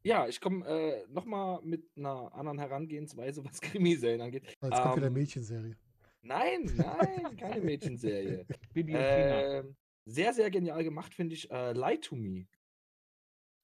[0.03, 4.43] Ja, ich komme äh, nochmal mit einer anderen Herangehensweise, was Krimiserien angeht.
[4.59, 5.77] Ah, Jetzt kommt wieder Ähm, Mädchenserie.
[6.21, 8.45] Nein, nein, keine Mädchenserie.
[8.73, 9.01] Bibi und.
[9.01, 11.49] Ähm, sehr, sehr genial gemacht, finde ich.
[11.51, 12.45] Äh, Lie to Me.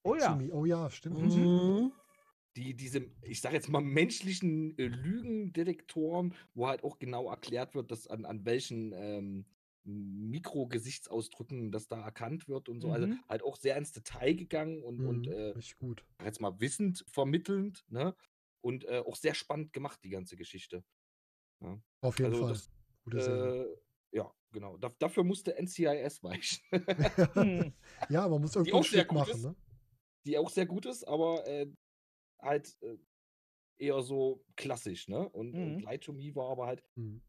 [0.04, 0.32] Oh ja.
[0.32, 1.36] Jimmy, oh ja, stimmt.
[1.36, 1.92] Mhm.
[2.56, 7.92] Die, diese, ich sage jetzt mal, menschlichen äh, Lügendetektoren, wo halt auch genau erklärt wird,
[7.92, 9.46] dass an, an welchen ähm,
[9.90, 12.92] Mikrogesichtsausdrücken das da erkannt wird und so.
[12.92, 13.20] Also Mhm.
[13.28, 16.06] halt auch sehr ins Detail gegangen und, und Mhm, äh, Richtig gut.
[16.24, 18.16] jetzt mal wissend vermittelnd, ne?
[18.62, 20.84] Und äh, auch sehr spannend gemacht, die ganze Geschichte.
[22.02, 22.54] Auf jeden Also Fall.
[22.54, 22.70] das,
[23.06, 23.64] Gute Serie.
[23.64, 24.78] Äh, ja, genau.
[24.78, 26.60] Da, dafür musste NCIS weichen.
[27.34, 27.74] Hm.
[28.10, 29.44] ja, man muss irgendwie auch Stück machen, ist.
[29.44, 29.56] ne?
[30.26, 31.68] die auch sehr gut ist, aber äh,
[32.42, 32.98] halt äh,
[33.78, 35.28] eher so klassisch, ne?
[35.30, 35.88] Und, und Mhm.
[35.88, 37.22] Lie to Me war aber halt, Mhm.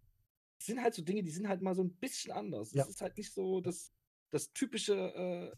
[0.60, 2.72] Es sind halt so Dinge, die sind halt mal so ein bisschen anders.
[2.72, 2.82] Ja.
[2.82, 3.92] Es ist halt nicht so das,
[4.28, 5.56] das typische äh,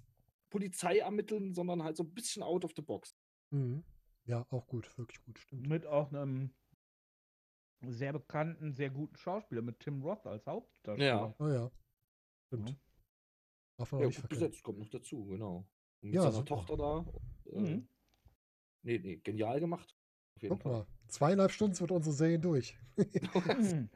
[0.48, 3.16] Polizeiermitteln, sondern halt so ein bisschen out of the box.
[3.50, 3.84] Mhm.
[4.24, 5.66] Ja, auch gut, wirklich gut, stimmt.
[5.68, 6.54] Mit auch einem
[7.84, 11.04] sehr bekannten, sehr guten Schauspieler, mit Tim Roth als Hauptdarsteller.
[11.04, 11.34] Ja.
[11.40, 11.70] Oh ja.
[12.46, 12.70] Stimmt.
[12.70, 12.76] Ja.
[13.78, 15.66] Darf man Ja, gut besetzt, kommt noch dazu, genau.
[16.00, 16.46] Und mit Ja, seiner super.
[16.46, 16.96] Tochter da.
[17.44, 17.88] Und, äh, Mhm.
[18.84, 19.96] Nee, nee, genial gemacht.
[20.36, 20.72] Auf jeden Guck Fall.
[20.72, 22.76] mal, zweieinhalb Stunden sind unsere Serien durch.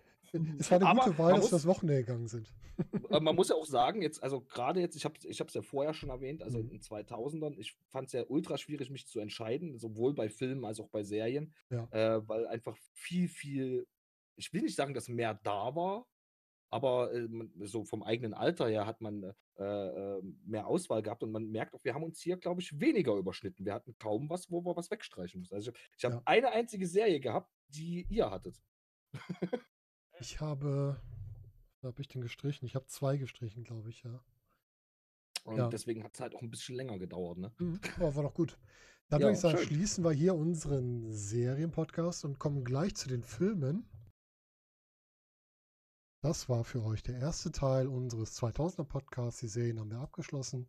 [0.59, 2.53] Es war eine Aber gute Wahl, dass wir das Wochenende gegangen sind.
[3.23, 5.95] Man muss ja auch sagen, jetzt, also gerade jetzt, ich habe ich es ja vorher
[5.95, 6.65] schon erwähnt, also Mhm.
[6.65, 10.65] in den 2000ern, ich fand es ja ultra schwierig, mich zu entscheiden, sowohl bei Filmen
[10.65, 11.89] als auch bei Serien, Ja.
[11.91, 13.87] äh, weil einfach viel, viel,
[14.37, 16.07] ich will nicht sagen, dass mehr da war,
[16.71, 17.29] aber äh,
[17.65, 19.23] so vom eigenen Alter her hat man
[19.59, 19.63] äh,
[20.19, 23.15] äh, mehr Auswahl gehabt und man merkt auch, wir haben uns hier, glaube ich, weniger
[23.15, 23.65] überschnitten.
[23.65, 25.55] Wir hatten kaum was, wo wir was wegstreichen mussten.
[25.55, 26.23] Also ich, ich habe Ja.
[26.27, 28.61] eine einzige Serie gehabt, die ihr hattet.
[30.20, 31.01] Ich habe,
[31.81, 32.67] was habe ich denn gestrichen?
[32.67, 34.20] Ich habe zwei gestrichen, glaube ich, ja.
[35.45, 35.69] Und Ja.
[35.69, 37.53] deswegen hat es halt auch ein bisschen länger gedauert, ne?
[37.59, 37.81] Mhm.
[37.97, 38.59] Aber war doch gut.
[39.09, 39.67] Dann Ja, würde ich sagen, schön.
[39.69, 43.89] schließen wir hier unseren Serienpodcast und kommen gleich zu den Filmen.
[46.23, 49.41] Das war für euch der erste Teil unseres 2000er Podcasts.
[49.41, 50.69] Die Serien haben wir abgeschlossen.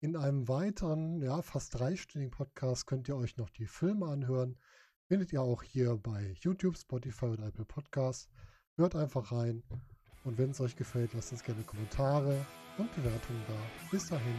[0.00, 4.58] In einem weiteren, ja, fast dreistündigen Podcast könnt ihr euch noch die Filme anhören.
[5.06, 8.28] Findet ihr auch hier bei YouTube, Spotify und Apple Podcasts.
[8.76, 9.62] Hört einfach rein.
[10.24, 12.46] Und wenn es euch gefällt, lasst uns gerne Kommentare
[12.78, 13.54] und Bewertungen da.
[13.90, 14.36] Bis dahin.